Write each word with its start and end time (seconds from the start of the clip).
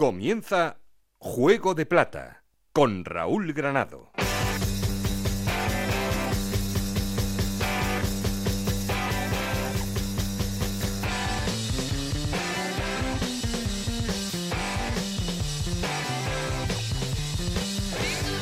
Comienza 0.00 0.78
Juego 1.18 1.74
de 1.74 1.84
Plata 1.84 2.42
con 2.72 3.04
Raúl 3.04 3.52
Granado. 3.52 4.12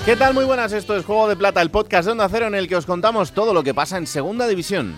¿Qué 0.05 0.15
tal? 0.15 0.35
Muy 0.35 0.45
buenas, 0.45 0.73
esto 0.73 0.97
es 0.97 1.05
Juego 1.05 1.29
de 1.29 1.35
Plata, 1.35 1.61
el 1.61 1.73
podcast 1.73 2.07
de 2.07 2.13
Onda 2.13 2.29
Cero 2.29 2.47
en 2.47 2.55
el 2.55 2.69
que 2.69 2.77
os 2.77 2.87
contamos 2.87 3.33
todo 3.33 3.53
lo 3.53 3.65
que 3.65 3.75
pasa 3.75 3.99
en 3.99 4.07
Segunda 4.07 4.47
División. 4.47 4.95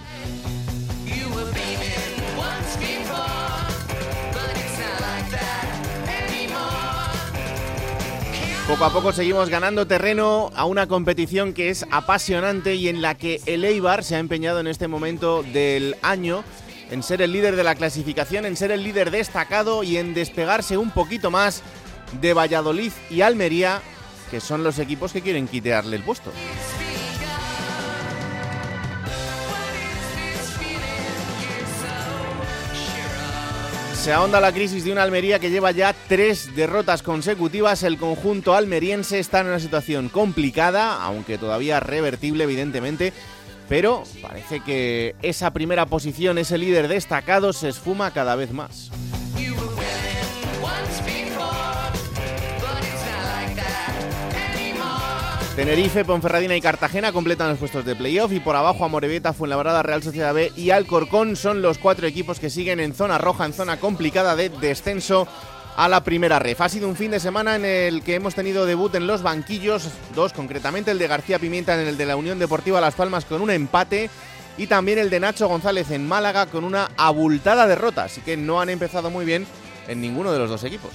Poco 8.71 8.85
a 8.85 8.93
poco 8.93 9.13
seguimos 9.13 9.49
ganando 9.49 9.89
terreno 9.89 10.53
a 10.55 10.65
una 10.65 10.87
competición 10.87 11.55
que 11.55 11.71
es 11.71 11.85
apasionante 11.91 12.77
y 12.77 12.89
en 12.89 13.03
la 13.03 13.17
que 13.17 13.41
el 13.47 13.65
Eibar 13.65 14.05
se 14.05 14.15
ha 14.15 14.21
empeñado 14.21 14.61
en 14.61 14.69
este 14.69 14.87
momento 14.87 15.43
del 15.43 15.97
año 16.03 16.45
en 16.89 17.03
ser 17.03 17.21
el 17.21 17.33
líder 17.33 17.57
de 17.57 17.65
la 17.65 17.75
clasificación, 17.75 18.47
en 18.47 18.57
ser 18.57 18.71
el 18.71 18.85
líder 18.85 19.11
destacado 19.11 19.83
y 19.83 19.97
en 19.97 20.15
despegarse 20.15 20.79
un 20.79 20.93
poquito 20.93 21.33
más 21.33 21.65
de 22.21 22.33
Valladolid 22.33 22.93
y 23.11 23.23
Almería, 23.23 23.83
que 24.31 24.41
son 24.41 24.63
los 24.63 24.79
equipos 24.79 25.13
que 25.13 25.21
quieren 25.21 25.49
quitearle 25.49 25.97
el 25.97 26.05
puesto. 26.05 26.31
Se 34.01 34.15
ahonda 34.15 34.41
la 34.41 34.51
crisis 34.51 34.83
de 34.83 34.93
una 34.93 35.03
Almería 35.03 35.39
que 35.39 35.51
lleva 35.51 35.73
ya 35.73 35.95
tres 36.09 36.57
derrotas 36.57 37.03
consecutivas. 37.03 37.83
El 37.83 37.99
conjunto 37.99 38.55
almeriense 38.55 39.19
está 39.19 39.41
en 39.41 39.49
una 39.49 39.61
situación 39.61 40.09
complicada, 40.09 41.03
aunque 41.03 41.37
todavía 41.37 41.81
revertible 41.81 42.45
evidentemente, 42.45 43.13
pero 43.69 44.05
parece 44.23 44.61
que 44.61 45.15
esa 45.21 45.53
primera 45.53 45.85
posición, 45.85 46.39
ese 46.39 46.57
líder 46.57 46.89
destacado, 46.89 47.53
se 47.53 47.69
esfuma 47.69 48.11
cada 48.13 48.37
vez 48.37 48.53
más. 48.53 48.91
Tenerife, 55.57 56.05
Ponferradina 56.05 56.57
y 56.57 56.61
Cartagena 56.61 57.13
completan 57.13 57.49
los 57.49 57.59
puestos 57.59 57.85
de 57.85 57.97
playoff 57.97 58.33
y 58.33 58.41
por 58.41 58.57
abajo 58.57 58.85
Amorebieta, 58.85 59.33
Fuenlabrada, 59.33 59.83
Real 59.83 60.03
Sociedad 60.03 60.33
B 60.33 60.53
y 60.57 60.71
Alcorcón 60.71 61.37
son 61.37 61.61
los 61.61 61.77
cuatro 61.77 62.07
equipos 62.07 62.39
que 62.39 62.51
siguen 62.51 62.81
en 62.81 62.95
zona 62.95 63.19
roja, 63.19 63.45
en 63.45 63.53
zona 63.53 63.79
complicada 63.79 64.37
de 64.37 64.49
descenso 64.49 65.27
a 65.77 65.89
la 65.89 66.05
primera 66.05 66.39
ref. 66.39 66.61
Ha 66.61 66.69
sido 66.69 66.89
un 66.89 66.97
fin 66.97 67.11
de 67.11 67.21
semana 67.21 67.57
en 67.57 67.65
el 67.65 68.03
que 68.03 68.15
hemos 68.15 68.35
tenido 68.35 68.65
debut 68.65 68.95
en 68.95 69.07
los 69.07 69.23
banquillos, 69.23 69.89
dos 70.15 70.33
concretamente, 70.33 70.93
el 70.93 70.99
de 70.99 71.09
García 71.09 71.39
Pimienta 71.39 71.75
en 71.75 71.87
el 71.87 71.99
de 71.99 72.07
la 72.07 72.17
Unión 72.17 72.39
Deportiva 72.39 72.81
Las 72.81 72.95
Palmas 72.95 73.25
con 73.25 73.43
un 73.43 73.51
empate 73.51 74.09
y 74.57 74.67
también 74.69 74.99
el 74.99 75.11
de 75.11 75.21
Nacho 75.21 75.49
González 75.49 75.91
en 75.91 76.07
Málaga 76.07 76.47
con 76.47 76.65
una 76.65 76.91
abultada 76.97 77.67
derrota, 77.67 78.05
así 78.05 78.21
que 78.21 78.37
no 78.37 78.61
han 78.61 78.71
empezado 78.71 79.11
muy 79.11 79.25
bien 79.25 79.47
en 79.89 80.01
ninguno 80.01 80.33
de 80.33 80.39
los 80.39 80.49
dos 80.49 80.65
equipos. 80.65 80.93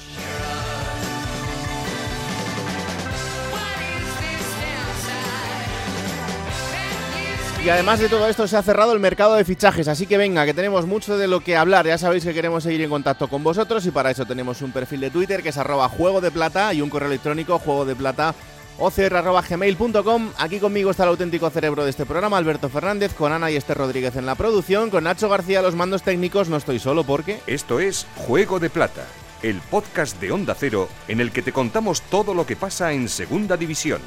Y 7.65 7.69
además 7.69 7.99
de 7.99 8.09
todo 8.09 8.27
esto 8.27 8.47
se 8.47 8.57
ha 8.57 8.61
cerrado 8.61 8.93
el 8.93 8.99
mercado 8.99 9.33
de 9.33 9.43
fichajes, 9.43 9.87
así 9.87 10.05
que 10.05 10.19
venga, 10.19 10.45
que 10.45 10.53
tenemos 10.53 10.85
mucho 10.85 11.17
de 11.17 11.27
lo 11.27 11.39
que 11.39 11.57
hablar. 11.57 11.87
Ya 11.87 11.97
sabéis 11.97 12.23
que 12.23 12.31
queremos 12.31 12.63
seguir 12.63 12.81
en 12.83 12.91
contacto 12.91 13.27
con 13.27 13.43
vosotros 13.43 13.83
y 13.87 13.91
para 13.91 14.11
eso 14.11 14.23
tenemos 14.23 14.61
un 14.61 14.71
perfil 14.71 14.99
de 14.99 15.09
Twitter 15.09 15.41
que 15.41 15.49
es 15.49 15.57
arroba 15.57 15.89
juego 15.89 16.21
de 16.21 16.29
plata 16.29 16.71
y 16.75 16.81
un 16.81 16.91
correo 16.91 17.07
electrónico 17.07 17.57
juego 17.57 17.83
de 17.83 17.95
plata 17.95 18.35
ocr.gmail.com. 18.77 20.29
Aquí 20.37 20.59
conmigo 20.59 20.91
está 20.91 21.03
el 21.03 21.09
auténtico 21.09 21.49
cerebro 21.49 21.83
de 21.83 21.89
este 21.89 22.05
programa, 22.05 22.37
Alberto 22.37 22.69
Fernández, 22.69 23.15
con 23.15 23.31
Ana 23.31 23.49
y 23.49 23.55
Esther 23.55 23.79
Rodríguez 23.79 24.15
en 24.15 24.27
la 24.27 24.35
producción, 24.35 24.91
con 24.91 25.05
Nacho 25.05 25.27
García 25.27 25.63
los 25.63 25.73
mandos 25.73 26.03
técnicos. 26.03 26.49
No 26.49 26.57
estoy 26.57 26.77
solo 26.77 27.03
porque... 27.03 27.39
Esto 27.47 27.79
es 27.79 28.05
Juego 28.15 28.59
de 28.59 28.69
Plata, 28.69 29.07
el 29.41 29.59
podcast 29.71 30.21
de 30.21 30.31
Onda 30.31 30.53
Cero 30.53 30.87
en 31.07 31.19
el 31.19 31.31
que 31.31 31.41
te 31.41 31.51
contamos 31.51 32.03
todo 32.03 32.35
lo 32.35 32.45
que 32.45 32.55
pasa 32.55 32.93
en 32.93 33.09
Segunda 33.09 33.57
División. 33.57 34.01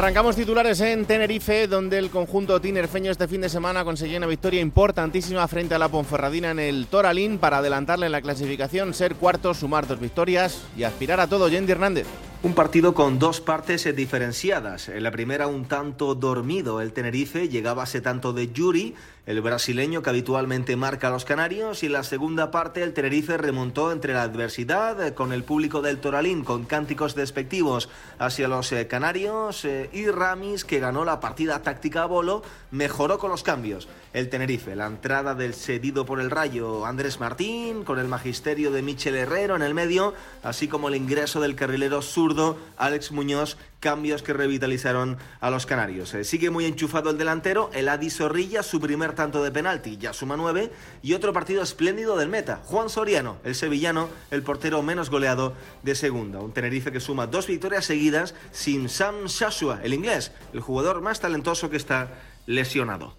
Arrancamos 0.00 0.34
titulares 0.34 0.80
en 0.80 1.04
Tenerife, 1.04 1.66
donde 1.66 1.98
el 1.98 2.08
conjunto 2.08 2.58
tinerfeño 2.58 3.10
este 3.10 3.28
fin 3.28 3.42
de 3.42 3.50
semana 3.50 3.84
consiguió 3.84 4.16
una 4.16 4.26
victoria 4.26 4.62
importantísima 4.62 5.46
frente 5.46 5.74
a 5.74 5.78
la 5.78 5.90
Ponferradina 5.90 6.52
en 6.52 6.58
el 6.58 6.86
Toralín 6.86 7.36
para 7.36 7.58
adelantarle 7.58 8.06
en 8.06 8.12
la 8.12 8.22
clasificación, 8.22 8.94
ser 8.94 9.16
cuarto, 9.16 9.52
sumar 9.52 9.86
dos 9.86 10.00
victorias 10.00 10.62
y 10.74 10.84
aspirar 10.84 11.20
a 11.20 11.26
todo. 11.26 11.50
Yendi 11.50 11.72
Hernández. 11.72 12.06
Un 12.42 12.54
partido 12.54 12.94
con 12.94 13.18
dos 13.18 13.42
partes 13.42 13.94
diferenciadas. 13.94 14.88
En 14.88 15.02
la 15.02 15.10
primera 15.10 15.46
un 15.46 15.66
tanto 15.66 16.14
dormido 16.14 16.80
el 16.80 16.94
Tenerife, 16.94 17.50
llegaba 17.50 17.84
ese 17.84 18.00
tanto 18.00 18.32
de 18.32 18.50
Yuri, 18.50 18.94
el 19.26 19.42
brasileño 19.42 20.00
que 20.00 20.08
habitualmente 20.08 20.74
marca 20.74 21.08
a 21.08 21.10
los 21.10 21.26
canarios, 21.26 21.82
y 21.82 21.86
en 21.86 21.92
la 21.92 22.02
segunda 22.02 22.50
parte 22.50 22.82
el 22.82 22.94
Tenerife 22.94 23.36
remontó 23.36 23.92
entre 23.92 24.14
la 24.14 24.22
adversidad 24.22 25.06
eh, 25.06 25.12
con 25.12 25.34
el 25.34 25.44
público 25.44 25.82
del 25.82 25.98
Toralín, 25.98 26.42
con 26.42 26.64
cánticos 26.64 27.14
despectivos 27.14 27.90
hacia 28.18 28.48
los 28.48 28.72
eh, 28.72 28.86
canarios, 28.86 29.66
eh, 29.66 29.90
y 29.92 30.06
Ramis, 30.06 30.64
que 30.64 30.80
ganó 30.80 31.04
la 31.04 31.20
partida 31.20 31.62
táctica 31.62 32.04
a 32.04 32.06
bolo, 32.06 32.42
mejoró 32.70 33.18
con 33.18 33.30
los 33.30 33.42
cambios. 33.42 33.86
El 34.12 34.28
Tenerife, 34.28 34.74
la 34.74 34.88
entrada 34.88 35.36
del 35.36 35.54
cedido 35.54 36.04
por 36.04 36.20
el 36.20 36.32
Rayo 36.32 36.84
Andrés 36.84 37.20
Martín, 37.20 37.84
con 37.84 38.00
el 38.00 38.08
magisterio 38.08 38.72
de 38.72 38.82
Michel 38.82 39.14
Herrero 39.14 39.54
en 39.54 39.62
el 39.62 39.72
medio, 39.72 40.14
así 40.42 40.66
como 40.66 40.88
el 40.88 40.96
ingreso 40.96 41.40
del 41.40 41.54
carrilero 41.54 42.02
sur 42.02 42.30
Alex 42.76 43.12
Muñoz, 43.12 43.56
cambios 43.78 44.24
que 44.24 44.32
revitalizaron 44.32 45.16
a 45.40 45.50
los 45.50 45.64
canarios. 45.64 46.12
Eh, 46.14 46.24
sigue 46.24 46.50
muy 46.50 46.64
enchufado 46.64 47.10
el 47.10 47.18
delantero, 47.18 47.70
el 47.72 47.88
Adi 47.88 48.10
Zorrilla, 48.10 48.64
su 48.64 48.80
primer 48.80 49.14
tanto 49.14 49.44
de 49.44 49.52
penalti, 49.52 49.96
ya 49.96 50.12
suma 50.12 50.36
nueve, 50.36 50.72
y 51.02 51.14
otro 51.14 51.32
partido 51.32 51.62
espléndido 51.62 52.16
del 52.16 52.28
meta, 52.28 52.62
Juan 52.64 52.88
Soriano, 52.90 53.36
el 53.44 53.54
sevillano, 53.54 54.08
el 54.32 54.42
portero 54.42 54.82
menos 54.82 55.08
goleado 55.08 55.54
de 55.84 55.94
segunda. 55.94 56.40
Un 56.40 56.52
Tenerife 56.52 56.90
que 56.90 56.98
suma 56.98 57.28
dos 57.28 57.46
victorias 57.46 57.84
seguidas 57.84 58.34
sin 58.50 58.88
Sam 58.88 59.26
Shashua, 59.26 59.80
el 59.84 59.94
inglés, 59.94 60.32
el 60.52 60.60
jugador 60.60 61.00
más 61.00 61.20
talentoso 61.20 61.70
que 61.70 61.76
está 61.76 62.08
lesionado. 62.46 63.14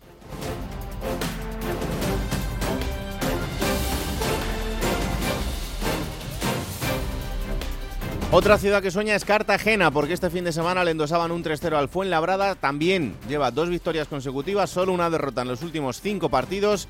Otra 8.34 8.58
ciudad 8.58 8.82
que 8.82 8.92
sueña 8.92 9.14
es 9.14 9.26
Cartagena, 9.26 9.92
porque 9.92 10.14
este 10.14 10.30
fin 10.30 10.46
de 10.46 10.54
semana 10.54 10.86
le 10.86 10.92
endosaban 10.92 11.32
un 11.32 11.44
3-0 11.44 11.76
al 11.76 11.90
Fuenlabrada. 11.90 12.56
También 12.56 13.14
lleva 13.28 13.52
dos 13.52 13.68
victorias 13.68 14.08
consecutivas, 14.08 14.70
solo 14.70 14.94
una 14.94 15.10
derrota 15.10 15.42
en 15.42 15.50
los 15.50 15.62
últimos 15.64 16.00
cinco 16.00 16.30
partidos. 16.30 16.88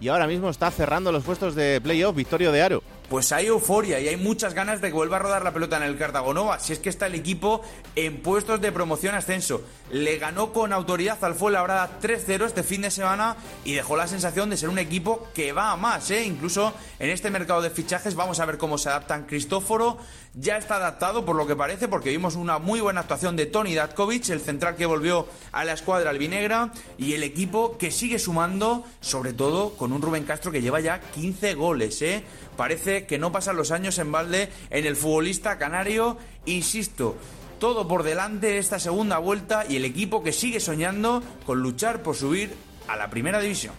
Y 0.00 0.06
ahora 0.06 0.28
mismo 0.28 0.50
está 0.50 0.70
cerrando 0.70 1.10
los 1.10 1.24
puestos 1.24 1.56
de 1.56 1.80
playoff, 1.80 2.14
Victorio 2.14 2.52
de 2.52 2.62
Aro 2.62 2.82
pues 3.08 3.32
hay 3.32 3.46
euforia 3.46 4.00
y 4.00 4.08
hay 4.08 4.16
muchas 4.16 4.54
ganas 4.54 4.80
de 4.80 4.88
que 4.88 4.94
vuelva 4.94 5.16
a 5.16 5.20
rodar 5.20 5.44
la 5.44 5.52
pelota 5.52 5.76
en 5.76 5.82
el 5.82 5.98
Cartagonova. 5.98 6.58
Si 6.58 6.72
es 6.72 6.78
que 6.78 6.88
está 6.88 7.06
el 7.06 7.14
equipo 7.14 7.62
en 7.96 8.22
puestos 8.22 8.60
de 8.60 8.72
promoción 8.72 9.14
ascenso. 9.14 9.62
Le 9.90 10.18
ganó 10.18 10.52
con 10.52 10.72
autoridad 10.72 11.22
al 11.22 11.34
Fuenlabrada 11.34 12.00
3-0 12.00 12.46
este 12.46 12.62
fin 12.62 12.82
de 12.82 12.90
semana 12.90 13.36
y 13.64 13.74
dejó 13.74 13.96
la 13.96 14.06
sensación 14.06 14.50
de 14.50 14.56
ser 14.56 14.68
un 14.68 14.78
equipo 14.78 15.28
que 15.34 15.52
va 15.52 15.72
a 15.72 15.76
más. 15.76 16.10
¿eh? 16.10 16.24
Incluso 16.24 16.72
en 16.98 17.10
este 17.10 17.30
mercado 17.30 17.62
de 17.62 17.70
fichajes 17.70 18.14
vamos 18.14 18.40
a 18.40 18.46
ver 18.46 18.58
cómo 18.58 18.78
se 18.78 18.88
adaptan. 18.88 19.24
Cristóforo 19.24 19.98
ya 20.34 20.56
está 20.56 20.76
adaptado 20.76 21.24
por 21.24 21.36
lo 21.36 21.46
que 21.46 21.54
parece 21.54 21.88
porque 21.88 22.10
vimos 22.10 22.34
una 22.34 22.58
muy 22.58 22.80
buena 22.80 23.00
actuación 23.00 23.36
de 23.36 23.46
Tony 23.46 23.74
Datkovic, 23.74 24.28
el 24.30 24.40
central 24.40 24.74
que 24.76 24.86
volvió 24.86 25.28
a 25.52 25.64
la 25.64 25.72
escuadra 25.72 26.10
albinegra 26.10 26.72
y 26.98 27.14
el 27.14 27.22
equipo 27.22 27.78
que 27.78 27.90
sigue 27.90 28.18
sumando, 28.18 28.84
sobre 29.00 29.32
todo 29.32 29.76
con 29.76 29.92
un 29.92 30.02
Rubén 30.02 30.24
Castro 30.24 30.50
que 30.50 30.62
lleva 30.62 30.80
ya 30.80 31.00
15 31.00 31.54
goles. 31.54 32.02
¿eh? 32.02 32.24
Parece 32.56 33.06
que 33.06 33.18
no 33.18 33.32
pasan 33.32 33.56
los 33.56 33.70
años 33.70 33.98
en 33.98 34.10
balde 34.10 34.50
en 34.70 34.86
el 34.86 34.96
futbolista 34.96 35.56
canario. 35.56 36.18
Insisto, 36.46 37.16
todo 37.60 37.86
por 37.86 38.02
delante 38.02 38.58
esta 38.58 38.78
segunda 38.80 39.18
vuelta 39.18 39.64
y 39.68 39.76
el 39.76 39.84
equipo 39.84 40.22
que 40.24 40.32
sigue 40.32 40.58
soñando 40.58 41.22
con 41.46 41.60
luchar 41.60 42.02
por 42.02 42.16
subir 42.16 42.52
a 42.88 42.96
la 42.96 43.08
primera 43.08 43.40
división. 43.40 43.74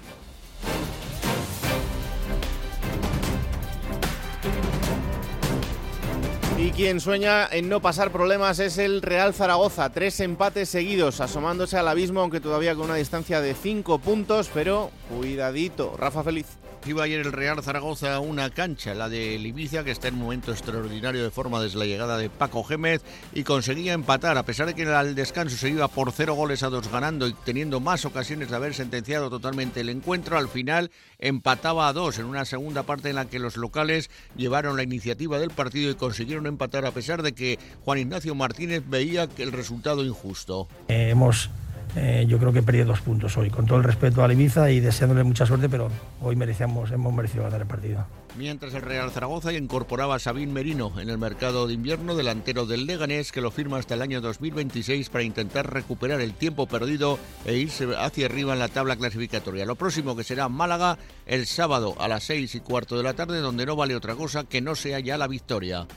Y 6.65 6.71
quien 6.71 6.99
sueña 6.99 7.47
en 7.51 7.69
no 7.69 7.79
pasar 7.79 8.11
problemas 8.11 8.57
es 8.57 8.79
el 8.79 9.03
Real 9.03 9.35
Zaragoza. 9.35 9.91
Tres 9.91 10.19
empates 10.19 10.67
seguidos, 10.67 11.21
asomándose 11.21 11.77
al 11.77 11.87
abismo, 11.87 12.21
aunque 12.21 12.39
todavía 12.39 12.73
con 12.73 12.85
una 12.85 12.95
distancia 12.95 13.39
de 13.39 13.53
cinco 13.53 13.99
puntos, 13.99 14.49
pero 14.51 14.89
Cuidadito. 15.07 15.95
Rafa 15.95 16.23
Feliz. 16.23 16.47
Iba 16.87 17.03
ayer 17.03 17.21
el 17.21 17.31
Real 17.31 17.63
Zaragoza 17.63 18.13
a 18.13 18.19
una 18.19 18.51
cancha, 18.51 18.93
la 18.93 19.09
de 19.09 19.37
Ibiza, 19.37 19.83
que 19.83 19.89
está 19.89 20.07
en 20.07 20.13
un 20.15 20.21
momento 20.21 20.51
extraordinario 20.51 21.23
de 21.23 21.31
forma 21.31 21.59
desde 21.59 21.79
la 21.79 21.85
llegada 21.85 22.15
de 22.15 22.29
Paco 22.29 22.63
Gémez 22.63 23.01
y 23.33 23.41
conseguía 23.41 23.93
empatar, 23.93 24.37
a 24.37 24.43
pesar 24.43 24.67
de 24.67 24.75
que 24.75 24.83
al 24.83 25.15
descanso 25.15 25.57
se 25.57 25.69
iba 25.69 25.87
por 25.87 26.11
cero 26.11 26.35
goles 26.35 26.61
a 26.61 26.69
dos 26.69 26.87
ganando 26.91 27.27
y 27.27 27.33
teniendo 27.33 27.79
más 27.79 28.05
ocasiones 28.05 28.51
de 28.51 28.55
haber 28.55 28.75
sentenciado 28.75 29.31
totalmente 29.31 29.81
el 29.81 29.89
encuentro, 29.89 30.37
al 30.37 30.47
final 30.47 30.91
empataba 31.17 31.87
a 31.87 31.93
dos 31.93 32.19
en 32.19 32.25
una 32.25 32.45
segunda 32.45 32.83
parte 32.83 33.09
en 33.09 33.15
la 33.15 33.25
que 33.25 33.39
los 33.39 33.57
locales 33.57 34.11
llevaron 34.35 34.77
la 34.77 34.83
iniciativa 34.83 35.39
del 35.39 35.49
partido 35.49 35.89
y 35.89 35.95
consiguieron 35.95 36.45
empatar 36.45 36.85
a 36.85 36.91
pesar 36.91 37.23
de 37.23 37.33
que 37.33 37.57
Juan 37.83 37.97
Ignacio 37.97 38.35
Martínez 38.35 38.83
veía 38.87 39.27
que 39.27 39.41
el 39.41 39.53
resultado 39.53 40.05
injusto. 40.05 40.67
Eh, 40.87 41.09
hemos 41.09 41.49
eh, 41.95 42.25
yo 42.27 42.37
creo 42.37 42.51
que 42.51 42.61
perdido 42.61 42.85
dos 42.85 43.01
puntos 43.01 43.37
hoy, 43.37 43.49
con 43.49 43.65
todo 43.65 43.77
el 43.77 43.83
respeto 43.83 44.23
a 44.23 44.31
Ibiza 44.31 44.69
y 44.69 44.79
deseándole 44.79 45.23
mucha 45.23 45.45
suerte, 45.45 45.69
pero 45.69 45.89
hoy 46.21 46.35
merecíamos, 46.35 46.91
hemos 46.91 47.13
merecido 47.13 47.43
ganar 47.43 47.61
el 47.61 47.67
partido. 47.67 48.05
Mientras 48.37 48.73
el 48.73 48.81
Real 48.81 49.11
Zaragoza 49.11 49.53
incorporaba 49.53 50.15
a 50.15 50.19
Sabín 50.19 50.51
Merino 50.51 50.99
en 50.99 51.09
el 51.09 51.17
mercado 51.17 51.67
de 51.67 51.73
invierno, 51.73 52.15
delantero 52.15 52.65
del 52.65 52.85
Leganés, 52.85 53.31
que 53.31 53.39
lo 53.39 53.49
firma 53.49 53.77
hasta 53.77 53.93
el 53.93 54.01
año 54.01 54.19
2026 54.19 55.09
para 55.09 55.23
intentar 55.23 55.71
recuperar 55.71 56.19
el 56.19 56.33
tiempo 56.33 56.67
perdido 56.67 57.17
e 57.45 57.55
irse 57.55 57.87
hacia 57.97 58.25
arriba 58.25 58.51
en 58.51 58.59
la 58.59 58.67
tabla 58.67 58.97
clasificatoria. 58.97 59.65
Lo 59.65 59.75
próximo 59.75 60.17
que 60.17 60.25
será 60.25 60.49
Málaga 60.49 60.97
el 61.25 61.45
sábado 61.45 61.95
a 61.97 62.09
las 62.09 62.25
seis 62.25 62.55
y 62.55 62.59
cuarto 62.59 62.97
de 62.97 63.03
la 63.03 63.13
tarde, 63.13 63.39
donde 63.39 63.65
no 63.65 63.77
vale 63.77 63.95
otra 63.95 64.15
cosa 64.15 64.43
que 64.43 64.59
no 64.59 64.75
sea 64.75 64.99
ya 64.99 65.17
la 65.17 65.27
victoria. 65.27 65.87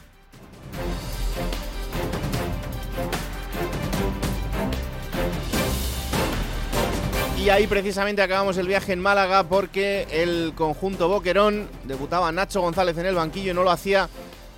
Y 7.40 7.50
ahí 7.50 7.68
precisamente 7.68 8.20
acabamos 8.20 8.56
el 8.58 8.66
viaje 8.66 8.92
en 8.92 9.00
Málaga 9.00 9.44
porque 9.44 10.08
el 10.10 10.54
conjunto 10.56 11.08
Boquerón 11.08 11.68
debutaba 11.84 12.32
Nacho 12.32 12.60
González 12.60 12.98
en 12.98 13.06
el 13.06 13.14
banquillo 13.14 13.52
y 13.52 13.54
no 13.54 13.62
lo 13.62 13.70
hacía 13.70 14.08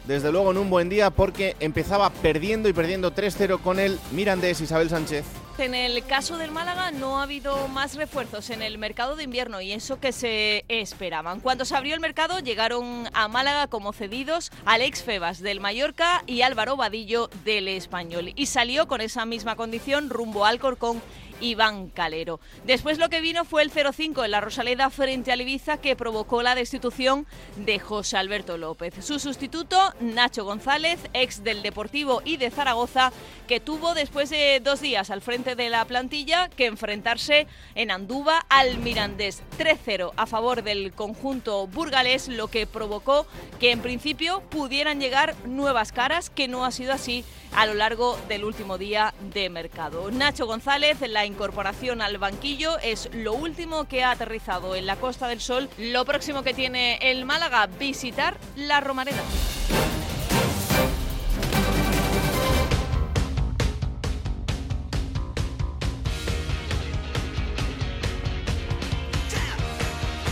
desde 0.07 0.33
luego 0.33 0.51
en 0.51 0.57
un 0.57 0.71
buen 0.71 0.89
día 0.89 1.11
porque 1.11 1.57
empezaba 1.61 2.09
perdiendo 2.09 2.71
y 2.71 2.73
perdiendo 2.73 3.15
3-0 3.15 3.61
con 3.61 3.79
el 3.79 3.99
Mirandés 4.13 4.63
Isabel 4.63 4.89
Sánchez. 4.89 5.27
En 5.59 5.75
el 5.75 6.03
caso 6.07 6.39
del 6.39 6.53
Málaga 6.53 6.91
no 6.91 7.21
ha 7.21 7.25
habido 7.25 7.69
más 7.69 7.97
refuerzos 7.97 8.49
en 8.49 8.63
el 8.63 8.79
mercado 8.79 9.15
de 9.15 9.25
invierno 9.25 9.61
y 9.61 9.73
eso 9.73 10.01
que 10.01 10.11
se 10.11 10.65
esperaban. 10.69 11.41
Cuando 11.41 11.67
se 11.67 11.77
abrió 11.77 11.95
el 11.95 12.01
mercado 12.01 12.39
llegaron 12.41 13.11
a 13.13 13.29
Málaga 13.29 13.67
como 13.67 13.93
cedidos 13.93 14.51
Alex 14.65 15.03
Febas 15.03 15.41
del 15.41 15.61
Mallorca 15.61 16.25
y 16.27 16.41
Álvaro 16.41 16.77
Vadillo 16.77 17.29
del 17.45 17.69
Español 17.69 18.33
y 18.35 18.47
salió 18.47 18.89
con 18.89 19.03
esa 19.03 19.27
misma 19.27 19.55
condición 19.55 20.09
rumbo 20.09 20.47
al 20.47 20.59
Corcón 20.59 21.03
Iván 21.41 21.89
Calero. 21.89 22.41
Después 22.65 22.99
lo 22.99 23.09
que 23.09 23.21
vino 23.21 23.45
fue 23.45 23.63
el 23.63 23.73
0-5 23.73 24.25
en 24.25 24.31
la 24.31 24.41
Rosaleda 24.41 24.91
frente 24.91 25.33
al 25.33 25.41
Ibiza 25.41 25.79
que 25.79 25.97
provocó 25.97 26.43
la 26.43 26.55
destitución 26.55 27.27
de 27.57 27.79
José 27.79 28.17
Alberto 28.17 28.57
López. 28.57 28.95
Su 29.05 29.19
sustituto, 29.19 29.95
Nacho 30.01 30.45
González, 30.45 31.01
ex 31.13 31.43
del 31.43 31.63
Deportivo 31.63 32.23
y 32.25 32.37
de 32.37 32.51
Zaragoza, 32.51 33.13
que 33.49 33.61
tuvo 33.61 33.95
después 33.95 34.31
de 34.31 34.61
dos 34.63 34.81
días 34.81 35.11
al 35.11 35.23
frente 35.23 35.55
de 35.55 35.71
la 35.71 35.85
plantilla 35.85 36.49
que 36.49 36.67
enfrentarse 36.67 37.47
en 37.75 37.91
Andúba 37.91 38.45
al 38.49 38.79
Mirandés 38.79 39.43
3-0 39.59 40.13
a 40.17 40.27
favor 40.27 40.63
del 40.63 40.93
conjunto 40.93 41.67
burgalés, 41.67 42.29
lo 42.29 42.49
que 42.49 42.67
provocó 42.67 43.27
que 43.59 43.73
en 43.73 43.81
principio 43.81 44.41
pudieran 44.51 45.01
llegar 45.01 45.35
nuevas 45.47 45.93
caras, 45.93 46.31
que 46.31 46.49
no 46.49 46.65
ha 46.65 46.71
sido 46.71 46.93
así 46.93 47.25
a 47.53 47.67
lo 47.67 47.75
largo 47.75 48.19
del 48.29 48.45
último 48.45 48.79
día 48.79 49.15
de 49.35 49.51
mercado. 49.51 50.11
Nacho 50.11 50.47
González, 50.47 51.01
la 51.09 51.27
incorporación 51.31 52.03
al 52.03 52.19
banquillo, 52.19 52.79
es 52.79 53.09
lo 53.13 53.33
último 53.33 53.87
que 53.89 54.05
ha 54.05 54.11
aterrizado 54.11 54.75
en 54.75 54.87
la 54.87 54.97
Costa 54.97 55.29
del 55.29 55.41
Sol. 55.41 55.69
Lo 55.79 56.05
próximo 56.05 56.43
que 56.43 56.55
tiene 56.55 56.99
el 57.01 57.25
Málaga, 57.25 57.67
visitar 57.67 58.37
la 58.57 58.81
Romareda. 58.81 59.23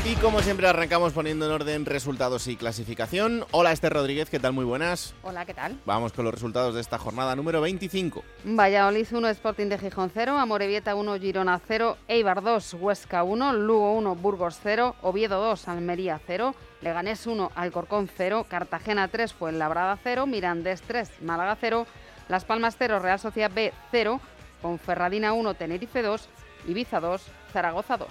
Y 0.08 0.14
como 0.14 0.40
siempre 0.40 0.66
arrancamos 0.66 1.12
poniendo 1.12 1.44
en 1.44 1.52
orden 1.52 1.84
resultados 1.84 2.46
y 2.46 2.56
clasificación. 2.56 3.44
Hola 3.50 3.72
Esther 3.72 3.92
Rodríguez, 3.92 4.30
¿qué 4.30 4.38
tal? 4.40 4.54
Muy 4.54 4.64
buenas. 4.64 5.12
Hola, 5.20 5.44
¿qué 5.44 5.52
tal? 5.52 5.78
Vamos 5.84 6.14
con 6.14 6.24
los 6.24 6.32
resultados 6.32 6.74
de 6.74 6.80
esta 6.80 6.96
jornada 6.96 7.36
número 7.36 7.60
25. 7.60 8.24
Valladolid 8.44 9.06
1, 9.12 9.28
Sporting 9.28 9.66
de 9.66 9.76
Gijón 9.76 10.10
0, 10.14 10.38
Amorebieta 10.38 10.94
1, 10.94 11.18
Girona 11.18 11.60
0, 11.68 11.98
Eibar 12.08 12.42
2, 12.42 12.74
Huesca 12.80 13.22
1, 13.22 13.52
Lugo 13.52 13.92
1, 13.98 14.14
Burgos 14.14 14.58
0, 14.62 14.96
Oviedo 15.02 15.42
2, 15.42 15.68
Almería 15.68 16.18
0, 16.26 16.54
Leganés 16.80 17.26
1, 17.26 17.52
Alcorcón 17.54 18.08
0, 18.16 18.46
Cartagena 18.48 19.08
3, 19.08 19.34
Fuenlabrada 19.34 19.98
0, 20.02 20.26
Mirandés 20.26 20.80
3, 20.88 21.20
Málaga 21.20 21.58
0, 21.60 21.86
Las 22.30 22.46
Palmas 22.46 22.76
0, 22.78 23.00
Real 23.00 23.18
Sociedad 23.18 23.50
B 23.54 23.74
0, 23.90 24.22
Ponferradina 24.62 25.34
1, 25.34 25.52
Tenerife 25.52 26.00
2, 26.00 26.28
Ibiza 26.66 26.98
2, 26.98 27.22
Zaragoza 27.52 27.98
2. 27.98 28.08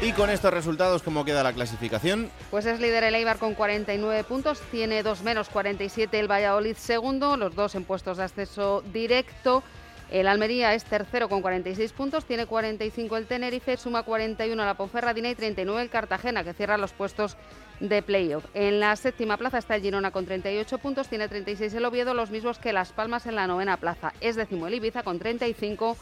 Y 0.00 0.12
con 0.12 0.30
estos 0.30 0.54
resultados, 0.54 1.02
¿cómo 1.02 1.24
queda 1.24 1.42
la 1.42 1.52
clasificación? 1.52 2.30
Pues 2.52 2.66
es 2.66 2.78
líder 2.78 3.02
el 3.02 3.16
Eibar 3.16 3.38
con 3.38 3.54
49 3.54 4.22
puntos, 4.22 4.60
tiene 4.70 5.02
dos 5.02 5.22
menos 5.22 5.48
47 5.48 6.20
el 6.20 6.30
Valladolid 6.30 6.76
segundo, 6.76 7.36
los 7.36 7.56
dos 7.56 7.74
en 7.74 7.82
puestos 7.82 8.18
de 8.18 8.22
acceso 8.22 8.84
directo. 8.92 9.64
El 10.08 10.28
Almería 10.28 10.72
es 10.72 10.84
tercero 10.84 11.28
con 11.28 11.42
46 11.42 11.92
puntos, 11.92 12.24
tiene 12.26 12.46
45 12.46 13.16
el 13.16 13.26
Tenerife, 13.26 13.76
suma 13.76 14.04
41 14.04 14.64
la 14.64 14.74
Ponferradina 14.74 15.30
y 15.30 15.34
39 15.34 15.82
el 15.82 15.90
Cartagena, 15.90 16.44
que 16.44 16.54
cierra 16.54 16.78
los 16.78 16.92
puestos 16.92 17.36
de 17.80 18.00
playoff. 18.00 18.44
En 18.54 18.78
la 18.78 18.94
séptima 18.94 19.36
plaza 19.36 19.58
está 19.58 19.74
el 19.74 19.82
Girona 19.82 20.12
con 20.12 20.26
38 20.26 20.78
puntos, 20.78 21.08
tiene 21.08 21.26
36 21.26 21.74
el 21.74 21.84
Oviedo, 21.84 22.14
los 22.14 22.30
mismos 22.30 22.60
que 22.60 22.72
Las 22.72 22.92
Palmas 22.92 23.26
en 23.26 23.34
la 23.34 23.48
novena 23.48 23.76
plaza. 23.76 24.12
Es 24.20 24.36
décimo 24.36 24.68
el 24.68 24.74
Ibiza 24.74 25.02
con 25.02 25.18
35 25.18 25.96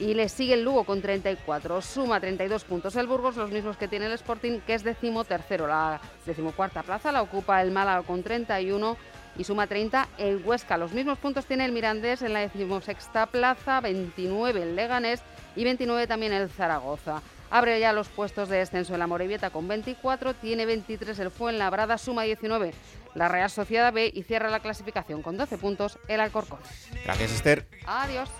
y 0.00 0.14
le 0.14 0.28
sigue 0.28 0.54
el 0.54 0.64
Lugo 0.64 0.84
con 0.84 1.02
34. 1.02 1.82
Suma 1.82 2.18
32 2.18 2.64
puntos 2.64 2.96
el 2.96 3.06
Burgos, 3.06 3.36
los 3.36 3.50
mismos 3.50 3.76
que 3.76 3.86
tiene 3.86 4.06
el 4.06 4.12
Sporting, 4.12 4.60
que 4.60 4.74
es 4.74 4.82
décimo 4.82 5.24
tercero. 5.24 5.66
La 5.66 6.00
decimocuarta 6.26 6.82
plaza 6.82 7.12
la 7.12 7.22
ocupa 7.22 7.62
el 7.62 7.70
Málaga 7.70 8.02
con 8.02 8.22
31 8.22 8.96
y 9.36 9.44
suma 9.44 9.66
30 9.66 10.08
el 10.18 10.42
Huesca. 10.44 10.78
Los 10.78 10.92
mismos 10.92 11.18
puntos 11.18 11.44
tiene 11.44 11.66
el 11.66 11.72
Mirandés 11.72 12.22
en 12.22 12.32
la 12.32 12.40
decimosexta 12.40 13.26
plaza, 13.26 13.80
29 13.80 14.62
el 14.62 14.74
Leganés 14.74 15.20
y 15.54 15.64
29 15.64 16.06
también 16.06 16.32
el 16.32 16.48
Zaragoza. 16.48 17.22
Abre 17.50 17.78
ya 17.78 17.92
los 17.92 18.08
puestos 18.08 18.48
de 18.48 18.58
descenso 18.58 18.94
en 18.94 19.00
la 19.00 19.06
Morevieta 19.06 19.50
con 19.50 19.68
24, 19.68 20.34
tiene 20.34 20.66
23 20.66 21.18
el 21.18 21.30
Fuenlabrada, 21.30 21.98
suma 21.98 22.22
19 22.22 22.72
la 23.14 23.28
Real 23.28 23.50
Sociedad 23.50 23.92
B 23.92 24.10
y 24.14 24.22
cierra 24.22 24.50
la 24.50 24.60
clasificación 24.60 25.22
con 25.22 25.36
12 25.36 25.58
puntos 25.58 25.98
el 26.08 26.20
Alcorcón. 26.20 26.60
Gracias 27.04 27.32
Esther. 27.32 27.66
Adiós. 27.86 28.30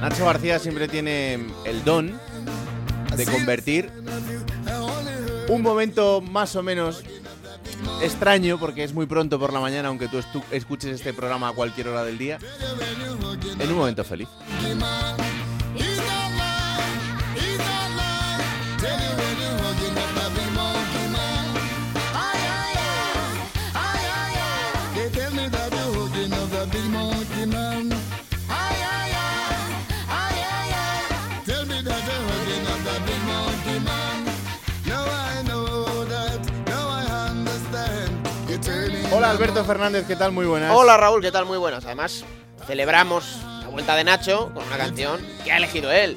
Nacho 0.00 0.24
García 0.26 0.58
siempre 0.58 0.88
tiene 0.88 1.34
el 1.64 1.84
don 1.84 2.18
de 3.16 3.26
convertir 3.26 3.90
un 5.48 5.62
momento 5.62 6.20
más 6.20 6.56
o 6.56 6.62
menos 6.62 7.02
extraño, 8.02 8.58
porque 8.58 8.84
es 8.84 8.92
muy 8.92 9.06
pronto 9.06 9.38
por 9.38 9.52
la 9.52 9.60
mañana, 9.60 9.88
aunque 9.88 10.08
tú 10.08 10.20
escuches 10.50 10.90
este 10.90 11.12
programa 11.14 11.48
a 11.48 11.52
cualquier 11.52 11.88
hora 11.88 12.04
del 12.04 12.18
día, 12.18 12.38
en 13.58 13.70
un 13.70 13.78
momento 13.78 14.04
feliz. 14.04 14.28
Alberto 39.34 39.64
Fernández, 39.64 40.06
¿qué 40.06 40.14
tal? 40.14 40.30
Muy 40.30 40.46
buenas. 40.46 40.70
Hola 40.72 40.96
Raúl, 40.96 41.20
¿qué 41.20 41.32
tal? 41.32 41.44
Muy 41.44 41.58
buenas. 41.58 41.84
Además, 41.84 42.24
celebramos 42.68 43.38
la 43.62 43.68
vuelta 43.68 43.96
de 43.96 44.04
Nacho 44.04 44.52
con 44.54 44.64
una 44.64 44.76
canción 44.76 45.20
que 45.42 45.50
ha 45.50 45.56
elegido 45.56 45.90
él. 45.90 46.16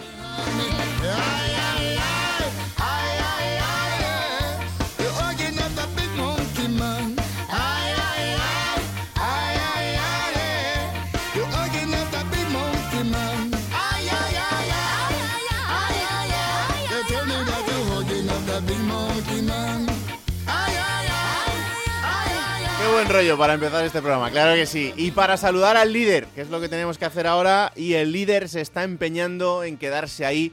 Buen 23.07 23.19
rollo 23.21 23.37
para 23.37 23.53
empezar 23.53 23.85
este 23.85 24.01
programa, 24.01 24.29
claro 24.31 24.55
que 24.55 24.65
sí. 24.65 24.91
Y 24.97 25.11
para 25.11 25.37
saludar 25.37 25.77
al 25.77 25.93
líder, 25.93 26.25
que 26.35 26.41
es 26.41 26.49
lo 26.49 26.59
que 26.59 26.67
tenemos 26.69 26.97
que 26.97 27.05
hacer 27.05 27.27
ahora, 27.27 27.71
y 27.75 27.93
el 27.93 28.11
líder 28.11 28.47
se 28.49 28.61
está 28.61 28.83
empeñando 28.83 29.63
en 29.63 29.77
quedarse 29.77 30.25
ahí. 30.25 30.51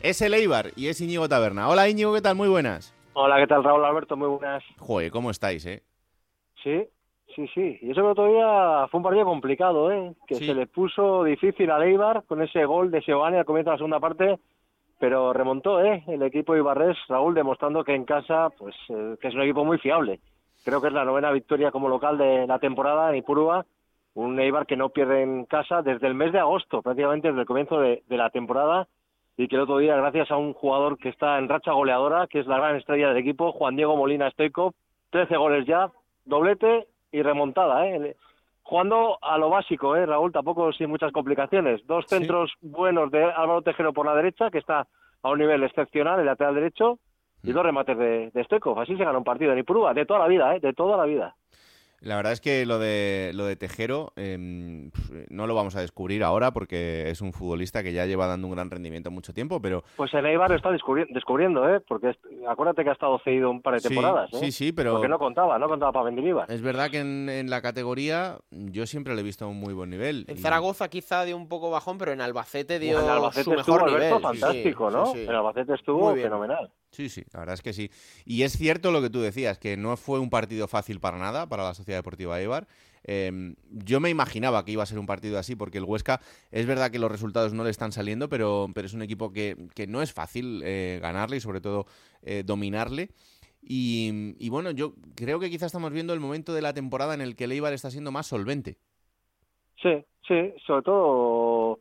Es 0.00 0.20
el 0.22 0.34
Eibar 0.34 0.66
y 0.76 0.88
es 0.88 1.00
Íñigo 1.00 1.28
Taberna. 1.28 1.68
Hola 1.68 1.88
Íñigo, 1.88 2.14
¿qué 2.14 2.20
tal? 2.20 2.36
Muy 2.36 2.48
buenas. 2.48 2.94
Hola, 3.14 3.36
¿qué 3.38 3.46
tal 3.46 3.64
Raúl 3.64 3.84
Alberto? 3.84 4.16
Muy 4.16 4.28
buenas. 4.28 4.62
Joder, 4.78 5.10
¿cómo 5.10 5.30
estáis, 5.30 5.64
eh? 5.66 5.82
Sí, 6.62 6.84
sí, 7.34 7.46
sí. 7.54 7.78
Y 7.82 7.90
eso 7.90 8.06
que 8.08 8.14
todavía 8.14 8.86
fue 8.88 8.98
un 8.98 9.04
partido 9.04 9.24
complicado, 9.24 9.90
¿eh? 9.92 10.14
Que 10.26 10.36
Sí. 10.36 10.46
se 10.46 10.54
le 10.54 10.66
puso 10.66 11.24
difícil 11.24 11.70
a 11.70 11.84
Eibar 11.84 12.24
con 12.26 12.42
ese 12.42 12.64
gol 12.64 12.90
de 12.90 13.02
Seoane 13.02 13.38
al 13.38 13.44
comienzo 13.44 13.70
de 13.70 13.74
la 13.74 13.78
segunda 13.78 14.00
parte, 14.00 14.38
pero 14.98 15.32
remontó, 15.32 15.82
¿eh? 15.82 16.02
El 16.08 16.22
equipo 16.22 16.56
Ibarres, 16.56 16.96
Raúl, 17.08 17.34
demostrando 17.34 17.84
que 17.84 17.94
en 17.94 18.04
casa, 18.04 18.50
pues, 18.58 18.74
eh, 18.88 19.16
que 19.20 19.28
es 19.28 19.34
un 19.34 19.42
equipo 19.42 19.64
muy 19.64 19.78
fiable. 19.78 20.20
Creo 20.64 20.80
que 20.80 20.88
es 20.88 20.92
la 20.94 21.04
novena 21.04 21.30
victoria 21.30 21.70
como 21.70 21.88
local 21.88 22.16
de 22.18 22.46
la 22.46 22.58
temporada 22.58 23.10
en 23.10 23.16
Ipurúa. 23.16 23.66
Un 24.14 24.38
Eibar 24.38 24.66
que 24.66 24.76
no 24.76 24.90
pierde 24.90 25.22
en 25.22 25.44
casa 25.44 25.82
desde 25.82 26.06
el 26.06 26.14
mes 26.14 26.32
de 26.32 26.38
agosto, 26.38 26.82
prácticamente 26.82 27.28
desde 27.28 27.40
el 27.40 27.46
comienzo 27.46 27.80
de, 27.80 28.02
de 28.06 28.16
la 28.16 28.30
temporada. 28.30 28.86
Y 29.36 29.48
que 29.48 29.56
el 29.56 29.62
otro 29.62 29.78
día, 29.78 29.96
gracias 29.96 30.30
a 30.30 30.36
un 30.36 30.52
jugador 30.54 30.96
que 30.96 31.08
está 31.08 31.38
en 31.38 31.48
racha 31.48 31.72
goleadora, 31.72 32.28
que 32.28 32.38
es 32.38 32.46
la 32.46 32.56
gran 32.58 32.76
estrella 32.76 33.08
del 33.08 33.16
equipo, 33.16 33.50
Juan 33.52 33.74
Diego 33.76 33.96
Molina 33.96 34.30
Stoikov, 34.30 34.72
13 35.10 35.36
goles 35.36 35.66
ya, 35.66 35.90
doblete 36.24 36.86
y 37.10 37.22
remontada, 37.22 37.86
¿eh? 37.88 38.16
Jugando 38.62 39.18
a 39.20 39.36
lo 39.36 39.50
básico, 39.50 39.94
¿eh, 39.96 40.06
Raúl? 40.06 40.32
Tampoco 40.32 40.72
sin 40.72 40.88
muchas 40.88 41.12
complicaciones. 41.12 41.84
Dos 41.86 42.04
Sí. 42.08 42.16
centros 42.16 42.52
buenos 42.62 43.10
de 43.10 43.24
Álvaro 43.24 43.60
Tejero 43.62 43.92
por 43.92 44.06
la 44.06 44.14
derecha, 44.14 44.50
que 44.50 44.58
está 44.58 44.86
a 45.22 45.28
un 45.30 45.38
nivel 45.38 45.62
excepcional, 45.64 46.20
el 46.20 46.26
lateral 46.26 46.54
derecho, 46.54 46.98
y 47.44 47.50
Mm. 47.50 47.54
dos 47.54 47.62
remates 47.64 47.96
de, 47.98 48.30
de 48.32 48.44
Stoikov. 48.44 48.80
Así 48.80 48.96
se 48.96 49.04
gana 49.04 49.18
un 49.18 49.24
partido 49.24 49.52
en 49.52 49.58
Ipurúa, 49.58 49.94
de 49.94 50.06
toda 50.06 50.20
la 50.20 50.26
vida, 50.28 50.56
¿eh? 50.56 50.60
De 50.60 50.72
toda 50.72 50.96
la 50.96 51.04
vida. 51.04 51.36
La 52.00 52.16
verdad 52.16 52.32
es 52.34 52.42
que 52.42 52.66
lo 52.66 52.78
de 52.78 53.30
lo 53.32 53.46
de 53.46 53.56
Tejero 53.56 54.12
em, 54.16 54.90
no 55.30 55.46
lo 55.46 55.54
vamos 55.54 55.74
a 55.74 55.80
descubrir 55.80 56.22
ahora 56.22 56.50
porque 56.50 57.08
es 57.08 57.22
un 57.22 57.32
futbolista 57.32 57.82
que 57.82 57.94
ya 57.94 58.04
lleva 58.04 58.26
dando 58.26 58.46
un 58.46 58.52
gran 58.52 58.70
rendimiento 58.70 59.10
mucho 59.10 59.32
tiempo, 59.32 59.62
pero 59.62 59.84
Pues 59.96 60.12
el 60.12 60.26
Eibar 60.26 60.50
lo 60.50 60.56
está 60.56 60.68
descubri- 60.70 61.06
descubriendo, 61.14 61.66
¿eh? 61.74 61.80
Porque 61.80 62.10
es- 62.10 62.18
acuérdate 62.46 62.84
que 62.84 62.90
ha 62.90 62.92
estado 62.92 63.18
cedido 63.20 63.50
un 63.50 63.62
par 63.62 63.74
de 63.74 63.80
Sí, 63.80 63.88
temporadas, 63.88 64.30
¿eh? 64.34 64.38
sí, 64.38 64.52
sí, 64.52 64.72
pero- 64.72 64.92
Porque 64.92 65.08
no 65.08 65.18
contaba, 65.18 65.58
no 65.58 65.66
contaba 65.66 65.92
para 65.92 66.04
Mendilibar. 66.04 66.50
es 66.50 66.60
verdad 66.60 66.90
que 66.90 66.98
en, 66.98 67.30
en 67.30 67.48
la 67.48 67.62
categoría 67.62 68.36
yo 68.50 68.84
siempre 68.84 69.14
le 69.14 69.22
he 69.22 69.24
visto 69.24 69.46
a 69.46 69.48
un 69.48 69.58
muy 69.58 69.72
buen 69.72 69.88
nivel. 69.88 70.26
En 70.28 70.36
y- 70.36 70.40
Zaragoza 70.40 70.88
quizá 70.88 71.24
dio 71.24 71.38
un 71.38 71.48
poco 71.48 71.70
bajón, 71.70 71.96
pero 71.96 72.12
en 72.12 72.20
Albacete 72.20 72.78
dio 72.80 73.00
en 73.00 73.08
Albacete 73.08 73.44
su 73.44 73.52
estuvo 73.54 73.76
mejor 73.76 73.88
Alberto 73.88 74.18
nivel. 74.18 74.34
Sí, 74.34 74.40
fantástico, 74.40 74.90
sí, 74.90 74.96
¿no? 74.96 75.06
sí. 75.06 75.22
En 75.22 75.30
Albacete 75.30 75.72
estuvo 75.72 76.14
fenomenal. 76.14 76.70
Sí, 76.94 77.08
sí, 77.08 77.24
la 77.32 77.40
verdad 77.40 77.54
es 77.54 77.62
que 77.62 77.72
sí. 77.72 77.90
Y 78.24 78.42
es 78.42 78.52
cierto 78.52 78.92
lo 78.92 79.02
que 79.02 79.10
tú 79.10 79.20
decías, 79.20 79.58
que 79.58 79.76
no 79.76 79.96
fue 79.96 80.20
un 80.20 80.30
partido 80.30 80.68
fácil 80.68 81.00
para 81.00 81.18
nada 81.18 81.48
para 81.48 81.64
la 81.64 81.74
Sociedad 81.74 81.98
Deportiva 81.98 82.40
Eibar. 82.40 82.68
Eh, 83.02 83.54
yo 83.70 83.98
me 83.98 84.10
imaginaba 84.10 84.64
que 84.64 84.70
iba 84.72 84.84
a 84.84 84.86
ser 84.86 85.00
un 85.00 85.06
partido 85.06 85.36
así, 85.36 85.56
porque 85.56 85.78
el 85.78 85.84
Huesca, 85.84 86.20
es 86.52 86.66
verdad 86.66 86.92
que 86.92 87.00
los 87.00 87.10
resultados 87.10 87.52
no 87.52 87.64
le 87.64 87.70
están 87.70 87.90
saliendo, 87.90 88.28
pero, 88.28 88.68
pero 88.72 88.86
es 88.86 88.94
un 88.94 89.02
equipo 89.02 89.32
que, 89.32 89.56
que 89.74 89.88
no 89.88 90.02
es 90.02 90.12
fácil 90.12 90.62
eh, 90.64 91.00
ganarle 91.02 91.38
y 91.38 91.40
sobre 91.40 91.60
todo 91.60 91.86
eh, 92.22 92.44
dominarle. 92.46 93.10
Y, 93.60 94.36
y 94.38 94.48
bueno, 94.50 94.70
yo 94.70 94.94
creo 95.16 95.40
que 95.40 95.50
quizás 95.50 95.66
estamos 95.66 95.92
viendo 95.92 96.12
el 96.14 96.20
momento 96.20 96.54
de 96.54 96.62
la 96.62 96.74
temporada 96.74 97.14
en 97.14 97.22
el 97.22 97.34
que 97.34 97.44
el 97.44 97.52
Eibar 97.52 97.72
está 97.72 97.90
siendo 97.90 98.12
más 98.12 98.28
solvente. 98.28 98.78
Sí, 99.82 100.04
sí, 100.26 100.54
sobre 100.66 100.82
todo 100.82 101.80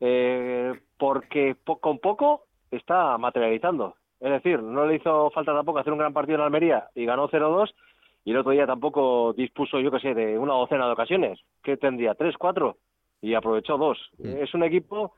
eh, 0.00 0.72
porque 0.98 1.54
po- 1.64 1.80
con 1.80 1.98
poco 1.98 2.46
está 2.70 3.16
materializando. 3.18 3.96
Es 4.24 4.30
decir, 4.30 4.62
no 4.62 4.86
le 4.86 4.94
hizo 4.96 5.30
falta 5.32 5.52
tampoco 5.52 5.80
hacer 5.80 5.92
un 5.92 5.98
gran 5.98 6.14
partido 6.14 6.38
en 6.38 6.44
Almería 6.44 6.88
y 6.94 7.04
ganó 7.04 7.28
0-2 7.28 7.74
y 8.24 8.30
el 8.30 8.38
otro 8.38 8.52
día 8.52 8.66
tampoco 8.66 9.34
dispuso, 9.34 9.78
yo 9.80 9.90
qué 9.90 10.00
sé, 10.00 10.14
de 10.14 10.38
una 10.38 10.54
docena 10.54 10.86
de 10.86 10.92
ocasiones. 10.92 11.40
¿Qué 11.62 11.76
tendría? 11.76 12.14
¿Tres, 12.14 12.34
cuatro? 12.38 12.78
Y 13.20 13.34
aprovechó 13.34 13.76
dos. 13.76 13.98
Es 14.18 14.54
un 14.54 14.62
equipo 14.62 15.12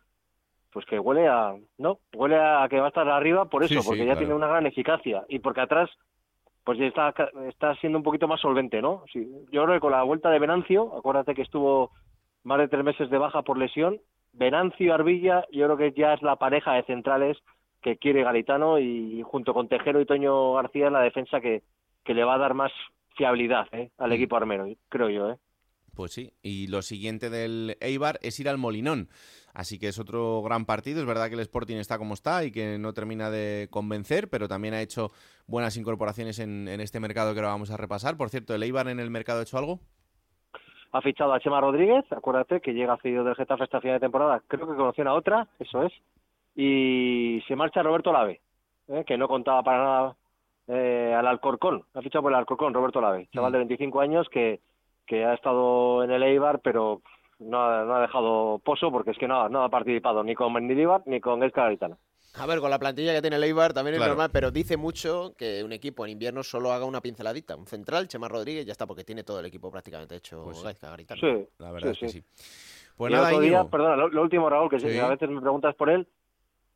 pues 0.72 0.84
que 0.86 0.98
huele 0.98 1.28
a 1.28 1.54
no 1.78 2.00
huele 2.14 2.36
a 2.36 2.66
que 2.68 2.80
va 2.80 2.86
a 2.86 2.88
estar 2.88 3.08
arriba 3.08 3.44
por 3.44 3.62
eso 3.62 3.74
Sí, 3.74 3.80
sí, 3.80 3.86
porque 3.86 4.00
ya 4.00 4.12
claro. 4.12 4.18
tiene 4.18 4.34
una 4.34 4.48
gran 4.48 4.66
eficacia 4.66 5.24
y 5.28 5.38
porque 5.38 5.60
atrás 5.62 5.88
pues 6.64 6.78
ya 6.78 6.84
está 6.84 7.14
está 7.48 7.74
siendo 7.76 7.96
un 7.96 8.04
poquito 8.04 8.28
más 8.28 8.40
solvente 8.40 8.82
no 8.82 9.04
sí, 9.10 9.26
yo 9.50 9.64
creo 9.64 9.76
que 9.76 9.80
con 9.80 9.92
la 9.92 10.02
vuelta 10.02 10.28
de 10.28 10.38
Venancio 10.38 10.94
acuérdate 10.94 11.34
que 11.34 11.40
estuvo 11.40 11.92
más 12.42 12.58
de 12.58 12.68
tres 12.68 12.84
meses 12.84 13.08
de 13.08 13.16
baja 13.16 13.40
por 13.40 13.56
lesión 13.56 14.00
Venancio 14.34 14.92
Arbilla 14.92 15.46
yo 15.50 15.64
creo 15.64 15.76
que 15.78 15.98
ya 15.98 16.12
es 16.12 16.20
la 16.20 16.36
pareja 16.36 16.74
de 16.74 16.82
centrales 16.82 17.38
que 17.86 17.98
quiere 17.98 18.24
Galitano 18.24 18.80
y 18.80 19.22
junto 19.22 19.54
con 19.54 19.68
Tejero 19.68 20.00
y 20.00 20.06
Toño 20.06 20.54
García 20.54 20.90
la 20.90 21.02
defensa 21.02 21.40
que, 21.40 21.62
que 22.04 22.14
le 22.14 22.24
va 22.24 22.34
a 22.34 22.38
dar 22.38 22.52
más 22.52 22.72
fiabilidad 23.16 23.68
¿eh? 23.70 23.92
al 23.96 24.10
Mm. 24.10 24.14
equipo 24.14 24.36
armero 24.36 24.66
creo 24.88 25.08
yo 25.08 25.30
¿eh? 25.30 25.36
Pues 25.94 26.12
sí, 26.12 26.32
y 26.42 26.66
lo 26.66 26.82
siguiente 26.82 27.30
del 27.30 27.76
Eibar 27.80 28.18
es 28.22 28.38
ir 28.40 28.48
al 28.48 28.58
Molinón. 28.58 29.08
Así 29.54 29.78
que 29.78 29.88
es 29.88 29.98
otro 29.98 30.42
gran 30.42 30.66
partido. 30.66 31.00
Es 31.00 31.06
verdad 31.06 31.28
que 31.28 31.34
el 31.34 31.40
Sporting 31.40 31.76
está 31.76 31.96
como 31.96 32.12
está 32.12 32.44
y 32.44 32.50
que 32.50 32.76
no 32.76 32.92
termina 32.92 33.30
de 33.30 33.68
convencer, 33.70 34.28
pero 34.28 34.46
también 34.46 34.74
ha 34.74 34.82
hecho 34.82 35.10
buenas 35.46 35.76
incorporaciones 35.78 36.38
en, 36.40 36.68
en 36.68 36.82
este 36.82 37.00
mercado 37.00 37.32
que 37.32 37.40
ahora 37.40 37.52
vamos 37.52 37.70
a 37.70 37.78
repasar. 37.78 38.18
Por 38.18 38.28
cierto, 38.28 38.54
¿el 38.54 38.64
Eibar 38.64 38.88
en 38.88 39.00
el 39.00 39.10
mercado 39.10 39.38
ha 39.38 39.44
hecho 39.44 39.56
algo? 39.56 39.80
ha 40.92 41.00
fichado 41.02 41.32
a 41.32 41.40
Chema 41.40 41.60
Rodríguez, 41.60 42.04
acuérdate 42.10 42.60
que 42.60 42.72
llega 42.72 42.96
cedido 42.98 43.22
del 43.24 43.34
Getafe 43.34 43.64
esta 43.64 43.80
final 43.80 43.96
de 43.96 44.00
temporada, 44.06 44.42
creo 44.48 44.66
que 44.66 44.76
conoció 44.76 45.06
a 45.06 45.14
otra, 45.14 45.46
eso 45.58 45.82
es, 45.82 45.92
y 46.56 47.42
se 47.46 47.54
marcha 47.54 47.82
Roberto 47.82 48.12
Lave, 48.12 48.40
¿eh? 48.88 49.04
que 49.06 49.16
no 49.18 49.28
contaba 49.28 49.62
para 49.62 49.78
nada 49.84 50.16
eh, 50.68 51.14
al 51.16 51.26
Alcorcón, 51.26 51.84
ha 51.94 52.00
fichado 52.02 52.22
por 52.22 52.32
el 52.32 52.38
Alcorcón 52.38 52.74
Roberto 52.74 53.00
Lave, 53.00 53.28
chaval 53.32 53.52
de 53.52 53.58
25 53.58 54.00
años 54.00 54.26
que, 54.30 54.60
que 55.06 55.24
ha 55.24 55.34
estado 55.34 56.02
en 56.02 56.10
el 56.10 56.22
Eibar, 56.22 56.60
pero 56.60 57.02
no 57.38 57.62
ha, 57.62 57.84
no 57.84 57.94
ha 57.94 58.00
dejado 58.00 58.58
pozo 58.64 58.90
porque 58.90 59.10
es 59.10 59.18
que 59.18 59.28
no, 59.28 59.42
ha- 59.42 59.48
no 59.48 59.62
ha 59.62 59.68
participado 59.68 60.24
ni 60.24 60.34
con 60.34 60.52
Mendilibar 60.52 61.02
ni 61.06 61.20
con 61.20 61.42
Esca 61.44 61.62
Garitano. 61.64 61.98
A 62.38 62.44
ver, 62.46 62.60
con 62.60 62.68
la 62.70 62.78
plantilla 62.78 63.14
que 63.14 63.22
tiene 63.22 63.36
el 63.36 63.44
Eibar 63.44 63.72
también 63.72 63.94
es 63.94 64.06
normal, 64.06 64.28
pero 64.30 64.50
dice 64.50 64.76
mucho 64.76 65.32
que 65.38 65.62
un 65.64 65.72
equipo 65.72 66.04
en 66.04 66.12
invierno 66.12 66.42
solo 66.42 66.70
haga 66.70 66.84
una 66.84 67.00
pinceladita. 67.00 67.56
Un 67.56 67.66
central, 67.66 68.08
Chema 68.08 68.28
Rodríguez, 68.28 68.66
ya 68.66 68.72
está, 68.72 68.86
porque 68.86 69.04
tiene 69.04 69.22
todo 69.24 69.40
el 69.40 69.46
equipo 69.46 69.70
prácticamente 69.70 70.16
hecho 70.16 70.42
Pues 70.44 70.58
sí. 70.58 70.64
Gaizka 70.64 70.90
Garitano. 70.90 71.18
Sí, 71.20 71.46
La 71.58 71.72
verdad 71.72 71.92
sí, 71.92 71.92
es 71.92 71.98
que 72.00 72.08
sí. 72.08 72.20
sí. 72.20 72.92
Pues 72.94 73.10
y 73.10 73.14
nada, 73.14 73.28
otro 73.28 73.40
día, 73.40 73.64
perdona, 73.64 73.96
lo, 73.96 74.08
lo 74.08 74.20
último 74.22 74.50
Raúl, 74.50 74.68
que 74.68 74.78
Sí. 74.78 74.98
a 74.98 75.08
veces 75.08 75.30
me 75.30 75.40
preguntas 75.40 75.74
por 75.76 75.88
él, 75.88 76.06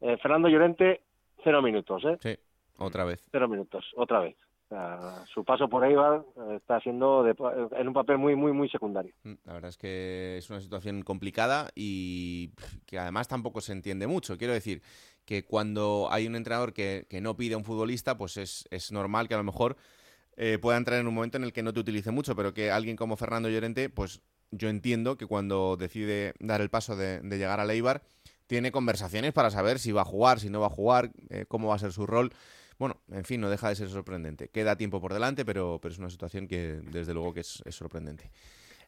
eh, 0.01 0.17
Fernando 0.23 0.49
Llorente, 0.49 1.03
cero 1.45 1.63
minutos, 1.63 2.03
¿eh? 2.05 2.19
Sí, 2.21 2.37
otra 2.79 3.05
vez. 3.05 3.23
Cero 3.31 3.49
minutos, 3.49 3.85
otra 3.97 4.21
vez. 4.21 4.37
O 4.67 4.69
sea, 4.73 5.25
su 5.35 5.45
paso 5.45 5.69
por 5.69 5.85
Eibar 5.85 6.23
eh, 6.37 6.57
está 6.57 6.79
siendo 6.81 7.25
de- 7.25 7.35
en 7.77 7.89
un 7.89 7.95
papel 7.95 8.19
muy, 8.19 8.37
muy, 8.37 8.53
muy 8.53 8.69
secundario. 8.69 9.13
Mm, 9.25 9.33
La 9.45 9.55
verdad 9.55 9.69
es 9.71 9.77
que 9.77 10.37
es 10.39 10.49
una 10.49 10.61
situación 10.61 11.03
complicada 11.03 11.71
y 11.75 12.51
que 12.87 12.99
además 12.99 13.27
tampoco 13.27 13.61
se 13.61 13.73
entiende 13.73 14.07
mucho. 14.07 14.39
Quiero 14.39 14.53
decir 14.53 14.81
que 15.25 15.45
cuando 15.45 16.09
hay 16.11 16.27
un 16.29 16.37
entrenador 16.37 16.73
que, 16.73 17.07
que 17.11 17.21
no 17.21 17.37
pide 17.37 17.55
a 17.55 17.59
un 17.59 17.65
futbolista, 17.65 18.17
pues 18.17 18.37
es, 18.37 18.69
es 18.71 18.93
normal 18.93 19.27
que 19.29 19.35
a 19.35 19.39
lo 19.39 19.45
mejor 19.45 19.77
eh, 20.37 20.59
pueda 20.59 20.79
entrar 20.79 21.01
en 21.01 21.09
un 21.09 21.15
momento 21.15 21.37
en 21.37 21.45
el 21.45 21.53
que 21.53 21.63
no 21.65 21.73
te 21.73 21.81
utilice 21.81 22.13
mucho, 22.13 22.37
pero 22.37 22.55
que 22.55 22.71
alguien 22.71 22.97
como 22.97 23.17
Fernando 23.17 23.49
Llorente, 23.49 23.91
pues 23.91 24.23
yo 24.53 24.69
entiendo 24.69 25.17
que 25.17 25.27
cuando 25.27 25.77
decide 25.77 26.35
dar 26.39 26.61
el 26.61 26.71
paso 26.71 26.97
de, 26.97 27.21
de 27.21 27.39
llegar 27.39 27.59
a 27.61 27.65
Eibar, 27.73 28.03
tiene 28.51 28.73
conversaciones 28.73 29.33
para 29.33 29.49
saber 29.49 29.79
si 29.79 29.93
va 29.93 30.03
a 30.03 30.05
jugar, 30.05 30.41
si 30.41 30.51
no 30.51 30.59
va 30.59 30.67
a 30.67 30.71
jugar, 30.71 31.13
eh, 31.29 31.45
cómo 31.47 31.69
va 31.69 31.77
a 31.77 31.79
ser 31.79 31.93
su 31.93 32.05
rol. 32.05 32.33
Bueno, 32.81 32.97
en 33.13 33.25
fin, 33.25 33.41
no 33.41 33.49
deja 33.49 33.69
de 33.69 33.77
ser 33.77 33.89
sorprendente. 33.89 34.49
Queda 34.49 34.75
tiempo 34.75 35.01
por 35.01 35.15
delante, 35.15 35.45
pero, 35.45 35.79
pero 35.81 35.93
es 35.93 36.01
una 36.01 36.11
situación 36.11 36.49
que 36.49 36.81
desde 36.91 37.15
luego 37.15 37.33
que 37.33 37.41
es, 37.41 37.63
es 37.65 37.77
sorprendente. 37.77 38.29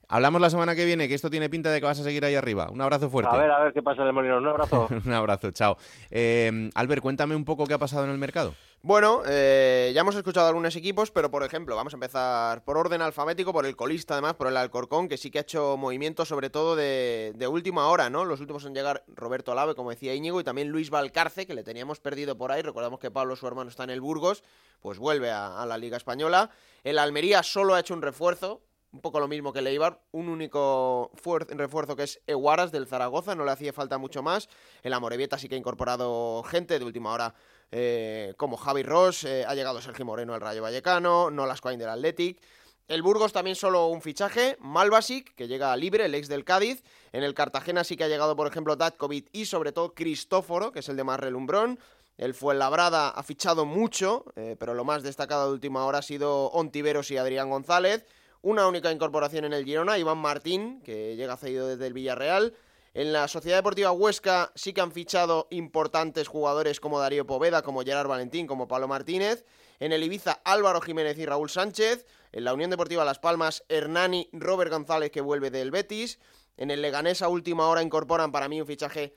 Hablamos 0.08 0.40
la 0.40 0.50
semana 0.50 0.74
que 0.74 0.84
viene, 0.84 1.06
que 1.06 1.14
esto 1.14 1.30
tiene 1.30 1.48
pinta 1.48 1.70
de 1.70 1.78
que 1.78 1.86
vas 1.86 2.00
a 2.00 2.02
seguir 2.02 2.24
ahí 2.24 2.34
arriba. 2.34 2.70
Un 2.72 2.80
abrazo 2.80 3.08
fuerte. 3.08 3.32
A 3.32 3.38
ver, 3.38 3.52
a 3.52 3.62
ver 3.62 3.72
qué 3.72 3.82
pasa 3.84 4.02
en 4.02 4.08
el 4.08 4.12
Molino. 4.12 4.38
Un 4.38 4.48
abrazo. 4.48 4.88
Un 5.06 5.12
abrazo, 5.12 5.52
chao. 5.52 5.76
Eh, 6.10 6.68
Albert, 6.74 7.00
cuéntame 7.00 7.36
un 7.36 7.44
poco 7.44 7.64
qué 7.64 7.74
ha 7.74 7.78
pasado 7.78 8.04
en 8.04 8.10
el 8.10 8.18
mercado. 8.18 8.56
Bueno, 8.84 9.22
eh, 9.28 9.92
ya 9.94 10.00
hemos 10.00 10.16
escuchado 10.16 10.48
algunos 10.48 10.74
equipos, 10.74 11.12
pero 11.12 11.30
por 11.30 11.44
ejemplo, 11.44 11.76
vamos 11.76 11.92
a 11.92 11.96
empezar 11.96 12.64
por 12.64 12.76
orden 12.76 13.00
alfabético, 13.00 13.52
por 13.52 13.64
el 13.64 13.76
colista 13.76 14.14
además, 14.14 14.34
por 14.34 14.48
el 14.48 14.56
Alcorcón, 14.56 15.08
que 15.08 15.16
sí 15.18 15.30
que 15.30 15.38
ha 15.38 15.42
hecho 15.42 15.76
movimientos 15.76 16.26
sobre 16.26 16.50
todo 16.50 16.74
de, 16.74 17.32
última 17.48 17.86
hora, 17.86 18.10
¿no? 18.10 18.24
Los 18.24 18.40
últimos 18.40 18.64
en 18.64 18.74
llegar 18.74 19.04
Roberto 19.06 19.52
Alave, 19.52 19.76
como 19.76 19.90
decía 19.90 20.14
Íñigo, 20.14 20.40
y 20.40 20.44
también 20.44 20.70
Luis 20.70 20.90
Valcarce, 20.90 21.46
que 21.46 21.54
le 21.54 21.62
teníamos 21.62 22.00
perdido 22.00 22.36
por 22.36 22.50
ahí. 22.50 22.62
Recordamos 22.62 22.98
que 22.98 23.12
Pablo, 23.12 23.36
su 23.36 23.46
hermano, 23.46 23.70
está 23.70 23.84
en 23.84 23.90
el 23.90 24.00
Burgos, 24.00 24.42
pues 24.80 24.98
vuelve 24.98 25.30
a, 25.30 25.64
la 25.64 25.78
Liga 25.78 25.96
Española. 25.96 26.50
El 26.82 26.98
Almería 26.98 27.44
solo 27.44 27.76
ha 27.76 27.80
hecho 27.80 27.94
un 27.94 28.02
refuerzo, 28.02 28.62
un 28.90 29.00
poco 29.00 29.20
lo 29.20 29.28
mismo 29.28 29.52
que 29.52 29.60
el 29.60 29.80
un 30.10 30.28
único 30.28 31.12
fuer- 31.22 31.46
refuerzo 31.56 31.94
que 31.94 32.02
es 32.02 32.20
Eguaras 32.26 32.72
del 32.72 32.88
Zaragoza, 32.88 33.36
no 33.36 33.44
le 33.44 33.52
hacía 33.52 33.72
falta 33.72 33.96
mucho 33.98 34.24
más. 34.24 34.48
El 34.82 34.92
Amorebieta 34.92 35.38
sí 35.38 35.48
que 35.48 35.54
ha 35.54 35.58
incorporado 35.58 36.42
gente 36.42 36.80
de 36.80 36.84
última 36.84 37.12
hora 37.12 37.32
eh, 37.72 38.34
como 38.36 38.58
Javi 38.58 38.82
Ross, 38.82 39.24
eh, 39.24 39.44
ha 39.46 39.54
llegado 39.54 39.80
Sergio 39.80 40.04
Moreno 40.04 40.34
al 40.34 40.42
Rayo 40.42 40.62
Vallecano, 40.62 41.30
Nolas 41.30 41.62
Coin 41.62 41.78
del 41.78 41.88
Athletic. 41.88 42.40
El 42.86 43.00
Burgos 43.00 43.32
también 43.32 43.56
solo 43.56 43.86
un 43.86 44.02
fichaje, 44.02 44.58
Malvasic, 44.60 45.34
que 45.34 45.48
llega 45.48 45.74
libre, 45.76 46.04
el 46.04 46.14
ex 46.14 46.28
del 46.28 46.44
Cádiz. 46.44 46.82
En 47.12 47.22
el 47.22 47.32
Cartagena 47.32 47.84
sí 47.84 47.96
que 47.96 48.04
ha 48.04 48.08
llegado, 48.08 48.36
por 48.36 48.46
ejemplo, 48.46 48.76
Datkovic 48.76 49.28
y 49.32 49.46
sobre 49.46 49.72
todo 49.72 49.94
Cristóforo, 49.94 50.70
que 50.70 50.80
es 50.80 50.88
el 50.90 50.96
de 50.96 51.04
más 51.04 51.18
relumbrón. 51.18 51.78
El 52.18 52.34
Fuenlabrada 52.34 53.08
ha 53.08 53.22
fichado 53.22 53.64
mucho, 53.64 54.26
eh, 54.36 54.56
pero 54.58 54.74
lo 54.74 54.84
más 54.84 55.02
destacado 55.02 55.46
de 55.46 55.54
última 55.54 55.86
hora 55.86 55.98
ha 55.98 56.02
sido 56.02 56.48
Ontiveros 56.50 57.10
y 57.10 57.16
Adrián 57.16 57.48
González. 57.48 58.04
Una 58.42 58.68
única 58.68 58.92
incorporación 58.92 59.46
en 59.46 59.54
el 59.54 59.64
Girona, 59.64 59.96
Iván 59.96 60.18
Martín, 60.18 60.82
que 60.82 61.16
llega 61.16 61.38
cedido 61.38 61.68
desde 61.68 61.86
el 61.86 61.94
Villarreal. 61.94 62.54
En 62.94 63.12
la 63.12 63.26
Sociedad 63.26 63.56
Deportiva 63.58 63.90
Huesca 63.90 64.52
sí 64.54 64.74
que 64.74 64.82
han 64.82 64.92
fichado 64.92 65.48
importantes 65.50 66.28
jugadores 66.28 66.78
como 66.78 67.00
Darío 67.00 67.26
Poveda, 67.26 67.62
como 67.62 67.82
Gerard 67.82 68.06
Valentín, 68.08 68.46
como 68.46 68.68
Pablo 68.68 68.86
Martínez. 68.86 69.46
En 69.80 69.92
el 69.92 70.02
Ibiza 70.02 70.42
Álvaro 70.44 70.80
Jiménez 70.82 71.18
y 71.18 71.24
Raúl 71.24 71.48
Sánchez. 71.48 72.04
En 72.32 72.44
la 72.44 72.52
Unión 72.52 72.68
Deportiva 72.70 73.04
Las 73.04 73.18
Palmas 73.18 73.64
Hernani, 73.70 74.28
Robert 74.32 74.70
González 74.70 75.10
que 75.10 75.22
vuelve 75.22 75.50
del 75.50 75.70
Betis. 75.70 76.18
En 76.58 76.70
el 76.70 76.82
Leganés 76.82 77.22
a 77.22 77.28
última 77.28 77.66
hora 77.68 77.82
incorporan 77.82 78.30
para 78.30 78.48
mí 78.48 78.60
un 78.60 78.66
fichaje 78.66 79.14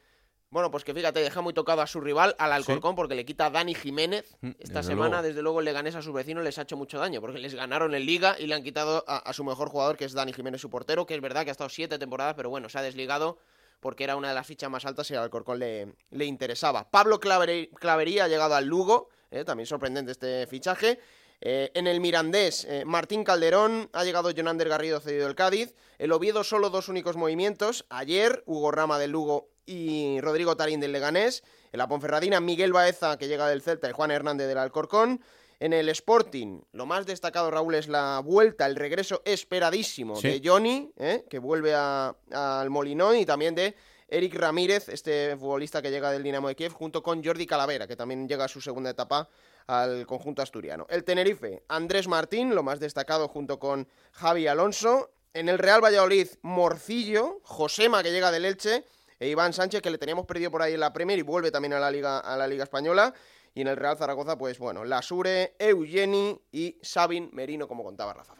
bueno, 0.51 0.71
pues 0.71 0.85
que 0.85 0.93
fíjate, 0.93 1.19
deja 1.19 1.41
muy 1.41 1.53
tocado 1.53 1.81
a 1.81 1.87
su 1.87 1.99
rival, 1.99 2.33
al 2.39 2.53
Alcorcón, 2.53 2.95
porque 2.95 3.13
le 3.13 3.25
quita 3.25 3.47
a 3.47 3.49
Dani 3.49 3.75
Jiménez. 3.75 4.37
Mm, 4.39 4.51
Esta 4.59 4.79
desde 4.79 4.91
semana, 4.91 5.09
luego. 5.17 5.27
desde 5.27 5.41
luego, 5.41 5.59
el 5.59 5.65
Leganés 5.65 5.95
a 5.95 6.01
sus 6.01 6.13
vecinos 6.13 6.45
les 6.45 6.57
ha 6.57 6.61
hecho 6.61 6.77
mucho 6.77 6.97
daño, 6.97 7.19
porque 7.19 7.39
les 7.39 7.55
ganaron 7.55 7.93
en 7.93 8.05
Liga 8.05 8.37
y 8.39 8.47
le 8.47 8.55
han 8.55 8.63
quitado 8.63 9.03
a, 9.05 9.17
a 9.17 9.33
su 9.33 9.43
mejor 9.43 9.67
jugador, 9.67 9.97
que 9.97 10.05
es 10.05 10.13
Dani 10.13 10.31
Jiménez, 10.31 10.61
su 10.61 10.69
portero, 10.69 11.05
que 11.05 11.13
es 11.15 11.19
verdad 11.19 11.43
que 11.43 11.49
ha 11.49 11.51
estado 11.51 11.69
siete 11.69 11.99
temporadas, 11.99 12.35
pero 12.35 12.49
bueno, 12.49 12.69
se 12.69 12.77
ha 12.77 12.81
desligado 12.83 13.37
porque 13.79 14.03
era 14.03 14.15
una 14.15 14.29
de 14.29 14.35
las 14.35 14.47
fichas 14.47 14.69
más 14.69 14.85
altas 14.85 15.09
y 15.11 15.15
al 15.15 15.23
Alcorcón 15.23 15.59
le, 15.59 15.93
le 16.11 16.25
interesaba. 16.25 16.89
Pablo 16.89 17.19
Clavería 17.19 18.23
ha 18.25 18.27
llegado 18.27 18.55
al 18.55 18.65
Lugo, 18.65 19.09
eh, 19.31 19.43
también 19.43 19.67
sorprendente 19.67 20.11
este 20.11 20.47
fichaje. 20.47 20.99
Eh, 21.41 21.71
en 21.73 21.87
el 21.87 21.99
Mirandés, 21.99 22.65
eh, 22.65 22.85
Martín 22.85 23.23
Calderón, 23.23 23.89
ha 23.93 24.03
llegado 24.03 24.31
Jonander 24.31 24.69
Garrido 24.69 24.99
cedido 24.99 25.27
del 25.27 25.35
Cádiz. 25.35 25.75
El 25.97 26.11
Oviedo 26.11 26.43
solo 26.43 26.69
dos 26.69 26.89
únicos 26.89 27.17
movimientos. 27.17 27.85
Ayer, 27.89 28.43
Hugo 28.45 28.71
Rama 28.71 28.97
del 28.97 29.11
Lugo 29.11 29.49
y 29.65 30.19
Rodrigo 30.21 30.55
Tarín 30.55 30.79
del 30.79 30.91
Leganés. 30.91 31.43
En 31.71 31.79
la 31.79 31.87
Ponferradina, 31.87 32.39
Miguel 32.39 32.73
Baeza, 32.73 33.17
que 33.17 33.27
llega 33.27 33.47
del 33.47 33.61
Celta, 33.61 33.89
y 33.89 33.91
Juan 33.91 34.11
Hernández 34.11 34.47
del 34.47 34.57
Alcorcón. 34.57 35.21
En 35.59 35.73
el 35.73 35.89
Sporting, 35.89 36.61
lo 36.73 36.85
más 36.85 37.05
destacado, 37.05 37.49
Raúl, 37.49 37.75
es 37.75 37.87
la 37.87 38.19
vuelta, 38.23 38.65
el 38.65 38.75
regreso 38.75 39.21
esperadísimo 39.25 40.15
Sí. 40.17 40.27
de 40.27 40.41
Johnny, 40.47 40.91
¿eh? 40.97 41.25
que 41.29 41.39
vuelve 41.39 41.73
a- 41.73 42.15
al 42.31 42.69
Molinón, 42.69 43.15
y 43.15 43.25
también 43.25 43.55
de 43.55 43.75
Eric 44.07 44.35
Ramírez, 44.35 44.89
este 44.89 45.35
futbolista 45.37 45.81
que 45.81 45.89
llega 45.91 46.11
del 46.11 46.23
Dinamo 46.23 46.47
de 46.49 46.55
Kiev, 46.55 46.73
junto 46.73 47.01
con 47.01 47.23
Jordi 47.23 47.45
Calavera, 47.47 47.87
que 47.87 47.95
también 47.95 48.27
llega 48.27 48.45
a 48.45 48.47
su 48.47 48.61
segunda 48.61 48.89
etapa 48.91 49.27
al 49.67 50.05
conjunto 50.05 50.41
asturiano. 50.41 50.85
El 50.89 51.03
Tenerife, 51.03 51.63
Andrés 51.69 52.07
Martín, 52.07 52.53
lo 52.53 52.61
más 52.61 52.79
destacado 52.79 53.27
junto 53.27 53.57
con 53.57 53.87
Javi 54.11 54.47
Alonso. 54.47 55.11
En 55.33 55.49
el 55.49 55.57
Real 55.57 55.83
Valladolid, 55.83 56.27
Morcillo, 56.43 57.39
Josema, 57.43 58.03
que 58.03 58.11
llega 58.11 58.31
del 58.31 58.45
Elche, 58.45 58.85
e 59.19 59.27
Iván 59.29 59.53
Sánchez, 59.53 59.81
que 59.81 59.89
le 59.89 59.97
teníamos 59.97 60.25
perdido 60.25 60.51
por 60.51 60.61
ahí 60.61 60.73
en 60.73 60.79
la 60.81 60.93
Premier 60.93 61.17
y 61.17 61.23
vuelve 61.23 61.49
también 61.49 61.73
a 61.73 61.79
la 61.79 61.89
Liga, 61.89 62.19
a 62.19 62.37
la 62.37 62.47
Liga 62.47 62.63
Española. 62.63 63.13
Y 63.55 63.61
en 63.61 63.67
el 63.67 63.77
Real 63.77 63.97
Zaragoza, 63.97 64.37
pues 64.37 64.59
bueno, 64.59 64.83
Lasure, 64.83 65.55
Eugeni 65.57 66.37
y 66.51 66.77
Sabin 66.81 67.29
Merino, 67.31 67.69
como 67.69 67.85
contaba 67.85 68.13
Rafa. 68.13 68.35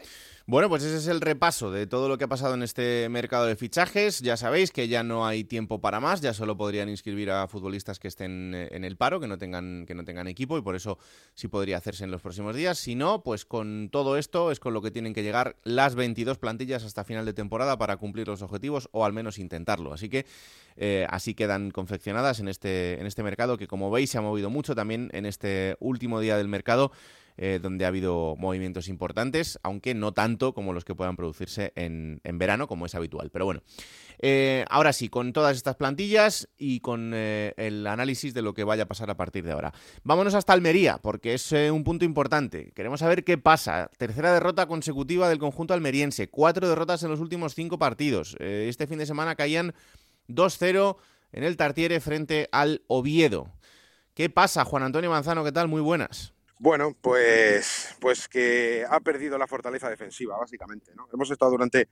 Bueno, 0.48 0.70
pues 0.70 0.84
ese 0.84 0.98
es 0.98 1.08
el 1.08 1.22
repaso 1.22 1.72
de 1.72 1.88
todo 1.88 2.08
lo 2.08 2.20
que 2.20 2.26
ha 2.26 2.28
pasado 2.28 2.54
en 2.54 2.62
este 2.62 3.10
mercado 3.10 3.48
de 3.48 3.56
fichajes. 3.56 4.20
Ya 4.20 4.38
sabéis 4.38 4.70
que 4.70 4.88
ya 4.88 5.02
no 5.02 5.26
hay 5.26 5.44
tiempo 5.44 5.82
para 5.82 6.00
más, 6.00 6.22
ya 6.22 6.36
solo 6.36 6.56
podrían 6.56 6.88
inscribir 6.88 7.32
a 7.32 7.48
futbolistas 7.48 7.98
que 7.98 8.08
estén 8.08 8.54
eh, 8.54 8.68
en 8.70 8.84
el 8.84 8.96
paro, 8.96 9.20
que 9.20 9.26
no 9.26 9.40
tengan, 9.40 9.88
que 9.88 9.96
no 9.96 10.06
tengan 10.06 10.28
equipo, 10.28 10.56
y 10.60 10.62
por 10.62 10.76
eso 10.76 11.00
sí 11.34 11.48
podría 11.48 11.78
hacerse 11.78 12.04
en 12.04 12.12
los 12.12 12.22
próximos 12.22 12.56
días. 12.56 12.78
Si 12.78 12.94
no, 12.94 13.24
pues 13.24 13.44
con 13.44 13.90
todo 13.92 14.18
esto 14.18 14.52
es 14.52 14.60
con 14.60 14.76
lo 14.76 14.84
que 14.84 14.92
tienen 14.92 15.16
que 15.16 15.24
llegar 15.24 15.56
las 15.64 15.96
22 15.96 16.38
plantillas 16.38 16.84
hasta 16.84 17.04
final 17.04 17.26
de 17.26 17.34
temporada 17.34 17.80
para 17.80 17.98
cumplir 17.98 18.28
los 18.28 18.44
objetivos 18.44 18.88
o 18.92 19.04
al 19.04 19.14
menos 19.14 19.40
intentarlo. 19.40 19.94
Así 19.94 20.10
que 20.10 20.28
eh, 20.76 21.08
así 21.10 21.34
quedan 21.34 21.72
confeccionadas 21.72 22.40
en 22.40 22.50
este, 22.50 23.00
en 23.00 23.08
este 23.08 23.24
mercado 23.24 23.58
que 23.58 23.66
como 23.66 23.90
veis 23.90 24.12
se 24.12 24.20
ha 24.20 24.22
movido 24.22 24.52
mucho 24.52 24.76
también 24.76 25.10
en 25.14 25.26
este 25.26 25.76
último 25.80 26.20
día 26.20 26.38
del 26.38 26.50
mercado 26.50 26.92
eh, 27.38 27.60
donde 27.62 27.86
ha 27.86 27.90
habido 27.90 28.36
movimientos 28.38 28.88
importantes, 28.88 29.60
aunque 29.64 29.94
no 29.94 30.14
tanto 30.14 30.54
como 30.54 30.72
los 30.72 30.86
que 30.86 30.96
puedan 30.96 31.16
producirse 31.16 31.74
en, 31.76 32.22
en 32.24 32.38
verano, 32.38 32.68
como 32.68 32.86
es 32.86 32.96
habitual. 32.96 33.30
Pero 33.32 33.46
bueno, 33.46 33.62
eh, 34.20 34.66
ahora 34.70 34.94
sí, 34.94 35.10
con 35.10 35.34
todas 35.34 35.58
estas 35.58 35.76
plantillas 35.76 36.48
y 36.58 36.80
con 36.80 37.12
eh, 37.14 37.54
el 37.58 37.86
análisis 37.88 38.34
de 38.34 38.42
lo 38.42 38.54
que 38.54 38.64
vaya 38.64 38.84
a 38.84 38.88
pasar 38.88 39.10
a 39.10 39.18
partir 39.18 39.44
de 39.44 39.52
ahora. 39.52 39.74
Vámonos 40.04 40.34
hasta 40.34 40.54
Almería, 40.54 40.98
porque 40.98 41.34
es 41.34 41.52
un 41.52 41.84
punto 41.84 42.06
importante. 42.06 42.72
Queremos 42.74 43.02
saber 43.02 43.24
qué 43.24 43.38
pasa. 43.38 43.90
Tercera 43.98 44.34
derrota 44.34 44.66
consecutiva 44.68 45.28
del 45.28 45.40
conjunto 45.40 45.74
almeriense, 45.74 46.30
cuatro 46.30 46.70
derrotas 46.70 47.04
en 47.04 47.10
los 47.10 47.20
últimos 47.20 47.54
cinco 47.56 47.78
partidos. 47.78 48.36
Este 48.40 48.88
fin 48.88 48.98
de 48.98 49.06
semana 49.06 49.36
caían 49.36 49.74
2-0 50.30 50.98
en 51.32 51.44
el 51.44 51.58
Tartiere 51.58 52.00
frente 52.00 52.50
al 52.52 52.82
Oviedo. 52.88 53.52
¿Qué 54.14 54.30
pasa, 54.30 54.64
Juan 54.64 54.84
Antonio 54.84 55.10
Manzano? 55.10 55.44
¿Qué 55.44 55.52
tal? 55.52 55.68
Muy 55.68 55.82
buenas. 55.82 56.35
Bueno, 56.66 56.96
pues, 57.00 57.96
pues 58.00 58.28
que 58.28 58.84
ha 58.90 59.00
perdido 59.00 59.38
la 59.38 59.46
fortaleza 59.46 59.88
defensiva, 59.88 60.36
básicamente. 60.36 60.96
¿no? 60.96 61.08
Hemos 61.14 61.30
estado 61.30 61.52
durante 61.52 61.90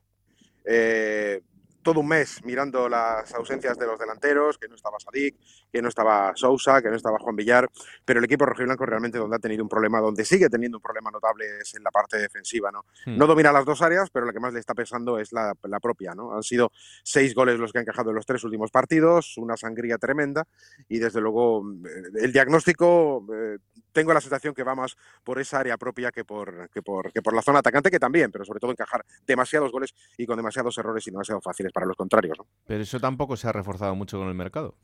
eh, 0.65 1.43
todo 1.83 1.99
un 1.99 2.07
mes 2.07 2.43
mirando 2.43 2.89
las 2.89 3.31
ausencias 3.35 3.77
de 3.77 3.85
los 3.85 3.99
delanteros, 3.99 4.57
que 4.57 4.67
no 4.67 4.73
estaba 4.73 4.99
Sadik, 4.99 5.35
que 5.71 5.79
no 5.79 5.89
estaba 5.89 6.31
Sousa, 6.35 6.81
que 6.81 6.89
no 6.89 6.95
estaba 6.95 7.19
Juan 7.19 7.35
Villar, 7.35 7.69
pero 8.03 8.17
el 8.17 8.25
equipo 8.25 8.47
rojiblanco 8.47 8.83
realmente 8.87 9.19
donde 9.19 9.35
ha 9.35 9.39
tenido 9.39 9.61
un 9.61 9.69
problema, 9.69 9.99
donde 10.01 10.25
sigue 10.25 10.49
teniendo 10.49 10.79
un 10.79 10.81
problema 10.81 11.11
notable 11.11 11.45
es 11.61 11.75
en 11.75 11.83
la 11.83 11.91
parte 11.91 12.17
defensiva. 12.17 12.71
No, 12.71 12.83
Hmm. 13.05 13.15
no 13.15 13.27
domina 13.27 13.51
las 13.51 13.65
dos 13.65 13.83
áreas, 13.83 14.09
pero 14.09 14.25
la 14.25 14.33
que 14.33 14.39
más 14.39 14.53
le 14.53 14.59
está 14.59 14.73
pesando 14.73 15.19
es 15.19 15.31
la, 15.33 15.53
la 15.61 15.79
propia. 15.79 16.15
¿no? 16.15 16.33
Han 16.33 16.41
sido 16.41 16.71
seis 17.03 17.35
goles 17.35 17.59
los 17.59 17.71
que 17.71 17.77
han 17.77 17.83
encajado 17.83 18.09
en 18.09 18.15
los 18.15 18.25
tres 18.25 18.43
últimos 18.43 18.71
partidos, 18.71 19.37
una 19.37 19.55
sangría 19.55 19.99
tremenda 19.99 20.47
y 20.89 20.97
desde 20.97 21.21
luego 21.21 21.63
eh, 21.85 22.23
el 22.23 22.33
diagnóstico 22.33 23.23
eh, 23.31 23.59
tengo 23.93 24.13
la 24.13 24.19
sensación 24.21 24.53
que 24.53 24.63
va 24.63 24.75
más 24.75 24.97
por 25.23 25.39
esa 25.39 25.59
área 25.59 25.77
propia 25.77 26.11
que 26.11 26.25
por, 26.25 26.69
que, 26.69 26.81
por, 26.81 27.11
que 27.11 27.21
por 27.21 27.33
la 27.33 27.41
zona 27.41 27.59
atacante, 27.59 27.89
que 27.89 27.99
también, 27.99 28.31
pero 28.31 28.43
sobre 28.43 28.59
todo 28.59 28.71
encajar 28.71 29.05
demasiados 29.25 29.71
goles 29.71 29.93
y 30.17 30.25
con 30.25 30.35
demasiados 30.35 30.77
errores 30.77 31.07
y 31.07 31.11
demasiado 31.11 31.39
fáciles 31.39 31.71
para 31.71 31.85
los 31.85 31.95
contrarios. 31.95 32.37
¿no? 32.37 32.47
Pero 32.65 32.83
eso 32.83 32.99
tampoco 32.99 33.37
se 33.37 33.47
ha 33.47 33.51
reforzado 33.51 33.95
mucho 33.95 34.17
con 34.17 34.27
el 34.27 34.35
mercado. 34.35 34.75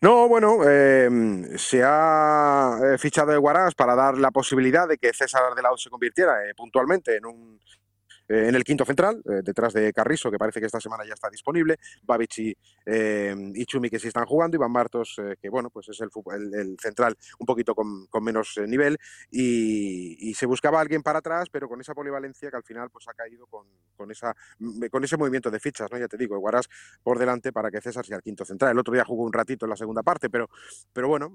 No, 0.00 0.28
bueno, 0.28 0.58
eh, 0.66 1.08
se 1.56 1.82
ha 1.84 2.78
eh, 2.82 2.98
fichado 2.98 3.30
de 3.30 3.38
Guarás 3.38 3.74
para 3.74 3.94
dar 3.94 4.16
la 4.16 4.30
posibilidad 4.30 4.88
de 4.88 4.96
que 4.96 5.12
César 5.12 5.54
de 5.54 5.62
Lao 5.62 5.76
se 5.76 5.90
convirtiera 5.90 6.48
eh, 6.48 6.54
puntualmente 6.54 7.16
en 7.16 7.26
un 7.26 7.60
eh, 8.30 8.48
en 8.48 8.54
el 8.54 8.64
quinto 8.64 8.84
central, 8.84 9.22
eh, 9.26 9.40
detrás 9.42 9.72
de 9.72 9.92
Carrizo, 9.92 10.30
que 10.30 10.38
parece 10.38 10.60
que 10.60 10.66
esta 10.66 10.80
semana 10.80 11.04
ya 11.06 11.14
está 11.14 11.28
disponible, 11.28 11.76
Babic 12.04 12.38
y, 12.38 12.56
eh, 12.86 13.34
y 13.54 13.64
Chumi, 13.66 13.90
que 13.90 13.98
sí 13.98 14.08
están 14.08 14.24
jugando, 14.26 14.56
Iván 14.56 14.72
Martos, 14.72 15.20
que 15.40 15.48
bueno, 15.50 15.68
pues 15.70 15.88
es 15.88 16.00
el, 16.00 16.10
fu- 16.10 16.24
el- 16.32 16.54
el 16.54 16.76
central 16.80 17.16
un 17.38 17.46
poquito 17.46 17.74
con, 17.74 18.06
con 18.06 18.22
menos 18.24 18.54
nivel, 18.66 18.96
y, 19.30 20.30
y 20.30 20.34
se 20.34 20.46
buscaba 20.46 20.80
alguien 20.80 21.02
para 21.02 21.18
atrás, 21.18 21.48
pero 21.50 21.68
con 21.68 21.80
esa 21.80 21.94
polivalencia 21.94 22.50
que 22.50 22.56
al 22.56 22.62
final 22.64 22.88
pues 22.90 23.06
ha 23.08 23.14
caído 23.14 23.46
con, 23.46 23.66
con, 23.96 24.10
esa, 24.10 24.34
mm, 24.58 24.86
con 24.86 25.04
ese 25.04 25.16
movimiento 25.16 25.50
de 25.50 25.60
fichas, 25.60 25.90
¿no? 25.90 25.98
Ya 25.98 26.08
te 26.08 26.16
digo, 26.16 26.38
Guarás 26.38 26.68
por 27.02 27.18
delante 27.18 27.52
para 27.52 27.70
que 27.70 27.80
César 27.80 28.06
sea 28.06 28.16
el 28.16 28.22
quinto 28.22 28.44
central. 28.44 28.72
El 28.72 28.78
otro 28.78 28.94
día 28.94 29.04
jugó 29.04 29.24
un 29.24 29.32
ratito 29.32 29.66
en 29.66 29.70
la 29.70 29.76
segunda 29.76 30.02
parte, 30.02 30.30
pero, 30.30 30.48
pero 30.92 31.08
bueno, 31.08 31.34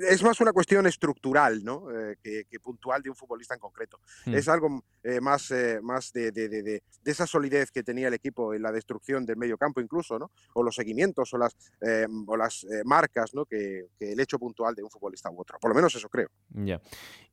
es 0.00 0.22
más 0.22 0.40
una 0.40 0.52
cuestión 0.52 0.86
estructural, 0.86 1.62
¿no? 1.64 1.86
Que, 2.22 2.44
que 2.48 2.60
puntual 2.60 3.02
de 3.02 3.10
un 3.10 3.16
futbolista 3.16 3.54
en 3.54 3.60
concreto. 3.60 4.00
Hmm. 4.26 4.34
Es 4.34 4.48
algo 4.48 4.82
eh, 5.02 5.20
más, 5.42 5.50
eh, 5.50 5.80
más 5.82 6.12
de, 6.12 6.30
de- 6.32 6.48
de- 6.48 6.62
de- 6.62 6.82
de 7.02 7.10
esa 7.10 7.26
solidez 7.26 7.70
que 7.70 7.82
tenía 7.82 8.08
el 8.08 8.14
equipo 8.14 8.54
en 8.54 8.62
la 8.62 8.70
destrucción 8.72 9.26
del 9.26 9.36
medio 9.36 9.56
campo 9.58 9.80
incluso, 9.80 10.18
¿no? 10.18 10.30
O 10.54 10.62
los 10.62 10.74
seguimientos 10.74 11.32
o 11.34 11.38
las, 11.38 11.56
eh, 11.80 12.06
o 12.26 12.36
las 12.36 12.64
eh, 12.64 12.82
marcas, 12.84 13.34
¿no? 13.34 13.44
Que, 13.44 13.86
que 13.98 14.12
el 14.12 14.20
hecho 14.20 14.38
puntual 14.38 14.74
de 14.74 14.82
un 14.82 14.90
futbolista 14.90 15.30
u 15.30 15.40
otro. 15.40 15.58
Por 15.60 15.70
lo 15.70 15.74
menos 15.74 15.94
eso 15.94 16.08
creo. 16.08 16.28
Ya. 16.50 16.80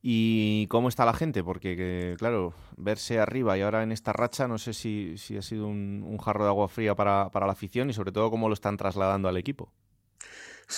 ¿Y 0.02 0.66
cómo 0.68 0.88
está 0.88 1.04
la 1.04 1.14
gente? 1.14 1.44
Porque, 1.44 1.76
que, 1.76 2.16
claro, 2.18 2.54
verse 2.76 3.18
arriba 3.18 3.56
y 3.56 3.62
ahora 3.62 3.82
en 3.82 3.92
esta 3.92 4.12
racha, 4.12 4.48
no 4.48 4.58
sé 4.58 4.72
si, 4.72 5.16
si 5.18 5.36
ha 5.36 5.42
sido 5.42 5.66
un, 5.66 6.04
un 6.06 6.18
jarro 6.18 6.44
de 6.44 6.50
agua 6.50 6.68
fría 6.68 6.94
para, 6.94 7.30
para 7.30 7.46
la 7.46 7.52
afición 7.52 7.90
y 7.90 7.92
sobre 7.92 8.12
todo 8.12 8.30
cómo 8.30 8.48
lo 8.48 8.54
están 8.54 8.76
trasladando 8.76 9.28
al 9.28 9.36
equipo. 9.36 9.72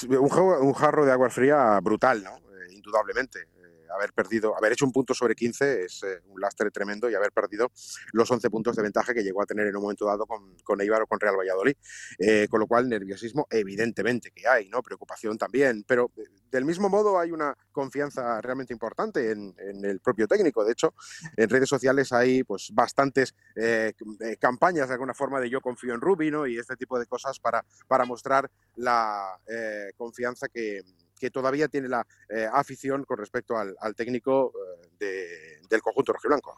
Un, 0.08 0.72
jarro 0.72 1.04
de 1.04 1.12
agua 1.12 1.28
fría 1.28 1.78
brutal, 1.80 2.22
¿no? 2.24 2.30
Indudablemente. 2.72 3.40
Haber 3.94 4.12
perdido, 4.12 4.56
haber 4.56 4.72
hecho 4.72 4.84
un 4.84 4.92
punto 4.92 5.14
sobre 5.14 5.34
15 5.34 5.84
es 5.84 6.02
eh, 6.02 6.20
un 6.26 6.40
lastre 6.40 6.70
tremendo 6.70 7.10
y 7.10 7.14
haber 7.14 7.32
perdido 7.32 7.70
los 8.12 8.30
11 8.30 8.50
puntos 8.50 8.76
de 8.76 8.82
ventaja 8.82 9.14
que 9.14 9.22
llegó 9.22 9.42
a 9.42 9.46
tener 9.46 9.66
en 9.66 9.76
un 9.76 9.82
momento 9.82 10.06
dado 10.06 10.26
con, 10.26 10.56
con 10.64 10.80
Eibar 10.80 11.02
o 11.02 11.06
con 11.06 11.20
Real 11.20 11.36
Valladolid. 11.36 11.74
Eh, 12.18 12.46
con 12.48 12.60
lo 12.60 12.66
cual, 12.66 12.88
nerviosismo 12.88 13.46
evidentemente 13.50 14.30
que 14.30 14.46
hay, 14.46 14.68
¿no? 14.68 14.82
Preocupación 14.82 15.38
también, 15.38 15.84
pero 15.86 16.10
eh, 16.16 16.24
del 16.50 16.64
mismo 16.64 16.88
modo 16.88 17.18
hay 17.18 17.32
una 17.32 17.56
confianza 17.72 18.40
realmente 18.40 18.72
importante 18.72 19.30
en, 19.30 19.54
en 19.58 19.84
el 19.84 20.00
propio 20.00 20.28
técnico. 20.28 20.64
De 20.64 20.72
hecho, 20.72 20.94
en 21.36 21.48
redes 21.48 21.68
sociales 21.68 22.12
hay 22.12 22.44
pues 22.44 22.70
bastantes 22.72 23.34
eh, 23.56 23.92
eh, 24.20 24.36
campañas 24.38 24.88
de 24.88 24.94
alguna 24.94 25.14
forma 25.14 25.40
de 25.40 25.50
yo 25.50 25.60
confío 25.60 25.94
en 25.94 26.00
Rubi, 26.00 26.30
¿no? 26.30 26.46
Y 26.46 26.58
este 26.58 26.76
tipo 26.76 26.98
de 26.98 27.06
cosas 27.06 27.38
para, 27.40 27.64
para 27.88 28.04
mostrar 28.04 28.50
la 28.76 29.38
eh, 29.46 29.92
confianza 29.96 30.48
que, 30.48 30.82
que 31.22 31.30
todavía 31.30 31.68
tiene 31.68 31.88
la 31.88 32.04
eh, 32.28 32.48
afición 32.52 33.04
con 33.04 33.16
respecto 33.16 33.56
al, 33.56 33.94
técnico 33.94 34.52
eh, 34.80 34.88
de, 34.98 35.68
del 35.70 35.80
conjunto 35.80 36.12
rojiblanco. 36.12 36.56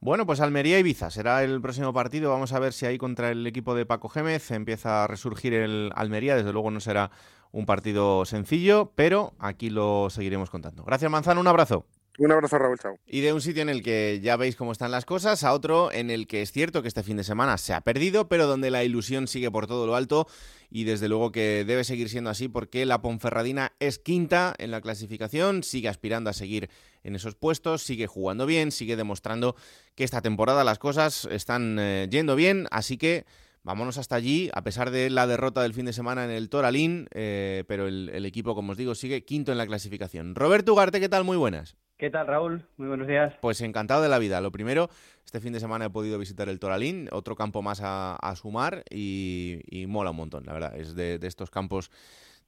Bueno, 0.00 0.26
pues 0.26 0.40
Almería 0.40 0.78
Ibiza 0.78 1.10
será 1.10 1.42
el 1.42 1.62
próximo 1.62 1.94
partido. 1.94 2.30
Vamos 2.30 2.52
a 2.52 2.58
ver 2.58 2.74
si 2.74 2.84
ahí 2.84 2.98
contra 2.98 3.30
el 3.30 3.46
equipo 3.46 3.74
de 3.74 3.86
Paco 3.86 4.10
Gémez 4.10 4.50
empieza 4.50 5.04
a 5.04 5.06
resurgir 5.06 5.54
el 5.54 5.92
Almería. 5.94 6.36
Desde 6.36 6.52
luego 6.52 6.70
no 6.70 6.80
será 6.80 7.10
un 7.52 7.64
partido 7.64 8.26
sencillo, 8.26 8.92
pero 8.94 9.32
aquí 9.38 9.70
lo 9.70 10.10
seguiremos 10.10 10.50
contando. 10.50 10.84
Gracias, 10.84 11.10
Manzano. 11.10 11.40
Un 11.40 11.48
abrazo. 11.48 11.86
Un 12.18 12.32
abrazo, 12.32 12.58
Raúl. 12.58 12.78
Chao. 12.78 12.98
Y 13.06 13.20
de 13.20 13.32
un 13.32 13.40
sitio 13.40 13.62
en 13.62 13.68
el 13.68 13.82
que 13.82 14.20
ya 14.22 14.36
veis 14.36 14.56
cómo 14.56 14.72
están 14.72 14.90
las 14.90 15.04
cosas 15.04 15.44
a 15.44 15.52
otro 15.52 15.92
en 15.92 16.10
el 16.10 16.26
que 16.26 16.42
es 16.42 16.50
cierto 16.50 16.80
que 16.80 16.88
este 16.88 17.02
fin 17.02 17.16
de 17.18 17.24
semana 17.24 17.58
se 17.58 17.74
ha 17.74 17.82
perdido, 17.82 18.28
pero 18.28 18.46
donde 18.46 18.70
la 18.70 18.84
ilusión 18.84 19.28
sigue 19.28 19.50
por 19.50 19.66
todo 19.66 19.86
lo 19.86 19.96
alto 19.96 20.26
y 20.70 20.84
desde 20.84 21.08
luego 21.08 21.30
que 21.30 21.64
debe 21.66 21.84
seguir 21.84 22.08
siendo 22.08 22.30
así 22.30 22.48
porque 22.48 22.86
la 22.86 23.02
Ponferradina 23.02 23.72
es 23.80 23.98
quinta 23.98 24.54
en 24.58 24.70
la 24.70 24.80
clasificación, 24.80 25.62
sigue 25.62 25.88
aspirando 25.88 26.30
a 26.30 26.32
seguir 26.32 26.70
en 27.04 27.14
esos 27.14 27.34
puestos, 27.34 27.82
sigue 27.82 28.06
jugando 28.06 28.46
bien, 28.46 28.72
sigue 28.72 28.96
demostrando 28.96 29.54
que 29.94 30.04
esta 30.04 30.22
temporada 30.22 30.64
las 30.64 30.78
cosas 30.78 31.28
están 31.30 31.76
eh, 31.78 32.08
yendo 32.10 32.34
bien, 32.34 32.66
así 32.70 32.96
que 32.96 33.26
vámonos 33.62 33.98
hasta 33.98 34.16
allí, 34.16 34.50
a 34.54 34.62
pesar 34.62 34.90
de 34.90 35.10
la 35.10 35.26
derrota 35.26 35.62
del 35.62 35.74
fin 35.74 35.86
de 35.86 35.92
semana 35.92 36.24
en 36.24 36.30
el 36.30 36.48
Toralín, 36.48 37.08
eh, 37.12 37.64
pero 37.68 37.86
el, 37.86 38.10
el 38.12 38.24
equipo, 38.24 38.54
como 38.54 38.72
os 38.72 38.78
digo, 38.78 38.94
sigue 38.94 39.24
quinto 39.24 39.52
en 39.52 39.58
la 39.58 39.66
clasificación. 39.66 40.34
Roberto 40.34 40.72
Ugarte, 40.72 41.00
¿qué 41.00 41.08
tal? 41.08 41.24
Muy 41.24 41.36
buenas. 41.36 41.76
¿Qué 41.98 42.10
tal, 42.10 42.26
Raúl? 42.26 42.62
Muy 42.76 42.88
buenos 42.88 43.08
días. 43.08 43.32
Pues 43.40 43.58
encantado 43.62 44.02
de 44.02 44.10
la 44.10 44.18
vida. 44.18 44.42
Lo 44.42 44.52
primero, 44.52 44.90
este 45.24 45.40
fin 45.40 45.54
de 45.54 45.60
semana 45.60 45.86
he 45.86 45.90
podido 45.90 46.18
visitar 46.18 46.50
el 46.50 46.58
Toralín, 46.58 47.08
otro 47.10 47.36
campo 47.36 47.62
más 47.62 47.80
a, 47.82 48.34
sumar 48.36 48.84
y, 48.90 49.86
mola 49.88 50.10
un 50.10 50.18
montón, 50.18 50.44
la 50.44 50.52
verdad. 50.52 50.78
Es 50.78 50.94
de, 50.94 51.18
estos 51.22 51.50
campos 51.50 51.90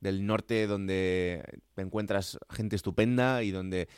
del 0.00 0.26
norte 0.26 0.66
donde 0.66 1.42
encuentras 1.78 2.38
gente 2.50 2.76
estupenda 2.76 3.42
y 3.42 3.50
donde 3.50 3.88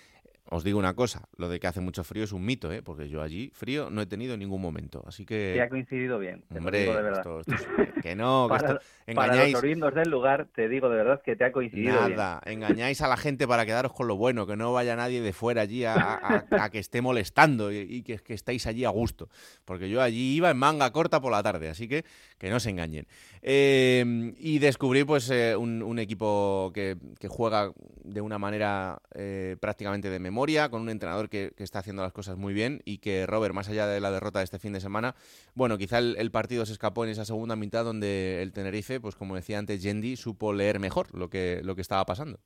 os 0.47 0.65
digo 0.65 0.79
una 0.79 0.95
cosa, 0.95 1.29
lo 1.37 1.49
de 1.49 1.61
que 1.61 1.67
hace 1.67 1.81
mucho 1.81 2.03
frío 2.03 2.25
es 2.25 2.33
un 2.33 2.45
mito, 2.45 2.73
¿eh? 2.73 2.83
porque 2.83 3.09
yo 3.09 3.23
allí 3.23 3.51
frío 3.55 3.89
no 3.91 4.01
he 4.03 4.07
tenido 4.07 4.35
en 4.35 4.41
ningún 4.41 4.61
momento. 4.61 5.05
Así 5.07 5.25
que. 5.25 5.53
Te 5.55 5.63
ha 5.63 5.69
coincidido 5.69 6.19
bien. 6.19 6.43
te 6.49 6.55
lo 6.55 6.61
Hombre, 6.61 6.81
digo 6.81 6.95
de 6.97 7.03
verdad. 7.03 7.19
esto- 7.21 7.41
esto 7.41 7.55
es- 7.83 8.03
que 8.03 8.17
no, 8.17 8.49
que 8.49 8.57
para, 8.59 8.69
esto- 8.75 8.81
para 9.15 9.27
engañáis. 9.33 9.53
los 9.53 9.63
orindos 9.63 9.95
del 9.95 10.11
lugar, 10.11 10.49
te 10.55 10.69
digo 10.69 10.89
de 10.89 10.97
verdad 10.97 11.21
que 11.25 11.37
te 11.37 11.45
ha 11.45 11.53
coincidido 11.53 11.93
bien. 12.07 12.17
Nada, 12.17 12.41
engañáis 12.47 13.01
a 13.03 13.09
la 13.09 13.17
gente 13.17 13.47
para 13.47 13.65
quedaros 13.67 13.93
con 13.93 14.09
lo 14.09 14.17
bueno, 14.17 14.47
que 14.47 14.57
no 14.57 14.73
vaya 14.73 14.97
nadie 14.97 15.21
de 15.21 15.33
fuera 15.33 15.63
allí 15.63 15.85
a, 15.85 15.95
a- 15.95 16.45
a 16.51 16.71
que 16.71 16.79
esté 16.79 17.01
molestando 17.03 17.71
y, 17.71 17.79
y 17.79 18.03
que, 18.03 18.19
que 18.19 18.35
estéis 18.35 18.67
allí 18.67 18.85
a 18.85 18.91
gusto. 18.91 19.29
Porque 19.65 19.89
yo 19.89 20.03
allí 20.03 20.35
iba 20.35 20.51
en 20.51 20.57
manga 20.57 20.91
corta 20.93 21.21
por 21.21 21.31
la 21.31 21.43
tarde, 21.43 21.69
así 21.69 21.87
que 21.87 22.05
que 22.39 22.51
no 22.51 22.59
se 22.59 22.71
engañen. 22.71 23.07
Eh, 23.43 24.35
y 24.37 24.59
descubrí 24.59 25.05
pues 25.05 25.31
eh, 25.31 25.57
un, 25.57 25.99
equipo 25.99 26.73
que, 26.75 26.97
juega 27.29 27.73
de 28.05 28.21
una 28.21 28.39
manera 28.39 29.01
eh, 29.15 29.57
prácticamente 29.61 30.11
de 30.11 30.19
memoria, 30.19 30.69
con 30.69 30.83
un 30.83 30.91
entrenador 30.91 31.29
que, 31.29 31.53
está 31.59 31.79
haciendo 31.79 32.03
las 32.03 32.13
cosas 32.13 32.37
muy 32.37 32.53
bien 32.53 32.81
y 32.85 32.99
que 32.99 33.27
Robert, 33.27 33.55
más 33.55 33.69
allá 33.69 33.87
de 33.87 34.01
la 34.01 34.11
derrota 34.11 34.41
de 34.41 34.45
este 34.45 34.59
fin 34.59 34.73
de 34.73 34.81
semana, 34.81 35.15
bueno, 35.55 35.79
quizá 35.79 35.99
el, 35.99 36.31
partido 36.31 36.67
se 36.67 36.73
escapó 36.73 37.05
en 37.05 37.11
esa 37.11 37.25
segunda 37.25 37.57
mitad 37.57 37.85
donde 37.85 38.43
el 38.43 38.53
Tenerife, 38.53 39.01
pues 39.01 39.17
como 39.17 39.37
decía 39.37 39.59
antes 39.59 39.83
Yendi, 39.83 40.17
supo 40.17 40.53
leer 40.53 40.79
mejor 40.79 41.15
lo 41.15 41.31
que, 41.31 41.61
lo 41.65 41.75
que 41.75 41.81
estaba 41.83 42.05
pasando. 42.05 42.39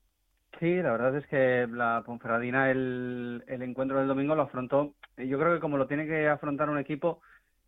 Sí, 0.60 0.76
la 0.76 0.92
verdad 0.92 1.16
es 1.16 1.26
que 1.26 1.66
la 1.68 2.02
Ponferradina 2.06 2.70
el, 2.70 3.42
encuentro 3.48 3.98
del 3.98 4.08
domingo 4.08 4.34
lo 4.34 4.42
afrontó, 4.42 4.94
yo 5.16 5.38
creo 5.38 5.54
que 5.54 5.60
como 5.60 5.76
lo 5.76 5.86
tiene 5.86 6.06
que 6.06 6.28
afrontar 6.28 6.70
un 6.70 6.78
equipo 6.78 7.20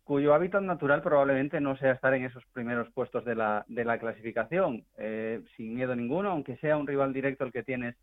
cuyo 0.07 0.33
hábitat 0.33 0.63
natural 0.63 1.03
probablemente 1.03 1.61
no 1.61 1.77
sea 1.77 1.91
estar 1.91 2.13
en 2.13 2.23
esos 2.23 2.43
primeros 2.53 2.89
puestos 2.91 3.25
de 3.25 3.35
la, 3.35 3.65
de 3.67 3.85
la 3.85 3.99
clasificación, 3.99 4.85
eh, 4.97 5.41
sin 5.55 5.75
miedo 5.75 5.95
ninguno, 5.95 6.31
aunque 6.31 6.57
sea 6.57 6.77
un 6.77 6.87
rival 6.87 7.13
directo 7.13 7.43
el 7.43 7.51
que 7.51 7.61
tienes 7.61 7.95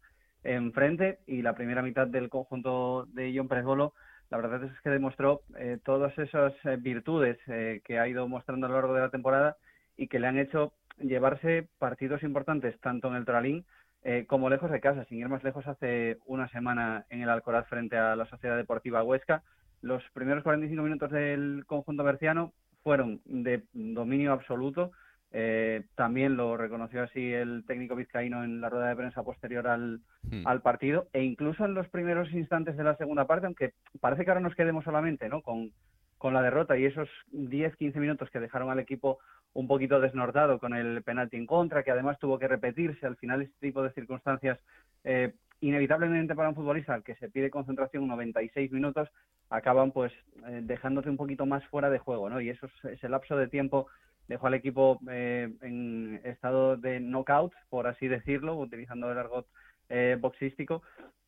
enfrente, 0.44 1.18
y 1.26 1.42
la 1.42 1.54
primera 1.54 1.82
mitad 1.82 2.06
del 2.06 2.28
conjunto 2.28 3.06
de 3.14 3.32
John 3.34 3.48
Presbolo, 3.48 3.94
la 4.30 4.36
verdad 4.36 4.64
es 4.64 4.80
que 4.82 4.90
demostró 4.90 5.40
eh, 5.56 5.78
todas 5.82 6.16
esas 6.18 6.52
eh, 6.64 6.76
virtudes 6.78 7.38
que 7.84 7.98
ha 7.98 8.08
ido 8.08 8.28
mostrando 8.28 8.66
a 8.66 8.68
lo 8.68 8.76
largo 8.76 8.94
de 8.94 9.00
la 9.00 9.10
temporada 9.10 9.56
y 9.96 10.08
que 10.08 10.18
le 10.18 10.26
han 10.26 10.38
hecho 10.38 10.74
llevarse 10.98 11.68
partidos 11.78 12.22
importantes 12.22 12.78
tanto 12.80 13.08
en 13.08 13.14
el 13.16 13.24
Toralín 13.24 13.64
eh, 14.06 14.26
como 14.26 14.50
lejos 14.50 14.70
de 14.70 14.82
casa, 14.82 15.06
sin 15.06 15.18
ir 15.18 15.28
más 15.30 15.42
lejos, 15.42 15.66
hace 15.66 16.18
una 16.26 16.46
semana 16.48 17.06
en 17.08 17.22
el 17.22 17.30
Alcoraz 17.30 17.66
frente 17.68 17.96
a 17.96 18.14
la 18.14 18.26
Sociedad 18.26 18.58
Deportiva 18.58 19.02
Huesca. 19.02 19.42
Los 19.84 20.02
primeros 20.12 20.42
45 20.42 20.82
minutos 20.82 21.10
del 21.10 21.64
conjunto 21.66 22.02
berciano 22.04 22.52
fueron 22.82 23.20
de 23.24 23.64
dominio 23.72 24.32
absoluto. 24.32 24.92
Eh, 25.30 25.84
también 25.94 26.36
lo 26.36 26.56
reconoció 26.56 27.02
así 27.02 27.32
el 27.32 27.64
técnico 27.66 27.96
vizcaíno 27.96 28.44
en 28.44 28.60
la 28.60 28.70
rueda 28.70 28.88
de 28.88 28.96
prensa 28.96 29.22
posterior 29.22 29.66
al, 29.66 30.00
Hmm. 30.30 30.46
al 30.46 30.62
partido 30.62 31.08
e 31.12 31.22
incluso 31.22 31.64
en 31.64 31.74
los 31.74 31.88
primeros 31.88 32.32
instantes 32.32 32.76
de 32.76 32.84
la 32.84 32.96
segunda 32.96 33.26
parte, 33.26 33.46
aunque 33.46 33.74
parece 34.00 34.24
que 34.24 34.30
ahora 34.30 34.40
nos 34.40 34.54
quedemos 34.54 34.84
solamente 34.84 35.28
¿no? 35.28 35.42
con, 35.42 35.70
con 36.16 36.32
la 36.32 36.42
derrota 36.42 36.78
y 36.78 36.86
esos 36.86 37.08
10-15 37.32 37.96
minutos 37.96 38.30
que 38.30 38.40
dejaron 38.40 38.70
al 38.70 38.78
equipo 38.78 39.18
un 39.52 39.68
poquito 39.68 40.00
desnortado 40.00 40.58
con 40.58 40.74
el 40.74 41.02
penalti 41.02 41.36
en 41.36 41.46
contra, 41.46 41.82
que 41.82 41.90
además 41.90 42.18
tuvo 42.18 42.38
que 42.38 42.48
repetirse. 42.48 43.06
Al 43.06 43.16
final, 43.16 43.42
este 43.42 43.54
tipo 43.60 43.82
de 43.82 43.92
circunstancias, 43.92 44.58
eh, 45.04 45.34
inevitablemente 45.60 46.34
para 46.34 46.48
un 46.50 46.54
futbolista 46.54 46.94
al 46.94 47.02
que 47.02 47.14
se 47.16 47.28
pide 47.30 47.50
concentración 47.50 48.06
96 48.06 48.70
minutos, 48.72 49.08
acaban 49.50 49.92
pues 49.92 50.12
eh, 50.48 50.60
dejándote 50.62 51.10
un 51.10 51.16
poquito 51.16 51.46
más 51.46 51.64
fuera 51.66 51.90
de 51.90 51.98
juego, 51.98 52.28
¿no? 52.30 52.40
Y 52.40 52.50
eso, 52.50 52.66
es- 52.66 52.84
ese 52.92 53.08
lapso 53.08 53.36
de 53.36 53.48
tiempo 53.48 53.86
dejó 54.28 54.46
al 54.46 54.54
equipo 54.54 54.98
eh, 55.10 55.50
en 55.62 56.20
estado 56.24 56.76
de 56.76 57.00
knockout, 57.00 57.52
por 57.68 57.86
así 57.86 58.08
decirlo, 58.08 58.56
utilizando 58.56 59.10
el 59.12 59.18
argot 59.18 59.46
eh, 59.90 60.16
boxístico, 60.20 60.82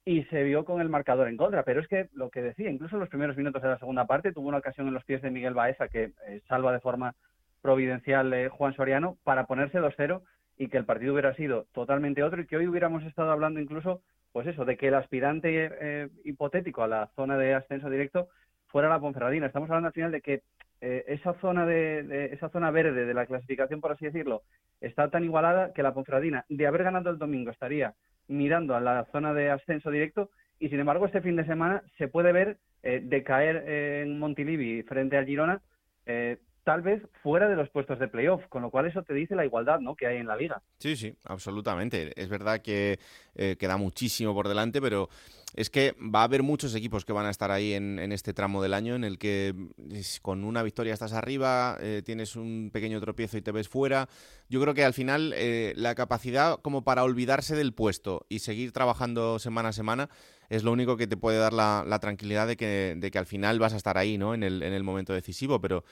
y 0.05 0.23
se 0.25 0.45
vio 0.45 0.65
con 0.65 0.81
el 0.81 0.89
marcador 0.89 1.29
en 1.29 1.37
contra. 1.37 1.63
Pero 1.65 1.81
es 1.81 1.89
que 1.89 2.09
lo 2.15 2.31
que 2.31 2.41
decía, 2.43 2.71
incluso 2.71 2.97
en 2.97 3.01
los 3.01 3.09
primeros 3.09 3.37
minutos 3.37 3.63
de 3.63 3.69
la 3.69 3.79
segunda 3.79 4.07
parte, 4.07 4.33
tuvo 4.33 4.49
una 4.49 4.59
ocasión 4.59 4.87
en 4.89 4.95
los 4.95 5.05
pies 5.05 5.21
de 5.23 5.31
Miguel 5.31 5.55
Baeza 5.55 5.89
que 5.89 6.13
eh, 6.29 6.41
salva 6.49 6.73
de 6.73 6.81
forma 6.81 7.15
providencial 7.63 8.33
eh, 8.33 8.49
Juan 8.49 8.75
Soriano 8.75 9.17
para 9.25 9.47
ponerse 9.47 9.79
2-0 9.81 10.23
y 10.57 10.69
que 10.69 10.79
el 10.79 10.85
partido 10.85 11.13
hubiera 11.13 11.35
sido 11.35 11.67
totalmente 11.73 12.23
otro 12.23 12.41
y 12.41 12.47
que 12.47 12.57
hoy 12.57 12.67
hubiéramos 12.67 13.03
estado 13.05 13.31
hablando 13.31 13.61
incluso, 13.61 14.01
pues 14.37 14.49
eso, 14.49 14.67
de 14.67 14.77
que 14.77 14.89
el 14.89 14.95
aspirante 14.95 15.71
eh, 15.81 16.09
hipotético 16.25 16.83
a 16.83 16.87
la 16.87 17.07
zona 17.17 17.39
de 17.39 17.55
ascenso 17.55 17.89
directo 17.89 18.29
fuera 18.67 18.87
la 18.87 19.01
Ponferradina. 19.01 19.47
Estamos 19.47 19.71
hablando 19.71 19.87
al 19.87 19.95
final 19.95 20.13
de 20.13 20.21
que 20.21 20.43
eh, 20.83 21.05
esa 21.09 21.33
zona 21.41 21.65
de, 21.65 22.03
de- 22.03 22.27
esa 22.35 22.51
zona 22.51 22.71
verde 22.71 23.07
de 23.07 23.15
la 23.15 23.25
clasificación, 23.25 23.81
por 23.81 23.93
así 23.93 24.05
decirlo, 24.05 24.43
está 24.83 25.09
tan 25.09 25.25
igualada 25.25 25.73
que 25.73 25.83
la 25.83 25.95
Ponferradina, 25.95 26.45
de 26.51 26.67
haber 26.67 26.83
ganado 26.85 27.09
el 27.09 27.17
domingo, 27.17 27.51
estaría 27.51 27.95
mirando 28.29 28.77
a 28.77 28.81
la 28.81 29.07
zona 29.11 29.33
de 29.33 29.49
ascenso 29.49 29.91
directo 29.91 30.29
y 30.59 30.69
sin 30.69 30.81
embargo 30.81 31.07
este 31.07 31.23
fin 31.23 31.37
de 31.37 31.47
semana 31.47 31.83
se 31.97 32.09
puede 32.09 32.33
ver 32.33 32.59
eh, 32.83 33.01
decaer 33.03 33.67
en 33.67 34.19
Montilivi 34.19 34.83
frente 34.83 35.17
al 35.17 35.25
Girona 35.25 35.63
eh, 36.05 36.37
tal 36.67 36.83
vez 36.83 37.01
fuera 37.23 37.49
de 37.49 37.55
los 37.55 37.71
puestos 37.71 38.01
de 38.01 38.09
playoff, 38.09 38.45
con 38.49 38.61
lo 38.61 38.71
cual 38.71 38.87
eso 38.87 39.05
te 39.05 39.15
dice 39.15 39.37
la 39.37 39.45
igualdad 39.45 39.79
¿no? 39.79 39.95
que 39.95 40.09
hay 40.09 40.17
en 40.17 40.27
la 40.27 40.35
liga. 40.35 40.61
Sí, 40.81 40.97
sí, 40.97 41.15
absolutamente. 41.25 42.13
Es 42.21 42.29
verdad 42.29 42.61
que 42.61 42.99
eh, 43.37 43.55
queda 43.57 43.77
muchísimo 43.77 44.35
por 44.35 44.49
delante, 44.49 44.81
pero 44.81 45.09
es 45.55 45.71
que 45.71 45.95
va 46.13 46.23
a 46.23 46.25
haber 46.25 46.43
muchos 46.43 46.75
equipos 46.75 47.05
que 47.05 47.13
van 47.13 47.25
a 47.25 47.31
estar 47.31 47.53
ahí 47.53 47.75
en, 47.75 48.11
este 48.11 48.35
tramo 48.35 48.61
del 48.65 48.75
año 48.75 48.97
en 48.97 49.05
el 49.05 49.17
que 49.17 49.55
es- 49.93 50.19
con 50.19 50.43
una 50.43 50.65
victoria 50.65 50.93
estás 50.93 51.13
arriba, 51.13 51.79
eh, 51.81 52.03
tienes 52.05 52.35
un 52.35 52.71
pequeño 52.73 53.01
tropiezo 53.01 53.39
y 53.39 53.43
te 53.43 53.53
ves 53.53 53.69
fuera. 53.69 54.09
Yo 54.49 54.61
creo 54.61 54.75
que 54.75 54.85
al 54.85 54.93
final 54.93 55.35
eh, 55.37 55.73
la 55.77 55.95
capacidad 55.95 56.59
como 56.63 56.83
para 56.83 57.05
olvidarse 57.05 57.55
del 57.55 57.75
puesto 57.75 58.27
y 58.29 58.41
seguir 58.41 58.73
trabajando 58.73 59.39
semana 59.39 59.69
a 59.69 59.73
semana 59.73 60.09
es 60.49 60.65
lo 60.65 60.73
único 60.73 60.97
que 60.97 61.07
te 61.07 61.17
puede 61.17 61.39
dar 61.39 61.53
la, 61.53 61.99
tranquilidad 62.01 62.49
de 62.49 62.57
que, 62.57 62.95
de 62.97 63.11
que 63.13 63.19
al 63.19 63.27
final 63.27 63.61
vas 63.61 63.73
a 63.73 63.77
estar 63.77 63.99
ahí, 63.99 64.19
¿no? 64.19 64.35
En 64.35 64.43
el, 64.43 64.65
en 64.65 64.73
el 64.73 64.83
momento 64.83 65.13
decisivo, 65.13 65.61
pero 65.61 65.85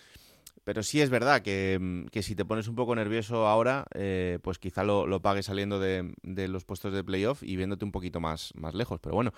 pero 0.64 0.83
sí 0.83 1.00
es 1.00 1.11
verdad 1.11 1.42
que, 1.42 1.79
mm, 1.81 2.07
que 2.07 2.22
si 2.22 2.35
te 2.35 2.44
pones 2.44 2.68
un 2.68 2.74
poco 2.74 2.94
nervioso 2.94 3.46
ahora, 3.46 3.87
eh, 3.94 4.38
pues 4.42 4.59
quizá 4.59 4.83
lo, 4.83 5.07
lo 5.07 5.20
pagues 5.20 5.46
saliendo 5.46 5.79
de, 5.79 6.12
de 6.22 6.48
los 6.48 6.64
puestos 6.64 6.92
de 6.92 7.05
playoff 7.05 7.42
y 7.42 7.57
viéndote 7.57 7.85
un 7.85 7.92
poquito 7.92 8.20
más, 8.20 8.53
más 8.57 8.74
lejos. 8.74 9.00
Pero 9.00 9.14
bueno, 9.14 9.33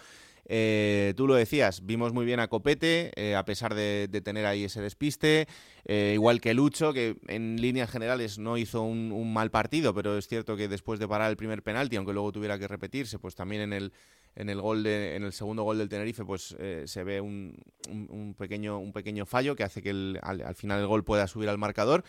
eh, 0.49 1.13
tú 1.17 1.27
lo 1.27 1.35
decías, 1.35 1.85
vimos 1.85 2.13
muy 2.13 2.25
bien 2.25 2.39
a 2.39 2.47
Copete, 2.47 3.11
eh, 3.17 3.35
a 3.35 3.45
pesar 3.45 3.75
de, 3.75 4.07
de 4.09 4.21
tener 4.21 4.47
ahí 4.47 4.65
ese 4.65 4.81
despiste, 4.81 5.49
eh, 5.85 6.13
igual 6.15 6.41
que 6.41 6.55
Lucho, 6.55 6.93
que 6.93 7.17
en 7.27 7.61
líneas 7.61 7.91
generales 7.91 8.39
no 8.39 8.57
hizo 8.57 8.83
un, 8.83 9.11
un 9.11 9.33
mal 9.33 9.51
partido, 9.51 9.93
pero 9.93 10.17
es 10.17 10.29
cierto 10.29 10.57
que 10.57 10.69
después 10.69 11.01
de 11.01 11.09
parar 11.09 11.31
el 11.31 11.37
primer 11.37 11.65
penalti, 11.65 11.97
aunque 11.97 12.13
luego 12.13 12.31
tuviera 12.31 12.59
que 12.59 12.69
repetirse, 12.69 13.19
pues 13.19 13.35
también 13.35 13.63
en 13.63 13.73
el, 13.73 13.93
en 14.37 14.49
el 14.51 14.61
gol 14.61 14.83
de, 14.83 15.17
en 15.17 15.25
el 15.25 15.33
segundo 15.33 15.65
gol 15.65 15.79
del 15.79 15.89
Tenerife, 15.89 16.25
pues 16.25 16.57
eh, 16.61 16.85
se 16.87 17.05
ve 17.05 17.21
un, 17.21 17.57
un- 17.91 18.09
un 18.11 18.35
pequeño, 18.35 18.79
un 18.79 18.93
pequeño 18.93 19.27
fallo 19.27 19.57
que 19.57 19.65
hace 19.65 19.83
que 19.83 19.91
el- 19.91 20.19
al, 20.23 20.43
al 20.43 20.55
final 20.55 20.81
el 20.81 20.87
gol 20.87 21.05
pueda 21.05 21.27
subir 21.27 21.49
al 21.49 21.59
marcador. 21.59 22.05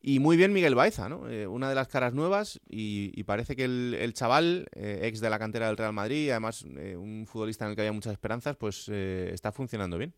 Y 0.00 0.18
muy 0.20 0.36
bien 0.36 0.52
Miguel 0.52 0.74
Baeza, 0.74 1.08
¿no? 1.08 1.28
Eh, 1.28 1.46
una 1.46 1.68
de 1.68 1.74
las 1.74 1.88
caras 1.88 2.14
nuevas 2.14 2.60
y, 2.68 3.12
y 3.18 3.24
parece 3.24 3.56
que 3.56 3.64
el, 3.64 3.96
el 3.98 4.14
chaval, 4.14 4.66
eh, 4.74 5.00
ex 5.04 5.20
de 5.20 5.30
la 5.30 5.38
cantera 5.38 5.66
del 5.68 5.76
Real 5.76 5.92
Madrid, 5.92 6.30
además 6.30 6.64
eh, 6.76 6.96
un 6.96 7.26
futbolista 7.26 7.64
en 7.64 7.70
el 7.70 7.76
que 7.76 7.82
había 7.82 7.92
muchas 7.92 8.12
esperanzas, 8.12 8.56
pues 8.56 8.88
eh, 8.92 9.30
está 9.32 9.52
funcionando 9.52 9.98
bien. 9.98 10.14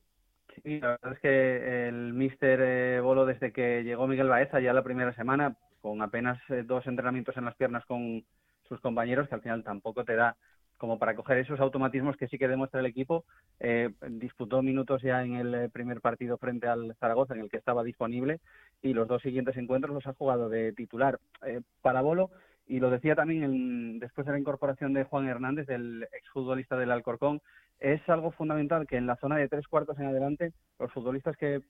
Sí, 0.62 0.80
la 0.80 0.88
verdad 0.90 1.12
es 1.14 1.18
que 1.20 1.88
el 1.88 2.12
míster 2.14 2.60
eh, 2.62 3.00
Bolo, 3.00 3.26
desde 3.26 3.52
que 3.52 3.82
llegó 3.82 4.06
Miguel 4.06 4.28
Baeza 4.28 4.60
ya 4.60 4.72
la 4.72 4.84
primera 4.84 5.12
semana, 5.14 5.56
con 5.80 6.00
apenas 6.00 6.38
dos 6.66 6.86
entrenamientos 6.86 7.36
en 7.36 7.44
las 7.44 7.56
piernas 7.56 7.84
con 7.86 8.24
sus 8.68 8.80
compañeros, 8.80 9.28
que 9.28 9.34
al 9.34 9.42
final 9.42 9.64
tampoco 9.64 10.04
te 10.04 10.14
da 10.14 10.36
como 10.76 10.98
para 10.98 11.14
coger 11.14 11.38
esos 11.38 11.60
automatismos 11.60 12.16
que 12.16 12.28
sí 12.28 12.38
que 12.38 12.48
demuestra 12.48 12.80
el 12.80 12.86
equipo. 12.86 13.24
Eh, 13.60 13.90
disputó 14.08 14.62
minutos 14.62 15.02
ya 15.02 15.22
en 15.24 15.34
el 15.34 15.54
eh, 15.54 15.68
primer 15.68 16.00
partido 16.00 16.38
frente 16.38 16.66
al 16.66 16.94
Zaragoza, 17.00 17.34
en 17.34 17.40
el 17.40 17.50
que 17.50 17.56
estaba 17.56 17.82
disponible, 17.82 18.40
y 18.82 18.92
los 18.92 19.08
dos 19.08 19.22
siguientes 19.22 19.56
encuentros 19.56 19.94
los 19.94 20.06
ha 20.06 20.14
jugado 20.14 20.48
de 20.48 20.72
titular. 20.72 21.18
Eh, 21.46 21.60
para 21.82 22.00
Bolo, 22.02 22.30
y 22.66 22.80
lo 22.80 22.90
decía 22.90 23.14
también 23.14 23.44
en- 23.44 23.98
después 23.98 24.26
de 24.26 24.32
la 24.32 24.38
incorporación 24.38 24.92
de 24.92 25.04
Juan 25.04 25.28
Hernández, 25.28 25.68
el 25.68 26.06
exfutbolista 26.12 26.76
del 26.76 26.90
Alcorcón, 26.90 27.40
es 27.80 28.00
algo 28.08 28.30
fundamental 28.30 28.86
que 28.86 28.96
en 28.96 29.06
la 29.06 29.16
zona 29.16 29.36
de 29.36 29.48
tres 29.48 29.66
cuartos 29.66 29.98
en 29.98 30.06
adelante 30.06 30.52
los 30.78 30.92
futbolistas 30.92 31.36
que 31.36 31.60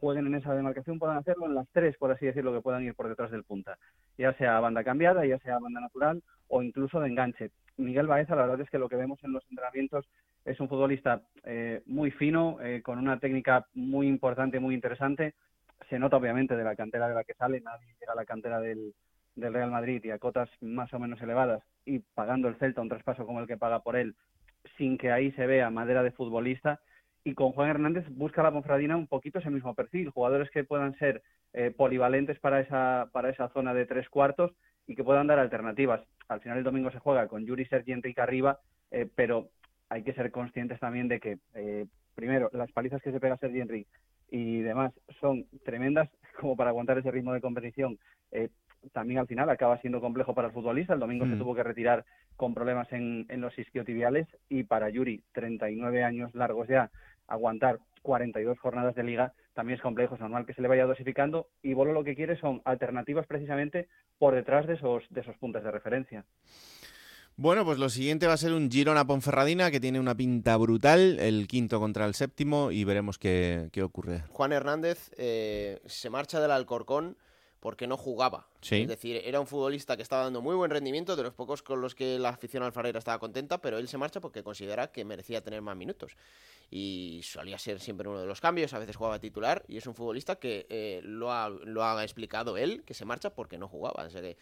jueguen 0.00 0.26
en 0.26 0.36
esa 0.36 0.54
demarcación 0.54 0.98
puedan 0.98 1.16
hacerlo 1.18 1.46
en 1.46 1.54
las 1.54 1.66
tres, 1.72 1.96
por 1.98 2.10
así 2.12 2.26
decirlo, 2.26 2.52
que 2.52 2.60
puedan 2.60 2.84
ir 2.84 2.94
por 2.94 3.08
detrás 3.08 3.30
del 3.30 3.44
punta, 3.44 3.76
ya 4.16 4.32
sea 4.34 4.60
banda 4.60 4.84
cambiada, 4.84 5.26
ya 5.26 5.38
sea 5.38 5.58
banda 5.58 5.80
natural 5.80 6.22
o 6.48 6.62
incluso 6.62 7.00
de 7.00 7.08
enganche. 7.08 7.50
Miguel 7.76 8.06
Baeza, 8.06 8.34
la 8.34 8.42
verdad 8.42 8.60
es 8.60 8.70
que 8.70 8.78
lo 8.78 8.88
que 8.88 8.96
vemos 8.96 9.22
en 9.22 9.32
los 9.32 9.44
entrenamientos 9.50 10.08
es 10.44 10.60
un 10.60 10.68
futbolista 10.68 11.22
eh, 11.44 11.82
muy 11.86 12.10
fino, 12.10 12.58
eh, 12.62 12.80
con 12.82 12.98
una 12.98 13.18
técnica 13.18 13.66
muy 13.74 14.06
importante, 14.06 14.60
muy 14.60 14.74
interesante. 14.74 15.34
Se 15.90 15.98
nota 15.98 16.16
obviamente 16.16 16.56
de 16.56 16.64
la 16.64 16.76
cantera 16.76 17.08
de 17.08 17.14
la 17.14 17.24
que 17.24 17.34
sale, 17.34 17.60
nadie 17.60 17.94
llega 18.00 18.12
a 18.12 18.16
la 18.16 18.24
cantera 18.24 18.60
del, 18.60 18.94
Real 19.38 19.70
Madrid 19.70 20.02
y 20.02 20.10
a 20.10 20.18
cotas 20.18 20.48
más 20.62 20.90
o 20.94 20.98
menos 20.98 21.20
elevadas 21.20 21.62
y 21.84 21.98
pagando 21.98 22.48
el 22.48 22.56
Celta 22.56 22.80
un 22.80 22.88
traspaso 22.88 23.26
como 23.26 23.40
el 23.40 23.46
que 23.46 23.58
paga 23.58 23.80
por 23.80 23.96
él, 23.96 24.14
sin 24.78 24.96
que 24.96 25.12
ahí 25.12 25.30
se 25.32 25.46
vea 25.46 25.68
madera 25.68 26.02
de 26.02 26.10
futbolista. 26.10 26.80
Y 27.22 27.34
con 27.34 27.52
Juan 27.52 27.68
Hernández 27.68 28.06
busca 28.08 28.42
la 28.42 28.50
Ponfradina 28.50 28.96
un 28.96 29.08
poquito 29.08 29.40
ese 29.40 29.50
mismo 29.50 29.74
perfil, 29.74 30.08
jugadores 30.08 30.48
que 30.50 30.64
puedan 30.64 30.96
ser 30.96 31.22
eh, 31.52 31.70
polivalentes 31.70 32.38
para 32.38 32.60
esa, 32.60 33.10
para 33.12 33.28
esa 33.28 33.50
zona 33.50 33.74
de 33.74 33.84
tres 33.84 34.08
cuartos 34.08 34.52
y 34.86 34.94
que 34.94 35.04
puedan 35.04 35.26
dar 35.26 35.38
alternativas. 35.38 36.00
Al 36.28 36.40
final 36.40 36.58
el 36.58 36.64
domingo 36.64 36.90
se 36.90 36.98
juega 36.98 37.28
con 37.28 37.44
Yuri 37.44 37.66
Sergi 37.66 37.92
Enrique 37.92 38.20
arriba, 38.20 38.58
eh, 38.90 39.08
pero 39.14 39.48
hay 39.88 40.02
que 40.02 40.12
ser 40.14 40.30
conscientes 40.30 40.80
también 40.80 41.08
de 41.08 41.20
que, 41.20 41.38
eh, 41.54 41.86
primero, 42.14 42.50
las 42.52 42.70
palizas 42.72 43.02
que 43.02 43.12
se 43.12 43.20
pega 43.20 43.36
Sergi 43.36 43.60
Enrique 43.60 43.90
y 44.30 44.60
demás 44.62 44.92
son 45.20 45.46
tremendas 45.64 46.08
como 46.40 46.56
para 46.56 46.70
aguantar 46.70 46.98
ese 46.98 47.10
ritmo 47.10 47.32
de 47.32 47.40
competición. 47.40 47.98
Eh, 48.32 48.48
también 48.92 49.18
al 49.18 49.26
final 49.26 49.50
acaba 49.50 49.78
siendo 49.80 50.00
complejo 50.00 50.34
para 50.34 50.48
el 50.48 50.54
futbolista. 50.54 50.94
El 50.94 51.00
domingo 51.00 51.26
se 51.26 51.34
Mm. 51.34 51.38
tuvo 51.38 51.54
que 51.54 51.62
retirar 51.64 52.04
con 52.36 52.54
problemas 52.54 52.92
en, 52.92 53.26
en 53.28 53.40
los 53.40 53.58
isquiotibiales 53.58 54.28
y 54.48 54.62
para 54.64 54.90
Yuri, 54.90 55.22
39 55.32 56.04
años 56.04 56.34
largos 56.34 56.68
ya, 56.68 56.90
aguantar 57.28 57.78
42 58.02 58.58
jornadas 58.58 58.94
de 58.94 59.02
liga 59.02 59.32
también 59.54 59.76
es 59.76 59.82
complejo. 59.82 60.14
Es 60.14 60.20
normal 60.20 60.46
que 60.46 60.54
se 60.54 60.62
le 60.62 60.68
vaya 60.68 60.86
dosificando 60.86 61.48
y 61.62 61.74
Bolo 61.74 61.92
lo 61.92 62.04
que 62.04 62.14
quiere 62.14 62.38
son 62.38 62.62
alternativas 62.64 63.26
precisamente 63.26 63.88
por 64.18 64.34
detrás 64.34 64.66
de 64.66 64.74
esos, 64.74 65.02
de 65.10 65.22
esos 65.22 65.36
puntos 65.38 65.64
de 65.64 65.70
referencia. 65.70 66.24
Bueno, 67.38 67.66
pues 67.66 67.78
lo 67.78 67.90
siguiente 67.90 68.26
va 68.26 68.32
a 68.32 68.38
ser 68.38 68.54
un 68.54 68.70
Girona 68.70 69.06
Ponferradina 69.06 69.70
que 69.70 69.78
tiene 69.78 70.00
una 70.00 70.14
pinta 70.14 70.56
brutal, 70.56 71.18
el 71.18 71.46
quinto 71.46 71.78
contra 71.78 72.06
el 72.06 72.14
séptimo 72.14 72.70
y 72.70 72.84
veremos 72.84 73.18
qué, 73.18 73.68
qué 73.72 73.82
ocurre. 73.82 74.22
Juan 74.30 74.52
Hernández 74.52 75.10
eh, 75.18 75.80
se 75.84 76.08
marcha 76.08 76.40
del 76.40 76.50
Alcorcón 76.50 77.18
porque 77.66 77.88
no 77.88 77.96
jugaba. 77.96 78.46
Sí. 78.60 78.82
Es 78.82 78.86
decir, 78.86 79.20
era 79.24 79.40
un 79.40 79.48
futbolista 79.48 79.96
que 79.96 80.02
estaba 80.04 80.22
dando 80.22 80.40
muy 80.40 80.54
buen 80.54 80.70
rendimiento, 80.70 81.16
de 81.16 81.24
los 81.24 81.34
pocos 81.34 81.64
con 81.64 81.80
los 81.80 81.96
que 81.96 82.16
la 82.16 82.28
afición 82.28 82.62
alfarera 82.62 83.00
estaba 83.00 83.18
contenta, 83.18 83.60
pero 83.60 83.78
él 83.78 83.88
se 83.88 83.98
marcha 83.98 84.20
porque 84.20 84.44
considera 84.44 84.92
que 84.92 85.04
merecía 85.04 85.42
tener 85.42 85.62
más 85.62 85.76
minutos. 85.76 86.16
Y 86.70 87.22
solía 87.24 87.58
ser 87.58 87.80
siempre 87.80 88.08
uno 88.08 88.20
de 88.20 88.26
los 88.28 88.40
cambios, 88.40 88.72
a 88.72 88.78
veces 88.78 88.94
jugaba 88.94 89.18
titular, 89.18 89.64
y 89.66 89.78
es 89.78 89.86
un 89.88 89.96
futbolista 89.96 90.36
que 90.36 90.68
eh, 90.70 91.00
lo, 91.02 91.32
ha, 91.32 91.48
lo 91.48 91.82
ha 91.82 92.04
explicado 92.04 92.56
él, 92.56 92.84
que 92.84 92.94
se 92.94 93.04
marcha 93.04 93.30
porque 93.30 93.58
no 93.58 93.66
jugaba. 93.66 94.04
O 94.04 94.10
sea 94.10 94.20
que, 94.20 94.36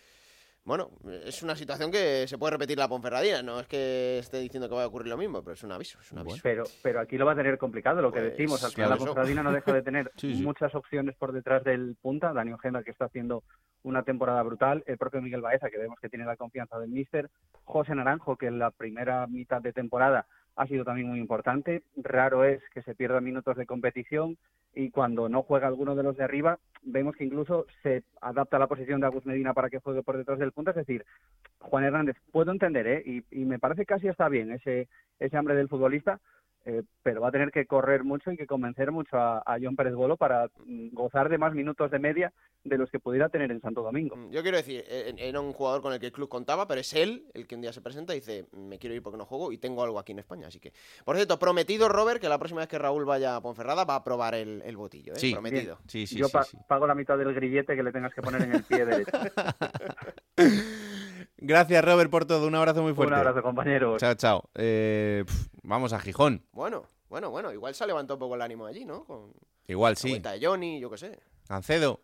bueno, 0.64 0.90
es 1.24 1.42
una 1.42 1.54
situación 1.56 1.90
que 1.90 2.26
se 2.26 2.38
puede 2.38 2.52
repetir 2.52 2.78
la 2.78 2.88
Ponferradina, 2.88 3.42
no 3.42 3.60
es 3.60 3.66
que 3.66 4.18
esté 4.18 4.38
diciendo 4.38 4.68
que 4.68 4.74
va 4.74 4.84
a 4.84 4.86
ocurrir 4.86 5.08
lo 5.08 5.16
mismo, 5.18 5.42
pero 5.42 5.52
es 5.54 5.62
un 5.62 5.72
aviso, 5.72 5.98
es 6.00 6.10
un 6.12 6.18
aviso. 6.20 6.38
Pero, 6.42 6.64
pero 6.82 7.00
aquí 7.00 7.18
lo 7.18 7.26
va 7.26 7.32
a 7.32 7.36
tener 7.36 7.58
complicado, 7.58 8.00
lo 8.00 8.10
que 8.10 8.20
Pues, 8.20 8.30
decimos. 8.32 8.64
Al 8.64 8.70
final 8.72 8.88
claro, 8.88 9.00
la. 9.00 9.06
Ponferradina 9.06 9.42
no 9.42 9.52
deja 9.52 9.72
de 9.72 9.82
tener 9.82 10.10
Sí, 10.16 10.34
sí. 10.36 10.42
muchas 10.42 10.74
opciones 10.74 11.14
por 11.16 11.32
detrás 11.32 11.62
del 11.64 11.96
punta. 12.00 12.32
Dani 12.32 12.52
Ojeda, 12.52 12.82
que 12.82 12.90
está 12.92 13.04
haciendo 13.06 13.44
una 13.82 14.02
temporada 14.04 14.42
brutal. 14.42 14.82
El 14.86 14.96
propio 14.96 15.20
Miguel 15.20 15.42
Baeza, 15.42 15.68
que 15.68 15.76
vemos 15.78 15.98
que 16.00 16.08
tiene 16.08 16.24
la 16.24 16.36
confianza 16.36 16.78
del 16.78 16.90
míster. 16.90 17.28
José 17.64 17.94
Naranjo, 17.94 18.36
que 18.36 18.46
en 18.46 18.58
la 18.58 18.70
primera 18.70 19.26
mitad 19.26 19.60
de 19.60 19.72
temporada 19.74 20.26
ha 20.56 20.66
sido 20.66 20.84
también 20.84 21.08
muy 21.08 21.18
importante. 21.18 21.82
Raro 21.96 22.44
es 22.44 22.62
que 22.72 22.82
se 22.82 22.94
pierdan 22.94 23.24
minutos 23.24 23.56
de 23.56 23.66
competición 23.66 24.36
y 24.74 24.90
cuando 24.90 25.28
no 25.28 25.42
juega 25.42 25.68
alguno 25.68 25.94
de 25.94 26.02
los 26.02 26.16
de 26.16 26.24
arriba, 26.24 26.58
vemos 26.82 27.14
que 27.16 27.24
incluso 27.24 27.66
se 27.82 28.02
adapta 28.20 28.56
a 28.56 28.60
la 28.60 28.66
posición 28.66 29.00
de 29.00 29.06
Agus 29.06 29.26
Medina 29.26 29.54
para 29.54 29.70
que 29.70 29.78
juegue 29.78 30.02
por 30.02 30.16
detrás 30.16 30.38
del 30.38 30.52
punta. 30.52 30.70
Es 30.70 30.76
decir, 30.76 31.04
Juan 31.60 31.84
Hernández, 31.84 32.16
puedo 32.32 32.50
entender, 32.50 32.86
¿eh? 32.86 33.02
y, 33.04 33.24
y 33.30 33.44
me 33.44 33.58
parece 33.58 33.86
casi 33.86 34.08
está 34.08 34.28
bien 34.28 34.50
ese, 34.52 34.88
ese 35.18 35.36
hambre 35.36 35.54
del 35.54 35.68
futbolista, 35.68 36.20
eh, 36.66 36.82
pero 37.02 37.20
va 37.20 37.28
a 37.28 37.32
tener 37.32 37.50
que 37.50 37.66
correr 37.66 38.04
mucho 38.04 38.30
y 38.32 38.36
que 38.36 38.46
convencer 38.46 38.90
mucho 38.90 39.16
a, 39.16 39.38
a 39.44 39.58
John 39.62 39.76
Pérez 39.76 39.94
Bolo 39.94 40.16
para 40.16 40.46
mm, 40.64 40.88
gozar 40.94 41.28
de 41.28 41.38
más 41.38 41.52
minutos 41.54 41.90
de 41.90 41.98
media 41.98 42.32
de 42.64 42.78
los 42.78 42.90
que 42.90 42.98
pudiera 42.98 43.28
tener 43.28 43.50
en 43.50 43.60
Santo 43.60 43.82
Domingo. 43.82 44.16
Yo 44.30 44.40
quiero 44.40 44.56
decir, 44.56 44.82
era 44.88 45.38
un 45.40 45.52
jugador 45.52 45.82
con 45.82 45.92
el 45.92 46.00
que 46.00 46.06
el 46.06 46.12
club 46.12 46.30
contaba, 46.30 46.66
pero 46.66 46.80
es 46.80 46.94
él 46.94 47.26
el 47.34 47.46
que 47.46 47.54
un 47.56 47.60
día 47.60 47.74
se 47.74 47.82
presenta 47.82 48.14
y 48.14 48.20
dice, 48.20 48.46
me 48.52 48.78
quiero 48.78 48.94
ir 48.94 49.02
porque 49.02 49.18
no 49.18 49.26
juego 49.26 49.52
y 49.52 49.58
tengo 49.58 49.82
algo 49.84 49.98
aquí 49.98 50.12
en 50.12 50.20
España. 50.20 50.46
Así 50.46 50.60
que, 50.60 50.72
por 51.04 51.16
cierto, 51.16 51.38
prometido, 51.38 51.90
Robert, 51.90 52.20
que 52.22 52.28
la 52.30 52.38
próxima 52.38 52.60
vez 52.62 52.68
que 52.68 52.78
Raúl 52.78 53.04
vaya 53.04 53.36
a 53.36 53.42
Ponferrada 53.42 53.84
va 53.84 53.96
a 53.96 54.04
probar 54.04 54.34
el, 54.34 54.62
el 54.64 54.76
botillo, 54.78 55.12
¿eh? 55.12 55.18
Sí. 55.18 55.32
prometido. 55.32 55.78
Sí, 55.86 56.06
sí, 56.06 56.16
Yo 56.16 56.28
sí, 56.28 56.32
pa- 56.32 56.44
sí. 56.44 56.56
pago 56.66 56.86
la 56.86 56.94
mitad 56.94 57.18
del 57.18 57.34
grillete 57.34 57.76
que 57.76 57.82
le 57.82 57.92
tengas 57.92 58.14
que 58.14 58.22
poner 58.22 58.40
en 58.42 58.52
el 58.54 58.64
pie 58.64 58.86
derecho. 58.86 59.10
Gracias, 61.46 61.84
Robert, 61.84 62.10
por 62.10 62.24
todo. 62.24 62.46
Un 62.46 62.54
abrazo 62.54 62.82
muy 62.82 62.94
fuerte. 62.94 63.12
Un 63.14 63.20
abrazo, 63.20 63.42
compañeros. 63.42 64.00
Chao, 64.00 64.14
chao. 64.14 64.50
Eh, 64.54 65.24
pf, 65.26 65.48
vamos 65.62 65.92
a 65.92 66.00
Gijón. 66.00 66.44
Bueno, 66.52 66.86
bueno, 67.08 67.30
bueno, 67.30 67.52
igual 67.52 67.74
se 67.74 67.84
ha 67.84 67.86
levantado 67.86 68.14
un 68.16 68.20
poco 68.20 68.34
el 68.34 68.42
ánimo 68.42 68.66
allí, 68.66 68.84
¿no? 68.84 69.04
Con 69.04 69.32
Igual 69.66 69.96
sí. 69.96 70.18
de 70.18 70.38
Johnny, 70.42 70.80
yo 70.80 70.90
qué 70.90 70.98
sé. 70.98 71.18
Cancedo. 71.46 72.02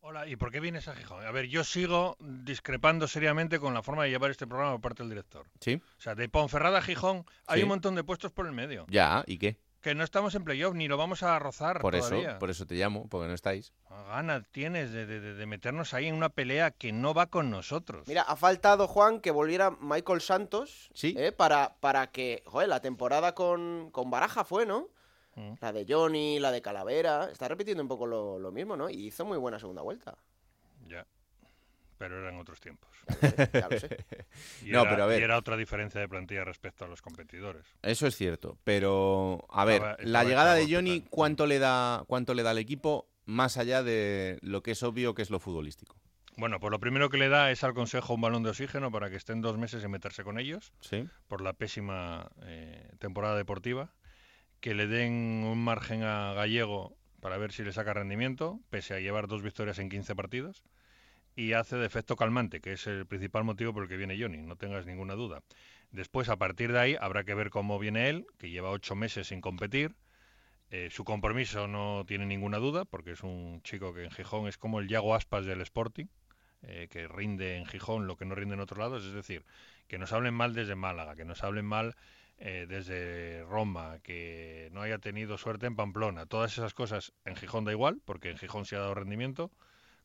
Hola, 0.00 0.26
¿y 0.26 0.36
por 0.36 0.50
qué 0.50 0.60
vienes 0.60 0.88
a 0.88 0.94
Gijón? 0.94 1.26
A 1.26 1.30
ver, 1.32 1.46
yo 1.48 1.64
sigo 1.64 2.16
discrepando 2.20 3.08
seriamente 3.08 3.58
con 3.58 3.74
la 3.74 3.82
forma 3.82 4.04
de 4.04 4.10
llevar 4.10 4.30
este 4.30 4.46
programa 4.46 4.72
por 4.72 4.80
parte 4.80 5.02
del 5.02 5.10
director. 5.10 5.46
Sí. 5.60 5.74
O 5.98 6.00
sea, 6.00 6.14
de 6.14 6.28
Ponferrada 6.28 6.78
a 6.78 6.82
Gijón 6.82 7.24
hay 7.46 7.58
Sí. 7.58 7.62
un 7.64 7.68
montón 7.68 7.94
de 7.94 8.04
puestos 8.04 8.32
por 8.32 8.46
el 8.46 8.52
medio. 8.52 8.86
Ya, 8.88 9.22
¿y 9.26 9.38
qué? 9.38 9.58
Que 9.80 9.94
no 9.94 10.02
estamos 10.02 10.34
en 10.34 10.42
playoff, 10.42 10.74
ni 10.74 10.88
lo 10.88 10.96
vamos 10.96 11.22
a 11.22 11.38
rozar 11.38 11.80
Por 11.80 11.94
eso, 11.94 12.08
todavía. 12.08 12.38
por 12.40 12.50
eso 12.50 12.66
te 12.66 12.74
llamo, 12.74 13.06
porque 13.08 13.28
no 13.28 13.34
estáis. 13.34 13.72
Gana 13.88 14.42
tienes 14.50 14.90
de, 14.90 15.06
de- 15.06 15.20
de- 15.20 15.34
de 15.34 15.46
meternos 15.46 15.94
ahí 15.94 16.06
en 16.06 16.14
una 16.16 16.30
pelea 16.30 16.72
que 16.72 16.90
no 16.92 17.14
va 17.14 17.26
con 17.26 17.48
nosotros. 17.50 18.08
Mira, 18.08 18.22
ha 18.22 18.34
faltado, 18.34 18.88
Juan, 18.88 19.20
que 19.20 19.30
volviera 19.30 19.70
Michael 19.70 20.20
Santos 20.20 20.90
Sí. 20.94 21.14
¿eh? 21.16 21.30
para, 21.30 21.76
para 21.80 22.08
que, 22.08 22.42
joder, 22.46 22.68
la 22.68 22.80
temporada 22.80 23.34
con, 23.36 23.90
con 23.92 24.10
Baraja 24.10 24.42
fue, 24.44 24.66
¿no? 24.66 24.88
Mm. 25.36 25.52
La 25.60 25.72
de 25.72 25.86
Johnny, 25.88 26.40
la 26.40 26.50
de 26.50 26.60
Calavera, 26.60 27.28
está 27.30 27.46
repitiendo 27.46 27.80
un 27.82 27.88
poco 27.88 28.06
lo, 28.06 28.40
lo 28.40 28.50
mismo, 28.50 28.76
¿no? 28.76 28.90
Y 28.90 29.06
hizo 29.06 29.24
muy 29.24 29.38
buena 29.38 29.60
segunda 29.60 29.82
vuelta. 29.82 30.16
Ya. 30.88 31.06
Pero 31.98 32.20
eran 32.20 32.38
otros 32.38 32.60
tiempos. 32.60 32.88
Ya 33.52 33.68
lo 33.68 33.78
sé. 33.78 34.04
Y 34.64 34.70
No, 34.70 34.82
era- 34.82 34.90
pero 34.90 35.02
a 35.04 35.06
ver. 35.06 35.20
Y 35.20 35.24
era 35.24 35.36
otra 35.36 35.56
diferencia 35.56 36.00
de 36.00 36.08
plantilla 36.08 36.44
respecto 36.44 36.84
a 36.84 36.88
los 36.88 37.02
competidores. 37.02 37.66
Eso 37.82 38.06
es 38.06 38.16
cierto, 38.16 38.56
pero 38.64 39.44
a 39.50 39.64
ver, 39.64 39.76
Estaba- 39.82 39.96
la 40.00 40.24
llegada 40.24 40.54
de 40.54 40.72
Johnny, 40.72 41.04
¿cuánto 41.10 41.46
le 41.46 41.58
da 41.58 42.04
cuánto 42.06 42.34
le 42.34 42.42
da 42.44 42.50
al 42.50 42.58
equipo 42.58 43.08
más 43.24 43.56
allá 43.58 43.82
de 43.82 44.38
lo 44.42 44.62
que 44.62 44.70
es 44.70 44.82
obvio 44.82 45.14
que 45.14 45.22
es 45.22 45.30
lo 45.30 45.40
futbolístico? 45.40 45.96
Bueno, 46.36 46.60
pues 46.60 46.70
lo 46.70 46.78
primero 46.78 47.10
que 47.10 47.18
le 47.18 47.28
da 47.28 47.50
es 47.50 47.64
al 47.64 47.74
Consejo 47.74 48.14
un 48.14 48.20
balón 48.20 48.44
de 48.44 48.50
oxígeno 48.50 48.92
para 48.92 49.10
que 49.10 49.16
estén 49.16 49.40
dos 49.40 49.58
meses 49.58 49.82
en 49.82 49.90
meterse 49.90 50.22
con 50.22 50.38
ellos. 50.38 50.72
Sí. 50.80 51.04
Por 51.26 51.40
la 51.40 51.52
pésima 51.52 52.30
eh, 52.44 52.90
temporada 53.00 53.36
deportiva. 53.36 53.92
Que 54.60 54.74
le 54.74 54.86
den 54.86 55.12
un 55.44 55.62
margen 55.62 56.04
a 56.04 56.32
Gallego 56.34 56.96
para 57.20 57.38
ver 57.38 57.50
si 57.52 57.64
le 57.64 57.72
saca 57.72 57.92
rendimiento, 57.92 58.60
pese 58.70 58.94
a 58.94 59.00
llevar 59.00 59.26
dos 59.26 59.42
victorias 59.42 59.80
en 59.80 59.88
15 59.88 60.14
partidos. 60.14 60.62
Y 61.38 61.52
hace 61.52 61.76
de 61.76 61.86
efecto 61.86 62.16
calmante, 62.16 62.60
que 62.60 62.72
es 62.72 62.88
el 62.88 63.06
principal 63.06 63.44
motivo 63.44 63.72
por 63.72 63.84
el 63.84 63.88
que 63.88 63.96
viene 63.96 64.20
Johnny, 64.20 64.38
no 64.38 64.56
tengas 64.56 64.86
ninguna 64.86 65.14
duda. 65.14 65.44
Después, 65.92 66.28
a 66.30 66.36
partir 66.36 66.72
de 66.72 66.80
ahí, 66.80 66.96
habrá 67.00 67.22
que 67.22 67.32
ver 67.32 67.50
cómo 67.50 67.78
viene 67.78 68.08
él, 68.08 68.26
que 68.38 68.50
lleva 68.50 68.70
ocho 68.70 68.96
meses 68.96 69.28
sin 69.28 69.40
competir. 69.40 69.94
Eh, 70.70 70.88
su 70.90 71.04
compromiso 71.04 71.68
no 71.68 72.02
tiene 72.08 72.26
ninguna 72.26 72.58
duda, 72.58 72.84
porque 72.84 73.12
es 73.12 73.22
un 73.22 73.62
chico 73.62 73.94
que 73.94 74.02
en 74.02 74.10
Gijón 74.10 74.48
es 74.48 74.58
como 74.58 74.80
el 74.80 74.88
Yago 74.88 75.14
Aspas 75.14 75.46
del 75.46 75.60
Sporting, 75.60 76.06
eh, 76.62 76.88
que 76.90 77.06
rinde 77.06 77.56
en 77.56 77.66
Gijón 77.66 78.08
lo 78.08 78.16
que 78.16 78.24
no 78.24 78.34
rinde 78.34 78.54
en 78.54 78.60
otros 78.60 78.80
lados. 78.80 79.04
Es 79.04 79.12
decir, 79.12 79.44
que 79.86 79.96
nos 79.96 80.12
hablen 80.12 80.34
mal 80.34 80.54
desde 80.54 80.74
Málaga, 80.74 81.14
que 81.14 81.24
nos 81.24 81.44
hablen 81.44 81.66
mal 81.66 81.94
eh, 82.38 82.66
desde 82.68 83.44
Roma, 83.44 84.00
que 84.02 84.70
no 84.72 84.82
haya 84.82 84.98
tenido 84.98 85.38
suerte 85.38 85.66
en 85.66 85.76
Pamplona. 85.76 86.26
Todas 86.26 86.58
esas 86.58 86.74
cosas 86.74 87.12
en 87.24 87.36
Gijón 87.36 87.64
da 87.64 87.70
igual, 87.70 88.00
porque 88.04 88.28
en 88.28 88.38
Gijón 88.38 88.64
se 88.64 88.74
ha 88.74 88.80
dado 88.80 88.94
rendimiento, 88.94 89.52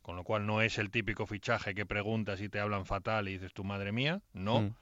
con 0.04 0.16
lo 0.16 0.24
cual 0.24 0.46
no 0.46 0.62
es 0.62 0.78
el 0.78 0.92
típico 0.92 1.26
fichaje 1.26 1.74
que 1.74 1.86
preguntas 1.86 2.42
y 2.42 2.50
te 2.50 2.60
hablan 2.60 2.86
fatal 2.86 3.28
y 3.28 3.34
dices 3.34 3.54
tu 3.54 3.64
madre 3.64 3.92
mía, 3.92 4.22
no. 4.34 4.62
Mm. 4.62 4.76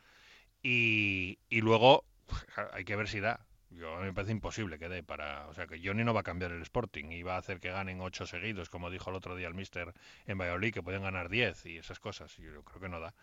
Y, 0.64 1.40
y 1.50 1.62
luego 1.62 2.04
hay 2.74 2.84
que 2.84 2.96
ver 2.98 3.08
si 3.08 3.22
da. 3.22 3.46
Yo, 3.70 3.96
a 3.96 4.00
mí 4.00 4.08
me 4.08 4.14
parece 4.14 4.34
imposible 4.34 4.78
que 4.78 4.90
dé 4.90 5.02
para... 5.02 5.48
O 5.48 5.54
sea, 5.54 5.66
que 5.66 5.80
Johnny 5.82 6.04
no 6.04 6.14
va 6.14 6.22
a 6.22 6.24
cambiar 6.24 6.52
el 6.52 6.62
Sporting 6.64 7.06
y 7.12 7.24
va 7.24 7.36
a 7.36 7.38
hacer 7.38 7.62
que 7.62 7.70
ganen 7.70 8.02
ocho 8.02 8.26
seguidos, 8.26 8.70
como 8.70 8.90
dijo 8.90 9.10
el 9.12 9.16
otro 9.16 9.36
día 9.36 9.48
el 9.48 9.54
Mister 9.54 9.94
en 10.28 10.38
Valladolid, 10.38 10.74
que 10.74 10.84
pueden 10.84 11.04
ganar 11.04 11.30
10 11.30 11.68
y 11.68 11.78
esas 11.78 12.00
cosas. 12.00 12.36
Yo 12.36 12.64
creo 12.64 12.82
que 12.82 12.90
no 12.90 13.00
da. 13.00 13.14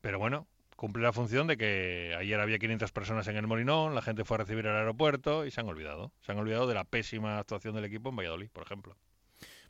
Pero 0.00 0.18
bueno, 0.18 0.46
cumple 0.76 1.02
la 1.02 1.12
función 1.12 1.46
de 1.46 1.56
que 1.58 2.14
ayer 2.18 2.40
había 2.40 2.58
500 2.58 2.92
personas 2.92 3.28
en 3.28 3.36
el 3.36 3.46
Molinón, 3.46 3.94
la 3.94 4.02
gente 4.02 4.24
fue 4.24 4.36
a 4.36 4.38
recibir 4.38 4.66
al 4.68 4.76
aeropuerto 4.76 5.44
y 5.44 5.50
se 5.50 5.60
han 5.60 5.68
olvidado. 5.68 6.12
Se 6.20 6.32
han 6.32 6.38
olvidado 6.38 6.66
de 6.66 6.74
la 6.74 6.84
pésima 6.84 7.38
actuación 7.38 7.74
del 7.74 7.84
equipo 7.84 8.08
en 8.08 8.16
Valladolid, 8.16 8.50
por 8.50 8.64
ejemplo. 8.64 8.96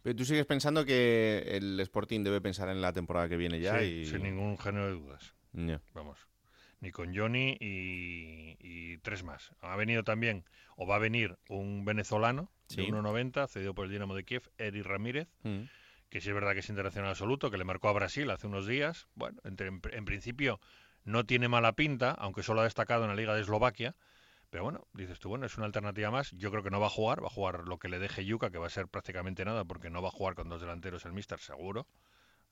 Pero 0.05 0.14
tú 0.17 0.25
sigues 0.27 0.45
pensando 0.45 0.85
que 0.85 1.38
el 1.57 1.81
Sporting 1.81 2.23
debe 2.23 2.40
pensar 2.43 2.69
en 2.69 2.81
la 2.83 2.93
temporada 2.93 3.27
que 3.29 3.38
viene 3.38 3.59
ya 3.59 3.79
Sí, 3.79 3.85
y... 3.87 4.05
sin 4.07 4.23
ningún 4.23 4.59
género 4.59 4.85
de 4.87 4.93
dudas. 4.93 5.35
Vamos. 5.95 6.19
Ni 6.81 6.90
con 6.90 7.17
Johnny 7.17 7.57
y, 7.59 8.57
y 8.61 8.99
tres 8.99 9.25
más. 9.25 9.53
Ha 9.62 9.75
venido 9.77 10.05
también, 10.05 10.45
o 10.77 10.87
va 10.87 10.97
a 10.97 10.99
venir, 10.99 11.38
un 11.49 11.85
venezolano 11.87 12.51
Sí. 12.69 12.77
de 12.83 12.88
1.90, 12.88 13.49
cedido 13.49 13.75
por 13.75 13.87
el 13.87 13.93
Dinamo 13.93 14.14
de 14.14 14.25
Kiev, 14.25 14.43
Eric 14.59 14.85
Ramírez, 14.85 15.29
Mm. 15.43 15.62
que 16.11 16.21
sí 16.21 16.29
es 16.29 16.35
verdad 16.35 16.53
que 16.53 16.59
es 16.61 16.69
internacional 16.69 17.11
absoluto, 17.11 17.51
que 17.51 17.57
le 17.59 17.64
marcó 17.64 17.88
a 17.88 17.93
Brasil 17.93 18.31
hace 18.31 18.47
unos 18.47 18.67
días. 18.67 19.09
Bueno, 19.14 19.40
entre- 19.45 19.69
en, 19.69 19.81
en 19.90 20.05
principio 20.05 20.61
no 21.05 21.25
tiene 21.25 21.49
mala 21.49 21.73
pinta, 21.73 22.11
aunque 22.11 22.43
solo 22.43 22.61
ha 22.61 22.64
destacado 22.64 23.05
en 23.05 23.09
la 23.09 23.17
Liga 23.17 23.35
de 23.35 23.40
Eslovaquia. 23.40 23.97
Pero 24.55 24.62
bueno, 24.62 24.87
dices 24.93 25.19
tú, 25.19 25.31
bueno, 25.31 25.47
es 25.47 25.57
una 25.57 25.67
alternativa 25.67 26.12
más. 26.12 26.31
Yo 26.31 26.49
creo 26.53 26.62
que 26.62 26.71
no 26.71 26.79
va 26.79 26.87
a 26.87 26.88
jugar, 26.88 27.21
va 27.21 27.27
a 27.27 27.31
jugar 27.31 27.67
lo 27.67 27.81
que 27.81 27.88
le 27.88 27.99
deje 27.99 28.25
Yuka, 28.25 28.51
que 28.51 28.59
va 28.59 28.69
a 28.69 28.71
ser 28.71 28.87
prácticamente 28.87 29.45
nada, 29.45 29.64
porque 29.64 29.90
no 29.90 30.01
va 30.01 30.11
a 30.11 30.12
jugar 30.12 30.37
con 30.37 30.49
dos 30.49 30.61
delanteros 30.61 31.05
el 31.07 31.12
Mister, 31.12 31.40
seguro. 31.40 31.88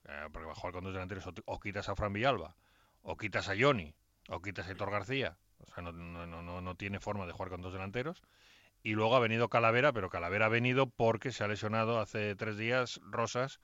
Eh, 0.03 0.27
porque 0.33 0.45
va 0.45 0.51
a 0.51 0.55
jugar 0.55 0.73
con 0.73 0.83
dos 0.83 0.91
delanteros, 0.91 1.25
o, 1.45 1.59
quitas 1.61 1.87
a 1.87 1.95
Fran 1.95 2.11
Villalba, 2.11 2.57
o 3.03 3.15
quitas 3.15 3.47
a 3.47 3.53
Johnny, 3.57 3.95
o 4.27 4.41
quitas 4.41 4.67
a 4.67 4.71
Héctor 4.71 4.91
García. 4.91 5.37
O 5.59 5.73
sea, 5.73 5.81
no, 5.81 5.93
no, 5.93 6.25
no, 6.27 6.61
no- 6.61 6.75
tiene 6.75 6.99
forma 6.99 7.25
de 7.25 7.31
jugar 7.31 7.51
con 7.51 7.61
dos 7.61 7.71
delanteros. 7.71 8.21
Y 8.83 8.95
luego 8.95 9.15
ha 9.15 9.21
venido 9.21 9.47
Calavera, 9.47 9.93
pero 9.93 10.09
Calavera 10.09 10.47
ha 10.47 10.49
venido 10.49 10.89
porque 10.89 11.31
se 11.31 11.45
ha 11.45 11.47
lesionado 11.47 12.01
hace 12.01 12.35
tres 12.35 12.57
días 12.57 12.99
Rosas, 13.05 13.61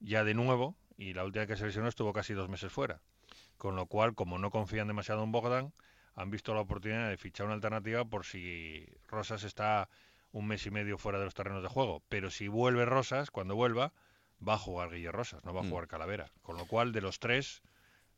ya 0.00 0.24
de 0.24 0.32
nuevo, 0.32 0.74
y 0.96 1.12
la 1.12 1.24
última 1.24 1.46
que 1.46 1.56
se 1.56 1.66
lesionó 1.66 1.88
estuvo 1.88 2.14
casi 2.14 2.32
dos 2.32 2.48
meses 2.48 2.72
fuera. 2.72 3.02
Con 3.58 3.76
lo 3.76 3.84
cual, 3.88 4.14
como 4.14 4.38
no 4.38 4.50
confían 4.50 4.88
demasiado 4.88 5.22
en 5.22 5.32
Bogdan, 5.32 5.74
han 6.14 6.30
visto 6.30 6.54
la 6.54 6.60
oportunidad 6.60 7.08
de 7.08 7.16
fichar 7.16 7.46
una 7.46 7.54
alternativa 7.54 8.04
por 8.04 8.24
si 8.24 8.86
Rosas 9.08 9.44
está 9.44 9.88
un 10.32 10.46
mes 10.46 10.66
y 10.66 10.70
medio 10.70 10.98
fuera 10.98 11.18
de 11.18 11.24
los 11.24 11.34
terrenos 11.34 11.62
de 11.62 11.68
juego. 11.68 12.02
Pero 12.08 12.30
si 12.30 12.48
vuelve 12.48 12.84
Rosas, 12.84 13.30
cuando 13.30 13.54
vuelva, 13.54 13.92
va 14.46 14.54
a 14.54 14.58
jugar 14.58 14.90
Guille 14.90 15.12
Rosas, 15.12 15.44
no 15.44 15.54
va 15.54 15.60
a 15.60 15.64
Mm. 15.64 15.68
jugar 15.70 15.88
Calavera. 15.88 16.30
Con 16.42 16.56
lo 16.56 16.66
cual, 16.66 16.92
de 16.92 17.00
los 17.00 17.18
tres, 17.20 17.62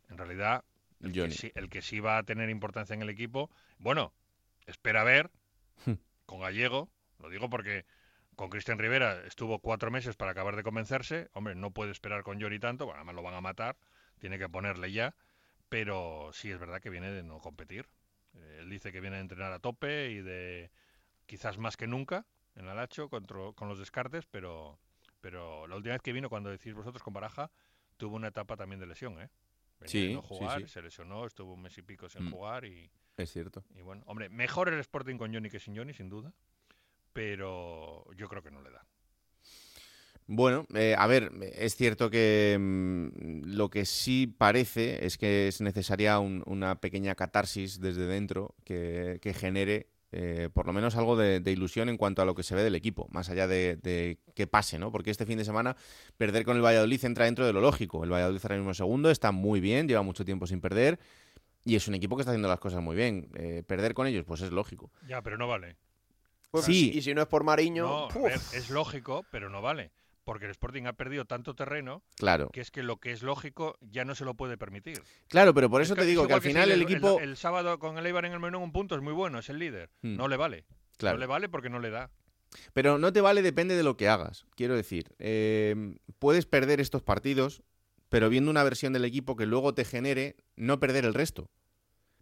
en 0.08 0.18
realidad, 0.18 0.64
el 1.00 1.12
que, 1.12 1.30
sí, 1.30 1.52
el 1.54 1.68
que 1.68 1.82
sí 1.82 2.00
va 2.00 2.18
a 2.18 2.22
tener 2.22 2.48
importancia 2.48 2.94
en 2.94 3.02
el 3.02 3.10
equipo, 3.10 3.50
bueno, 3.78 4.12
espera 4.66 5.02
a 5.02 5.04
ver 5.04 5.30
con 6.24 6.40
Gallego, 6.40 6.88
lo 7.20 7.28
digo 7.28 7.48
porque 7.50 7.84
con 8.34 8.50
Cristian 8.50 8.78
Rivera 8.78 9.24
estuvo 9.26 9.58
cuatro 9.58 9.90
meses 9.90 10.16
para 10.16 10.32
acabar 10.32 10.56
de 10.56 10.62
convencerse, 10.62 11.28
hombre, 11.32 11.54
no 11.54 11.70
puede 11.70 11.92
esperar 11.92 12.22
con 12.22 12.40
Johnny 12.40 12.58
tanto, 12.58 12.84
bueno, 12.86 12.98
además 12.98 13.14
lo 13.14 13.22
van 13.22 13.34
a 13.34 13.40
matar, 13.40 13.76
tiene 14.18 14.38
que 14.38 14.48
ponerle 14.48 14.90
ya, 14.92 15.14
pero 15.68 16.30
sí 16.32 16.50
es 16.50 16.58
verdad 16.58 16.80
que 16.80 16.90
viene 16.90 17.10
de 17.10 17.22
no 17.22 17.40
competir. 17.40 17.86
Eh, 18.34 18.58
Él 18.60 18.70
dice 18.70 18.92
que 18.92 19.00
viene 19.00 19.16
a 19.16 19.20
entrenar 19.20 19.52
a 19.52 19.58
tope 19.58 20.10
y 20.10 20.20
de 20.22 20.70
quizás 21.26 21.58
más 21.58 21.76
que 21.76 21.86
nunca 21.86 22.26
en 22.54 22.68
Alacho 22.68 23.08
contra- 23.08 23.52
con 23.54 23.68
los 23.68 23.78
descartes, 23.78 24.26
pero, 24.26 24.78
pero 25.20 25.66
la 25.66 25.76
última 25.76 25.94
vez 25.94 26.02
que 26.02 26.12
vino, 26.12 26.28
cuando 26.28 26.50
decís 26.50 26.74
vosotros 26.74 27.02
con 27.02 27.12
Baraja, 27.14 27.50
tuvo 27.96 28.16
una 28.16 28.28
etapa 28.28 28.56
también 28.56 28.80
de 28.80 28.86
lesión, 28.86 29.20
¿eh? 29.20 29.28
Venía 29.80 29.90
Sí, 29.90 30.06
de 30.08 30.12
no 30.14 30.22
sí, 30.22 30.28
jugar, 30.28 30.60
sí. 30.62 30.68
se 30.68 30.82
lesionó, 30.82 31.26
estuvo 31.26 31.52
un 31.52 31.62
mes 31.62 31.76
y 31.76 31.82
pico 31.82 32.08
sin 32.08 32.24
Mm. 32.26 32.30
jugar 32.30 32.64
y, 32.64 32.90
Es 33.18 33.30
cierto. 33.32 33.64
y 33.74 33.82
bueno, 33.82 34.02
hombre, 34.06 34.28
mejor 34.30 34.68
el 34.68 34.78
Sporting 34.80 35.16
con 35.18 35.32
Johnny 35.34 35.50
que 35.50 35.60
sin 35.60 35.76
Johnny, 35.76 35.92
sin 35.92 36.08
duda, 36.08 36.32
pero 37.12 38.04
yo 38.14 38.28
creo 38.28 38.42
que 38.42 38.50
no 38.50 38.60
le 38.62 38.70
da. 38.70 38.84
Bueno, 40.28 40.66
eh, 40.74 40.94
a 40.98 41.06
ver, 41.06 41.30
es 41.56 41.76
cierto 41.76 42.10
que 42.10 42.56
mm, 42.58 43.42
lo 43.54 43.70
que 43.70 43.84
sí 43.84 44.26
parece 44.26 45.06
es 45.06 45.18
que 45.18 45.46
es 45.48 45.60
necesaria 45.60 46.18
un- 46.18 46.42
una 46.46 46.80
pequeña 46.80 47.14
catarsis 47.14 47.80
desde 47.80 48.06
dentro 48.06 48.54
que, 48.64 49.18
que 49.22 49.32
genere 49.34 49.86
eh, 50.12 50.48
por 50.54 50.66
lo 50.66 50.72
menos 50.72 50.96
algo 50.96 51.16
de, 51.16 51.40
de 51.40 51.52
ilusión 51.52 51.88
en 51.88 51.96
cuanto 51.96 52.22
a 52.22 52.24
lo 52.24 52.34
que 52.34 52.42
se 52.44 52.54
ve 52.54 52.62
del 52.62 52.74
equipo, 52.76 53.06
más 53.10 53.28
allá 53.28 53.46
de, 53.46 53.76
de 53.76 54.18
que 54.34 54.46
pase, 54.46 54.78
¿no? 54.78 54.90
Porque 54.90 55.10
este 55.10 55.26
fin 55.26 55.36
de 55.36 55.44
semana 55.44 55.76
perder 56.16 56.44
con 56.44 56.56
el 56.56 56.62
Valladolid 56.64 57.04
entra 57.04 57.26
dentro 57.26 57.44
de 57.44 57.52
lo 57.52 57.60
lógico. 57.60 58.02
El 58.02 58.10
Valladolid 58.12 58.40
ahora 58.42 58.56
mismo 58.56 58.72
segundo, 58.72 59.10
está 59.10 59.30
muy 59.32 59.60
bien, 59.60 59.88
lleva 59.88 60.02
mucho 60.02 60.24
tiempo 60.24 60.46
sin 60.46 60.60
perder 60.60 60.98
y 61.64 61.74
es 61.76 61.86
un 61.88 61.94
equipo 61.96 62.16
que 62.16 62.22
está 62.22 62.30
haciendo 62.30 62.48
las 62.48 62.60
cosas 62.60 62.80
muy 62.82 62.96
bien. 62.96 63.28
Eh, 63.34 63.62
perder 63.66 63.94
con 63.94 64.06
ellos, 64.06 64.24
pues 64.24 64.40
es 64.40 64.52
lógico. 64.52 64.90
Ya, 65.06 65.20
pero 65.22 65.36
no 65.36 65.48
vale. 65.48 65.76
Pues, 66.50 66.64
Sí. 66.64 66.92
Y 66.94 67.02
si 67.02 67.12
no 67.12 67.20
es 67.22 67.28
por 67.28 67.44
Mariño, 67.44 68.08
es 68.54 68.70
lógico, 68.70 69.26
pero 69.30 69.50
no 69.50 69.60
vale. 69.60 69.90
Porque 70.26 70.46
el 70.46 70.50
Sporting 70.50 70.86
ha 70.86 70.92
perdido 70.94 71.24
tanto 71.24 71.54
terreno 71.54 72.02
Claro. 72.16 72.50
que 72.52 72.60
es 72.60 72.72
que 72.72 72.82
lo 72.82 72.96
que 72.96 73.12
es 73.12 73.22
lógico 73.22 73.78
ya 73.80 74.04
no 74.04 74.16
se 74.16 74.24
lo 74.24 74.34
puede 74.34 74.58
permitir. 74.58 75.00
Claro, 75.28 75.54
pero 75.54 75.70
por 75.70 75.80
Es 75.80 75.86
eso 75.86 75.94
que 75.94 76.00
te 76.00 76.06
es 76.06 76.08
digo 76.10 76.26
que 76.26 76.34
al 76.34 76.42
si 76.42 76.48
final 76.48 76.68
el 76.72 76.80
el, 76.80 76.82
equipo... 76.82 77.20
El, 77.20 77.36
sábado 77.36 77.78
con 77.78 77.96
el 77.96 78.04
Eibar 78.04 78.24
en 78.24 78.32
el 78.32 78.40
Menú 78.40 78.58
un 78.60 78.72
punto 78.72 78.96
es 78.96 79.02
muy 79.02 79.12
bueno, 79.12 79.38
es 79.38 79.48
el 79.50 79.60
líder. 79.60 79.88
Hmm. 80.02 80.16
No 80.16 80.26
le 80.26 80.36
vale. 80.36 80.64
Claro. 80.98 81.16
No 81.16 81.20
le 81.20 81.26
vale 81.26 81.48
porque 81.48 81.70
no 81.70 81.78
le 81.78 81.90
da. 81.90 82.10
Pero 82.72 82.98
no 82.98 83.12
te 83.12 83.20
vale, 83.20 83.40
depende 83.40 83.76
de 83.76 83.84
lo 83.84 83.96
que 83.96 84.08
hagas. 84.08 84.46
Quiero 84.56 84.74
decir, 84.74 85.14
eh, 85.20 85.94
puedes 86.18 86.44
perder 86.44 86.80
estos 86.80 87.02
partidos, 87.04 87.62
pero 88.08 88.28
viendo 88.28 88.50
una 88.50 88.64
versión 88.64 88.92
del 88.92 89.04
equipo 89.04 89.36
que 89.36 89.46
luego 89.46 89.74
te 89.74 89.84
genere 89.84 90.34
no 90.56 90.80
perder 90.80 91.04
el 91.04 91.14
resto. 91.14 91.50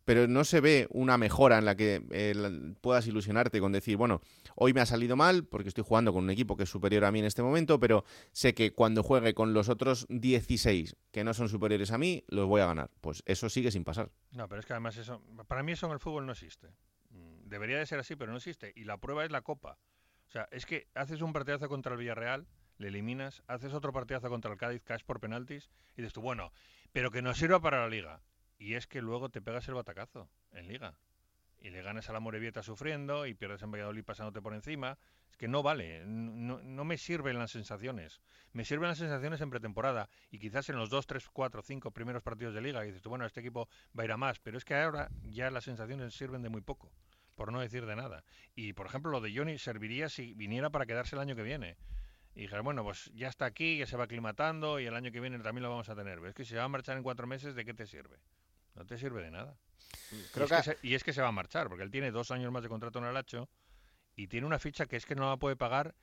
Pero 0.04 0.28
no 0.28 0.44
se 0.44 0.60
ve 0.60 0.86
una 0.90 1.16
mejora 1.16 1.58
en 1.58 1.64
la 1.64 1.76
que 1.76 2.04
eh, 2.10 2.74
puedas 2.80 3.06
ilusionarte 3.06 3.60
con 3.60 3.72
decir, 3.72 3.96
bueno, 3.96 4.20
hoy 4.54 4.72
me 4.72 4.80
ha 4.80 4.86
salido 4.86 5.16
mal 5.16 5.44
porque 5.44 5.68
estoy 5.68 5.84
jugando 5.86 6.12
con 6.12 6.24
un 6.24 6.30
equipo 6.30 6.56
que 6.56 6.64
es 6.64 6.70
superior 6.70 7.04
a 7.04 7.12
mí 7.12 7.20
en 7.20 7.24
este 7.24 7.42
momento, 7.42 7.80
pero 7.80 8.04
sé 8.32 8.54
que 8.54 8.72
cuando 8.72 9.02
juegue 9.02 9.34
con 9.34 9.54
los 9.54 9.68
otros 9.68 10.06
16 10.08 10.96
que 11.10 11.24
no 11.24 11.32
son 11.34 11.48
superiores 11.48 11.90
a 11.90 11.98
mí, 11.98 12.24
los 12.28 12.46
voy 12.46 12.60
a 12.60 12.66
ganar. 12.66 12.90
Pues 13.00 13.22
eso 13.26 13.48
sigue 13.48 13.70
sin 13.70 13.84
pasar. 13.84 14.10
No, 14.32 14.48
pero 14.48 14.60
es 14.60 14.66
que 14.66 14.72
además 14.74 14.96
eso, 14.96 15.22
para 15.48 15.62
mí 15.62 15.72
eso 15.72 15.86
en 15.86 15.92
el 15.92 16.00
fútbol 16.00 16.26
no 16.26 16.32
existe. 16.32 16.68
Mm, 17.10 17.48
Debería 17.48 17.78
de 17.78 17.86
ser 17.86 17.98
así, 17.98 18.16
pero 18.16 18.30
no 18.30 18.38
existe. 18.38 18.72
Y 18.76 18.84
la 18.84 18.98
prueba 18.98 19.24
es 19.24 19.30
la 19.30 19.42
Copa. 19.42 19.78
O 20.28 20.30
sea, 20.30 20.48
es 20.50 20.66
que 20.66 20.88
haces 20.94 21.22
un 21.22 21.32
partidazo 21.32 21.68
contra 21.68 21.92
el 21.92 21.98
Villarreal, 21.98 22.46
le 22.78 22.88
eliminas, 22.88 23.42
haces 23.46 23.72
otro 23.72 23.92
partidazo 23.92 24.28
contra 24.28 24.50
el 24.50 24.58
Cádiz, 24.58 24.82
caes 24.82 25.04
por 25.04 25.20
penaltis, 25.20 25.70
y 25.96 26.02
dices 26.02 26.12
tú, 26.12 26.20
bueno, 26.20 26.52
pero 26.92 27.10
que 27.10 27.22
nos 27.22 27.38
sirva 27.38 27.60
para 27.60 27.82
la 27.82 27.88
Liga. 27.88 28.20
Y 28.58 28.74
es 28.74 28.86
que 28.86 29.02
luego 29.02 29.28
te 29.28 29.42
pegas 29.42 29.68
el 29.68 29.74
batacazo 29.74 30.28
en 30.52 30.68
Liga. 30.68 30.96
Y 31.58 31.70
le 31.70 31.82
ganas 31.82 32.10
a 32.10 32.12
la 32.12 32.20
Morevieta 32.20 32.62
sufriendo 32.62 33.26
y 33.26 33.34
pierdes 33.34 33.62
en 33.62 33.70
Valladolid 33.70 34.04
pasándote 34.04 34.42
por 34.42 34.54
encima. 34.54 34.98
Es 35.30 35.36
que 35.36 35.48
no 35.48 35.62
vale, 35.62 36.04
no, 36.06 36.62
no 36.62 36.84
me 36.84 36.98
sirven 36.98 37.38
las 37.38 37.50
sensaciones. 37.50 38.20
Me 38.52 38.64
sirven 38.64 38.88
las 38.88 38.98
sensaciones 38.98 39.40
en 39.40 39.50
pretemporada 39.50 40.08
y 40.30 40.38
quizás 40.38 40.68
en 40.68 40.76
los 40.76 40.90
2, 40.90 41.06
3, 41.06 41.28
4, 41.32 41.62
5 41.62 41.90
primeros 41.90 42.22
partidos 42.22 42.54
de 42.54 42.60
liga. 42.60 42.84
Y 42.84 42.88
dices, 42.88 43.02
tú, 43.02 43.08
bueno, 43.08 43.24
este 43.24 43.40
equipo 43.40 43.68
va 43.98 44.02
a 44.02 44.04
ir 44.04 44.12
a 44.12 44.16
más. 44.16 44.38
Pero 44.38 44.58
es 44.58 44.64
que 44.64 44.74
ahora 44.74 45.10
ya 45.22 45.50
las 45.50 45.64
sensaciones 45.64 46.14
sirven 46.14 46.42
de 46.42 46.50
muy 46.50 46.60
poco, 46.60 46.92
por 47.34 47.50
no 47.50 47.60
decir 47.60 47.86
de 47.86 47.96
nada. 47.96 48.24
Y 48.54 48.74
por 48.74 48.86
ejemplo, 48.86 49.10
lo 49.10 49.20
de 49.20 49.34
Johnny 49.34 49.58
serviría 49.58 50.08
si 50.08 50.34
viniera 50.34 50.70
para 50.70 50.86
quedarse 50.86 51.16
el 51.16 51.20
año 51.20 51.34
que 51.34 51.42
viene. 51.42 51.76
Y 52.34 52.42
dijera, 52.42 52.62
bueno, 52.62 52.82
pues 52.82 53.10
ya 53.14 53.28
está 53.28 53.46
aquí, 53.46 53.78
ya 53.78 53.86
se 53.86 53.96
va 53.96 54.04
aclimatando 54.04 54.80
y 54.80 54.86
el 54.86 54.94
año 54.94 55.12
que 55.12 55.20
viene 55.20 55.38
también 55.38 55.62
lo 55.62 55.70
vamos 55.70 55.88
a 55.88 55.94
tener. 55.94 56.18
Pero 56.18 56.28
es 56.28 56.34
que 56.34 56.44
si 56.44 56.50
se 56.50 56.56
va 56.56 56.64
a 56.64 56.68
marchar 56.68 56.96
en 56.96 57.02
cuatro 57.02 57.26
meses, 57.26 57.54
¿de 57.54 57.64
qué 57.64 57.74
te 57.74 57.86
sirve? 57.86 58.18
No 58.74 58.84
te 58.86 58.98
sirve 58.98 59.22
de 59.22 59.30
nada. 59.30 59.56
Creo 60.32 60.42
y, 60.42 60.42
es 60.44 60.50
que- 60.50 60.56
que 60.56 60.62
se, 60.62 60.78
y 60.82 60.94
es 60.94 61.04
que 61.04 61.12
se 61.12 61.22
va 61.22 61.28
a 61.28 61.32
marchar, 61.32 61.68
porque 61.68 61.82
él 61.84 61.90
tiene 61.90 62.10
dos 62.10 62.30
años 62.30 62.50
más 62.52 62.62
de 62.62 62.68
contrato 62.68 62.98
en 62.98 63.04
el 63.06 63.16
Hacho 63.16 63.48
y 64.16 64.28
tiene 64.28 64.46
una 64.46 64.58
ficha 64.58 64.86
que 64.86 64.96
es 64.96 65.06
que 65.06 65.14
no 65.14 65.28
la 65.28 65.36
puede 65.36 65.56
pagar 65.56 65.94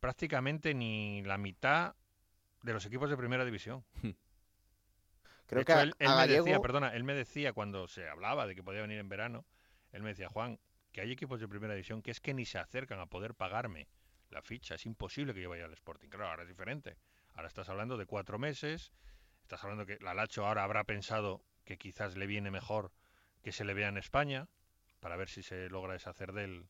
prácticamente 0.00 0.74
ni 0.74 1.22
la 1.22 1.38
mitad 1.38 1.94
de 2.62 2.72
los 2.72 2.84
equipos 2.86 3.08
de 3.10 3.16
primera 3.16 3.44
división. 3.44 3.84
Creo 5.46 5.60
de 5.60 5.64
que 5.64 5.72
a- 5.72 5.82
él, 5.82 5.94
él 5.98 6.08
a 6.08 6.16
me 6.16 6.26
decía, 6.26 6.60
perdona, 6.60 6.94
él 6.94 7.04
me 7.04 7.14
decía 7.14 7.52
cuando 7.52 7.86
se 7.88 8.08
hablaba 8.08 8.46
de 8.46 8.54
que 8.54 8.62
podía 8.62 8.82
venir 8.82 8.98
en 8.98 9.08
verano, 9.08 9.44
él 9.92 10.02
me 10.02 10.10
decía, 10.10 10.28
Juan, 10.28 10.58
que 10.92 11.00
hay 11.00 11.12
equipos 11.12 11.40
de 11.40 11.48
primera 11.48 11.74
división 11.74 12.02
que 12.02 12.10
es 12.10 12.20
que 12.20 12.34
ni 12.34 12.44
se 12.44 12.58
acercan 12.58 12.98
a 13.00 13.06
poder 13.06 13.34
pagarme 13.34 13.88
la 14.30 14.42
ficha, 14.42 14.74
es 14.74 14.86
imposible 14.86 15.34
que 15.34 15.42
yo 15.42 15.50
vaya 15.50 15.64
al 15.66 15.72
Sporting. 15.72 16.08
Claro, 16.08 16.28
ahora 16.30 16.42
es 16.42 16.48
diferente. 16.48 16.96
Ahora 17.34 17.48
estás 17.48 17.68
hablando 17.68 17.96
de 17.96 18.06
cuatro 18.06 18.38
meses, 18.38 18.92
estás 19.42 19.62
hablando 19.62 19.86
que 19.86 19.98
la 20.00 20.14
Lacho 20.14 20.46
ahora 20.46 20.64
habrá 20.64 20.84
pensado 20.84 21.44
que 21.64 21.78
quizás 21.78 22.16
le 22.16 22.26
viene 22.26 22.50
mejor 22.50 22.92
que 23.42 23.52
se 23.52 23.64
le 23.64 23.74
vea 23.74 23.88
en 23.88 23.98
España, 23.98 24.48
para 25.00 25.16
ver 25.16 25.28
si 25.28 25.42
se 25.42 25.68
logra 25.68 25.92
deshacer 25.92 26.32
de 26.32 26.44
él 26.44 26.66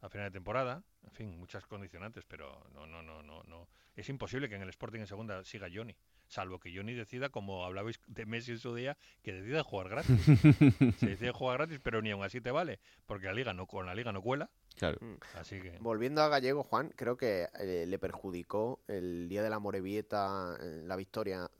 a 0.00 0.08
final 0.08 0.28
de 0.28 0.32
temporada. 0.32 0.82
En 1.02 1.10
fin, 1.12 1.38
muchas 1.38 1.66
condicionantes, 1.66 2.24
pero 2.26 2.66
no, 2.72 2.86
no, 2.86 3.02
no, 3.02 3.22
no, 3.22 3.42
no. 3.44 3.68
Es 3.94 4.08
imposible 4.08 4.48
que 4.48 4.54
en 4.54 4.62
el 4.62 4.70
Sporting 4.70 5.00
en 5.00 5.06
segunda 5.06 5.44
siga 5.44 5.68
Johnny, 5.72 5.94
salvo 6.26 6.58
que 6.58 6.74
Johnny 6.74 6.94
decida, 6.94 7.28
como 7.28 7.64
hablabais 7.64 8.00
de 8.06 8.26
Messi 8.26 8.52
en 8.52 8.58
su 8.58 8.74
día, 8.74 8.96
que 9.22 9.32
decida 9.32 9.62
jugar 9.62 9.88
gratis. 9.88 10.24
se 10.98 11.06
decide 11.06 11.30
jugar 11.32 11.58
gratis, 11.58 11.80
pero 11.82 12.02
ni 12.02 12.10
aún 12.10 12.24
así 12.24 12.40
te 12.40 12.50
vale, 12.50 12.80
porque 13.06 13.26
la 13.26 13.34
liga 13.34 13.52
no 13.52 13.66
con 13.66 13.86
la 13.86 13.94
liga 13.94 14.12
no 14.12 14.22
cuela. 14.22 14.50
Claro. 14.76 14.98
Así 15.34 15.60
que 15.60 15.78
Volviendo 15.78 16.22
a 16.22 16.28
Gallego, 16.28 16.64
Juan, 16.64 16.92
creo 16.96 17.16
que 17.16 17.48
eh, 17.60 17.84
le 17.86 17.98
perjudicó 17.98 18.82
el 18.88 19.28
día 19.28 19.42
de 19.42 19.50
la 19.50 19.58
Morevieta, 19.58 20.56
eh, 20.60 20.82
la 20.84 20.96
victoria, 20.96 21.50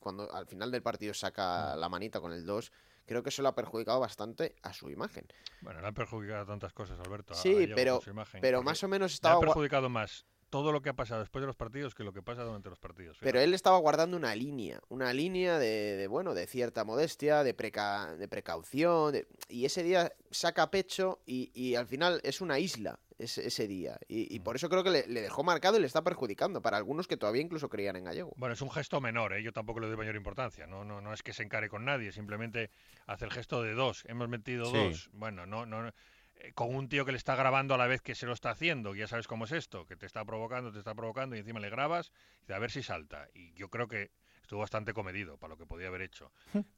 cuando 0.00 0.32
al 0.34 0.46
final 0.46 0.70
del 0.70 0.82
partido 0.82 1.14
saca 1.14 1.74
Mm. 1.76 1.78
la 1.78 1.88
manita 1.88 2.20
con 2.20 2.32
el 2.32 2.44
2. 2.44 2.72
Creo 3.06 3.22
que 3.22 3.28
eso 3.28 3.42
le 3.42 3.48
ha 3.48 3.54
perjudicado 3.54 4.00
bastante 4.00 4.54
a 4.62 4.72
su 4.72 4.90
imagen. 4.90 5.26
bueno, 5.60 5.80
le 5.80 5.86
han 5.88 5.94
perjudicado 5.94 6.46
tantas 6.46 6.72
cosas, 6.72 6.98
Alberto. 7.00 7.34
Sí, 7.34 7.68
pero- 7.74 7.94
con 7.96 8.02
su 8.02 8.10
imagen, 8.10 8.40
pero 8.40 8.62
más 8.62 8.82
o 8.82 8.88
menos 8.88 9.10
le 9.12 9.14
estaba 9.14 9.34
ha 9.34 9.38
gua- 9.38 9.44
perjudicado 9.46 9.88
más 9.90 10.24
todo 10.48 10.72
lo 10.72 10.80
que 10.82 10.88
ha 10.88 10.94
pasado 10.94 11.20
después 11.20 11.42
de 11.42 11.46
los 11.46 11.54
partidos 11.54 11.94
que 11.94 12.02
lo 12.02 12.12
que 12.12 12.22
pasa 12.22 12.42
durante 12.42 12.68
los 12.70 12.78
partidos. 12.80 13.18
Pero 13.20 13.38
él 13.40 13.54
estaba 13.54 13.78
guardando 13.78 14.16
una 14.16 14.34
línea, 14.34 14.80
una 14.88 15.12
línea 15.12 15.58
de, 15.60 15.96
de, 15.96 16.06
bueno, 16.08 16.34
de 16.34 16.46
cierta 16.48 16.82
modestia, 16.84 17.44
de, 17.44 17.54
preca, 17.54 18.16
de 18.16 18.26
precaución, 18.26 19.12
de- 19.12 19.28
y 19.48 19.64
ese 19.64 19.82
día 19.84 20.12
saca 20.30 20.70
pecho 20.70 21.20
y, 21.26 21.52
y 21.54 21.76
al 21.76 21.86
final 21.86 22.20
es 22.24 22.40
una 22.40 22.58
isla 22.58 22.98
ese, 23.24 23.46
ese 23.46 23.66
día. 23.68 23.98
Y, 24.08 24.34
y 24.34 24.40
por 24.40 24.56
eso 24.56 24.68
creo 24.68 24.82
que 24.82 24.90
le, 24.90 25.06
le 25.06 25.20
dejó 25.22 25.42
marcado 25.42 25.76
y 25.76 25.80
le 25.80 25.86
está 25.86 26.02
perjudicando 26.02 26.60
para 26.62 26.76
algunos 26.76 27.06
que 27.06 27.16
todavía 27.16 27.42
incluso 27.42 27.68
creían 27.68 27.96
en 27.96 28.04
Gallego. 28.04 28.32
Bueno, 28.36 28.52
es 28.54 28.62
un 28.62 28.70
gesto 28.70 29.00
menor, 29.00 29.32
¿eh? 29.34 29.42
yo 29.42 29.52
tampoco 29.52 29.80
le 29.80 29.86
doy 29.88 29.96
mayor 29.96 30.16
importancia. 30.16 30.66
No, 30.66 30.84
no, 30.84 31.00
no 31.00 31.12
es 31.12 31.22
que 31.22 31.32
se 31.32 31.42
encare 31.42 31.68
con 31.68 31.84
nadie, 31.84 32.12
simplemente 32.12 32.70
hace 33.06 33.24
el 33.24 33.30
gesto 33.32 33.62
de 33.62 33.74
dos. 33.74 34.04
Hemos 34.06 34.28
metido 34.28 34.64
Sí. 34.66 34.72
dos. 34.76 35.10
Bueno, 35.12 35.46
no, 35.46 35.66
no, 35.66 35.88
eh, 35.88 36.52
con 36.54 36.74
un 36.74 36.88
tío 36.88 37.04
que 37.04 37.12
le 37.12 37.18
está 37.18 37.34
grabando 37.36 37.74
a 37.74 37.78
la 37.78 37.86
vez 37.86 38.00
que 38.02 38.14
se 38.14 38.26
lo 38.26 38.32
está 38.32 38.50
haciendo. 38.50 38.94
Ya 38.94 39.06
sabes 39.06 39.26
cómo 39.26 39.44
es 39.44 39.52
esto, 39.52 39.86
que 39.86 39.96
te 39.96 40.06
está 40.06 40.24
provocando, 40.24 40.72
te 40.72 40.78
está 40.78 40.94
provocando 40.94 41.36
y 41.36 41.40
encima 41.40 41.60
le 41.60 41.70
grabas 41.70 42.12
y 42.38 42.40
dice, 42.42 42.54
a 42.54 42.58
ver 42.58 42.70
si 42.70 42.82
salta. 42.82 43.28
Y 43.34 43.52
yo 43.54 43.68
creo 43.68 43.88
que 43.88 44.10
estuvo 44.40 44.60
bastante 44.60 44.92
comedido 44.94 45.36
para 45.38 45.52
lo 45.52 45.58
que 45.58 45.66
podía 45.66 45.88
haber 45.88 46.02
hecho. 46.02 46.32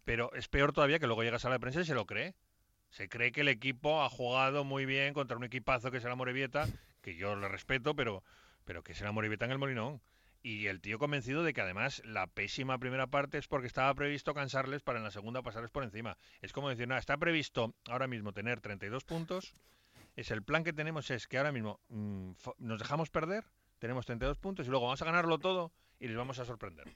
Pero 0.04 0.32
es 0.34 0.48
peor 0.48 0.72
todavía 0.72 0.98
que 0.98 1.06
luego 1.06 1.22
llegas 1.22 1.44
a 1.44 1.50
la 1.50 1.58
prensa 1.58 1.80
y 1.80 1.84
se 1.84 1.94
lo 1.94 2.04
cree. 2.06 2.34
Se 2.92 3.08
cree 3.08 3.32
que 3.32 3.40
el 3.40 3.48
equipo 3.48 4.02
ha 4.02 4.10
jugado 4.10 4.64
muy 4.64 4.84
bien 4.84 5.14
contra 5.14 5.38
un 5.38 5.44
equipazo 5.44 5.90
que 5.90 5.96
es 5.96 6.04
el 6.04 6.12
Amorebieta, 6.12 6.68
que 7.00 7.16
yo 7.16 7.34
le 7.36 7.48
respeto, 7.48 7.96
pero, 7.96 8.22
pero 8.66 8.82
que 8.82 8.92
es 8.92 9.00
el 9.00 9.06
Amorebieta 9.06 9.46
en 9.46 9.52
el 9.52 9.58
Molinón. 9.58 10.02
Y 10.42 10.66
el 10.66 10.82
tío 10.82 10.98
convencido 10.98 11.42
de 11.42 11.54
que 11.54 11.62
además 11.62 12.02
la 12.04 12.26
pésima 12.26 12.76
primera 12.76 13.06
parte 13.06 13.38
es 13.38 13.48
porque 13.48 13.66
estaba 13.66 13.94
previsto 13.94 14.34
cansarles 14.34 14.82
para 14.82 14.98
en 14.98 15.04
la 15.04 15.10
segunda 15.10 15.40
pasarles 15.40 15.70
por 15.70 15.84
encima. 15.84 16.18
Es 16.42 16.52
como 16.52 16.68
decir, 16.68 16.86
nada, 16.86 17.00
está 17.00 17.16
previsto 17.16 17.74
ahora 17.88 18.08
mismo 18.08 18.34
tener 18.34 18.60
32 18.60 19.04
puntos. 19.04 19.54
Es 20.14 20.30
el 20.30 20.42
plan 20.42 20.62
que 20.62 20.74
tenemos 20.74 21.10
es 21.10 21.26
que 21.26 21.38
ahora 21.38 21.52
mismo 21.52 21.80
mm, 21.88 22.32
nos 22.58 22.78
dejamos 22.78 23.08
perder, 23.08 23.44
tenemos 23.78 24.04
32 24.04 24.36
puntos 24.36 24.66
y 24.66 24.70
luego 24.70 24.84
vamos 24.84 25.00
a 25.00 25.06
ganarlo 25.06 25.38
todo 25.38 25.72
y 25.98 26.08
les 26.08 26.16
vamos 26.16 26.38
a 26.40 26.44
sorprender. 26.44 26.94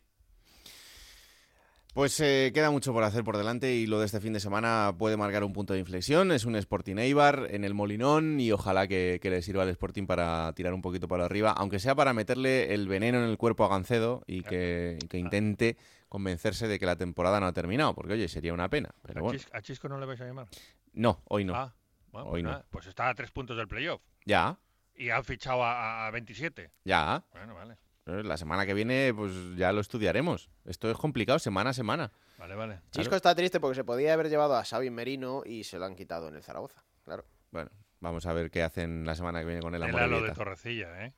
Pues 1.97 2.21
eh, 2.21 2.51
queda 2.53 2.71
mucho 2.71 2.93
por 2.93 3.05
hacer 3.05 3.25
por 3.25 3.39
delante 3.39 3.73
y 3.75 3.87
lo 3.87 3.99
de 3.99 4.05
este 4.05 4.21
fin 4.21 4.35
de 4.35 4.39
semana 4.41 4.95
puede 4.99 5.17
marcar 5.17 5.43
un 5.45 5.55
punto 5.55 5.73
de 5.73 5.79
inflexión. 5.79 6.31
Es 6.31 6.45
un 6.45 6.55
Sporting 6.55 6.97
Eibar 6.99 7.47
en 7.51 7.65
el 7.65 7.73
Molinón 7.73 8.39
y 8.39 8.53
ojalá 8.53 8.87
que, 8.87 9.19
que 9.23 9.31
le 9.31 9.41
sirva 9.41 9.63
al 9.63 9.71
Sporting 9.71 10.07
para 10.07 10.53
tirar 10.53 10.75
un 10.75 10.83
poquito 10.83 11.09
para 11.09 11.25
arriba, 11.25 11.53
aunque 11.53 11.79
sea 11.79 11.95
para 11.95 12.13
meterle 12.13 12.75
el 12.75 12.87
veneno 12.87 13.17
en 13.25 13.25
el 13.31 13.39
cuerpo 13.39 13.65
a 13.65 13.69
Gancedo 13.69 14.23
y 14.27 14.43
que, 14.43 14.99
intente 15.15 15.79
convencerse 16.11 16.69
de 16.69 16.79
que 16.79 16.85
la 16.85 16.97
temporada 16.97 17.41
no 17.41 17.47
ha 17.47 17.55
terminado, 17.55 17.95
porque 17.95 18.13
oye, 18.13 18.29
sería 18.29 18.53
una 18.53 18.69
pena. 18.69 18.91
Pero 19.01 19.21
¿A, 19.21 19.23
bueno, 19.23 19.39
Chis- 19.39 19.49
a 19.55 19.63
Chisco 19.63 19.89
no 19.89 19.99
le 19.99 20.05
vais 20.05 20.21
a 20.21 20.27
llamar? 20.27 20.49
no, 20.93 21.23
hoy 21.29 21.47
no. 21.47 21.55
Ah, 21.55 21.75
bueno, 22.13 22.29
Hoy 22.29 22.43
pues, 22.43 22.55
no. 22.57 22.65
pues 22.69 22.87
está 22.89 23.09
a 23.09 23.15
tres 23.15 23.31
puntos 23.31 23.57
del 23.57 23.69
playoff. 23.69 24.03
Ya, 24.27 24.59
Y 24.95 25.09
han 25.09 25.25
fichado 25.25 25.65
a, 25.65 26.07
a 26.07 26.11
27. 26.11 26.71
ya. 26.85 27.25
Bueno, 27.33 27.55
vale. 27.55 27.79
Eh, 28.07 28.23
La 28.25 28.37
semana 28.37 28.65
que 28.67 28.75
viene 28.75 29.13
pues 29.15 29.33
ya 29.57 29.73
lo 29.73 29.81
estudiaremos. 29.81 30.49
Esto 30.65 30.91
es 30.91 30.97
complicado 30.97 31.39
semana 31.39 31.71
a 31.71 31.75
semana. 31.75 32.13
Vale, 32.39 32.55
vale. 32.55 32.81
Chisco 32.91 33.17
está 33.17 33.35
triste 33.35 33.61
porque 33.61 33.75
se 33.75 33.85
podía 33.85 34.13
haber 34.15 34.29
llevado 34.29 34.57
a 34.57 34.65
Xavi 34.65 34.91
Merino 34.91 35.43
y 35.45 35.65
se 35.65 35.79
lo 35.79 35.85
han 35.87 35.97
quitado 35.97 36.29
en 36.29 36.37
el 36.37 36.43
Zaragoza. 36.43 36.83
Claro. 37.05 37.25
Bueno, 37.51 37.71
vamos 38.01 38.27
a 38.27 38.33
ver 38.33 38.51
qué 38.51 38.63
hacen 38.63 39.05
la 39.05 39.15
semana 39.15 39.41
que 39.41 39.47
viene 39.47 39.61
con 39.63 39.75
el 39.75 39.81
Tela 39.83 40.07
lo 40.07 40.23
de. 40.23 40.33
Torrecilla, 40.33 41.05
¿eh? 41.07 41.13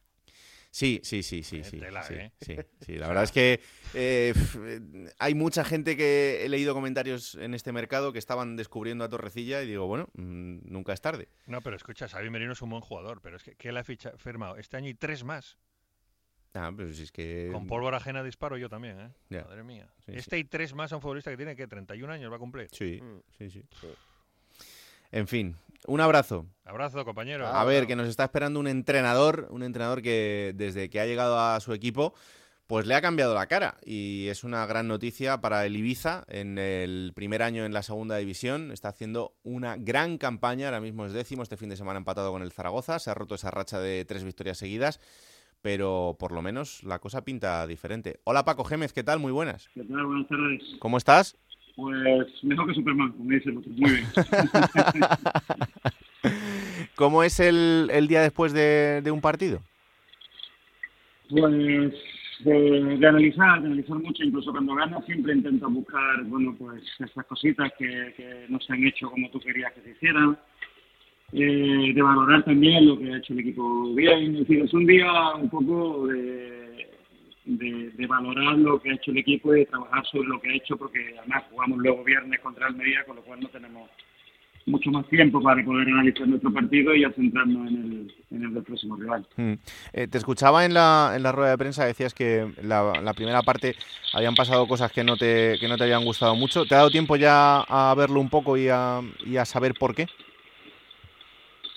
Sí, 0.70 1.00
sí, 1.02 1.22
sí, 1.22 1.42
sí, 1.42 1.64
sí. 1.64 1.78
tela, 1.80 2.02
sí, 2.02 2.14
¿eh? 2.14 2.32
sí, 2.42 2.56
sí. 2.86 2.96
La 2.96 3.08
verdad 3.08 3.24
es 3.24 3.32
que 3.32 3.60
eh, 3.94 4.34
eh, 4.34 5.10
hay 5.18 5.34
mucha 5.34 5.64
gente 5.64 5.96
que 5.96 6.44
he 6.44 6.48
leído 6.50 6.74
comentarios 6.74 7.34
en 7.36 7.54
este 7.54 7.72
mercado 7.72 8.12
que 8.12 8.18
estaban 8.18 8.54
descubriendo 8.56 9.02
a 9.02 9.08
Torrecilla 9.08 9.62
y 9.62 9.66
digo, 9.66 9.86
bueno, 9.86 10.08
mm, 10.12 10.70
nunca 10.70 10.92
es 10.92 11.00
tarde. 11.00 11.28
No, 11.46 11.62
pero 11.62 11.74
escucha, 11.74 12.06
Xavi 12.06 12.28
Merino 12.28 12.52
es 12.52 12.60
un 12.60 12.68
buen 12.70 12.82
jugador, 12.82 13.20
pero 13.22 13.36
es 13.38 13.42
que, 13.44 13.56
que 13.56 13.70
él 13.70 13.78
ha 13.78 13.82
ficha- 13.82 14.12
firmado 14.18 14.56
este 14.56 14.76
año 14.76 14.90
y 14.90 14.94
tres 14.94 15.24
más. 15.24 15.56
Ah, 16.54 16.72
pero 16.76 16.92
si 16.92 17.02
es 17.02 17.12
que... 17.12 17.50
Con 17.52 17.66
pólvora 17.66 17.98
ajena 17.98 18.22
disparo 18.22 18.56
yo 18.56 18.68
también, 18.68 18.98
¿eh? 19.00 19.08
Ya. 19.30 19.44
Madre 19.44 19.62
mía. 19.62 19.86
Sí, 20.06 20.12
este 20.14 20.38
y 20.38 20.44
tres 20.44 20.74
más 20.74 20.92
a 20.92 20.96
un 20.96 21.02
futbolista 21.02 21.30
que 21.30 21.36
tiene, 21.36 21.54
que 21.54 21.66
31 21.66 22.12
años 22.12 22.32
va 22.32 22.36
a 22.36 22.38
cumplir. 22.40 22.68
Sí, 22.72 23.00
Mm. 23.02 23.20
sí, 23.38 23.50
sí. 23.50 23.62
En 25.10 25.26
fin, 25.26 25.56
un 25.86 26.00
abrazo. 26.00 26.46
Abrazo, 26.64 27.04
compañero. 27.04 27.46
A 27.46 27.64
ver, 27.64 27.86
que 27.86 27.96
nos 27.96 28.08
está 28.08 28.24
esperando 28.24 28.60
un 28.60 28.66
entrenador, 28.68 29.46
un 29.50 29.62
entrenador 29.62 30.02
que 30.02 30.52
desde 30.54 30.90
que 30.90 31.00
ha 31.00 31.06
llegado 31.06 31.38
a 31.40 31.58
su 31.60 31.72
equipo, 31.72 32.12
pues 32.66 32.86
le 32.86 32.94
ha 32.94 33.00
cambiado 33.00 33.34
la 33.34 33.46
cara. 33.46 33.78
Y 33.84 34.26
es 34.28 34.44
una 34.44 34.66
gran 34.66 34.86
noticia 34.88 35.40
para 35.40 35.64
el 35.64 35.76
Ibiza 35.76 36.24
en 36.28 36.58
el 36.58 37.12
primer 37.14 37.42
año 37.42 37.64
en 37.64 37.72
la 37.72 37.82
segunda 37.82 38.16
división. 38.18 38.70
Está 38.70 38.88
haciendo 38.90 39.34
una 39.44 39.76
gran 39.78 40.18
campaña, 40.18 40.66
ahora 40.66 40.80
mismo 40.82 41.06
es 41.06 41.12
décimo, 41.14 41.42
este 41.42 41.56
fin 41.56 41.70
de 41.70 41.76
semana 41.78 41.98
empatado 41.98 42.30
con 42.30 42.42
el 42.42 42.52
Zaragoza. 42.52 42.98
Se 42.98 43.10
ha 43.10 43.14
roto 43.14 43.36
esa 43.36 43.50
racha 43.50 43.80
de 43.80 44.04
tres 44.04 44.24
victorias 44.24 44.58
seguidas, 44.58 45.00
pero 45.62 46.16
por 46.18 46.32
lo 46.32 46.42
menos 46.42 46.82
la 46.84 46.98
cosa 46.98 47.24
pinta 47.24 47.66
diferente. 47.66 48.20
Hola 48.24 48.44
Paco 48.44 48.64
Gémez, 48.64 48.92
¿qué 48.92 49.02
tal? 49.02 49.18
Muy 49.18 49.32
buenas. 49.32 49.68
¿Qué 49.74 49.84
tal? 49.84 50.06
Buenas 50.06 50.28
tardes. 50.28 50.62
¿Cómo 50.78 50.98
estás? 50.98 51.36
Pues 51.76 52.26
mejor 52.42 52.66
que 52.66 52.74
Superman, 52.74 53.12
como 53.12 53.30
dice 53.30 53.50
el 53.50 53.58
otro. 53.58 53.70
Muy 53.70 53.90
bien. 53.90 54.04
¿Cómo 56.96 57.22
es 57.22 57.38
el, 57.38 57.88
el 57.92 58.08
día 58.08 58.22
después 58.22 58.52
de, 58.52 59.00
de 59.02 59.10
un 59.10 59.20
partido? 59.20 59.62
Pues 61.30 61.92
de, 62.40 62.96
de 62.98 63.06
analizar, 63.06 63.60
de 63.60 63.66
analizar 63.66 63.98
mucho, 63.98 64.24
incluso 64.24 64.50
cuando 64.50 64.74
ganas 64.74 65.04
siempre 65.06 65.34
intentas 65.34 65.70
buscar, 65.70 66.24
bueno, 66.24 66.54
pues 66.58 66.82
esas 66.98 67.24
cositas 67.26 67.70
que, 67.78 68.14
que 68.16 68.46
no 68.48 68.58
se 68.60 68.72
han 68.72 68.84
hecho 68.84 69.10
como 69.10 69.30
tú 69.30 69.38
querías 69.40 69.72
que 69.72 69.82
se 69.82 69.90
hicieran. 69.90 70.38
Eh, 71.32 71.92
de 71.94 72.02
valorar 72.02 72.42
también 72.42 72.86
lo 72.86 72.98
que 72.98 73.12
ha 73.12 73.18
hecho 73.18 73.34
el 73.34 73.40
equipo 73.40 73.94
bien. 73.94 74.34
Es 74.34 74.40
decir, 74.40 74.62
es 74.62 74.72
un 74.72 74.86
día 74.86 75.34
un 75.34 75.50
poco 75.50 76.06
de, 76.06 76.88
de, 77.44 78.06
valorar 78.06 78.56
lo 78.58 78.80
que 78.80 78.90
ha 78.90 78.94
hecho 78.94 79.10
el 79.10 79.18
equipo 79.18 79.54
y 79.54 79.60
de 79.60 79.66
trabajar 79.66 80.06
sobre 80.06 80.28
lo 80.28 80.40
que 80.40 80.48
ha 80.50 80.54
hecho, 80.54 80.76
porque 80.76 81.14
además 81.18 81.44
jugamos 81.50 81.78
luego 81.78 82.04
viernes 82.04 82.40
contra 82.40 82.66
Almería, 82.66 83.04
con 83.04 83.16
lo 83.16 83.22
cual 83.22 83.40
no 83.40 83.48
tenemos 83.48 83.90
mucho 84.64 84.90
más 84.90 85.06
tiempo 85.08 85.40
para 85.40 85.64
poder 85.64 85.88
analizar 85.88 86.28
nuestro 86.28 86.52
partido 86.52 86.94
y 86.94 87.02
centrarnos 87.12 87.68
en 87.68 87.76
el, 87.76 88.14
en 88.30 88.44
el 88.44 88.54
del 88.54 88.62
próximo 88.62 88.96
rival. 88.96 89.26
Mm. 89.36 89.52
Eh, 89.92 90.08
te 90.08 90.18
escuchaba 90.18 90.64
en 90.64 90.74
la, 90.74 91.12
en 91.14 91.22
la 91.22 91.32
rueda 91.32 91.50
de 91.50 91.58
prensa, 91.58 91.84
decías 91.84 92.14
que 92.14 92.52
la, 92.62 92.92
la 93.02 93.14
primera 93.14 93.42
parte 93.42 93.74
habían 94.14 94.34
pasado 94.34 94.66
cosas 94.66 94.92
que 94.92 95.04
no, 95.04 95.16
te, 95.16 95.56
que 95.58 95.68
no 95.68 95.76
te 95.76 95.84
habían 95.84 96.04
gustado 96.04 96.34
mucho. 96.34 96.64
¿Te 96.64 96.74
ha 96.74 96.78
dado 96.78 96.90
tiempo 96.90 97.16
ya 97.16 97.60
a 97.60 97.94
verlo 97.94 98.20
un 98.20 98.28
poco 98.30 98.56
y 98.56 98.68
a, 98.68 99.00
y 99.26 99.36
a 99.36 99.44
saber 99.44 99.74
por 99.74 99.94
qué? 99.94 100.06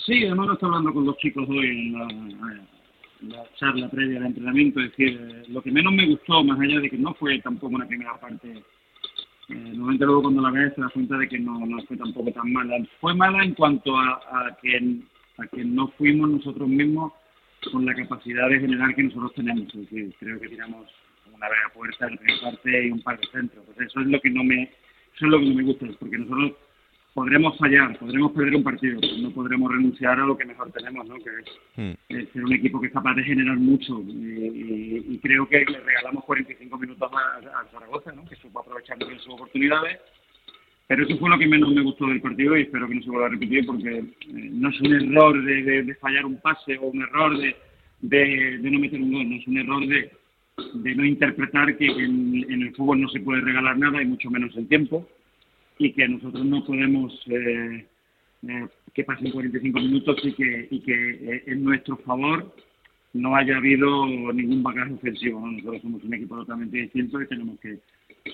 Sí, 0.05 0.25
además 0.25 0.47
lo 0.47 0.53
estoy 0.53 0.67
hablando 0.67 0.93
con 0.93 1.05
los 1.05 1.17
chicos 1.17 1.47
hoy 1.47 1.67
en 1.67 3.29
la, 3.29 3.43
charla 3.55 3.89
previa 3.89 4.17
al 4.19 4.27
entrenamiento. 4.27 4.79
Es 4.79 4.89
decir, 4.91 5.45
lo 5.49 5.61
que 5.61 5.71
menos 5.71 5.93
me 5.93 6.07
gustó, 6.07 6.43
más 6.43 6.59
allá 6.59 6.79
de 6.79 6.89
que 6.89 6.97
no 6.97 7.13
fue 7.13 7.39
tampoco 7.39 7.75
una 7.75 7.87
primera 7.87 8.19
parte, 8.19 8.49
eh, 8.51 9.53
normalmente 9.53 10.05
luego 10.05 10.23
cuando 10.23 10.41
la 10.41 10.49
ves 10.49 10.73
te 10.73 10.81
das 10.81 10.91
cuenta 10.91 11.17
de 11.17 11.27
que 11.27 11.37
no, 11.37 11.65
no 11.65 11.83
fue 11.83 11.97
tampoco 11.97 12.31
tan 12.31 12.51
mala. 12.51 12.77
Fue 12.99 13.13
mala 13.13 13.43
en 13.43 13.53
cuanto 13.53 13.95
a, 13.95 14.13
a, 14.13 14.57
que, 14.59 15.01
a 15.37 15.47
que 15.47 15.63
no 15.63 15.89
fuimos 15.89 16.29
nosotros 16.31 16.67
mismos 16.67 17.13
con 17.71 17.85
la 17.85 17.93
capacidad 17.93 18.49
de 18.49 18.59
generar 18.59 18.95
que 18.95 19.03
nosotros 19.03 19.33
tenemos. 19.35 19.67
Es 19.75 19.81
decir, 19.81 20.15
creo 20.19 20.39
que 20.39 20.49
tiramos 20.49 20.87
una 21.31 21.47
vez 21.47 21.59
puerta 21.75 22.09
la 22.09 22.17
primera 22.17 22.41
parte 22.41 22.87
y 22.87 22.91
un 22.91 23.01
par 23.01 23.19
de 23.19 23.27
centros. 23.27 23.63
Pues 23.65 23.87
eso 23.87 23.99
es 23.99 24.07
lo 24.07 24.19
que 24.19 24.31
no 24.31 24.43
me, 24.43 24.63
eso 24.63 25.25
es 25.25 25.31
lo 25.31 25.39
que 25.39 25.45
no 25.45 25.55
me 25.55 25.63
gusta, 25.63 25.85
porque 25.99 26.17
nosotros 26.17 26.53
podremos 27.13 27.57
fallar, 27.57 27.97
podremos 27.99 28.31
perder 28.31 28.55
un 28.55 28.63
partido, 28.63 28.99
pero 29.01 29.17
no 29.17 29.31
podremos 29.31 29.71
renunciar 29.71 30.19
a 30.19 30.25
lo 30.25 30.37
que 30.37 30.45
mejor 30.45 30.71
tenemos, 30.71 31.07
¿no? 31.07 31.15
que 31.15 31.29
es 31.29 31.97
eh, 32.09 32.27
ser 32.31 32.45
un 32.45 32.53
equipo 32.53 32.79
que 32.79 32.87
es 32.87 32.93
capaz 32.93 33.15
de 33.15 33.23
generar 33.23 33.57
mucho. 33.57 34.01
Y, 34.07 34.11
y- 34.13 35.05
y 35.09 35.17
creo 35.19 35.47
que 35.47 35.59
le 35.65 35.79
regalamos 35.81 36.23
45 36.25 36.77
minutos 36.77 37.11
a, 37.13 37.59
a 37.59 37.65
Zaragoza, 37.71 38.11
¿no? 38.13 38.25
que 38.25 38.35
supo 38.37 38.59
aprovechar 38.59 38.97
bien 38.97 39.19
sus 39.19 39.33
oportunidades. 39.33 39.99
Pero 40.87 41.05
eso 41.05 41.17
fue 41.17 41.29
lo 41.29 41.37
que 41.39 41.47
menos 41.47 41.73
me 41.73 41.81
gustó 41.83 42.05
del 42.07 42.21
partido 42.21 42.57
y 42.57 42.63
espero 42.63 42.87
que 42.87 42.95
no 42.95 43.01
se 43.01 43.09
vuelva 43.09 43.27
a 43.27 43.29
repetir 43.29 43.65
porque 43.65 43.97
eh, 43.99 44.03
no 44.51 44.69
es 44.69 44.81
un 44.81 44.93
error 44.93 45.43
de, 45.43 45.63
de- 45.63 45.83
de 45.83 45.95
fallar 45.95 46.25
un 46.25 46.39
pase 46.41 46.77
o 46.77 46.87
un 46.87 47.01
error 47.01 47.37
de, 47.37 47.55
de- 48.01 48.59
no 48.61 48.79
meter 48.79 49.01
un 49.01 49.11
gol, 49.13 49.29
no 49.29 49.35
es 49.35 49.47
un 49.47 49.57
error 49.57 49.87
de, 49.87 50.11
de 50.73 50.95
no 50.95 51.05
interpretar 51.05 51.77
que 51.77 51.85
en, 51.85 52.45
en 52.49 52.61
el 52.63 52.75
fútbol 52.75 52.99
no 53.01 53.07
se 53.09 53.19
puede 53.21 53.41
regalar 53.41 53.77
nada 53.77 54.01
y 54.01 54.05
mucho 54.05 54.29
menos 54.29 54.55
el 54.57 54.67
tiempo 54.67 55.07
y 55.85 55.93
que 55.93 56.07
nosotros 56.07 56.45
no 56.45 56.63
podemos 56.63 57.13
eh, 57.27 57.85
eh, 58.47 58.67
que 58.93 59.03
pasen 59.03 59.31
45 59.31 59.79
minutos 59.79 60.17
y 60.23 60.33
que, 60.33 60.67
y 60.69 60.79
que 60.81 60.93
eh, 60.93 61.43
en 61.47 61.63
nuestro 61.63 61.97
favor 61.97 62.53
no 63.13 63.35
haya 63.35 63.57
habido 63.57 64.05
ningún 64.05 64.63
bagaje 64.63 64.93
ofensivo. 64.93 65.39
¿no? 65.39 65.51
Nosotros 65.51 65.81
somos 65.81 66.03
un 66.03 66.13
equipo 66.13 66.35
totalmente 66.37 66.77
distinto 66.77 67.21
y 67.21 67.27
tenemos 67.27 67.59
que, 67.59 67.79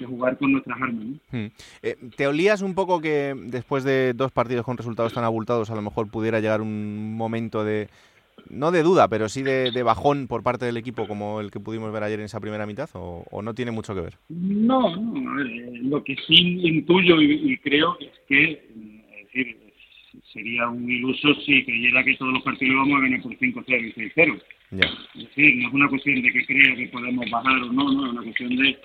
jugar 0.05 0.37
con 0.37 0.51
nuestras 0.51 0.79
armas. 0.81 1.05
¿no? 1.05 1.19
Mm. 1.31 1.51
Eh, 1.81 1.95
¿Te 2.15 2.27
olías 2.27 2.61
un 2.61 2.75
poco 2.75 2.99
que 2.99 3.33
después 3.45 3.83
de 3.83 4.13
dos 4.13 4.31
partidos 4.31 4.65
con 4.65 4.77
resultados 4.77 5.13
tan 5.13 5.23
abultados 5.23 5.71
a 5.71 5.75
lo 5.75 5.81
mejor 5.81 6.09
pudiera 6.09 6.39
llegar 6.39 6.61
un 6.61 7.15
momento 7.15 7.63
de, 7.63 7.87
no 8.49 8.71
de 8.71 8.83
duda, 8.83 9.07
pero 9.07 9.29
sí 9.29 9.43
de, 9.43 9.71
de 9.71 9.83
bajón 9.83 10.27
por 10.27 10.43
parte 10.43 10.65
del 10.65 10.77
equipo 10.77 11.07
como 11.07 11.41
el 11.41 11.51
que 11.51 11.59
pudimos 11.59 11.91
ver 11.91 12.03
ayer 12.03 12.19
en 12.19 12.25
esa 12.25 12.39
primera 12.39 12.65
mitad? 12.65 12.89
¿O, 12.93 13.25
o 13.29 13.41
no 13.41 13.53
tiene 13.53 13.71
mucho 13.71 13.95
que 13.95 14.01
ver? 14.01 14.17
No, 14.29 14.95
no, 14.95 15.41
eh, 15.41 15.79
lo 15.83 16.03
que 16.03 16.15
sí 16.27 16.59
intuyo 16.67 17.21
y, 17.21 17.53
y 17.53 17.57
creo 17.57 17.97
es 17.99 18.11
que, 18.27 18.67
mm, 18.75 18.99
es 19.11 19.25
decir, 19.25 19.57
sería 20.33 20.67
un 20.69 20.89
iluso 20.89 21.33
si 21.45 21.63
creyera 21.63 22.03
que 22.03 22.15
todos 22.15 22.33
los 22.33 22.43
partidos 22.43 22.75
vamos 22.77 22.99
a 22.99 23.01
ganar 23.03 23.21
por 23.21 23.37
5-0 23.37 23.87
y 23.87 23.93
6-0. 23.93 24.41
Es 24.69 25.23
decir, 25.23 25.55
no 25.55 25.67
es 25.69 25.73
una 25.73 25.89
cuestión 25.89 26.21
de 26.21 26.31
que 26.31 26.45
crea 26.45 26.75
que 26.75 26.87
podemos 26.87 27.29
bajar 27.29 27.61
o 27.63 27.71
no, 27.71 27.91
no, 27.91 28.05
es 28.05 28.11
una 28.11 28.23
cuestión 28.23 28.55
de, 28.57 28.77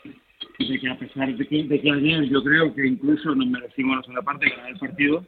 de 0.58 0.78
que 0.78 0.88
a 0.88 0.98
pesar 0.98 1.36
de 1.36 1.46
que, 1.46 1.64
de 1.64 1.80
que 1.80 1.90
ayer 1.90 2.28
yo 2.28 2.42
creo 2.42 2.74
que 2.74 2.86
incluso 2.86 3.34
nos 3.34 3.46
merecimos 3.48 3.96
la 3.96 4.02
segunda 4.02 4.22
parte 4.22 4.48
ganar 4.48 4.70
el 4.70 4.78
partido, 4.78 5.26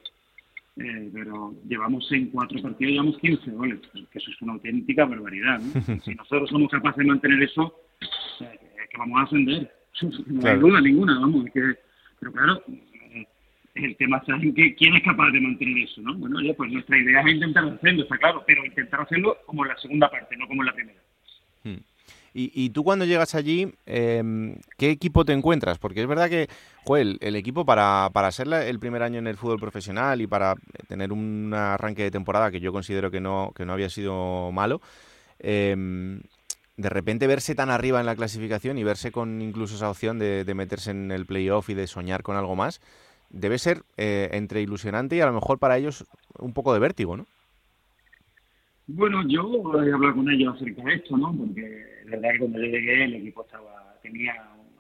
eh, 0.77 1.11
pero 1.13 1.55
llevamos 1.69 2.11
en 2.13 2.31
cuatro 2.31 2.61
partidos, 2.61 2.93
llevamos 2.93 3.19
15 3.19 3.51
goles, 3.53 3.81
que 4.11 4.19
eso 4.19 4.31
es 4.31 4.43
una 4.43 4.55
auténtica 4.55 5.05
barbaridad. 5.05 5.61
¿no? 5.61 5.99
si 6.05 6.15
nosotros 6.15 6.51
somos 6.51 6.71
capaces 6.71 6.99
de 6.99 7.05
mantener 7.05 7.43
eso, 7.43 7.75
eh, 8.41 8.59
que 8.91 8.99
vamos 8.99 9.21
a 9.21 9.23
ascender, 9.25 9.73
no 10.27 10.41
Claro. 10.41 10.57
hay 10.57 10.61
duda 10.61 10.81
ninguna, 10.81 11.19
vamos, 11.21 11.47
es 11.47 11.53
que, 11.53 11.75
pero 12.19 12.33
claro, 12.33 12.63
eh, 12.69 13.27
el 13.75 13.97
tema 13.97 14.19
está 14.19 14.35
en 14.37 14.55
que 14.55 14.75
quién 14.75 14.95
es 14.97 15.03
capaz 15.03 15.31
de 15.31 15.41
mantener 15.41 15.79
eso, 15.85 16.01
¿no? 16.03 16.15
Bueno, 16.17 16.39
oye, 16.39 16.55
pues 16.55 16.71
nuestra 16.73 16.99
idea 16.99 17.21
es 17.23 17.35
intentar 17.35 17.65
hacerlo, 17.65 18.03
está 18.03 18.19
claro, 18.19 18.43
pero 18.47 18.65
intentar 18.65 19.01
hacerlo 19.01 19.37
como 19.47 19.65
en 19.65 19.69
la 19.71 19.79
segunda 19.79 20.11
parte, 20.11 20.37
no 20.37 20.47
como 20.49 20.63
en 20.63 20.67
la 20.67 20.75
primera. 20.75 21.01
Y, 22.37 22.51
y 22.53 22.71
tú 22.71 22.83
cuando 22.83 23.05
llegas 23.05 23.37
allí, 23.37 23.73
em, 23.87 24.57
¿qué 24.77 24.91
equipo 24.91 25.25
te 25.25 25.33
encuentras? 25.33 25.79
Porque 25.79 26.03
es 26.03 26.09
verdad 26.09 26.29
que, 26.29 26.49
joder, 26.85 27.17
el, 27.21 27.37
equipo 27.37 27.65
para, 27.65 28.11
para 28.13 28.33
ser 28.33 28.53
el 28.53 28.81
primer 28.81 29.05
año 29.05 29.21
en 29.21 29.29
el 29.29 29.37
fútbol 29.37 29.61
profesional 29.61 30.21
y 30.21 30.27
para 30.27 30.57
tener 30.89 31.13
un 31.13 31.55
arranque 31.55 32.03
de 32.03 32.11
temporada 32.11 32.51
que 32.51 32.59
yo 32.59 32.73
considero 32.73 33.13
que 33.13 33.21
no, 33.21 33.53
que 33.55 33.65
no 33.65 33.73
había 33.73 33.89
sido 33.89 34.51
malo, 34.51 34.81
em, 35.39 36.23
de 36.77 36.89
repente 36.89 37.29
verse 37.29 37.55
tan 37.55 37.71
arriba 37.71 38.01
en 38.01 38.07
la 38.07 38.17
clasificación 38.17 38.79
y 38.79 38.83
verse 38.85 39.13
con 39.13 39.41
incluso 39.41 39.77
esa 39.77 39.89
opción 39.89 40.19
de, 40.19 40.45
de 40.45 40.55
meterse 40.55 40.91
en 40.91 41.13
el 41.13 41.27
playoff 41.27 41.71
y 41.71 41.75
de 41.75 41.87
soñar 41.87 42.25
con 42.25 42.37
algo 42.37 42.57
más, 42.57 42.81
debe 43.31 43.59
ser 43.59 43.83
eh, 43.97 44.31
entre 44.33 44.61
ilusionante 44.61 45.15
y 45.15 45.21
a 45.21 45.27
lo 45.27 45.33
mejor 45.33 45.61
para 45.61 45.79
ellos 45.79 46.05
un 46.39 46.53
poco 46.53 46.75
de 46.75 46.81
vértigo, 46.81 47.17
¿no? 47.17 47.27
Bueno, 48.87 49.27
yo 49.29 49.73
he 49.83 49.93
hablado 49.93 50.17
con 50.17 50.31
ellos 50.31 50.55
acerca 50.57 50.83
de 50.83 50.95
esto, 50.97 51.17
¿no? 51.17 51.33
Porque 51.33 51.94
la 52.05 52.11
verdad 52.17 52.33
que 52.33 52.39
cuando 52.39 52.59
yo 52.59 52.67
llegué 52.67 53.05
el 53.05 53.15
equipo 53.15 53.43
estaba 53.43 53.99
tenía 54.03 54.35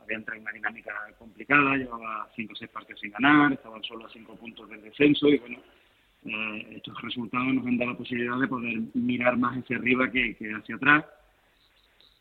había 0.04 0.18
entrado 0.18 0.36
en 0.36 0.42
una 0.42 0.52
dinámica 0.52 0.92
complicada, 1.18 1.76
llevaba 1.76 2.28
cinco 2.36 2.52
o 2.52 2.56
seis 2.56 2.70
partidos 2.70 3.00
sin 3.00 3.10
ganar, 3.10 3.52
estaban 3.52 3.82
solo 3.84 4.06
a 4.06 4.10
cinco 4.10 4.36
puntos 4.36 4.68
del 4.68 4.82
descenso 4.82 5.28
y 5.28 5.38
bueno, 5.38 5.58
eh, 6.26 6.76
estos 6.76 7.00
resultados 7.02 7.54
nos 7.54 7.66
han 7.66 7.78
dado 7.78 7.92
la 7.92 7.96
posibilidad 7.98 8.38
de 8.38 8.48
poder 8.48 8.80
mirar 8.94 9.36
más 9.38 9.56
hacia 9.58 9.76
arriba 9.76 10.10
que, 10.10 10.34
que 10.36 10.52
hacia 10.52 10.76
atrás. 10.76 11.04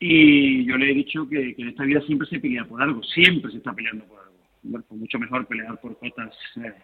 Y 0.00 0.64
yo 0.64 0.76
le 0.76 0.90
he 0.90 0.94
dicho 0.94 1.28
que, 1.28 1.54
que 1.54 1.62
en 1.62 1.68
esta 1.68 1.84
vida 1.84 2.00
siempre 2.02 2.28
se 2.28 2.40
pelea 2.40 2.64
por 2.64 2.82
algo, 2.82 3.02
siempre 3.02 3.50
se 3.50 3.58
está 3.58 3.72
peleando 3.72 4.04
por 4.06 4.20
algo. 4.20 4.34
Bueno, 4.62 4.84
pues 4.88 5.00
mucho 5.00 5.18
mejor 5.18 5.46
pelear 5.46 5.80
por 5.80 5.98
cotas 5.98 6.34
eh, 6.56 6.74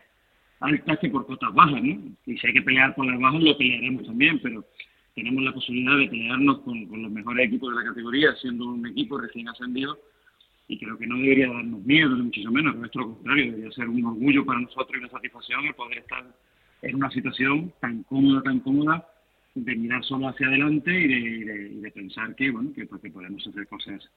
altas 0.61 0.99
que 0.99 1.09
por 1.09 1.27
cotas 1.27 1.53
bajas, 1.53 1.83
¿no? 1.83 1.99
Y 2.27 2.39
si 2.39 2.47
hay 2.47 2.53
que 2.53 2.62
pelear 2.62 2.95
por 2.95 3.07
las 3.07 3.18
bajas, 3.18 3.43
lo 3.43 3.57
pelearemos 3.57 4.07
también, 4.07 4.39
pero 4.41 4.64
tenemos 5.15 5.43
la 5.43 5.53
posibilidad 5.53 5.97
de 5.97 6.09
pelearnos 6.09 6.61
con, 6.61 6.87
con 6.87 7.03
los 7.03 7.11
mejores 7.11 7.47
equipos 7.47 7.71
de 7.71 7.83
la 7.83 7.89
categoría, 7.89 8.35
siendo 8.37 8.67
un 8.67 8.87
equipo 8.87 9.19
recién 9.19 9.49
ascendido, 9.49 9.99
y 10.69 10.79
creo 10.79 10.97
que 10.97 11.07
no 11.07 11.17
debería 11.17 11.49
darnos 11.49 11.83
miedo, 11.85 12.15
ni 12.15 12.23
muchísimo 12.23 12.53
menos, 12.53 12.77
lo 12.77 13.15
contrario, 13.15 13.47
debería 13.47 13.73
ser 13.73 13.89
un 13.89 14.05
orgullo 14.05 14.45
para 14.45 14.61
nosotros 14.61 14.91
y 14.95 14.99
una 14.99 15.09
satisfacción 15.09 15.67
el 15.67 15.75
poder 15.75 15.99
estar 15.99 16.25
en 16.83 16.95
una 16.95 17.11
situación 17.11 17.73
tan 17.81 18.05
cómoda, 18.05 18.43
tan 18.43 18.61
cómoda, 18.61 19.07
de 19.55 19.75
mirar 19.75 20.05
solo 20.05 20.29
hacia 20.29 20.47
adelante 20.47 20.93
y 20.93 21.09
de, 21.09 21.45
de, 21.45 21.69
de 21.81 21.91
pensar 21.91 22.37
que, 22.37 22.51
bueno, 22.53 22.73
que, 22.73 22.87
pues, 22.87 23.03
que 23.03 23.11
podemos 23.11 23.45
hacer 23.45 23.67
cosas, 23.67 24.09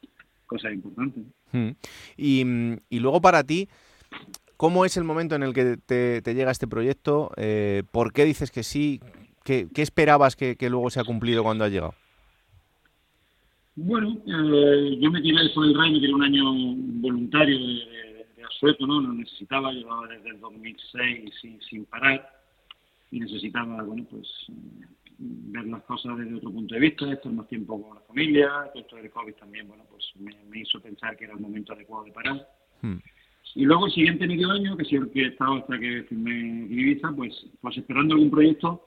cosas 0.46 0.74
importantes. 0.74 1.24
Mm. 1.52 1.72
Y, 2.18 2.46
y 2.90 3.00
luego 3.00 3.20
para 3.20 3.44
ti, 3.44 3.68
¿cómo 4.58 4.86
es 4.86 4.96
el 4.96 5.04
momento 5.06 5.34
en 5.36 5.42
el 5.42 5.54
que 5.54 5.78
te, 5.84 6.22
te 6.22 6.36
llega 6.36 6.52
este 6.52 6.68
proyecto? 6.68 7.32
Eh, 7.36 7.82
¿Por 7.92 8.14
qué 8.14 8.26
dices 8.26 8.52
que 8.52 8.62
sí? 8.62 9.02
¿Qué, 9.44 9.68
qué 9.74 9.82
esperabas 9.82 10.36
que, 10.36 10.56
que 10.56 10.70
luego 10.70 10.90
se 10.90 11.00
ha 11.00 11.04
cumplido 11.04 11.44
cuando 11.44 11.64
ha 11.64 11.70
llegado? 11.70 11.94
Bueno, 13.76 14.22
eh, 14.28 14.98
yo 15.00 15.12
me 15.12 15.22
tiré 15.22 15.44
después 15.44 15.68
del 15.68 15.78
RAI, 15.78 15.94
me 15.94 16.00
tiré 16.00 16.14
un 16.14 16.24
año 16.24 16.44
voluntario 17.02 17.58
de, 17.58 17.66
de, 17.66 18.28
de 18.38 18.44
asueto, 18.44 18.86
¿no? 18.86 19.02
Lo 19.02 19.14
necesitaba, 19.14 19.72
llevaba 19.72 20.08
desde 20.08 20.30
el 20.30 20.40
2006 20.40 21.34
sin, 21.42 21.62
sin 21.62 21.86
parar 21.86 22.30
y 23.12 23.20
necesitaba, 23.20 23.84
bueno, 23.84 24.06
pues 24.10 24.28
ver 25.18 25.66
las 25.66 25.84
cosas 25.84 26.18
desde 26.18 26.36
otro 26.36 26.52
punto 26.52 26.74
de 26.74 26.82
vista, 26.82 27.12
estar 27.12 27.32
más 27.32 27.48
tiempo 27.48 27.82
con 27.82 27.96
la 27.96 28.02
familia, 28.02 28.50
todo 28.74 28.82
esto 28.82 28.96
del 28.96 29.12
COVID 29.12 29.34
también, 29.34 29.68
bueno, 29.68 29.84
pues 29.90 30.04
me, 30.20 30.36
me 30.50 30.60
hizo 30.62 30.80
pensar 30.80 31.16
que 31.16 31.26
era 31.26 31.34
el 31.34 31.40
momento 31.40 31.74
adecuado 31.74 32.06
de 32.06 32.12
parar. 32.12 32.48
Y 33.56 33.66
luego 33.66 33.86
el 33.86 33.94
siguiente 33.94 34.28
medio 34.28 34.50
año, 34.52 34.76
que 34.76 34.84
es 34.84 34.94
el 34.94 35.10
que 35.12 35.22
he 35.22 35.28
estado 35.28 35.56
hasta 35.56 35.80
que 35.80 36.04
firmé 36.04 36.68
Ibiza, 36.70 37.12
pues, 37.16 37.46
pues 37.62 37.78
esperando 37.78 38.16
algún 38.16 38.32
proyecto, 38.32 38.84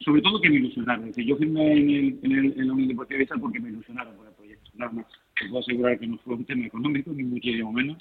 sobre 0.00 0.22
todo 0.22 0.40
que 0.40 0.50
me 0.50 0.56
ilusionara. 0.56 1.00
Es 1.00 1.08
decir, 1.08 1.26
yo 1.26 1.36
firmé 1.36 1.72
en, 1.72 1.90
el, 1.90 2.18
en, 2.22 2.32
el, 2.32 2.52
en 2.60 2.66
la 2.68 2.72
Unión 2.72 2.88
Deportiva 2.88 3.18
Ibiza 3.20 3.36
porque 3.36 3.60
me 3.60 3.68
ilusionaron 3.70 4.16
por 4.16 4.26
el 4.28 4.32
proyecto, 4.34 4.70
nada 4.74 4.92
más. 4.92 5.06
Te 5.38 5.46
puedo 5.48 5.60
asegurar 5.60 5.98
que 5.98 6.06
no 6.06 6.18
fue 6.18 6.34
un 6.34 6.44
tema 6.44 6.66
económico, 6.66 7.10
ni 7.12 7.22
muchísimo 7.24 7.72
menos, 7.72 7.98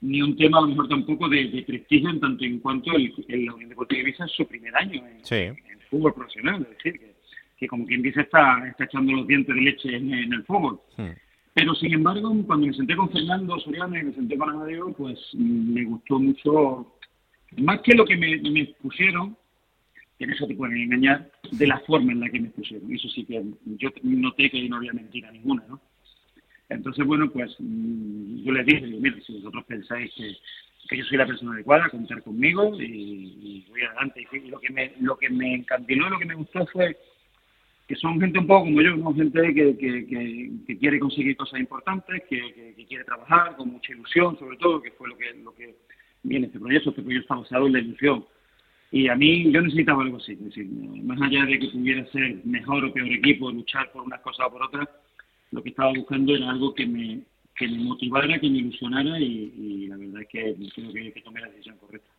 ni 0.00 0.22
un 0.22 0.36
tema 0.36 0.58
a 0.58 0.62
lo 0.62 0.68
mejor 0.68 0.88
tampoco 0.88 1.28
de, 1.28 1.48
de 1.48 1.62
prestigio 1.62 2.10
en 2.10 2.20
tanto 2.20 2.44
en 2.44 2.58
cuanto 2.60 2.92
el, 2.96 3.12
el- 3.28 3.44
la 3.46 3.54
Unión 3.54 3.70
Deportiva 3.70 4.02
Ibiza 4.02 4.24
es 4.24 4.32
su 4.32 4.46
primer 4.46 4.74
año 4.76 5.06
en, 5.06 5.24
Sí. 5.24 5.34
en 5.36 5.56
fútbol 5.90 6.14
profesional, 6.14 6.62
es 6.62 6.76
decir, 6.76 6.98
que, 7.00 7.14
que 7.58 7.68
como 7.68 7.84
quien 7.86 8.00
dice 8.02 8.22
está, 8.22 8.66
está 8.68 8.84
echando 8.84 9.12
los 9.12 9.26
dientes 9.26 9.54
de 9.54 9.60
leche 9.60 9.94
en, 9.96 10.12
en 10.14 10.32
el 10.32 10.44
fútbol. 10.44 10.80
Pero 11.52 11.74
sin 11.74 11.92
embargo, 11.92 12.32
cuando 12.46 12.66
me 12.68 12.72
senté 12.72 12.94
con 12.96 13.10
Fernando 13.10 13.58
Soriano 13.58 13.98
y 13.98 14.04
me 14.04 14.12
senté 14.14 14.38
con 14.38 14.50
Amadeo, 14.50 14.92
pues 14.94 15.18
mm, 15.34 15.74
me 15.74 15.84
gustó 15.84 16.18
mucho, 16.18 16.94
más 17.58 17.80
que 17.80 17.94
lo 17.94 18.04
que 18.04 18.16
me, 18.16 18.38
me 18.50 18.66
pusieron, 18.80 19.36
que 20.26 20.34
eso 20.34 20.46
te 20.46 20.54
pueden 20.54 20.76
engañar, 20.76 21.30
de 21.50 21.66
la 21.66 21.78
forma 21.80 22.12
en 22.12 22.20
la 22.20 22.28
que 22.28 22.40
me 22.40 22.50
pusieron. 22.50 22.92
Eso 22.92 23.08
sí 23.08 23.24
que 23.24 23.42
yo 23.78 23.90
noté 24.02 24.50
que 24.50 24.58
ahí 24.58 24.68
no 24.68 24.76
había 24.76 24.92
mentira 24.92 25.30
ninguna, 25.30 25.64
¿no? 25.68 25.80
Entonces, 26.68 27.04
bueno, 27.04 27.30
pues 27.30 27.56
mm, 27.58 28.44
yo 28.44 28.52
les 28.52 28.66
dije, 28.66 28.86
mira, 28.86 29.16
si 29.26 29.32
vosotros 29.34 29.64
pensáis 29.64 30.12
que, 30.14 30.36
que 30.88 30.98
yo 30.98 31.04
soy 31.04 31.18
la 31.18 31.26
persona 31.26 31.52
adecuada, 31.54 31.88
contar 31.88 32.22
conmigo 32.22 32.76
y, 32.80 32.84
y 32.84 33.66
voy 33.70 33.82
adelante. 33.82 34.26
Y 34.30 34.48
lo 34.48 34.60
que 34.60 34.70
me, 34.70 34.92
lo 35.00 35.16
que 35.16 35.30
me 35.30 35.54
encandiló, 35.54 36.10
lo 36.10 36.18
que 36.18 36.26
me 36.26 36.34
gustó 36.34 36.66
fue 36.66 36.96
que 37.88 37.96
son 37.96 38.20
gente 38.20 38.38
un 38.38 38.46
poco 38.46 38.66
como 38.66 38.82
yo, 38.82 38.96
¿no? 38.96 39.12
gente 39.14 39.54
que, 39.54 39.76
que, 39.76 40.06
que, 40.06 40.50
que 40.66 40.78
quiere 40.78 41.00
conseguir 41.00 41.36
cosas 41.36 41.58
importantes, 41.58 42.22
que 42.28 42.74
quiere 42.86 43.04
trabajar 43.04 43.56
con 43.56 43.72
mucha 43.72 43.92
ilusión, 43.92 44.38
sobre 44.38 44.56
todo, 44.58 44.80
que 44.80 44.92
fue 44.92 45.08
lo 45.08 45.16
que, 45.16 45.32
lo 45.42 45.52
que 45.54 45.74
viene 46.22 46.46
este 46.46 46.60
proyecto. 46.60 46.90
Este 46.90 47.02
proyecto 47.02 47.24
está 47.24 47.34
basado 47.36 47.66
en 47.66 47.72
la 47.72 47.78
ilusión. 47.80 48.24
Y 48.92 49.08
a 49.08 49.14
mí 49.14 49.52
yo 49.52 49.60
necesitaba 49.62 50.02
algo 50.02 50.16
así, 50.16 50.32
es 50.32 50.44
decir, 50.44 50.66
más 51.04 51.20
allá 51.20 51.44
de 51.44 51.58
que 51.60 51.68
pudiera 51.68 52.04
ser 52.10 52.44
mejor 52.44 52.84
o 52.84 52.92
peor 52.92 53.08
equipo, 53.08 53.50
luchar 53.50 53.92
por 53.92 54.02
unas 54.02 54.20
cosas 54.20 54.46
o 54.48 54.50
por 54.50 54.62
otras, 54.64 54.88
lo 55.52 55.62
que 55.62 55.68
estaba 55.68 55.92
buscando 55.92 56.34
era 56.34 56.50
algo 56.50 56.74
que 56.74 56.86
me, 56.86 57.20
que 57.56 57.68
me 57.68 57.78
motivara, 57.78 58.40
que 58.40 58.50
me 58.50 58.58
ilusionara 58.58 59.20
y, 59.20 59.52
y 59.56 59.86
la 59.86 59.96
verdad 59.96 60.22
es 60.22 60.28
que 60.28 60.56
creo 60.74 60.92
que, 60.92 61.12
que 61.12 61.20
tomé 61.20 61.40
la 61.40 61.48
decisión 61.48 61.76
correcta. 61.78 62.10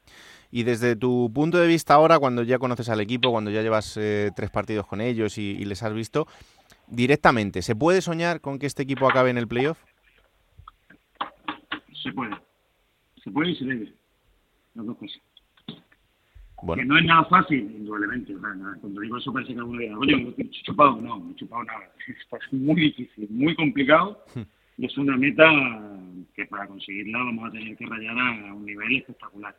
Y 0.50 0.64
desde 0.64 0.96
tu 0.96 1.32
punto 1.34 1.58
de 1.58 1.68
vista 1.68 1.94
ahora, 1.94 2.20
cuando 2.20 2.44
ya 2.44 2.58
conoces 2.58 2.90
al 2.90 3.02
equipo, 3.02 3.32
cuando 3.32 3.52
ya 3.52 3.62
llevas 3.62 3.98
eh, 3.98 4.32
tres 4.36 4.50
partidos 4.50 4.88
con 4.88 5.02
ellos 5.02 5.38
y, 5.38 5.52
y 5.52 5.66
les 5.66 5.84
has 5.84 5.94
visto, 5.94 6.28
directamente, 6.88 7.62
¿se 7.62 7.76
puede 7.76 8.02
soñar 8.02 8.40
con 8.40 8.60
que 8.60 8.66
este 8.66 8.84
equipo 8.84 9.10
acabe 9.10 9.30
en 9.30 9.38
el 9.38 9.48
playoff? 9.48 9.82
Se 12.02 12.12
puede, 12.14 12.36
se 13.24 13.30
puede 13.32 13.52
y 13.52 13.56
se 13.56 13.66
debe, 13.66 13.94
las 14.76 14.86
dos 14.86 14.98
cosas. 14.98 15.22
Que 16.76 16.86
no 16.86 16.98
es 16.98 17.06
nada 17.06 17.26
fácil, 17.26 17.60
indudablemente. 17.60 18.36
o 18.36 18.40
sea, 18.40 18.54
Cuando 18.80 19.02
digo 19.02 19.18
eso 19.18 19.34
parece 19.34 19.54
que 19.54 19.60
alguno 19.60 19.80
diga, 19.80 19.98
oye, 19.98 20.16
¿me 20.16 20.34
he 20.38 20.50
chupado? 20.50 21.02
No, 21.02 21.18
no 21.18 21.32
he 21.32 21.36
chupado 21.36 21.64
nada. 21.64 21.92
Es 22.08 22.54
muy 22.54 22.76
difícil, 22.76 23.28
muy 23.30 23.56
complicado 23.56 24.24
y 24.78 24.86
es 24.86 24.98
una 24.98 25.18
meta 25.18 25.50
que 26.36 26.46
para 26.46 26.68
conseguirla 26.68 27.20
vamos 27.20 27.50
a 27.50 27.52
tener 27.52 27.76
que 27.78 27.86
rayar 27.86 28.18
a 28.18 28.54
un 28.54 28.66
nivel 28.66 28.98
espectacular. 28.98 29.56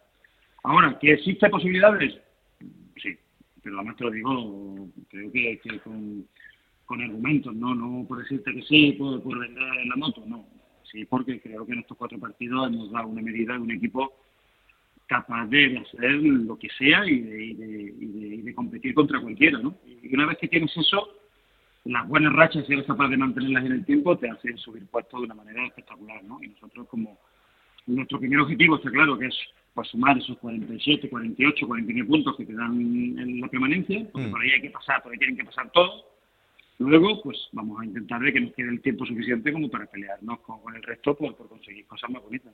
Ahora, 0.64 0.98
¿que 0.98 1.12
existe 1.12 1.48
posibilidades? 1.48 2.18
Sí, 2.96 3.16
pero 3.62 3.76
además 3.76 3.96
te 3.96 4.04
lo 4.04 4.10
digo, 4.10 4.88
creo 5.10 5.32
que, 5.32 5.60
que 5.62 5.78
con, 5.80 6.26
con 6.84 7.02
argumentos, 7.02 7.54
¿no? 7.54 7.74
No 7.74 8.06
por 8.06 8.18
decirte 8.18 8.52
que 8.52 8.62
sí, 8.62 8.92
por, 8.92 9.22
por 9.22 9.38
vender 9.38 9.86
la 9.86 9.96
moto, 9.96 10.24
no. 10.26 10.46
Sí, 10.90 11.04
porque 11.04 11.40
creo 11.40 11.64
que 11.66 11.72
en 11.72 11.78
estos 11.80 11.96
cuatro 11.96 12.18
partidos 12.18 12.68
hemos 12.68 12.90
dado 12.90 13.08
una 13.08 13.22
medida 13.22 13.54
de 13.54 13.60
un 13.60 13.70
equipo 13.70 14.12
capaz 15.12 15.46
de 15.46 15.76
hacer 15.78 16.10
lo 16.22 16.58
que 16.58 16.68
sea 16.78 17.04
y 17.06 17.20
de, 17.20 17.44
y 17.44 17.54
de, 17.54 17.94
y 18.00 18.06
de, 18.06 18.26
y 18.36 18.40
de 18.40 18.54
competir 18.54 18.94
contra 18.94 19.20
cualquiera, 19.20 19.58
¿no? 19.58 19.76
Y 19.84 20.14
una 20.14 20.26
vez 20.26 20.38
que 20.38 20.48
tienes 20.48 20.74
eso, 20.74 21.18
las 21.84 22.08
buenas 22.08 22.32
rachas, 22.32 22.66
si 22.66 22.72
eres 22.72 22.86
capaz 22.86 23.08
de 23.08 23.18
mantenerlas 23.18 23.66
en 23.66 23.72
el 23.72 23.84
tiempo, 23.84 24.16
te 24.16 24.30
hacen 24.30 24.56
subir 24.56 24.86
puestos 24.86 25.20
de 25.20 25.26
una 25.26 25.34
manera 25.34 25.66
espectacular, 25.66 26.24
¿no? 26.24 26.38
Y 26.42 26.48
nosotros 26.48 26.88
como 26.88 27.18
nuestro 27.86 28.18
primer 28.20 28.40
objetivo 28.40 28.76
está 28.76 28.90
claro 28.90 29.18
que 29.18 29.26
es 29.26 29.36
pues, 29.74 29.88
sumar 29.88 30.16
esos 30.16 30.38
47, 30.38 31.10
48, 31.10 31.66
49 31.66 32.08
puntos 32.08 32.36
que 32.36 32.46
te 32.46 32.54
dan 32.54 32.80
en 33.18 33.40
la 33.40 33.48
permanencia, 33.48 34.06
porque 34.12 34.28
por 34.28 34.40
ahí 34.40 34.50
hay 34.52 34.62
que 34.62 34.70
pasar, 34.70 35.02
por 35.02 35.12
ahí 35.12 35.18
tienen 35.18 35.36
que 35.36 35.44
pasar 35.44 35.70
todos. 35.72 36.04
Luego, 36.78 37.22
pues 37.22 37.48
vamos 37.52 37.80
a 37.80 37.84
intentar 37.84 38.20
de 38.20 38.32
que 38.32 38.40
nos 38.40 38.52
quede 38.54 38.68
el 38.68 38.80
tiempo 38.80 39.06
suficiente 39.06 39.52
como 39.52 39.70
para 39.70 39.86
pelearnos 39.86 40.40
con, 40.40 40.60
con 40.60 40.74
el 40.74 40.82
resto 40.82 41.16
por, 41.16 41.36
conseguir 41.36 41.86
cosas 41.86 42.10
más 42.10 42.22
bonitas. 42.22 42.52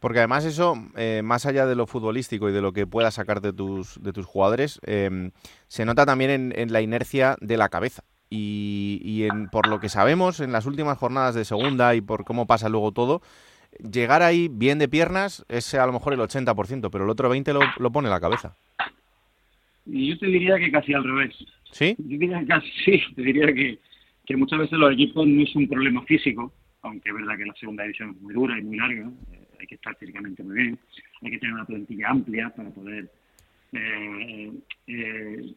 Porque 0.00 0.18
además 0.18 0.44
eso, 0.44 0.74
eh, 0.96 1.22
más 1.24 1.46
allá 1.46 1.66
de 1.66 1.76
lo 1.76 1.86
futbolístico 1.86 2.48
y 2.48 2.52
de 2.52 2.60
lo 2.60 2.72
que 2.72 2.86
pueda 2.86 3.10
sacar 3.10 3.40
de 3.40 3.52
tus, 3.52 4.02
de 4.02 4.12
tus 4.12 4.26
jugadores, 4.26 4.80
eh, 4.84 5.30
se 5.68 5.84
nota 5.84 6.04
también 6.04 6.30
en, 6.30 6.52
en 6.56 6.72
la 6.72 6.82
inercia 6.82 7.36
de 7.40 7.56
la 7.56 7.68
cabeza. 7.68 8.04
Y, 8.28 9.00
y 9.02 9.24
en, 9.24 9.48
por 9.48 9.66
lo 9.66 9.80
que 9.80 9.88
sabemos 9.88 10.40
en 10.40 10.52
las 10.52 10.66
últimas 10.66 10.98
jornadas 10.98 11.34
de 11.34 11.44
segunda 11.44 11.94
y 11.94 12.00
por 12.00 12.24
cómo 12.24 12.46
pasa 12.46 12.68
luego 12.68 12.92
todo, 12.92 13.22
llegar 13.78 14.22
ahí 14.22 14.48
bien 14.48 14.78
de 14.78 14.88
piernas 14.88 15.44
es 15.48 15.74
a 15.74 15.86
lo 15.86 15.92
mejor 15.92 16.12
el 16.12 16.20
80%, 16.20 16.90
pero 16.90 17.04
el 17.04 17.10
otro 17.10 17.34
20% 17.34 17.52
lo, 17.52 17.60
lo 17.78 17.90
pone 17.90 18.08
la 18.08 18.20
cabeza. 18.20 18.56
Y 19.92 20.08
yo 20.08 20.18
te 20.18 20.26
diría 20.26 20.58
que 20.58 20.70
casi 20.70 20.94
al 20.94 21.04
revés. 21.04 21.34
¿Sí? 21.72 21.94
Yo 21.98 22.18
diría 22.18 22.40
que 22.40 22.46
casi, 22.46 22.70
sí, 22.84 23.02
te 23.14 23.22
diría 23.22 23.52
que, 23.52 23.78
que 24.26 24.36
muchas 24.36 24.60
veces 24.60 24.78
los 24.78 24.92
equipos 24.92 25.26
no 25.26 25.42
es 25.42 25.54
un 25.56 25.68
problema 25.68 26.02
físico, 26.04 26.52
aunque 26.82 27.10
es 27.10 27.14
verdad 27.14 27.36
que 27.36 27.46
la 27.46 27.54
segunda 27.54 27.82
división 27.82 28.10
es 28.10 28.22
muy 28.22 28.34
dura 28.34 28.58
y 28.58 28.62
muy 28.62 28.76
larga, 28.76 29.10
eh, 29.32 29.48
hay 29.58 29.66
que 29.66 29.74
estar 29.74 29.96
físicamente 29.96 30.42
muy 30.42 30.56
bien, 30.56 30.78
hay 31.22 31.30
que 31.30 31.38
tener 31.38 31.54
una 31.54 31.64
plantilla 31.66 32.08
amplia 32.08 32.50
para 32.50 32.70
poder 32.70 33.10
eh, 33.72 34.52
eh, 34.86 35.54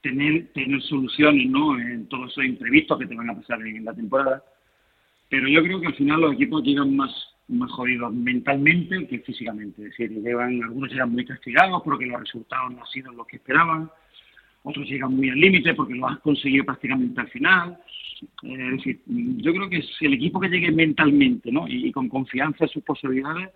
tener, 0.00 0.46
tener 0.52 0.82
soluciones 0.82 1.48
¿no? 1.48 1.78
en 1.78 2.08
todos 2.08 2.32
esos 2.32 2.44
imprevistos 2.44 2.98
que 2.98 3.06
te 3.06 3.14
van 3.14 3.30
a 3.30 3.36
pasar 3.36 3.60
en 3.62 3.84
la 3.84 3.94
temporada. 3.94 4.42
Pero 5.28 5.46
yo 5.48 5.62
creo 5.62 5.80
que 5.80 5.88
al 5.88 5.94
final 5.94 6.20
los 6.22 6.34
equipos 6.34 6.62
llegan 6.62 6.96
más, 6.96 7.10
más 7.48 7.70
jodidos 7.72 8.12
mentalmente 8.12 9.06
que 9.06 9.20
físicamente. 9.20 9.82
Es 9.82 9.90
decir, 9.90 10.10
llevan, 10.10 10.62
algunos 10.62 10.90
llegan 10.90 11.12
muy 11.12 11.24
castigados 11.24 11.82
porque 11.82 12.06
los 12.06 12.20
resultados 12.20 12.72
no 12.72 12.80
han 12.80 12.86
sido 12.88 13.12
los 13.12 13.26
que 13.26 13.36
esperaban, 13.36 13.90
otros 14.62 14.86
llegan 14.86 15.14
muy 15.14 15.30
al 15.30 15.40
límite 15.40 15.74
porque 15.74 15.94
lo 15.94 16.08
han 16.08 16.16
conseguido 16.16 16.64
prácticamente 16.64 17.20
al 17.20 17.28
final. 17.28 17.78
Eh, 18.42 18.68
es 18.72 18.76
decir, 18.76 19.00
yo 19.06 19.52
creo 19.52 19.70
que 19.70 19.82
si 19.82 20.06
el 20.06 20.14
equipo 20.14 20.40
que 20.40 20.48
llegue 20.48 20.70
mentalmente 20.70 21.50
¿no? 21.50 21.66
y, 21.68 21.90
con 21.92 22.08
confianza 22.08 22.64
en 22.64 22.70
sus 22.70 22.82
posibilidades, 22.82 23.50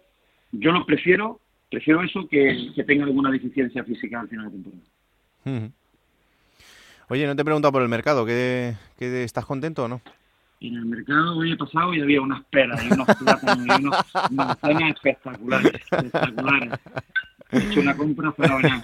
yo 0.53 0.73
lo 0.73 0.87
prefiero, 0.87 1.41
prefiero 1.71 2.03
eso 2.03 2.27
que, 2.29 2.71
que 2.75 2.85
tenga 2.85 3.05
alguna 3.05 3.31
deficiencia 3.31 3.85
física 3.85 4.21
al 4.21 4.29
final 4.29 4.47
de 4.47 4.53
temporada. 4.53 5.73
Oye, 7.09 7.27
no 7.27 7.37
te 7.37 7.43
he 7.43 7.45
preguntado 7.45 7.73
por 7.73 7.83
el 7.83 7.89
mercado, 7.89 8.25
¿qué, 8.25 8.75
qué 8.99 9.25
estás 9.25 9.45
contento 9.45 9.85
o 9.85 9.89
no? 9.89 10.01
En 10.63 10.77
el 10.77 10.87
mercado 10.87 11.39
hoy 11.39 11.53
he 11.53 11.57
pasado 11.57 11.93
y 11.93 12.01
había 12.01 12.21
unas 12.21 12.45
peras 12.45 12.81
y 12.85 12.93
unos 12.93 13.09
plátanos 13.17 13.67
y 13.67 13.85
unos 13.85 13.97
manzanas 14.31 14.95
espectaculares, 14.95 15.73
espectaculares. 15.75 16.73
He 17.51 17.59
hecho 17.59 17.81
una 17.81 17.97
compra 17.97 18.33
fenomenal. 18.33 18.81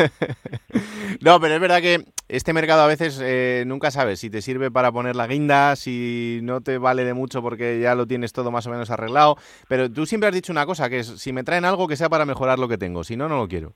No, 1.20 1.40
pero 1.40 1.54
es 1.54 1.60
verdad 1.60 1.80
que 1.80 2.04
este 2.28 2.52
mercado 2.52 2.82
a 2.82 2.86
veces 2.86 3.20
eh, 3.22 3.64
nunca 3.66 3.90
sabes 3.90 4.20
si 4.20 4.28
te 4.28 4.42
sirve 4.42 4.70
para 4.70 4.92
poner 4.92 5.16
la 5.16 5.26
guinda, 5.26 5.74
si 5.76 6.40
no 6.42 6.60
te 6.60 6.78
vale 6.78 7.04
de 7.04 7.14
mucho 7.14 7.42
porque 7.42 7.80
ya 7.80 7.94
lo 7.94 8.06
tienes 8.06 8.32
todo 8.32 8.50
más 8.50 8.66
o 8.66 8.70
menos 8.70 8.90
arreglado. 8.90 9.36
Pero 9.68 9.90
tú 9.90 10.04
siempre 10.04 10.28
has 10.28 10.34
dicho 10.34 10.52
una 10.52 10.66
cosa, 10.66 10.90
que 10.90 10.98
es 10.98 11.06
si 11.06 11.32
me 11.32 11.44
traen 11.44 11.64
algo 11.64 11.88
que 11.88 11.96
sea 11.96 12.08
para 12.08 12.26
mejorar 12.26 12.58
lo 12.58 12.68
que 12.68 12.76
tengo, 12.76 13.04
si 13.04 13.16
no, 13.16 13.28
no 13.28 13.36
lo 13.38 13.48
quiero. 13.48 13.74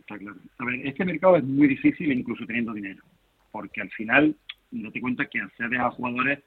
Está 0.00 0.18
claro. 0.18 0.38
A 0.58 0.64
ver, 0.64 0.86
este 0.86 1.04
mercado 1.04 1.36
es 1.36 1.44
muy 1.44 1.68
difícil 1.68 2.12
incluso 2.12 2.46
teniendo 2.46 2.72
dinero, 2.72 3.02
porque 3.52 3.82
al 3.82 3.90
final 3.90 4.34
no 4.70 4.90
te 4.90 5.00
cuenta 5.00 5.26
que 5.26 5.40
accedes 5.40 5.78
a 5.78 5.90
jugadores 5.90 6.40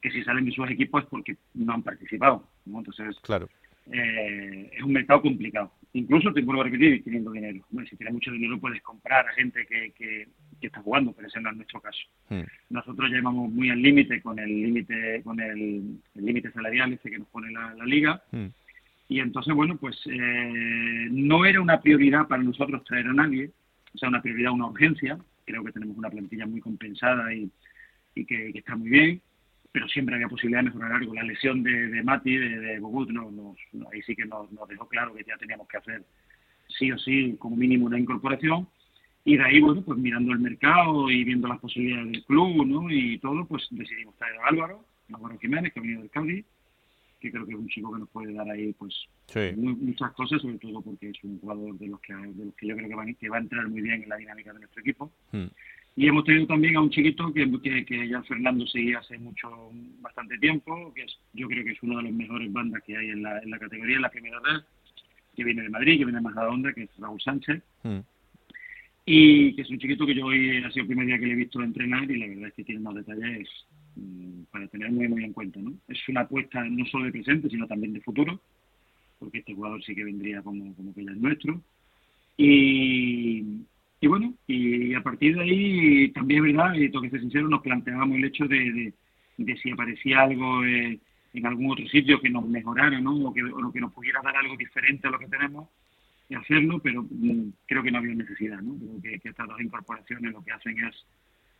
que 0.00 0.10
si 0.10 0.22
salen 0.24 0.44
de 0.44 0.52
sus 0.52 0.68
equipos 0.70 1.02
es 1.04 1.08
porque 1.10 1.36
no 1.54 1.72
han 1.74 1.82
participado. 1.82 2.48
¿no? 2.66 2.78
Entonces, 2.78 3.18
Claro. 3.22 3.48
eh, 3.92 4.70
es 4.76 4.82
un 4.82 4.92
mercado 4.92 5.22
complicado. 5.22 5.72
Incluso 5.92 6.32
te 6.32 6.42
vuelvo 6.42 6.60
a 6.62 6.64
repetir, 6.64 7.02
teniendo 7.02 7.32
dinero. 7.32 7.64
Bueno, 7.70 7.88
si 7.88 7.96
tienes 7.96 8.14
mucho 8.14 8.30
dinero 8.30 8.58
puedes 8.60 8.80
comprar 8.82 9.26
a 9.28 9.32
gente 9.32 9.66
que, 9.66 9.90
que, 9.92 10.28
que 10.60 10.66
está 10.68 10.80
jugando, 10.82 11.12
pero 11.12 11.26
ese 11.26 11.40
no 11.40 11.50
es 11.50 11.56
nuestro 11.56 11.80
caso. 11.80 11.98
Hmm. 12.28 12.42
Nosotros 12.70 13.10
llevamos 13.10 13.50
muy 13.50 13.70
al 13.70 13.82
límite 13.82 14.22
con 14.22 14.38
el 14.38 14.48
límite 14.62 15.22
con 15.24 15.40
el 15.40 15.98
límite 16.14 16.52
salarial 16.52 16.92
este 16.92 17.10
que 17.10 17.18
nos 17.18 17.28
pone 17.28 17.50
la, 17.50 17.74
la 17.74 17.84
liga 17.84 18.22
Hmm. 18.30 18.46
y 19.08 19.18
entonces 19.18 19.52
bueno 19.54 19.76
pues 19.76 19.96
eh, 20.06 21.08
no 21.10 21.44
era 21.44 21.60
una 21.60 21.80
prioridad 21.80 22.28
para 22.28 22.42
nosotros 22.44 22.84
traer 22.84 23.08
a 23.08 23.12
nadie, 23.12 23.50
o 23.92 23.98
sea 23.98 24.08
una 24.08 24.22
prioridad, 24.22 24.52
una 24.52 24.66
urgencia. 24.68 25.18
Creo 25.44 25.64
que 25.64 25.72
tenemos 25.72 25.96
una 25.96 26.10
plantilla 26.10 26.46
muy 26.46 26.60
compensada 26.60 27.34
y, 27.34 27.50
y 28.14 28.24
que, 28.24 28.52
que 28.52 28.58
está 28.60 28.76
muy 28.76 28.88
bien, 28.90 29.20
pero 29.72 29.86
siempre 29.88 30.14
había 30.16 30.28
posibilidad 30.28 30.60
de 30.60 30.66
mejorar 30.70 30.92
algo. 30.92 31.14
La 31.14 31.22
lesión 31.22 31.62
de, 31.62 31.88
de 31.88 32.02
Mati, 32.02 32.36
de, 32.36 32.58
de 32.58 32.78
Bogut, 32.80 33.10
no, 33.10 33.30
nos- 33.30 33.56
ahí 33.92 34.02
sí 34.02 34.14
que 34.16 34.24
nos, 34.26 34.50
nos 34.52 34.68
dejó 34.68 34.88
claro 34.88 35.14
que 35.14 35.24
ya 35.24 35.36
teníamos 35.36 35.68
que 35.68 35.76
hacer 35.76 36.04
sí 36.68 36.90
o 36.92 36.98
sí 36.98 37.36
como 37.38 37.56
mínimo 37.56 37.86
una 37.86 37.98
incorporación. 37.98 38.68
Y 39.24 39.36
de 39.36 39.44
ahí, 39.44 39.60
bueno, 39.60 39.82
pues 39.82 39.98
mirando 39.98 40.32
el 40.32 40.38
mercado 40.38 41.10
y 41.10 41.24
viendo 41.24 41.46
las 41.46 41.58
posibilidades 41.60 42.10
del 42.12 42.24
club, 42.24 42.66
¿no? 42.66 42.90
Y 42.90 43.18
todo, 43.18 43.46
pues 43.46 43.66
decidimos 43.70 44.16
traer 44.16 44.36
a 44.38 44.46
Álvaro, 44.48 44.84
Álvaro 45.12 45.38
Jiménez, 45.38 45.72
que 45.72 45.78
ha 45.78 45.82
venido 45.82 46.00
del 46.00 46.10
Cádiz, 46.10 46.44
que 47.20 47.30
creo 47.30 47.44
que 47.44 47.52
es 47.52 47.58
un 47.58 47.68
chico 47.68 47.92
que 47.92 47.98
nos 48.00 48.08
puede 48.08 48.32
dar 48.32 48.48
ahí, 48.48 48.72
pues, 48.72 48.94
Sí. 49.26 49.52
mu- 49.56 49.76
muchas 49.76 50.10
cosas, 50.12 50.40
sobre 50.40 50.58
todo 50.58 50.80
porque 50.80 51.10
es 51.10 51.22
un 51.22 51.38
jugador 51.38 51.78
de 51.78 51.88
los 51.88 52.00
que, 52.00 52.14
de 52.14 52.44
los 52.46 52.54
que 52.54 52.66
yo 52.66 52.74
creo 52.74 52.88
que, 52.88 53.28
va 53.28 53.36
a 53.36 53.40
entrar 53.40 53.68
muy 53.68 53.82
bien 53.82 54.02
en 54.02 54.08
la 54.08 54.16
dinámica 54.16 54.52
de 54.54 54.60
nuestro 54.60 54.80
equipo. 54.80 55.12
Hmm. 55.32 55.44
Y 55.96 56.06
hemos 56.06 56.24
tenido 56.24 56.46
también 56.46 56.76
a 56.76 56.80
un 56.80 56.90
chiquito 56.90 57.32
que, 57.32 57.50
que, 57.60 57.84
que 57.84 58.08
ya 58.08 58.22
Fernando 58.22 58.66
seguía 58.66 59.00
hace 59.00 59.18
mucho, 59.18 59.70
bastante 60.00 60.38
tiempo, 60.38 60.92
que 60.94 61.02
es, 61.02 61.18
yo 61.34 61.48
creo 61.48 61.64
que 61.64 61.72
es 61.72 61.82
uno 61.82 61.98
de 61.98 62.04
los 62.04 62.12
mejores 62.12 62.50
bandas 62.52 62.82
que 62.84 62.96
hay 62.96 63.08
en 63.08 63.22
la, 63.22 63.38
en 63.40 63.50
la 63.50 63.58
categoría, 63.58 63.96
en 63.96 64.02
la 64.02 64.10
primera 64.10 64.40
vez, 64.40 64.62
que 65.36 65.44
viene 65.44 65.62
de 65.62 65.68
Madrid, 65.68 65.98
que 65.98 66.04
viene 66.04 66.18
de 66.18 66.22
Majadahonda, 66.22 66.72
que 66.72 66.84
es 66.84 66.90
Raúl 66.98 67.20
Sánchez, 67.20 67.62
Hmm. 67.82 68.00
y 69.06 69.54
que 69.54 69.62
es 69.62 69.70
un 69.70 69.78
chiquito 69.78 70.06
que 70.06 70.14
yo 70.14 70.26
hoy 70.26 70.58
ha 70.58 70.70
sido 70.70 70.82
el 70.82 70.88
primer 70.88 71.06
día 71.06 71.18
que 71.18 71.26
le 71.26 71.32
he 71.32 71.36
visto 71.36 71.62
entrenar 71.62 72.10
y 72.10 72.18
la 72.18 72.26
verdad 72.26 72.48
es 72.48 72.54
que 72.54 72.64
tiene 72.64 72.80
unos 72.82 72.94
detalles 72.96 73.48
mm, 73.96 74.42
para 74.50 74.66
tener 74.68 74.92
muy 74.92 75.08
muy 75.08 75.24
en 75.24 75.32
cuenta. 75.32 75.60
¿no? 75.60 75.72
Es 75.88 75.98
una 76.08 76.22
apuesta 76.22 76.62
no 76.64 76.84
solo 76.86 77.06
de 77.06 77.12
presente, 77.12 77.48
sino 77.48 77.66
también 77.66 77.94
de 77.94 78.00
futuro, 78.00 78.40
porque 79.18 79.38
este 79.38 79.54
jugador 79.54 79.82
sí 79.82 79.94
que 79.94 80.04
vendría 80.04 80.42
como, 80.42 80.74
como 80.74 80.94
que 80.94 81.04
ya 81.04 81.12
es 81.12 81.16
nuestro. 81.16 81.60
Y, 82.36 83.44
y 84.00 84.06
bueno, 84.06 84.34
y 84.46 84.94
a 84.94 85.02
partir 85.02 85.34
de 85.36 85.42
ahí 85.42 86.08
también 86.12 86.44
es 86.46 86.54
verdad, 86.54 86.74
y 86.74 86.88
tengo 86.88 87.02
que 87.02 87.10
ser 87.10 87.20
sincero, 87.20 87.48
nos 87.48 87.60
planteábamos 87.62 88.16
el 88.16 88.24
hecho 88.24 88.46
de, 88.46 88.58
de, 88.72 88.94
de 89.38 89.56
si 89.58 89.70
aparecía 89.70 90.20
algo 90.22 90.64
eh, 90.64 90.98
en 91.34 91.46
algún 91.46 91.70
otro 91.70 91.86
sitio 91.88 92.20
que 92.20 92.30
nos 92.30 92.46
mejorara, 92.48 92.98
¿no? 93.00 93.14
O 93.16 93.32
que, 93.34 93.42
o 93.44 93.72
que 93.72 93.80
nos 93.80 93.92
pudiera 93.92 94.20
dar 94.22 94.36
algo 94.36 94.56
diferente 94.56 95.06
a 95.06 95.10
lo 95.10 95.18
que 95.18 95.26
tenemos 95.28 95.68
y 96.28 96.34
hacerlo, 96.34 96.78
pero 96.80 97.02
mm, 97.02 97.50
creo 97.66 97.82
que 97.82 97.90
no 97.90 97.98
había 97.98 98.14
necesidad, 98.14 98.60
¿no? 98.62 98.76
Creo 98.78 99.02
que, 99.02 99.20
que 99.20 99.28
estas 99.30 99.46
dos 99.48 99.60
incorporaciones 99.60 100.32
lo 100.32 100.42
que 100.42 100.52
hacen 100.52 100.76
es 100.84 101.04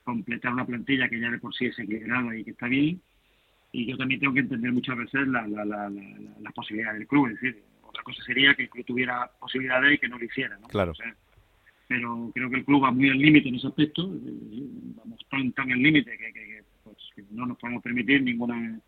completar 0.05 0.53
una 0.53 0.65
plantilla 0.67 1.09
que 1.09 1.21
ya 1.21 1.31
de 1.31 1.39
por 1.39 1.55
sí 1.55 1.67
es 1.67 1.79
equilibrada 1.79 2.35
y 2.37 2.45
que 2.45 2.53
está 2.53 2.67
bien. 2.69 3.01
Y 3.73 3.87
yo 3.87 3.97
también 3.97 4.19
tengo 4.21 4.33
que 4.35 4.41
entender 4.41 4.73
muchas 4.73 4.97
veces 4.97 5.29
la, 5.29 5.47
la, 5.47 5.65
la, 5.65 5.89
la- 5.89 6.19
la- 6.19 6.39
las 6.41 6.53
posibilidades 6.55 6.99
del 7.01 7.07
club. 7.09 7.27
Es 7.29 7.35
decir, 7.35 7.63
otra 7.83 8.03
cosa 8.03 8.23
sería 8.25 8.55
que 8.55 8.63
el 8.63 8.71
club 8.71 8.85
tuviera 8.87 9.31
posibilidades 9.39 9.95
y 9.95 9.99
que 9.99 10.09
no 10.09 10.19
lo 10.19 10.25
hiciera, 10.25 10.57
¿no? 10.59 10.67
Claro. 10.69 10.93
O 10.93 10.95
sea, 10.95 11.15
pero 11.91 12.31
creo 12.33 12.49
que 12.49 12.59
el 12.59 12.65
club 12.65 12.85
va 12.85 12.93
muy 12.93 13.09
al 13.11 13.19
límite 13.19 13.49
en 13.49 13.57
ese 13.57 13.67
aspecto. 13.67 14.03
eh, 14.15 14.63
Vamos 14.97 15.19
tan, 15.29 15.51
tan 15.53 15.73
al 15.73 15.83
límite 15.83 16.13
que, 16.17 16.33
que- 16.33 16.47
que, 16.47 16.63
pues, 16.85 16.97
que 17.17 17.25
no 17.33 17.47
nos 17.47 17.59
podemos 17.59 17.83
permitir 17.83 18.23
ninguna 18.23 18.79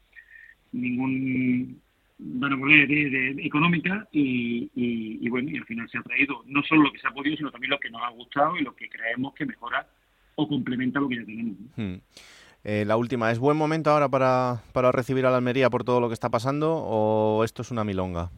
ningún 0.71 1.81
van 2.19 2.53
a 2.53 2.57
volver 2.57 2.87
de, 2.87 3.11
de- 3.11 3.35
de 3.35 3.45
económica 3.45 4.07
y, 4.13 4.71
y, 4.77 5.19
y 5.21 5.29
bueno 5.29 5.51
y 5.51 5.57
al 5.57 5.65
final 5.65 5.89
se 5.91 5.99
ha 5.99 6.03
traído 6.03 6.45
no 6.47 6.63
solo 6.63 6.83
lo 6.85 6.93
que 6.93 7.01
se 7.01 7.09
ha 7.09 7.11
podido 7.11 7.37
sino 7.37 7.51
también 7.51 7.71
lo 7.71 7.81
que 7.81 7.91
nos 7.91 8.03
ha 8.03 8.11
gustado 8.11 8.57
y 8.57 8.63
lo 8.63 8.75
que 8.77 8.89
creemos 8.89 9.35
que 9.35 9.45
mejora 9.47 9.87
o 10.37 10.47
complementa 10.49 11.01
lo 11.01 11.09
que 11.09 11.17
ya 11.17 11.25
tenemos 11.25 11.57
¿no? 11.59 11.67
Hmm. 11.85 12.01
Eh, 12.65 12.85
la 12.87 12.97
última, 12.97 13.33
¿es 13.33 13.41
buen 13.41 13.57
momento 13.57 13.91
ahora 13.91 14.09
para, 14.09 14.63
para 14.73 14.93
recibir 14.93 15.27
a 15.27 15.31
la 15.33 15.39
Almería 15.39 15.69
por 15.69 15.83
todo 15.83 16.01
lo 16.01 16.07
que 16.07 16.15
está 16.15 16.31
pasando 16.31 16.73
o 16.77 17.43
esto 17.43 17.63
es 17.63 17.73
una 17.73 17.83
milonga? 17.83 18.31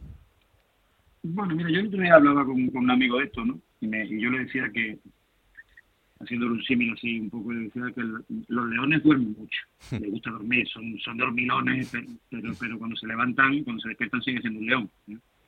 Bueno, 1.21 1.55
mira, 1.55 1.69
yo 1.69 1.79
el 1.81 1.87
otro 1.87 2.01
día 2.01 2.15
hablaba 2.15 2.43
con, 2.43 2.67
con 2.71 2.83
un 2.85 2.91
amigo 2.91 3.19
de 3.19 3.25
esto, 3.25 3.45
¿no? 3.45 3.59
Y, 3.85 3.87
me- 3.87 4.05
y 4.05 4.19
yo 4.19 4.29
le 4.31 4.39
decía 4.39 4.69
que, 4.73 4.97
haciendo 6.19 6.47
un 6.47 6.63
símil 6.63 6.91
así 6.93 7.19
un 7.19 7.29
poco, 7.29 7.53
le 7.53 7.61
decía 7.65 7.83
que 7.93 8.01
el- 8.01 8.23
los 8.47 8.69
leones 8.69 9.03
duermen 9.03 9.35
mucho, 9.37 9.59
les 9.91 10.09
gusta 10.11 10.31
dormir, 10.31 10.67
son, 10.69 10.97
son 10.99 11.17
dormilones, 11.17 11.89
pero, 11.91 12.07
pero, 12.29 12.53
pero 12.59 12.77
cuando 12.79 12.95
se 12.95 13.07
levantan, 13.07 13.63
cuando 13.63 13.81
se 13.81 13.89
despiertan 13.89 14.21
sigue 14.23 14.41
siendo 14.41 14.59
un 14.59 14.65
león. 14.65 14.89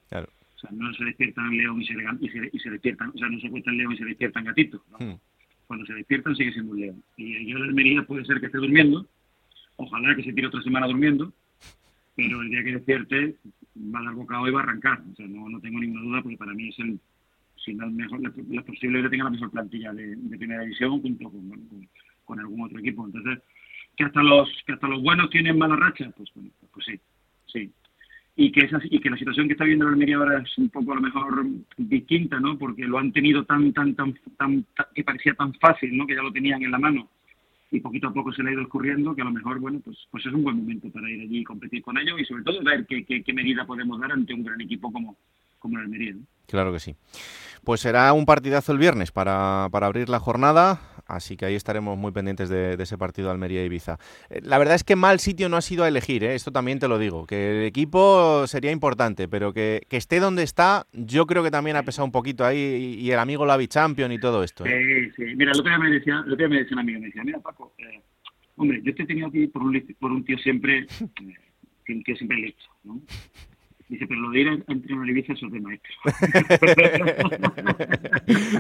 Claro. 0.09 0.29
O 0.55 0.59
sea, 0.59 0.69
no 0.73 0.93
se 0.93 1.05
despiertan 1.05 1.55
león 1.57 1.81
y 1.81 1.85
se, 1.87 1.93
y 1.93 2.29
se, 2.29 2.49
y 2.53 2.59
se 2.59 2.69
despiertan, 2.69 3.09
o 3.13 3.17
sea, 3.17 3.29
no 3.29 3.39
se 3.39 3.47
acuestan 3.47 3.77
león 3.77 3.93
y 3.93 3.97
se 3.97 4.05
despiertan 4.05 4.45
gatito, 4.45 4.83
¿no? 4.91 4.97
Hmm. 5.13 5.17
Cuando 5.67 5.85
se 5.85 5.93
despiertan 5.93 6.35
sigue 6.35 6.53
siendo 6.53 6.71
un 6.71 6.79
león. 6.79 7.03
Y 7.17 7.45
yo 7.47 7.57
en 7.57 7.63
Almería 7.63 8.03
puede 8.03 8.23
ser 8.25 8.39
que 8.39 8.45
esté 8.47 8.57
durmiendo, 8.57 9.07
ojalá 9.77 10.15
que 10.15 10.23
se 10.23 10.33
tire 10.33 10.47
otra 10.47 10.61
semana 10.61 10.87
durmiendo, 10.87 11.33
pero 12.15 12.41
el 12.41 12.49
día 12.49 12.63
que 12.63 12.71
despierte 12.73 13.35
va 13.93 13.99
a 13.99 14.03
dar 14.03 14.13
bocado 14.15 14.47
y 14.47 14.51
va 14.51 14.61
a 14.61 14.63
arrancar. 14.63 15.01
O 15.11 15.15
sea, 15.15 15.27
no, 15.27 15.47
no 15.49 15.59
tengo 15.59 15.79
ninguna 15.79 16.01
duda 16.01 16.21
porque 16.23 16.37
para 16.37 16.53
mí 16.53 16.69
es 16.69 16.79
el, 16.79 16.99
si 17.63 17.73
no 17.73 17.85
el 17.85 17.91
mejor, 17.91 18.21
la 18.21 18.61
posible 18.61 19.01
que 19.01 19.09
tenga 19.09 19.25
la 19.25 19.31
mejor 19.31 19.51
plantilla 19.51 19.93
de, 19.93 20.17
primera 20.37 20.61
división 20.61 21.01
junto 21.01 21.29
con, 21.29 21.87
con, 22.25 22.39
algún 22.39 22.61
otro 22.61 22.79
equipo. 22.79 23.05
Entonces, 23.05 23.39
que 23.95 24.03
hasta 24.03 24.21
los 24.21 24.49
que 24.65 24.73
hasta 24.73 24.87
los 24.87 25.01
buenos 25.01 25.29
tienen 25.29 25.57
mala 25.57 25.75
racha, 25.75 26.11
pues 26.15 26.29
bueno, 26.35 26.49
pues 26.71 26.85
sí, 26.85 26.99
sí. 27.47 27.71
Y 28.35 28.51
que 28.51 28.65
esa, 28.65 28.79
y 28.83 28.99
que 28.99 29.09
la 29.09 29.17
situación 29.17 29.47
que 29.47 29.53
está 29.53 29.65
viendo 29.65 29.85
el 29.85 29.93
Almería 29.93 30.17
ahora 30.17 30.39
es 30.39 30.57
un 30.57 30.69
poco 30.69 30.91
a 30.91 30.95
lo 30.95 31.01
mejor 31.01 31.45
distinta, 31.77 32.39
¿no? 32.39 32.57
Porque 32.57 32.85
lo 32.85 32.99
han 32.99 33.11
tenido 33.11 33.43
tan 33.45 33.73
tan 33.73 33.95
tan 33.95 34.13
tan, 34.37 34.63
tan- 34.75 34.87
que 34.93 35.03
parecía 35.03 35.33
tan 35.33 35.53
fácil, 35.55 35.97
¿no? 35.97 36.05
Que 36.05 36.15
ya 36.15 36.21
lo 36.21 36.31
tenían 36.31 36.61
en 36.61 36.71
la 36.71 36.79
mano 36.79 37.09
y 37.71 37.79
poquito 37.79 38.07
a 38.07 38.13
poco 38.13 38.31
se 38.31 38.43
le 38.43 38.49
ha 38.49 38.53
ido 38.53 38.61
escurriendo, 38.61 39.15
que 39.15 39.21
a 39.21 39.25
lo 39.25 39.31
mejor, 39.31 39.59
bueno, 39.59 39.79
pues, 39.83 39.97
pues 40.09 40.25
es 40.25 40.33
un 40.33 40.43
buen 40.43 40.57
momento 40.57 40.89
para 40.89 41.09
ir 41.09 41.21
allí 41.21 41.39
y 41.39 41.43
competir 41.43 41.81
con 41.81 41.97
ellos 41.97 42.19
y 42.19 42.25
sobre 42.25 42.43
todo 42.43 42.63
ver 42.63 42.85
qué, 42.85 43.03
qué 43.03 43.33
medida 43.33 43.65
podemos 43.65 43.99
dar 43.99 44.11
ante 44.11 44.33
un 44.33 44.43
gran 44.43 44.61
equipo 44.61 44.91
como, 44.91 45.17
como 45.59 45.77
el 45.77 45.83
Almería. 45.85 46.13
¿no? 46.13 46.21
Claro 46.47 46.71
que 46.71 46.79
sí. 46.79 46.95
Pues 47.63 47.81
será 47.81 48.13
un 48.13 48.25
partidazo 48.25 48.71
el 48.71 48.77
viernes 48.77 49.11
para, 49.11 49.67
para 49.71 49.87
abrir 49.87 50.07
la 50.07 50.19
jornada, 50.19 50.79
así 51.05 51.35
que 51.35 51.43
ahí 51.43 51.55
estaremos 51.55 51.97
muy 51.97 52.13
pendientes 52.13 52.47
de, 52.47 52.77
de 52.77 52.83
ese 52.83 52.97
partido 52.97 53.29
Almería-Ibiza. 53.29 53.97
Eh, 54.29 54.39
La 54.43 54.57
verdad 54.57 54.75
es 54.75 54.85
que 54.85 54.95
mal 54.95 55.19
sitio 55.19 55.49
no 55.49 55.57
ha 55.57 55.61
sido 55.61 55.83
a 55.83 55.89
elegir, 55.89 56.23
¿eh? 56.23 56.35
esto 56.35 56.51
también 56.53 56.79
te 56.79 56.87
lo 56.87 56.97
digo, 56.97 57.27
que 57.27 57.59
el 57.59 57.65
equipo 57.65 58.47
sería 58.47 58.71
importante, 58.71 59.27
pero 59.27 59.51
que, 59.51 59.81
que 59.89 59.97
esté 59.97 60.21
donde 60.21 60.43
está, 60.43 60.87
yo 60.93 61.25
creo 61.25 61.43
que 61.43 61.51
también 61.51 61.75
ha 61.75 61.83
pesado 61.83 62.05
un 62.05 62.13
poquito 62.13 62.45
ahí 62.45 62.95
y, 62.99 63.05
y 63.05 63.11
el 63.11 63.19
amigo 63.19 63.45
Lavi 63.45 63.67
Champion 63.67 64.13
y 64.13 64.19
todo 64.19 64.41
esto. 64.43 64.65
¿eh? 64.65 65.11
Sí, 65.17 65.25
sí. 65.25 65.35
Mira, 65.35 65.51
otro 65.51 65.65
día 65.65 65.77
me 65.79 65.89
decía, 65.89 66.21
otro 66.21 66.35
día 66.37 66.47
me 66.47 66.59
decía 66.59 66.75
un 66.75 66.79
amigo, 66.79 66.99
me 67.01 67.07
decía, 67.07 67.23
mira 67.25 67.39
Paco, 67.39 67.73
eh, 67.79 68.01
hombre, 68.55 68.79
yo 68.81 68.95
te 68.95 69.03
he 69.03 69.05
tenido 69.05 69.27
aquí 69.27 69.47
por 69.47 69.63
un, 69.63 69.73
li- 69.73 69.95
por 69.99 70.11
un 70.13 70.23
tío 70.23 70.37
siempre, 70.37 70.87
que 71.83 71.91
un 71.93 72.03
tío 72.03 72.15
siempre 72.15 72.37
listo, 72.37 72.63
¿no? 72.85 73.01
Dice, 73.89 74.05
pero 74.05 74.19
lo 74.19 74.31
de 74.31 74.39
ir 74.41 74.49
a, 74.49 74.51
a 74.51 74.73
entrenar 74.73 75.07
Ibiza 75.07 75.31
eso 75.33 75.45
es 75.45 75.51
de 75.53 75.61
maestro. 75.61 75.93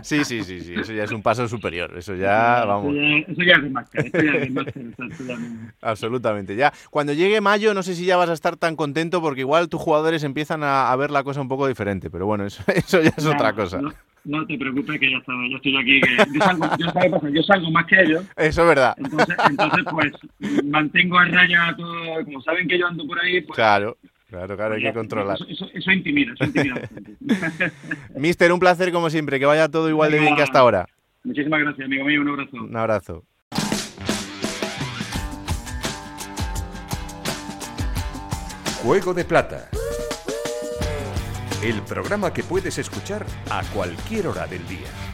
sí, 0.01 0.23
sí, 0.23 0.43
sí, 0.43 0.61
sí, 0.61 0.73
eso 0.75 0.93
ya 0.93 1.03
es 1.03 1.11
un 1.11 1.21
paso 1.21 1.47
superior, 1.47 1.93
eso 1.97 2.15
ya, 2.15 2.63
vamos. 2.65 2.95
Eso 2.95 3.43
ya, 3.43 3.55
es 3.55 3.63
de 3.63 3.69
máster, 3.69 4.05
eso 4.05 4.21
ya 4.23 4.31
es 4.33 4.41
de 4.41 4.49
máster, 4.51 4.85
eso 4.87 5.23
ya 5.27 5.37
no- 5.37 5.71
Absolutamente. 5.81 6.55
Ya, 6.55 6.71
cuando 6.89 7.13
llegue 7.13 7.41
mayo, 7.41 7.73
no 7.73 7.83
sé 7.83 7.95
si 7.95 8.05
ya 8.05 8.17
vas 8.17 8.29
a 8.29 8.33
estar 8.33 8.57
tan 8.57 8.75
contento 8.75 9.21
porque 9.21 9.41
igual 9.41 9.69
tus 9.69 9.81
jugadores 9.81 10.23
empiezan 10.23 10.63
a, 10.63 10.91
a 10.91 10.95
ver 10.95 11.11
la 11.11 11.23
cosa 11.23 11.41
un 11.41 11.47
poco 11.49 11.67
diferente, 11.67 12.09
pero 12.09 12.25
bueno, 12.25 12.45
eso, 12.45 12.63
eso 12.73 13.01
ya 13.01 13.11
es 13.15 13.23
No, 13.25 13.31
otra 13.31 13.53
cosa. 13.53 13.81
No, 13.81 13.91
no 14.23 14.45
te 14.47 14.57
preocupes 14.57 14.99
que 14.99 15.11
ya 15.11 15.17
está, 15.17 15.33
yo 15.49 15.57
estoy 15.57 15.77
aquí, 15.77 16.01
que 16.01 16.17
yo 16.33 16.41
salgo, 16.45 16.65
yo, 16.77 16.89
¿sabes 16.91 17.11
pasa? 17.11 17.29
yo 17.29 17.43
salgo 17.43 17.71
más 17.71 17.85
que 17.85 18.01
ellos. 18.01 18.25
Eso 18.37 18.61
es 18.61 18.67
verdad. 18.67 18.93
Entonces, 18.97 19.35
entonces, 19.49 19.83
pues, 19.91 20.11
mantengo 20.65 21.17
a 21.17 21.25
raya 21.25 21.73
todo, 21.77 22.23
como 22.25 22.41
saben 22.41 22.67
que 22.67 22.79
yo 22.79 22.87
ando 22.87 23.05
por 23.05 23.19
ahí, 23.19 23.41
pues... 23.41 23.55
Claro, 23.55 23.97
claro, 24.27 24.55
claro, 24.55 24.75
hay 24.75 24.81
que 24.81 24.93
controlar. 24.93 25.35
Eso, 25.35 25.45
eso, 25.47 25.69
eso 25.73 25.91
intimida, 25.91 26.33
eso 26.33 26.43
intimida 26.45 26.75
bastante. 26.75 27.15
Mister, 28.15 28.51
un 28.51 28.59
placer 28.59 28.91
como 28.91 29.09
siempre, 29.09 29.39
que 29.39 29.45
vaya 29.45 29.69
todo 29.69 29.89
igual 29.89 30.11
de 30.11 30.19
bien 30.19 30.35
que 30.35 30.43
hasta 30.43 30.59
ahora. 30.59 30.87
Muchísimas 31.23 31.59
gracias, 31.59 31.85
amigo 31.85 32.05
mío, 32.05 32.21
un 32.21 32.29
abrazo. 32.29 32.57
Un 32.57 32.75
abrazo. 32.77 33.25
Juego 38.83 39.13
de 39.13 39.25
Plata. 39.25 39.69
El 41.63 41.81
programa 41.81 42.31
que 42.31 42.43
puedes 42.43 42.77
escuchar 42.77 43.25
a 43.49 43.63
cualquier 43.73 44.27
hora 44.27 44.45
del 44.45 44.65
día. 44.67 45.06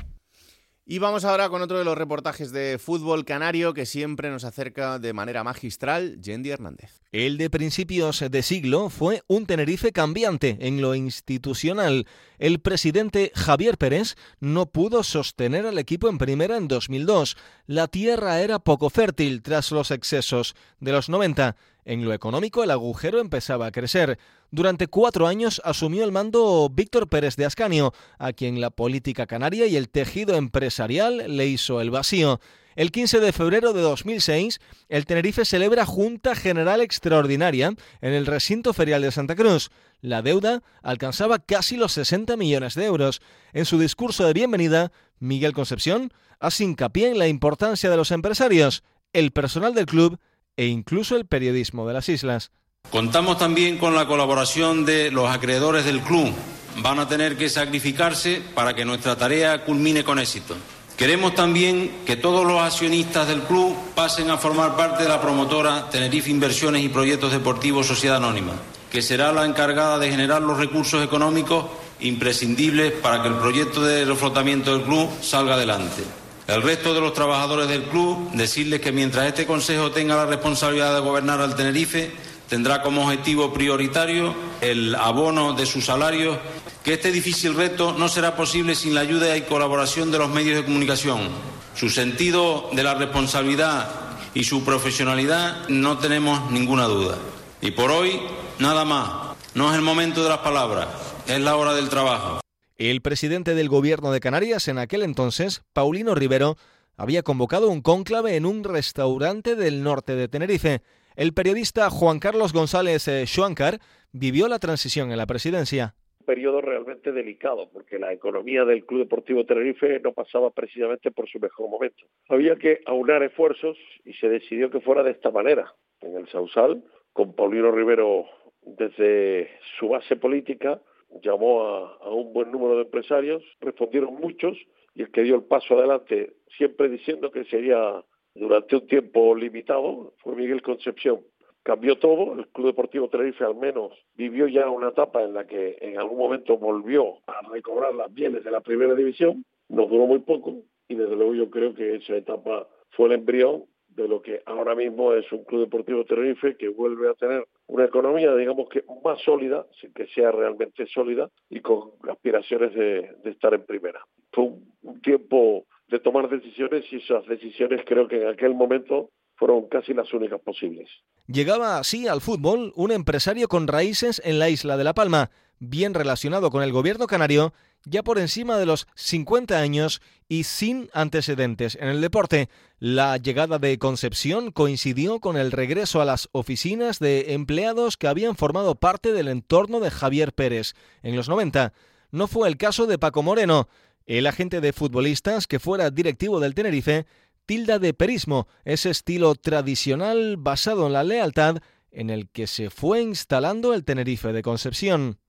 Y 0.85 0.99
vamos 0.99 1.23
ahora 1.23 1.47
con 1.47 1.61
otro 1.61 1.77
de 1.77 1.85
los 1.85 1.97
reportajes 1.97 2.51
de 2.51 2.77
fútbol 2.77 3.23
canario 3.23 3.73
que 3.73 3.85
siempre 3.85 4.29
nos 4.29 4.43
acerca 4.43 4.99
de 4.99 5.13
manera 5.13 5.41
magistral 5.41 6.19
Yendi 6.19 6.49
Hernández. 6.49 6.99
El 7.13 7.37
de 7.37 7.49
principios 7.49 8.21
de 8.29 8.43
siglo 8.43 8.89
fue 8.89 9.21
un 9.27 9.45
Tenerife 9.45 9.93
cambiante 9.93 10.57
en 10.59 10.81
lo 10.81 10.93
institucional. 10.93 12.05
El 12.37 12.59
presidente 12.59 13.31
Javier 13.33 13.77
Pérez 13.77 14.17
no 14.41 14.65
pudo 14.65 15.03
sostener 15.03 15.65
al 15.65 15.79
equipo 15.79 16.09
en 16.09 16.17
primera 16.17 16.57
en 16.57 16.67
2002. 16.67 17.37
La 17.65 17.87
tierra 17.87 18.41
era 18.41 18.59
poco 18.59 18.89
fértil 18.89 19.41
tras 19.41 19.71
los 19.71 19.89
excesos 19.89 20.53
de 20.81 20.91
los 20.91 21.07
90. 21.07 21.55
En 21.85 22.05
lo 22.05 22.13
económico 22.13 22.63
el 22.63 22.71
agujero 22.71 23.19
empezaba 23.19 23.67
a 23.67 23.71
crecer. 23.71 24.17
Durante 24.51 24.87
cuatro 24.87 25.27
años 25.27 25.61
asumió 25.65 26.03
el 26.03 26.11
mando 26.11 26.69
Víctor 26.71 27.09
Pérez 27.09 27.35
de 27.35 27.45
Ascanio, 27.45 27.93
a 28.17 28.33
quien 28.33 28.61
la 28.61 28.69
política 28.69 29.25
canaria 29.25 29.65
y 29.65 29.75
el 29.75 29.89
tejido 29.89 30.35
empresarial 30.35 31.35
le 31.35 31.47
hizo 31.47 31.81
el 31.81 31.91
vacío. 31.91 32.39
El 32.75 32.91
15 32.91 33.19
de 33.19 33.31
febrero 33.33 33.73
de 33.73 33.81
2006, 33.81 34.59
el 34.89 35.05
Tenerife 35.05 35.45
celebra 35.45 35.85
Junta 35.85 36.35
General 36.35 36.81
Extraordinaria 36.81 37.75
en 38.01 38.13
el 38.13 38.25
recinto 38.25 38.73
ferial 38.73 39.03
de 39.03 39.11
Santa 39.11 39.35
Cruz. 39.35 39.69
La 40.01 40.23
deuda 40.23 40.63
alcanzaba 40.81 41.37
casi 41.37 41.77
los 41.77 41.91
60 41.91 42.35
millones 42.35 42.73
de 42.73 42.85
euros. 42.85 43.21
En 43.53 43.65
su 43.65 43.77
discurso 43.77 44.25
de 44.25 44.33
bienvenida, 44.33 44.91
Miguel 45.19 45.53
Concepción 45.53 46.11
hace 46.39 46.63
hincapié 46.63 47.11
en 47.11 47.19
la 47.19 47.27
importancia 47.27 47.91
de 47.91 47.97
los 47.97 48.09
empresarios, 48.11 48.83
el 49.13 49.31
personal 49.31 49.75
del 49.75 49.85
club 49.85 50.19
e 50.57 50.67
incluso 50.67 51.15
el 51.15 51.25
periodismo 51.25 51.87
de 51.87 51.93
las 51.93 52.09
islas. 52.09 52.51
Contamos 52.89 53.37
también 53.37 53.77
con 53.77 53.95
la 53.95 54.07
colaboración 54.07 54.85
de 54.85 55.09
los 55.11 55.29
acreedores 55.29 55.85
del 55.85 56.01
club. 56.01 56.31
Van 56.77 56.99
a 56.99 57.07
tener 57.07 57.37
que 57.37 57.49
sacrificarse 57.49 58.41
para 58.53 58.73
que 58.75 58.85
nuestra 58.85 59.15
tarea 59.15 59.63
culmine 59.63 60.03
con 60.03 60.19
éxito. 60.19 60.55
Queremos 60.97 61.33
también 61.33 61.91
que 62.05 62.15
todos 62.15 62.45
los 62.45 62.61
accionistas 62.61 63.27
del 63.27 63.41
club 63.41 63.75
pasen 63.95 64.29
a 64.29 64.37
formar 64.37 64.75
parte 64.75 65.03
de 65.03 65.09
la 65.09 65.19
promotora 65.19 65.89
Tenerife 65.89 66.29
Inversiones 66.29 66.83
y 66.83 66.89
Proyectos 66.89 67.31
Deportivos 67.31 67.87
Sociedad 67.87 68.17
Anónima, 68.17 68.53
que 68.91 69.01
será 69.01 69.31
la 69.31 69.45
encargada 69.45 69.97
de 69.97 70.11
generar 70.11 70.43
los 70.43 70.57
recursos 70.57 71.03
económicos 71.03 71.65
imprescindibles 71.99 72.91
para 72.91 73.21
que 73.23 73.29
el 73.29 73.35
proyecto 73.35 73.81
de 73.81 74.05
reflotamiento 74.05 74.71
del 74.71 74.85
club 74.85 75.09
salga 75.21 75.55
adelante. 75.55 76.03
El 76.47 76.61
resto 76.61 76.93
de 76.93 76.99
los 76.99 77.13
trabajadores 77.13 77.69
del 77.69 77.83
club, 77.83 78.31
decirles 78.33 78.81
que 78.81 78.91
mientras 78.91 79.25
este 79.27 79.45
Consejo 79.45 79.91
tenga 79.91 80.15
la 80.15 80.25
responsabilidad 80.25 80.93
de 80.93 80.99
gobernar 80.99 81.39
al 81.39 81.55
Tenerife, 81.55 82.11
tendrá 82.49 82.81
como 82.81 83.03
objetivo 83.03 83.53
prioritario 83.53 84.35
el 84.59 84.93
abono 84.95 85.53
de 85.53 85.65
sus 85.65 85.85
salarios, 85.85 86.37
que 86.83 86.93
este 86.93 87.13
difícil 87.13 87.55
reto 87.55 87.95
no 87.97 88.09
será 88.09 88.35
posible 88.35 88.75
sin 88.75 88.93
la 88.93 89.01
ayuda 89.01 89.37
y 89.37 89.43
colaboración 89.43 90.11
de 90.11 90.17
los 90.17 90.29
medios 90.29 90.57
de 90.57 90.65
comunicación. 90.65 91.29
Su 91.75 91.89
sentido 91.89 92.69
de 92.73 92.83
la 92.83 92.93
responsabilidad 92.95 93.89
y 94.33 94.43
su 94.43 94.65
profesionalidad 94.65 95.69
no 95.69 95.97
tenemos 95.97 96.51
ninguna 96.51 96.83
duda. 96.85 97.17
Y 97.61 97.71
por 97.71 97.89
hoy, 97.89 98.19
nada 98.59 98.83
más. 98.83 99.33
No 99.53 99.69
es 99.69 99.75
el 99.75 99.81
momento 99.81 100.23
de 100.23 100.29
las 100.29 100.39
palabras, 100.39 100.87
es 101.27 101.39
la 101.39 101.55
hora 101.55 101.73
del 101.73 101.87
trabajo. 101.87 102.42
El 102.77 103.01
presidente 103.01 103.53
del 103.53 103.69
gobierno 103.69 104.11
de 104.11 104.19
Canarias 104.19 104.67
en 104.67 104.79
aquel 104.79 105.03
entonces, 105.03 105.63
Paulino 105.73 106.15
Rivero, 106.15 106.55
había 106.97 107.21
convocado 107.21 107.69
un 107.69 107.83
cónclave 107.83 108.35
en 108.35 108.47
un 108.47 108.63
restaurante 108.63 109.55
del 109.55 109.83
norte 109.83 110.15
de 110.15 110.27
Tenerife. 110.27 110.81
El 111.15 111.35
periodista 111.35 111.91
Juan 111.91 112.17
Carlos 112.17 112.51
González 112.51 113.07
eh, 113.07 113.27
Schwankar 113.27 113.77
vivió 114.11 114.47
la 114.47 114.57
transición 114.57 115.11
en 115.11 115.17
la 115.17 115.27
presidencia. 115.27 115.93
Un 116.21 116.25
periodo 116.25 116.61
realmente 116.61 117.11
delicado, 117.11 117.69
porque 117.71 117.99
la 117.99 118.11
economía 118.11 118.65
del 118.65 118.85
Club 118.87 119.01
Deportivo 119.01 119.45
Tenerife 119.45 119.99
no 119.99 120.11
pasaba 120.13 120.49
precisamente 120.49 121.11
por 121.11 121.29
su 121.29 121.39
mejor 121.39 121.69
momento. 121.69 122.03
Había 122.27 122.55
que 122.55 122.79
aunar 122.87 123.21
esfuerzos 123.21 123.77
y 124.03 124.13
se 124.13 124.29
decidió 124.29 124.71
que 124.71 124.81
fuera 124.81 125.03
de 125.03 125.11
esta 125.11 125.29
manera. 125.29 125.71
En 126.01 126.17
el 126.17 126.27
Sausal, 126.29 126.83
con 127.11 127.35
Paulino 127.35 127.71
Rivero 127.71 128.25
desde 128.65 129.51
su 129.77 129.89
base 129.89 130.15
política, 130.15 130.81
llamó 131.21 131.63
a, 131.63 132.09
un 132.09 132.33
buen 132.33 132.51
número 132.51 132.75
de 132.75 132.83
empresarios, 132.83 133.43
respondieron 133.61 134.15
muchos 134.15 134.57
y 134.95 135.03
el 135.03 135.11
que 135.11 135.23
dio 135.23 135.35
el 135.35 135.43
paso 135.43 135.77
adelante, 135.77 136.33
siempre 136.57 136.89
diciendo 136.89 137.31
que 137.31 137.45
sería 137.45 138.03
durante 138.35 138.75
un 138.75 138.87
tiempo 138.87 139.35
limitado, 139.35 140.13
fue 140.17 140.35
Miguel 140.35 140.61
Concepción. 140.61 141.21
Cambió 141.63 141.97
todo, 141.97 142.33
el 142.33 142.47
Club 142.49 142.67
Deportivo 142.67 143.07
Tenerife 143.07 143.45
al 143.45 143.55
menos 143.55 143.93
vivió 144.15 144.47
ya 144.47 144.69
una 144.69 144.89
etapa 144.89 145.23
en 145.23 145.33
la 145.33 145.47
que 145.47 145.77
en 145.79 145.97
algún 145.97 146.17
momento 146.17 146.57
volvió 146.57 147.19
a 147.27 147.41
recobrar 147.49 147.95
las 147.95 148.13
bienes 148.13 148.43
de 148.43 148.51
la 148.51 148.61
primera 148.61 148.95
división, 148.95 149.45
nos 149.69 149.89
duró 149.89 150.05
muy 150.05 150.19
poco 150.19 150.63
y 150.87 150.95
desde 150.95 151.15
luego 151.15 151.35
yo 151.35 151.49
creo 151.49 151.73
que 151.73 151.95
esa 151.95 152.15
etapa 152.17 152.67
fue 152.89 153.07
el 153.07 153.13
embrión 153.13 153.65
de 153.95 154.07
lo 154.07 154.21
que 154.21 154.41
ahora 154.45 154.75
mismo 154.75 155.13
es 155.13 155.31
un 155.31 155.43
Club 155.45 155.61
Deportivo 155.61 156.03
Tenerife 156.05 156.57
que 156.57 156.69
vuelve 156.69 157.09
a 157.09 157.13
tener 157.13 157.45
una 157.67 157.85
economía, 157.85 158.35
digamos 158.35 158.69
que 158.69 158.83
más 159.03 159.21
sólida, 159.21 159.65
sin 159.79 159.93
que 159.93 160.07
sea 160.07 160.31
realmente 160.31 160.85
sólida, 160.87 161.29
y 161.49 161.61
con 161.61 161.91
aspiraciones 162.09 162.73
de, 162.73 163.15
estar 163.25 163.53
en 163.53 163.65
primera. 163.65 164.01
Fue 164.31 164.45
un, 164.45 165.01
tiempo 165.01 165.65
de 165.87 165.99
tomar 165.99 166.29
decisiones 166.29 166.85
y 166.91 166.97
esas 166.97 167.25
decisiones 167.25 167.81
creo 167.85 168.07
que 168.07 168.21
en 168.21 168.27
aquel 168.29 168.53
momento 168.53 169.09
fueron 169.35 169.67
casi 169.67 169.93
las 169.93 170.13
únicas 170.13 170.39
posibles. 170.41 170.89
Llegaba 171.27 171.77
así 171.77 172.07
al 172.07 172.21
fútbol 172.21 172.71
un 172.75 172.91
empresario 172.91 173.47
con 173.47 173.67
raíces 173.67 174.21
en 174.23 174.39
la 174.39 174.49
isla 174.49 174.77
de 174.77 174.83
La 174.83 174.93
Palma, 174.93 175.29
bien 175.59 175.93
relacionado 175.93 176.51
con 176.51 176.63
el 176.63 176.71
gobierno 176.71 177.07
canario, 177.07 177.53
ya 177.85 178.03
por 178.03 178.19
encima 178.19 178.57
de 178.57 178.65
los 178.65 178.87
50 178.95 179.57
años 179.57 180.01
y 180.27 180.43
sin 180.43 180.89
antecedentes 180.93 181.75
en 181.79 181.89
el 181.89 182.01
deporte. 182.01 182.49
La 182.79 183.17
llegada 183.17 183.59
de 183.59 183.77
Concepción 183.77 184.51
coincidió 184.51 185.19
con 185.19 185.37
el 185.37 185.51
regreso 185.51 186.01
a 186.01 186.05
las 186.05 186.29
oficinas 186.31 186.99
de 186.99 187.33
empleados 187.33 187.97
que 187.97 188.07
habían 188.07 188.35
formado 188.35 188.75
parte 188.75 189.13
del 189.13 189.27
entorno 189.27 189.79
de 189.79 189.91
Javier 189.91 190.33
Pérez 190.33 190.73
en 191.01 191.15
los 191.15 191.29
90. 191.29 191.73
No 192.11 192.27
fue 192.27 192.47
el 192.47 192.57
caso 192.57 192.85
de 192.85 192.99
Paco 192.99 193.23
Moreno, 193.23 193.67
el 194.05 194.27
agente 194.27 194.61
de 194.61 194.73
futbolistas 194.73 195.47
que 195.47 195.59
fuera 195.59 195.89
directivo 195.89 196.39
del 196.39 196.55
Tenerife, 196.55 197.05
tilda 197.45 197.79
de 197.79 197.93
perismo, 197.93 198.47
ese 198.65 198.89
estilo 198.89 199.35
tradicional 199.35 200.37
basado 200.37 200.87
en 200.87 200.93
la 200.93 201.03
lealtad 201.03 201.57
en 201.91 202.09
el 202.09 202.29
que 202.29 202.47
se 202.47 202.69
fue 202.69 203.01
instalando 203.01 203.73
el 203.73 203.83
Tenerife 203.83 204.33
de 204.33 204.41
Concepción. 204.41 205.19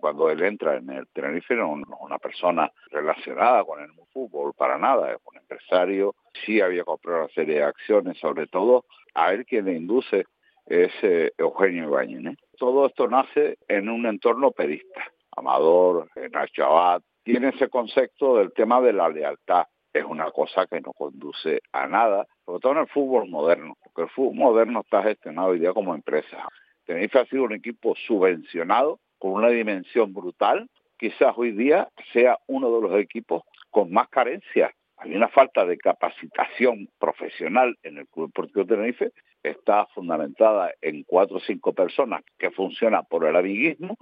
Cuando 0.00 0.30
él 0.30 0.42
entra 0.42 0.76
en 0.76 0.90
el 0.90 1.06
Tenerife 1.08 1.54
no 1.54 1.78
es 1.78 1.84
una 2.00 2.18
persona 2.18 2.70
relacionada 2.90 3.64
con 3.64 3.80
el 3.80 3.90
fútbol 4.12 4.52
para 4.54 4.78
nada, 4.78 5.12
es 5.12 5.18
un 5.24 5.38
empresario, 5.38 6.14
sí 6.44 6.60
había 6.60 6.84
comprado 6.84 7.24
una 7.24 7.32
serie 7.32 7.56
de 7.56 7.64
acciones, 7.64 8.18
sobre 8.18 8.46
todo 8.46 8.84
a 9.14 9.32
él 9.32 9.44
quien 9.46 9.66
le 9.66 9.74
induce 9.74 10.24
es 10.66 10.92
eh, 11.02 11.32
Eugenio 11.36 11.84
Ibañez. 11.84 12.36
Todo 12.58 12.86
esto 12.86 13.08
nace 13.08 13.58
en 13.68 13.88
un 13.88 14.06
entorno 14.06 14.52
pedista. 14.52 15.02
Amador, 15.36 16.08
Nacho 16.32 16.64
Abad, 16.64 17.02
tiene 17.22 17.48
ese 17.48 17.68
concepto 17.68 18.36
del 18.36 18.52
tema 18.52 18.80
de 18.80 18.92
la 18.92 19.08
lealtad. 19.08 19.64
Es 19.92 20.04
una 20.04 20.30
cosa 20.30 20.66
que 20.66 20.80
no 20.80 20.92
conduce 20.92 21.60
a 21.72 21.86
nada, 21.86 22.26
sobre 22.44 22.60
todo 22.60 22.72
en 22.72 22.78
el 22.78 22.88
fútbol 22.88 23.28
moderno, 23.28 23.74
porque 23.82 24.02
el 24.02 24.08
fútbol 24.10 24.36
moderno 24.36 24.80
está 24.80 25.02
gestionado 25.02 25.48
hoy 25.48 25.58
día 25.58 25.72
como 25.72 25.94
empresa. 25.94 26.48
Tenerife 26.84 27.18
ha 27.18 27.26
sido 27.26 27.44
un 27.44 27.54
equipo 27.54 27.94
subvencionado 28.06 29.00
con 29.20 29.32
una 29.32 29.48
dimensión 29.48 30.12
brutal. 30.12 30.68
Quizás 30.98 31.34
hoy 31.36 31.52
día 31.52 31.88
sea 32.12 32.38
uno 32.48 32.74
de 32.74 32.88
los 32.88 33.00
equipos 33.00 33.44
con 33.70 33.92
más 33.92 34.08
carencias. 34.08 34.72
Hay 34.96 35.14
una 35.14 35.28
falta 35.28 35.64
de 35.64 35.78
capacitación 35.78 36.88
profesional 36.98 37.78
en 37.84 37.98
el 37.98 38.08
Club 38.08 38.26
Deportivo 38.28 38.66
Tenerife. 38.66 39.12
Está 39.42 39.86
fundamentada 39.94 40.72
en 40.82 41.04
cuatro 41.04 41.36
o 41.36 41.40
cinco 41.40 41.72
personas 41.72 42.22
que 42.36 42.50
funciona 42.50 43.02
por 43.02 43.24
el 43.24 43.36
amiguismo 43.36 43.96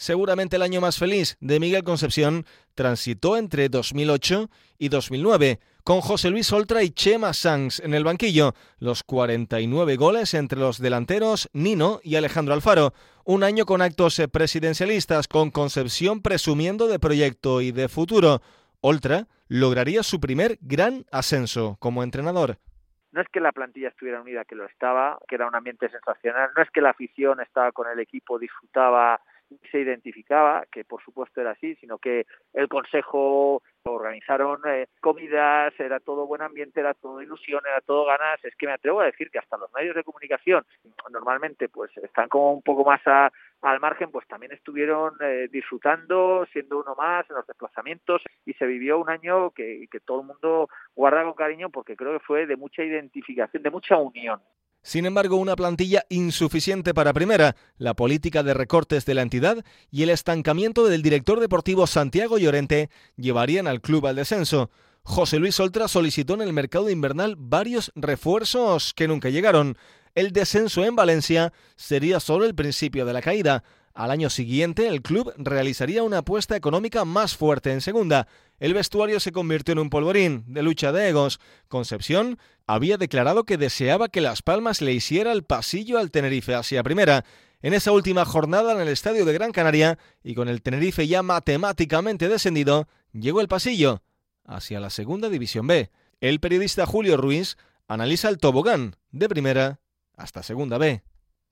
Seguramente 0.00 0.56
el 0.56 0.62
año 0.62 0.80
más 0.80 0.98
feliz 0.98 1.36
de 1.40 1.60
Miguel 1.60 1.84
Concepción 1.84 2.46
transitó 2.74 3.36
entre 3.36 3.68
2008 3.68 4.48
y 4.78 4.88
2009, 4.88 5.58
con 5.84 6.00
José 6.00 6.30
Luis 6.30 6.52
Oltra 6.52 6.82
y 6.82 6.90
Chema 6.90 7.32
Sanz 7.32 7.80
en 7.80 7.94
el 7.94 8.04
banquillo, 8.04 8.52
los 8.78 9.02
49 9.02 9.96
goles 9.96 10.34
entre 10.34 10.58
los 10.58 10.80
delanteros 10.80 11.48
Nino 11.52 12.00
y 12.02 12.16
Alejandro 12.16 12.54
Alfaro, 12.54 12.92
un 13.24 13.42
año 13.42 13.64
con 13.66 13.82
actos 13.82 14.20
presidencialistas, 14.32 15.28
con 15.28 15.50
Concepción 15.50 16.22
presumiendo 16.22 16.88
de 16.88 16.98
proyecto 16.98 17.60
y 17.60 17.72
de 17.72 17.88
futuro. 17.88 18.40
Oltra 18.80 19.26
lograría 19.48 20.02
su 20.02 20.20
primer 20.20 20.58
gran 20.60 21.04
ascenso 21.12 21.76
como 21.80 22.02
entrenador. 22.02 22.56
No 23.12 23.20
es 23.20 23.28
que 23.32 23.40
la 23.40 23.52
plantilla 23.52 23.88
estuviera 23.88 24.20
unida, 24.20 24.44
que 24.44 24.54
lo 24.54 24.66
estaba, 24.66 25.18
que 25.28 25.34
era 25.34 25.48
un 25.48 25.54
ambiente 25.54 25.88
sensacional, 25.88 26.50
no 26.56 26.62
es 26.62 26.70
que 26.70 26.80
la 26.80 26.90
afición 26.90 27.40
estaba 27.40 27.72
con 27.72 27.88
el 27.88 27.98
equipo, 27.98 28.38
disfrutaba 28.38 29.20
se 29.70 29.80
identificaba, 29.80 30.64
que 30.70 30.84
por 30.84 31.02
supuesto 31.02 31.40
era 31.40 31.52
así, 31.52 31.74
sino 31.76 31.98
que 31.98 32.26
el 32.54 32.68
Consejo 32.68 33.62
organizaron 33.84 34.60
eh, 34.66 34.86
comidas, 35.00 35.72
era 35.78 36.00
todo 36.00 36.26
buen 36.26 36.42
ambiente, 36.42 36.80
era 36.80 36.94
todo 36.94 37.22
ilusión, 37.22 37.60
era 37.66 37.80
todo 37.80 38.06
ganas. 38.06 38.42
Es 38.44 38.54
que 38.56 38.66
me 38.66 38.72
atrevo 38.72 39.00
a 39.00 39.06
decir 39.06 39.30
que 39.30 39.38
hasta 39.38 39.56
los 39.56 39.72
medios 39.72 39.94
de 39.94 40.04
comunicación 40.04 40.64
normalmente 41.10 41.68
pues 41.68 41.96
están 41.98 42.28
como 42.28 42.52
un 42.52 42.62
poco 42.62 42.84
más 42.84 43.00
al 43.62 43.80
margen, 43.80 44.10
pues 44.10 44.26
también 44.26 44.52
estuvieron 44.52 45.14
eh, 45.20 45.48
disfrutando, 45.50 46.46
siendo 46.52 46.80
uno 46.80 46.94
más 46.94 47.28
en 47.30 47.36
los 47.36 47.46
desplazamientos 47.46 48.22
y 48.44 48.52
se 48.54 48.66
vivió 48.66 48.98
un 48.98 49.10
año 49.10 49.50
que, 49.50 49.86
que 49.90 50.00
todo 50.00 50.20
el 50.20 50.26
mundo 50.26 50.68
guarda 50.94 51.24
con 51.24 51.34
cariño 51.34 51.70
porque 51.70 51.96
creo 51.96 52.12
que 52.12 52.24
fue 52.24 52.46
de 52.46 52.56
mucha 52.56 52.82
identificación, 52.82 53.62
de 53.62 53.70
mucha 53.70 53.96
unión. 53.96 54.40
Sin 54.82 55.04
embargo, 55.04 55.36
una 55.36 55.56
plantilla 55.56 56.06
insuficiente 56.08 56.94
para 56.94 57.12
primera, 57.12 57.54
la 57.76 57.94
política 57.94 58.42
de 58.42 58.54
recortes 58.54 59.04
de 59.04 59.14
la 59.14 59.22
entidad 59.22 59.64
y 59.90 60.02
el 60.02 60.10
estancamiento 60.10 60.86
del 60.86 61.02
director 61.02 61.38
deportivo 61.38 61.86
Santiago 61.86 62.38
Llorente 62.38 62.88
llevarían 63.16 63.66
al 63.66 63.82
club 63.82 64.06
al 64.06 64.16
descenso. 64.16 64.70
José 65.02 65.38
Luis 65.38 65.60
Oltra 65.60 65.86
solicitó 65.86 66.34
en 66.34 66.42
el 66.42 66.52
mercado 66.52 66.88
invernal 66.88 67.36
varios 67.38 67.92
refuerzos 67.94 68.94
que 68.94 69.08
nunca 69.08 69.28
llegaron. 69.28 69.76
El 70.14 70.32
descenso 70.32 70.84
en 70.84 70.96
Valencia 70.96 71.52
sería 71.76 72.18
solo 72.18 72.44
el 72.44 72.54
principio 72.54 73.04
de 73.04 73.12
la 73.12 73.22
caída. 73.22 73.62
Al 74.00 74.10
año 74.10 74.30
siguiente, 74.30 74.88
el 74.88 75.02
club 75.02 75.30
realizaría 75.36 76.02
una 76.02 76.18
apuesta 76.18 76.56
económica 76.56 77.04
más 77.04 77.36
fuerte 77.36 77.70
en 77.70 77.82
segunda. 77.82 78.28
El 78.58 78.72
vestuario 78.72 79.20
se 79.20 79.30
convirtió 79.30 79.72
en 79.72 79.78
un 79.78 79.90
polvorín 79.90 80.42
de 80.46 80.62
lucha 80.62 80.90
de 80.90 81.10
egos. 81.10 81.38
Concepción 81.68 82.38
había 82.66 82.96
declarado 82.96 83.44
que 83.44 83.58
deseaba 83.58 84.08
que 84.08 84.22
Las 84.22 84.40
Palmas 84.40 84.80
le 84.80 84.94
hiciera 84.94 85.32
el 85.32 85.44
pasillo 85.44 85.98
al 85.98 86.10
Tenerife 86.10 86.54
hacia 86.54 86.82
primera. 86.82 87.26
En 87.60 87.74
esa 87.74 87.92
última 87.92 88.24
jornada 88.24 88.72
en 88.72 88.80
el 88.80 88.88
estadio 88.88 89.26
de 89.26 89.34
Gran 89.34 89.52
Canaria, 89.52 89.98
y 90.24 90.34
con 90.34 90.48
el 90.48 90.62
Tenerife 90.62 91.06
ya 91.06 91.22
matemáticamente 91.22 92.30
descendido, 92.30 92.88
llegó 93.12 93.42
el 93.42 93.48
pasillo 93.48 94.02
hacia 94.46 94.80
la 94.80 94.88
segunda 94.88 95.28
división 95.28 95.66
B. 95.66 95.90
El 96.22 96.40
periodista 96.40 96.86
Julio 96.86 97.18
Ruiz 97.18 97.58
analiza 97.86 98.30
el 98.30 98.38
tobogán 98.38 98.96
de 99.10 99.28
primera 99.28 99.80
hasta 100.16 100.42
segunda 100.42 100.78
B. 100.78 101.02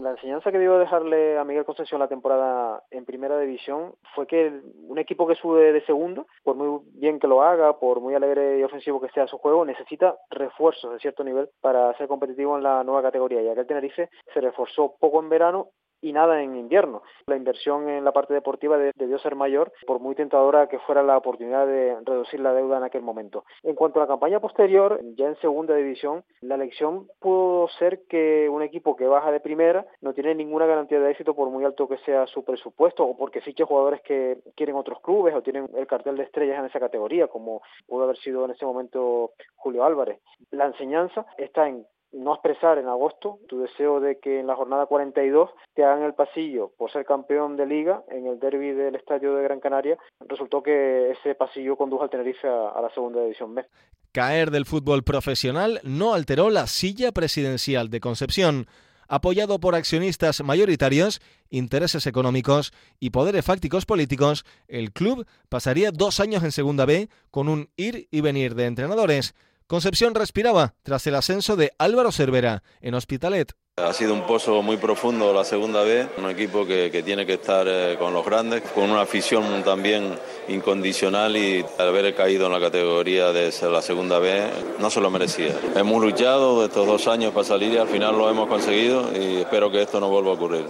La 0.00 0.12
enseñanza 0.12 0.52
que 0.52 0.58
debió 0.58 0.78
dejarle 0.78 1.38
a 1.38 1.44
Miguel 1.44 1.64
Concepción 1.64 1.98
la 1.98 2.06
temporada 2.06 2.84
en 2.92 3.04
primera 3.04 3.36
división 3.36 3.96
fue 4.14 4.28
que 4.28 4.60
un 4.86 4.96
equipo 4.96 5.26
que 5.26 5.34
sube 5.34 5.72
de 5.72 5.84
segundo, 5.86 6.28
por 6.44 6.54
muy 6.54 6.82
bien 6.92 7.18
que 7.18 7.26
lo 7.26 7.42
haga, 7.42 7.80
por 7.80 8.00
muy 8.00 8.14
alegre 8.14 8.60
y 8.60 8.62
ofensivo 8.62 9.00
que 9.00 9.08
sea 9.08 9.26
su 9.26 9.38
juego, 9.38 9.64
necesita 9.64 10.16
refuerzos 10.30 10.92
de 10.92 11.00
cierto 11.00 11.24
nivel 11.24 11.48
para 11.60 11.92
ser 11.98 12.06
competitivo 12.06 12.56
en 12.56 12.62
la 12.62 12.84
nueva 12.84 13.02
categoría, 13.02 13.42
ya 13.42 13.54
que 13.54 13.62
el 13.62 13.66
Tenerife 13.66 14.08
se 14.32 14.40
reforzó 14.40 14.94
poco 15.00 15.18
en 15.18 15.30
verano 15.30 15.70
y 16.00 16.12
nada 16.12 16.42
en 16.42 16.56
invierno. 16.56 17.02
La 17.26 17.36
inversión 17.36 17.88
en 17.88 18.04
la 18.04 18.12
parte 18.12 18.34
deportiva 18.34 18.78
debió 18.78 19.18
ser 19.18 19.34
mayor, 19.34 19.72
por 19.86 20.00
muy 20.00 20.14
tentadora 20.14 20.68
que 20.68 20.78
fuera 20.80 21.02
la 21.02 21.16
oportunidad 21.16 21.66
de 21.66 21.96
reducir 22.04 22.40
la 22.40 22.52
deuda 22.52 22.78
en 22.78 22.84
aquel 22.84 23.02
momento. 23.02 23.44
En 23.62 23.74
cuanto 23.74 23.98
a 23.98 24.04
la 24.04 24.08
campaña 24.08 24.40
posterior, 24.40 25.00
ya 25.16 25.26
en 25.26 25.36
segunda 25.36 25.74
división, 25.74 26.24
la 26.40 26.54
elección 26.54 27.08
pudo 27.20 27.68
ser 27.78 28.06
que 28.08 28.48
un 28.48 28.62
equipo 28.62 28.96
que 28.96 29.06
baja 29.06 29.30
de 29.30 29.40
primera 29.40 29.86
no 30.00 30.12
tiene 30.12 30.34
ninguna 30.34 30.66
garantía 30.66 31.00
de 31.00 31.10
éxito 31.10 31.34
por 31.34 31.50
muy 31.50 31.64
alto 31.64 31.88
que 31.88 31.98
sea 31.98 32.26
su 32.26 32.44
presupuesto 32.44 33.04
o 33.04 33.16
porque 33.16 33.40
fiche 33.40 33.64
jugadores 33.64 34.00
que 34.02 34.38
quieren 34.54 34.76
otros 34.76 35.00
clubes 35.00 35.34
o 35.34 35.42
tienen 35.42 35.68
el 35.76 35.86
cartel 35.86 36.16
de 36.16 36.24
estrellas 36.24 36.58
en 36.58 36.66
esa 36.66 36.80
categoría, 36.80 37.28
como 37.28 37.62
pudo 37.86 38.04
haber 38.04 38.16
sido 38.18 38.44
en 38.44 38.52
ese 38.52 38.64
momento 38.64 39.32
Julio 39.56 39.84
Álvarez. 39.84 40.20
La 40.50 40.66
enseñanza 40.66 41.26
está 41.36 41.68
en 41.68 41.86
no 42.12 42.34
expresar 42.34 42.78
en 42.78 42.88
agosto 42.88 43.38
tu 43.48 43.60
deseo 43.60 44.00
de 44.00 44.18
que 44.18 44.40
en 44.40 44.46
la 44.46 44.56
jornada 44.56 44.86
42 44.86 45.50
te 45.74 45.84
hagan 45.84 46.02
el 46.02 46.14
pasillo 46.14 46.72
por 46.76 46.90
ser 46.90 47.04
campeón 47.04 47.56
de 47.56 47.66
liga 47.66 48.02
en 48.08 48.26
el 48.26 48.38
derby 48.38 48.72
del 48.72 48.94
estadio 48.94 49.34
de 49.34 49.42
Gran 49.42 49.60
Canaria, 49.60 49.98
resultó 50.20 50.62
que 50.62 51.10
ese 51.10 51.34
pasillo 51.34 51.76
condujo 51.76 52.02
al 52.02 52.10
Tenerife 52.10 52.48
a, 52.48 52.80
la 52.80 52.90
segunda 52.94 53.20
división 53.22 53.54
B. 53.54 53.64
Caer 54.12 54.50
del 54.50 54.64
fútbol 54.64 55.02
profesional 55.02 55.80
no 55.84 56.14
alteró 56.14 56.50
la 56.50 56.66
silla 56.66 57.12
presidencial 57.12 57.90
de 57.90 58.00
Concepción. 58.00 58.66
Apoyado 59.10 59.58
por 59.58 59.74
accionistas 59.74 60.42
mayoritarios, 60.42 61.20
intereses 61.48 62.06
económicos 62.06 62.72
y 63.00 63.08
poderes 63.08 63.44
fácticos 63.44 63.86
políticos, 63.86 64.44
el 64.66 64.92
club 64.92 65.26
pasaría 65.48 65.92
dos 65.92 66.20
años 66.20 66.44
en 66.44 66.52
Segunda 66.52 66.84
B 66.84 67.08
con 67.30 67.48
un 67.48 67.70
ir 67.76 68.06
y 68.10 68.20
venir 68.20 68.54
de 68.54 68.66
entrenadores. 68.66 69.34
Concepción 69.68 70.14
respiraba 70.14 70.72
tras 70.82 71.06
el 71.08 71.14
ascenso 71.14 71.54
de 71.54 71.74
Álvaro 71.76 72.10
Cervera 72.10 72.62
en 72.80 72.94
Hospitalet. 72.94 73.52
Ha 73.76 73.92
sido 73.92 74.14
un 74.14 74.26
pozo 74.26 74.62
muy 74.62 74.78
profundo 74.78 75.34
la 75.34 75.44
segunda 75.44 75.82
vez, 75.82 76.08
un 76.16 76.30
equipo 76.30 76.66
que, 76.66 77.02
tiene 77.04 77.26
que 77.26 77.34
estar 77.34 77.66
eh, 77.68 77.96
con 77.98 78.14
los 78.14 78.24
grandes, 78.24 78.62
con 78.62 78.90
una 78.90 79.02
afición 79.02 79.62
también 79.62 80.18
incondicional 80.48 81.36
y 81.36 81.62
al 81.78 81.88
haber 81.88 82.14
caído 82.14 82.46
en 82.46 82.52
la 82.52 82.60
categoría 82.60 83.30
de 83.30 83.52
la 83.70 83.82
segunda 83.82 84.18
vez 84.18 84.50
no 84.80 84.88
se 84.88 85.02
lo 85.02 85.10
merecía. 85.10 85.54
Hemos 85.76 86.02
luchado 86.02 86.64
estos 86.64 86.86
dos 86.86 87.06
años 87.06 87.34
para 87.34 87.44
salir 87.44 87.74
y 87.74 87.76
al 87.76 87.88
final 87.88 88.16
lo 88.16 88.30
hemos 88.30 88.48
conseguido 88.48 89.12
y 89.14 89.42
espero 89.42 89.70
que 89.70 89.82
esto 89.82 90.00
no 90.00 90.08
vuelva 90.08 90.30
a 90.30 90.34
ocurrir. 90.34 90.64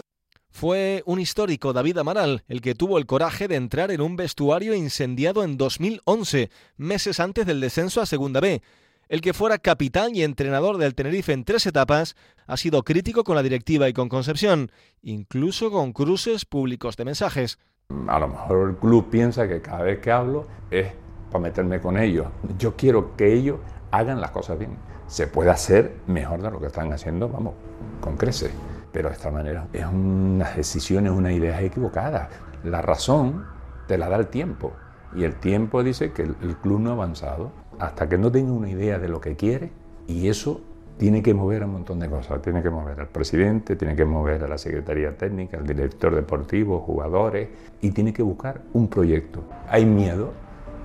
Fue 0.50 1.04
un 1.06 1.20
histórico, 1.20 1.72
David 1.72 1.98
Amaral, 1.98 2.42
el 2.48 2.60
que 2.60 2.74
tuvo 2.74 2.98
el 2.98 3.06
coraje 3.06 3.46
de 3.46 3.54
entrar 3.54 3.92
en 3.92 4.00
un 4.00 4.16
vestuario 4.16 4.74
incendiado 4.74 5.44
en 5.44 5.56
2011, 5.56 6.50
meses 6.78 7.20
antes 7.20 7.46
del 7.46 7.60
descenso 7.60 8.00
a 8.00 8.06
Segunda 8.06 8.40
B. 8.40 8.60
El 9.08 9.22
que 9.22 9.32
fuera 9.32 9.56
capitán 9.56 10.14
y 10.14 10.22
entrenador 10.22 10.76
del 10.76 10.94
Tenerife 10.94 11.32
en 11.32 11.44
tres 11.44 11.64
etapas 11.64 12.14
ha 12.46 12.58
sido 12.58 12.82
crítico 12.82 13.24
con 13.24 13.36
la 13.36 13.42
directiva 13.42 13.88
y 13.88 13.94
con 13.94 14.10
Concepción, 14.10 14.70
incluso 15.00 15.70
con 15.70 15.94
cruces 15.94 16.44
públicos 16.44 16.98
de 16.98 17.06
mensajes. 17.06 17.58
A 18.06 18.18
lo 18.18 18.28
mejor 18.28 18.68
el 18.68 18.76
club 18.76 19.08
piensa 19.08 19.48
que 19.48 19.62
cada 19.62 19.82
vez 19.82 20.00
que 20.00 20.12
hablo 20.12 20.46
es 20.70 20.88
para 21.30 21.40
meterme 21.40 21.80
con 21.80 21.96
ellos. 21.96 22.26
Yo 22.58 22.76
quiero 22.76 23.16
que 23.16 23.32
ellos 23.32 23.60
hagan 23.92 24.20
las 24.20 24.30
cosas 24.30 24.58
bien. 24.58 24.76
Se 25.06 25.26
puede 25.26 25.48
hacer 25.48 25.96
mejor 26.06 26.42
de 26.42 26.50
lo 26.50 26.60
que 26.60 26.66
están 26.66 26.92
haciendo, 26.92 27.30
vamos, 27.30 27.54
con 28.02 28.18
creces. 28.18 28.50
Pero 28.92 29.08
de 29.08 29.14
esta 29.14 29.30
manera 29.30 29.68
es 29.72 29.86
una 29.86 30.50
decisión, 30.50 31.06
es 31.06 31.12
una 31.12 31.32
idea 31.32 31.62
equivocada. 31.62 32.28
La 32.62 32.82
razón 32.82 33.46
te 33.86 33.96
la 33.96 34.10
da 34.10 34.16
el 34.16 34.26
tiempo. 34.26 34.74
Y 35.14 35.24
el 35.24 35.34
tiempo 35.36 35.82
dice 35.82 36.12
que 36.12 36.22
el, 36.22 36.56
club 36.60 36.80
no 36.80 36.90
ha 36.90 36.92
avanzado 36.92 37.52
hasta 37.78 38.08
que 38.08 38.18
no 38.18 38.30
tenga 38.30 38.52
una 38.52 38.70
idea 38.70 38.98
de 38.98 39.08
lo 39.08 39.20
que 39.20 39.36
quiere 39.36 39.70
y 40.06 40.28
eso 40.28 40.60
tiene 40.98 41.22
que 41.22 41.32
mover 41.32 41.62
un 41.62 41.72
montón 41.72 42.00
de 42.00 42.10
cosas. 42.10 42.42
Tiene 42.42 42.62
que 42.62 42.70
mover 42.70 43.00
al 43.00 43.08
presidente, 43.08 43.76
tiene 43.76 43.94
que 43.94 44.04
mover 44.04 44.42
a 44.42 44.48
la 44.48 44.58
Secretaría 44.58 45.16
Técnica, 45.16 45.56
al 45.58 45.66
director 45.66 46.14
deportivo, 46.14 46.80
jugadores 46.80 47.48
y 47.80 47.92
tiene 47.92 48.12
que 48.12 48.22
buscar 48.22 48.62
un 48.72 48.88
proyecto. 48.88 49.44
Hay 49.68 49.86
miedo 49.86 50.32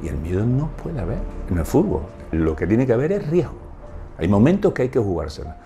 y 0.01 0.07
el 0.07 0.17
miedo 0.17 0.45
no 0.45 0.69
puede 0.77 0.99
haber 0.99 1.19
en 1.49 1.57
el 1.57 1.65
fútbol. 1.65 2.03
Lo 2.31 2.55
que 2.55 2.67
tiene 2.67 2.85
que 2.85 2.93
haber 2.93 3.11
es 3.11 3.27
riesgo. 3.27 3.57
Hay 4.17 4.27
momentos 4.27 4.73
que 4.73 4.83
hay 4.83 4.89
que 4.89 4.99
jugársela. 4.99 5.57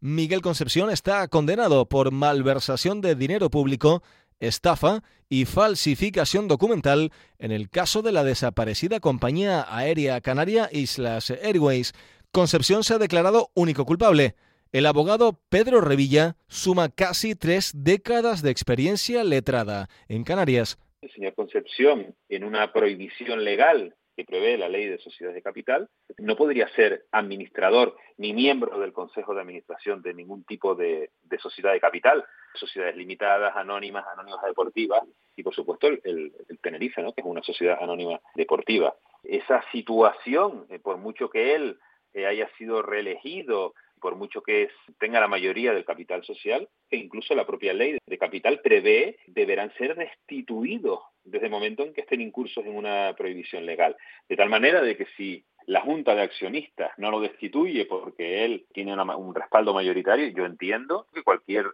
Miguel 0.00 0.40
Concepción 0.40 0.90
está 0.90 1.26
condenado 1.26 1.86
por 1.86 2.12
malversación 2.12 3.00
de 3.00 3.16
dinero 3.16 3.50
público 3.50 4.02
estafa 4.40 5.02
y 5.28 5.44
falsificación 5.44 6.48
documental 6.48 7.10
en 7.38 7.52
el 7.52 7.68
caso 7.68 8.02
de 8.02 8.12
la 8.12 8.24
desaparecida 8.24 9.00
compañía 9.00 9.66
aérea 9.68 10.20
canaria 10.20 10.68
Islas 10.72 11.30
Airways. 11.30 11.92
Concepción 12.32 12.84
se 12.84 12.94
ha 12.94 12.98
declarado 12.98 13.50
único 13.54 13.84
culpable. 13.84 14.34
El 14.72 14.86
abogado 14.86 15.40
Pedro 15.48 15.80
Revilla 15.80 16.36
suma 16.48 16.88
casi 16.88 17.34
tres 17.34 17.72
décadas 17.74 18.42
de 18.42 18.50
experiencia 18.50 19.24
letrada 19.24 19.88
en 20.08 20.24
Canarias. 20.24 20.78
El 21.00 21.10
señor 21.12 21.34
Concepción, 21.34 22.14
en 22.28 22.44
una 22.44 22.72
prohibición 22.72 23.44
legal 23.44 23.94
que 24.16 24.24
prevé 24.24 24.56
la 24.56 24.68
ley 24.68 24.86
de 24.86 24.98
sociedades 24.98 25.34
de 25.34 25.42
capital, 25.42 25.88
no 26.18 26.36
podría 26.36 26.68
ser 26.68 27.04
administrador 27.12 27.96
ni 28.16 28.32
miembro 28.32 28.78
del 28.80 28.94
Consejo 28.94 29.34
de 29.34 29.42
Administración 29.42 30.00
de 30.00 30.14
ningún 30.14 30.44
tipo 30.44 30.74
de, 30.74 31.10
sociedad 31.38 31.72
de 31.72 31.80
capital, 31.80 32.24
sociedades 32.54 32.96
limitadas, 32.96 33.54
anónimas, 33.54 34.06
anónimas 34.06 34.42
deportivas 34.44 35.02
y 35.36 35.42
por 35.42 35.54
supuesto 35.54 35.88
el, 35.88 36.00
el, 36.04 36.32
el 36.48 36.58
Tenerife, 36.60 37.02
¿no? 37.02 37.12
que 37.12 37.20
es 37.20 37.26
una 37.26 37.42
sociedad 37.42 37.76
anónima 37.80 38.18
deportiva. 38.34 38.94
Esa 39.22 39.62
situación, 39.70 40.66
eh, 40.70 40.78
por 40.78 40.96
mucho 40.96 41.28
que 41.28 41.54
él 41.54 41.78
eh, 42.14 42.26
haya 42.26 42.48
sido 42.56 42.80
reelegido, 42.80 43.74
por 44.06 44.14
mucho 44.14 44.40
que 44.40 44.68
tenga 45.00 45.18
la 45.18 45.26
mayoría 45.26 45.74
del 45.74 45.84
capital 45.84 46.22
social, 46.22 46.68
e 46.88 46.96
incluso 46.96 47.34
la 47.34 47.44
propia 47.44 47.72
ley 47.72 47.98
de 48.06 48.18
capital 48.18 48.60
prevé, 48.60 49.18
deberán 49.26 49.72
ser 49.76 49.96
destituidos 49.96 51.00
desde 51.24 51.46
el 51.46 51.50
momento 51.50 51.82
en 51.82 51.92
que 51.92 52.02
estén 52.02 52.20
incursos 52.20 52.64
en 52.64 52.76
una 52.76 53.16
prohibición 53.18 53.66
legal. 53.66 53.96
De 54.28 54.36
tal 54.36 54.48
manera 54.48 54.80
de 54.80 54.96
que 54.96 55.06
si 55.16 55.44
la 55.66 55.80
Junta 55.80 56.14
de 56.14 56.22
Accionistas 56.22 56.92
no 56.98 57.10
lo 57.10 57.18
destituye 57.18 57.84
porque 57.86 58.44
él 58.44 58.66
tiene 58.72 58.94
un 58.94 59.34
respaldo 59.34 59.74
mayoritario, 59.74 60.28
yo 60.28 60.44
entiendo 60.44 61.08
que 61.12 61.24
cualquier, 61.24 61.66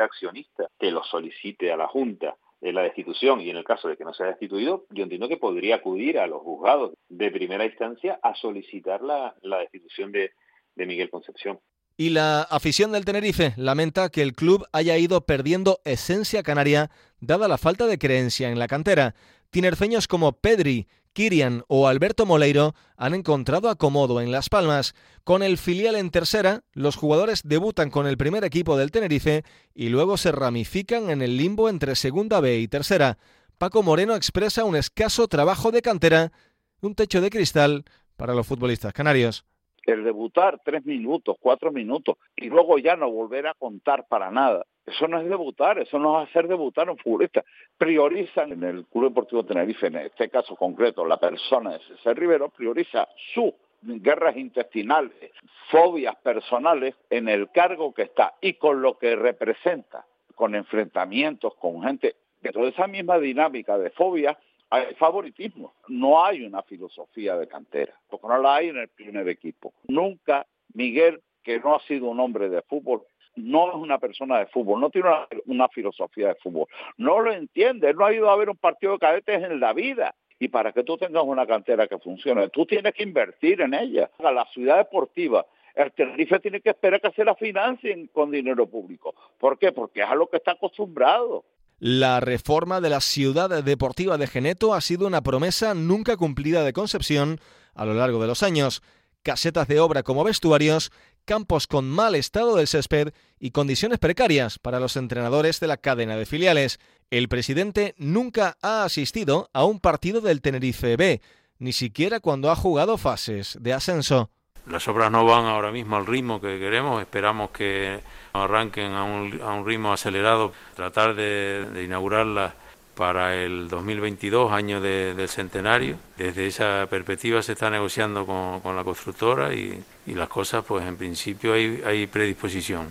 accionista 0.00 0.68
que 0.78 0.92
lo 0.92 1.02
solicite 1.02 1.72
a 1.72 1.76
la 1.76 1.88
Junta 1.88 2.36
en 2.60 2.76
la 2.76 2.82
destitución 2.82 3.40
y 3.40 3.50
en 3.50 3.56
el 3.56 3.64
caso 3.64 3.88
de 3.88 3.96
que 3.96 4.04
no 4.04 4.14
sea 4.14 4.26
destituido, 4.26 4.84
yo 4.90 5.02
entiendo 5.02 5.26
que 5.26 5.38
podría 5.38 5.74
acudir 5.74 6.20
a 6.20 6.28
los 6.28 6.40
juzgados 6.40 6.92
de 7.08 7.32
primera 7.32 7.64
instancia 7.64 8.20
a 8.22 8.36
solicitar 8.36 9.02
la, 9.02 9.34
destitución 9.42 10.12
de, 10.12 10.30
de 10.76 10.86
Miguel 10.86 11.10
Concepción. 11.10 11.58
Y 12.00 12.08
la 12.08 12.40
afición 12.40 12.92
del 12.92 13.04
Tenerife 13.04 13.52
lamenta 13.58 14.08
que 14.08 14.22
el 14.22 14.32
club 14.32 14.66
haya 14.72 14.96
ido 14.96 15.26
perdiendo 15.26 15.82
esencia 15.84 16.42
canaria 16.42 16.90
dada 17.20 17.46
la 17.46 17.58
falta 17.58 17.86
de 17.86 17.98
creencia 17.98 18.48
en 18.48 18.58
la 18.58 18.68
cantera. 18.68 19.14
Tinerfeños 19.50 20.08
como 20.08 20.32
Pedri, 20.32 20.88
Kirian 21.12 21.62
o 21.68 21.88
Alberto 21.88 22.24
Moleiro 22.24 22.74
han 22.96 23.12
encontrado 23.12 23.68
acomodo 23.68 24.22
en 24.22 24.32
Las 24.32 24.48
Palmas. 24.48 24.94
Con 25.24 25.42
el 25.42 25.58
filial 25.58 25.94
en 25.94 26.08
tercera, 26.08 26.64
los 26.72 26.96
jugadores 26.96 27.42
debutan 27.44 27.90
con 27.90 28.06
el 28.06 28.16
primer 28.16 28.44
equipo 28.44 28.78
del 28.78 28.92
Tenerife 28.92 29.44
y 29.74 29.90
luego 29.90 30.16
se 30.16 30.32
ramifican 30.32 31.10
en 31.10 31.20
el 31.20 31.36
limbo 31.36 31.68
entre 31.68 31.96
segunda 31.96 32.40
B 32.40 32.60
y 32.60 32.66
tercera. 32.66 33.18
Paco 33.58 33.82
Moreno 33.82 34.16
expresa 34.16 34.64
un 34.64 34.74
escaso 34.74 35.28
trabajo 35.28 35.70
de 35.70 35.82
cantera, 35.82 36.32
un 36.80 36.94
techo 36.94 37.20
de 37.20 37.28
cristal 37.28 37.84
para 38.16 38.32
los 38.32 38.46
futbolistas 38.46 38.94
canarios 38.94 39.44
el 39.84 40.04
debutar 40.04 40.60
tres 40.64 40.84
minutos, 40.84 41.36
cuatro 41.40 41.72
minutos 41.72 42.16
y 42.36 42.48
luego 42.48 42.78
ya 42.78 42.96
no 42.96 43.10
volver 43.10 43.46
a 43.46 43.54
contar 43.54 44.06
para 44.08 44.30
nada. 44.30 44.64
Eso 44.86 45.06
no 45.08 45.20
es 45.20 45.28
debutar, 45.28 45.78
eso 45.78 45.98
no 45.98 46.20
es 46.20 46.28
hacer 46.28 46.48
debutar 46.48 46.88
a 46.88 46.92
un 46.92 46.98
futbolista. 46.98 47.44
Priorizan 47.78 48.52
en 48.52 48.64
el 48.64 48.86
Club 48.86 49.10
Deportivo 49.10 49.44
Tenerife, 49.44 49.86
en 49.86 49.96
este 49.96 50.28
caso 50.28 50.56
concreto, 50.56 51.04
la 51.04 51.18
persona 51.18 51.72
de 51.72 51.78
César 51.80 52.18
Rivero, 52.18 52.48
prioriza 52.48 53.08
sus 53.34 53.52
guerras 53.82 54.36
intestinales, 54.36 55.32
fobias 55.70 56.16
personales 56.16 56.94
en 57.08 57.28
el 57.28 57.50
cargo 57.50 57.94
que 57.94 58.02
está 58.02 58.34
y 58.40 58.54
con 58.54 58.82
lo 58.82 58.98
que 58.98 59.16
representa, 59.16 60.04
con 60.34 60.54
enfrentamientos 60.54 61.54
con 61.56 61.82
gente 61.82 62.16
de 62.40 62.50
toda 62.50 62.68
esa 62.68 62.86
misma 62.86 63.18
dinámica 63.18 63.78
de 63.78 63.90
fobia 63.90 64.38
hay 64.70 64.94
favoritismo. 64.94 65.74
No 65.88 66.24
hay 66.24 66.44
una 66.44 66.62
filosofía 66.62 67.36
de 67.36 67.48
cantera, 67.48 67.98
porque 68.08 68.28
no 68.28 68.38
la 68.38 68.56
hay 68.56 68.68
en 68.68 68.78
el 68.78 68.88
primer 68.88 69.28
equipo. 69.28 69.74
Nunca 69.88 70.46
Miguel, 70.74 71.20
que 71.42 71.58
no 71.58 71.74
ha 71.74 71.80
sido 71.80 72.06
un 72.06 72.20
hombre 72.20 72.48
de 72.48 72.62
fútbol, 72.62 73.02
no 73.36 73.70
es 73.70 73.74
una 73.74 73.98
persona 73.98 74.38
de 74.38 74.46
fútbol, 74.46 74.80
no 74.80 74.90
tiene 74.90 75.08
una, 75.46 75.68
filosofía 75.68 76.28
de 76.28 76.34
fútbol, 76.36 76.66
no 76.96 77.20
lo 77.20 77.32
entiende, 77.32 77.92
no 77.94 78.04
ha 78.04 78.12
ido 78.12 78.30
a 78.30 78.36
ver 78.36 78.50
un 78.50 78.56
partido 78.56 78.92
de 78.92 78.98
cadetes 78.98 79.42
en 79.42 79.60
la 79.60 79.72
vida. 79.72 80.14
Y 80.38 80.48
para 80.48 80.72
que 80.72 80.84
tú 80.84 80.96
tengas 80.96 81.22
una 81.24 81.46
cantera 81.46 81.86
que 81.86 81.98
funcione, 81.98 82.48
tú 82.48 82.64
tienes 82.64 82.94
que 82.94 83.02
invertir 83.02 83.60
en 83.60 83.74
ella. 83.74 84.10
La 84.18 84.46
ciudad 84.46 84.78
deportiva, 84.78 85.44
el 85.74 85.92
Tenerife 85.92 86.40
tiene 86.40 86.62
que 86.62 86.70
esperar 86.70 87.00
que 87.00 87.10
se 87.10 87.24
la 87.24 87.34
financien 87.34 88.06
con 88.06 88.30
dinero 88.30 88.66
público. 88.66 89.14
¿Por 89.38 89.58
qué? 89.58 89.70
Porque 89.72 90.00
es 90.00 90.06
a 90.06 90.14
lo 90.14 90.28
que 90.28 90.38
está 90.38 90.52
acostumbrado. 90.52 91.44
La 91.80 92.20
reforma 92.20 92.82
de 92.82 92.90
la 92.90 93.00
ciudad 93.00 93.64
deportiva 93.64 94.18
de 94.18 94.26
Geneto 94.26 94.74
ha 94.74 94.82
sido 94.82 95.06
una 95.06 95.22
promesa 95.22 95.72
nunca 95.72 96.18
cumplida 96.18 96.62
de 96.62 96.74
Concepción 96.74 97.40
a 97.74 97.86
lo 97.86 97.94
largo 97.94 98.20
de 98.20 98.26
los 98.26 98.42
años. 98.42 98.82
Casetas 99.22 99.66
de 99.66 99.80
obra 99.80 100.02
como 100.02 100.22
vestuarios, 100.22 100.92
campos 101.24 101.66
con 101.66 101.88
mal 101.88 102.14
estado 102.14 102.56
del 102.56 102.66
césped 102.66 103.14
y 103.38 103.52
condiciones 103.52 103.98
precarias 103.98 104.58
para 104.58 104.78
los 104.78 104.94
entrenadores 104.96 105.58
de 105.58 105.68
la 105.68 105.78
cadena 105.78 106.16
de 106.16 106.26
filiales. 106.26 106.80
El 107.08 107.30
presidente 107.30 107.94
nunca 107.96 108.58
ha 108.60 108.84
asistido 108.84 109.48
a 109.54 109.64
un 109.64 109.80
partido 109.80 110.20
del 110.20 110.42
Tenerife 110.42 110.98
B, 110.98 111.22
ni 111.58 111.72
siquiera 111.72 112.20
cuando 112.20 112.50
ha 112.50 112.56
jugado 112.56 112.98
fases 112.98 113.56
de 113.58 113.72
ascenso. 113.72 114.30
Las 114.70 114.86
obras 114.88 115.10
no 115.10 115.24
van 115.24 115.46
ahora 115.46 115.72
mismo 115.72 115.96
al 115.96 116.06
ritmo 116.06 116.40
que 116.40 116.58
queremos, 116.58 117.00
esperamos 117.00 117.50
que 117.50 118.00
arranquen 118.32 118.92
a 118.92 119.02
un, 119.02 119.40
a 119.42 119.52
un 119.52 119.66
ritmo 119.66 119.92
acelerado, 119.92 120.52
tratar 120.76 121.14
de, 121.14 121.66
de 121.72 121.84
inaugurarlas 121.84 122.54
para 122.94 123.34
el 123.34 123.68
2022, 123.68 124.52
año 124.52 124.80
de, 124.80 125.14
del 125.14 125.28
centenario. 125.28 125.96
Desde 126.16 126.46
esa 126.46 126.86
perspectiva 126.88 127.42
se 127.42 127.52
está 127.52 127.70
negociando 127.70 128.26
con, 128.26 128.60
con 128.60 128.76
la 128.76 128.84
constructora 128.84 129.54
y, 129.54 129.82
y, 130.06 130.14
las 130.14 130.28
cosas, 130.28 130.64
pues 130.64 130.86
en 130.86 130.96
principio 130.96 131.54
hay, 131.54 131.82
hay 131.84 132.06
predisposición. 132.06 132.88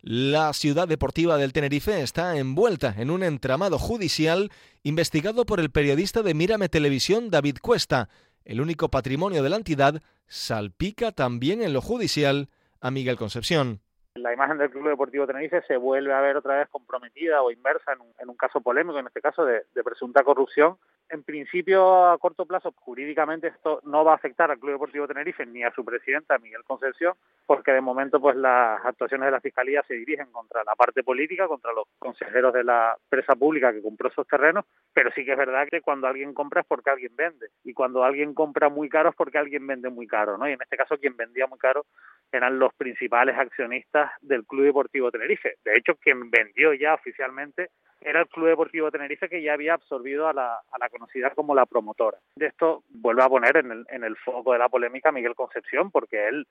La 0.00 0.52
ciudad 0.52 0.86
deportiva 0.86 1.36
del 1.36 1.52
Tenerife 1.52 2.00
está 2.00 2.38
envuelta 2.38 2.94
en 2.96 3.10
un 3.10 3.24
entramado 3.24 3.78
judicial 3.78 4.50
investigado 4.84 5.44
por 5.44 5.58
el 5.58 5.70
periodista 5.70 6.22
de 6.22 6.34
Mírame 6.34 6.68
Televisión 6.68 7.28
David 7.28 7.58
Cuesta. 7.60 8.08
El 8.48 8.62
único 8.62 8.90
patrimonio 8.90 9.42
de 9.42 9.50
la 9.50 9.56
entidad 9.56 10.02
salpica 10.26 11.12
también 11.12 11.60
en 11.60 11.74
lo 11.74 11.82
judicial 11.82 12.48
a 12.80 12.90
Miguel 12.90 13.18
Concepción 13.18 13.82
la 14.22 14.32
imagen 14.32 14.58
del 14.58 14.70
Club 14.70 14.88
Deportivo 14.88 15.26
Tenerife 15.26 15.62
se 15.62 15.76
vuelve 15.76 16.12
a 16.12 16.20
ver 16.20 16.36
otra 16.36 16.58
vez 16.58 16.68
comprometida 16.68 17.42
o 17.42 17.50
inversa 17.50 17.92
en 17.92 18.00
un, 18.00 18.12
en 18.18 18.28
un 18.28 18.36
caso 18.36 18.60
polémico, 18.60 18.98
en 18.98 19.06
este 19.06 19.20
caso 19.20 19.44
de, 19.44 19.62
presunta 19.84 20.22
corrupción. 20.22 20.76
En 21.08 21.22
principio, 21.22 22.06
a 22.06 22.18
corto 22.18 22.44
plazo, 22.44 22.74
jurídicamente 22.76 23.46
esto 23.46 23.80
no 23.84 24.04
va 24.04 24.12
a 24.12 24.16
afectar 24.16 24.50
al 24.50 24.58
Club 24.58 24.72
Deportivo 24.72 25.08
Tenerife 25.08 25.46
ni 25.46 25.64
a 25.64 25.72
su 25.72 25.82
presidenta, 25.84 26.38
Miguel 26.38 26.64
Concepción, 26.64 27.14
porque 27.46 27.72
de 27.72 27.80
momento 27.80 28.20
pues 28.20 28.36
las 28.36 28.84
actuaciones 28.84 29.26
de 29.26 29.30
la 29.32 29.40
Fiscalía 29.40 29.82
se 29.88 29.94
dirigen 29.94 30.30
contra 30.32 30.62
la 30.64 30.74
parte 30.74 31.02
política, 31.02 31.48
contra 31.48 31.72
los 31.72 31.86
consejeros 31.98 32.52
de 32.52 32.64
la 32.64 32.94
empresa 33.02 33.34
pública 33.36 33.72
que 33.72 33.80
compró 33.80 34.08
esos 34.08 34.26
terrenos, 34.26 34.66
pero 34.92 35.10
sí 35.14 35.24
que 35.24 35.32
es 35.32 35.38
verdad 35.38 35.66
que 35.70 35.80
cuando 35.80 36.06
alguien 36.06 36.34
compra 36.34 36.60
es 36.60 36.66
porque 36.66 36.90
alguien 36.90 37.16
vende, 37.16 37.48
y 37.64 37.72
cuando 37.72 38.04
alguien 38.04 38.34
compra 38.34 38.68
muy 38.68 38.90
caro 38.90 39.08
es 39.08 39.16
porque 39.16 39.38
alguien 39.38 39.66
vende 39.66 39.88
muy 39.88 40.06
caro, 40.06 40.36
¿no? 40.36 40.46
Y 40.46 40.52
en 40.52 40.60
este 40.60 40.76
caso 40.76 40.98
quien 40.98 41.16
vendía 41.16 41.46
muy 41.46 41.58
caro 41.58 41.86
eran 42.32 42.58
los 42.58 42.74
principales 42.74 43.36
accionistas 43.38 44.07
del 44.20 44.44
Club 44.46 44.64
Deportivo 44.64 45.10
Tenerife. 45.10 45.56
De 45.64 45.76
hecho, 45.76 45.94
quien 45.96 46.30
vendió 46.30 46.72
ya 46.74 46.94
oficialmente 46.94 47.70
era 48.00 48.20
el 48.20 48.28
Club 48.28 48.48
Deportivo 48.48 48.90
Tenerife 48.90 49.28
que 49.28 49.42
ya 49.42 49.54
había 49.54 49.74
absorbido 49.74 50.28
a 50.28 50.32
la, 50.32 50.54
a 50.54 50.78
la 50.78 50.88
conocida 50.88 51.30
como 51.30 51.54
la 51.54 51.66
promotora. 51.66 52.18
De 52.36 52.46
esto 52.46 52.84
vuelve 52.88 53.22
a 53.22 53.28
poner 53.28 53.56
en 53.56 53.72
el, 53.72 53.86
en 53.90 54.04
el 54.04 54.16
foco 54.16 54.52
de 54.52 54.58
la 54.58 54.68
polémica 54.68 55.12
Miguel 55.12 55.34
Concepción, 55.34 55.90
porque 55.90 56.28
él 56.28 56.46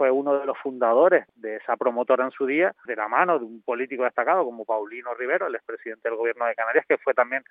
fue 0.00 0.10
uno 0.10 0.38
de 0.38 0.46
los 0.46 0.56
fundadores 0.56 1.26
de 1.36 1.56
esa 1.56 1.76
promotora 1.76 2.24
en 2.24 2.30
su 2.30 2.46
día, 2.46 2.74
de 2.86 2.96
la 2.96 3.06
mano 3.06 3.38
de 3.38 3.44
un 3.44 3.60
político 3.60 4.04
destacado 4.04 4.46
como 4.46 4.64
Paulino 4.64 5.12
Rivero, 5.12 5.46
el 5.46 5.54
expresidente 5.54 6.08
del 6.08 6.16
gobierno 6.16 6.46
de 6.46 6.54
Canarias, 6.54 6.86
que 6.88 6.96
fue 6.96 7.12
también 7.12 7.42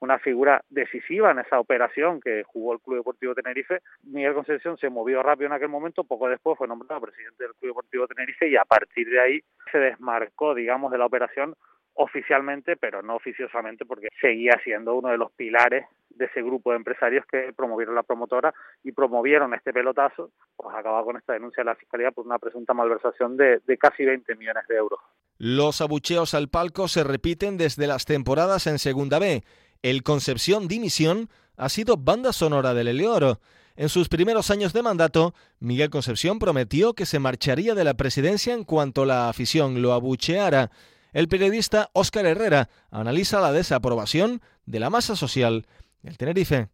una 0.00 0.18
figura 0.18 0.62
decisiva 0.70 1.32
en 1.32 1.40
esa 1.40 1.60
operación 1.60 2.18
que 2.18 2.44
jugó 2.44 2.72
el 2.72 2.80
Club 2.80 2.96
Deportivo 2.96 3.34
Tenerife. 3.34 3.80
Miguel 4.04 4.32
Concepción 4.32 4.78
se 4.78 4.88
movió 4.88 5.22
rápido 5.22 5.48
en 5.48 5.52
aquel 5.52 5.68
momento, 5.68 6.02
poco 6.02 6.30
después 6.30 6.56
fue 6.56 6.66
nombrado 6.66 7.02
presidente 7.02 7.44
del 7.44 7.52
Club 7.56 7.72
Deportivo 7.72 8.06
Tenerife 8.06 8.48
y 8.48 8.56
a 8.56 8.64
partir 8.64 9.10
de 9.10 9.20
ahí 9.20 9.40
se 9.70 9.76
desmarcó, 9.76 10.54
digamos, 10.54 10.90
de 10.90 10.96
la 10.96 11.04
operación 11.04 11.56
oficialmente, 11.98 12.76
pero 12.76 13.02
no 13.02 13.16
oficiosamente, 13.16 13.84
porque 13.84 14.08
seguía 14.20 14.52
siendo 14.62 14.94
uno 14.94 15.08
de 15.08 15.18
los 15.18 15.32
pilares 15.32 15.84
de 16.10 16.26
ese 16.26 16.42
grupo 16.42 16.70
de 16.70 16.76
empresarios 16.76 17.24
que 17.26 17.52
promovieron 17.56 17.94
la 17.94 18.04
promotora 18.04 18.54
y 18.84 18.92
promovieron 18.92 19.52
este 19.54 19.72
pelotazo, 19.72 20.30
pues 20.56 20.74
acaba 20.76 21.02
con 21.04 21.16
esta 21.16 21.32
denuncia 21.32 21.62
de 21.62 21.66
la 21.66 21.74
Fiscalía 21.74 22.12
por 22.12 22.24
una 22.24 22.38
presunta 22.38 22.72
malversación 22.72 23.36
de, 23.36 23.60
de 23.66 23.78
casi 23.78 24.04
20 24.04 24.34
millones 24.36 24.64
de 24.68 24.76
euros. 24.76 25.00
Los 25.38 25.80
abucheos 25.80 26.34
al 26.34 26.48
palco 26.48 26.86
se 26.88 27.02
repiten 27.02 27.56
desde 27.56 27.86
las 27.88 28.04
temporadas 28.04 28.66
en 28.68 28.78
Segunda 28.78 29.18
B. 29.18 29.42
El 29.82 30.02
Concepción 30.04 30.68
Dimisión 30.68 31.28
ha 31.56 31.68
sido 31.68 31.96
banda 31.96 32.32
sonora 32.32 32.74
del 32.74 32.88
Eleoro. 32.88 33.40
En 33.76 33.88
sus 33.88 34.08
primeros 34.08 34.50
años 34.50 34.72
de 34.72 34.82
mandato, 34.82 35.34
Miguel 35.58 35.90
Concepción 35.90 36.38
prometió 36.38 36.94
que 36.94 37.06
se 37.06 37.18
marcharía 37.18 37.74
de 37.74 37.84
la 37.84 37.94
presidencia 37.94 38.54
en 38.54 38.64
cuanto 38.64 39.04
la 39.04 39.28
afición 39.28 39.82
lo 39.82 39.92
abucheara. 39.92 40.70
El 41.12 41.28
periodista 41.28 41.90
Óscar 41.92 42.26
Herrera 42.26 42.68
analiza 42.90 43.40
la 43.40 43.52
desaprobación 43.52 44.42
de 44.66 44.80
la 44.80 44.90
masa 44.90 45.16
social 45.16 45.66
del 46.02 46.18
Tenerife 46.18 46.68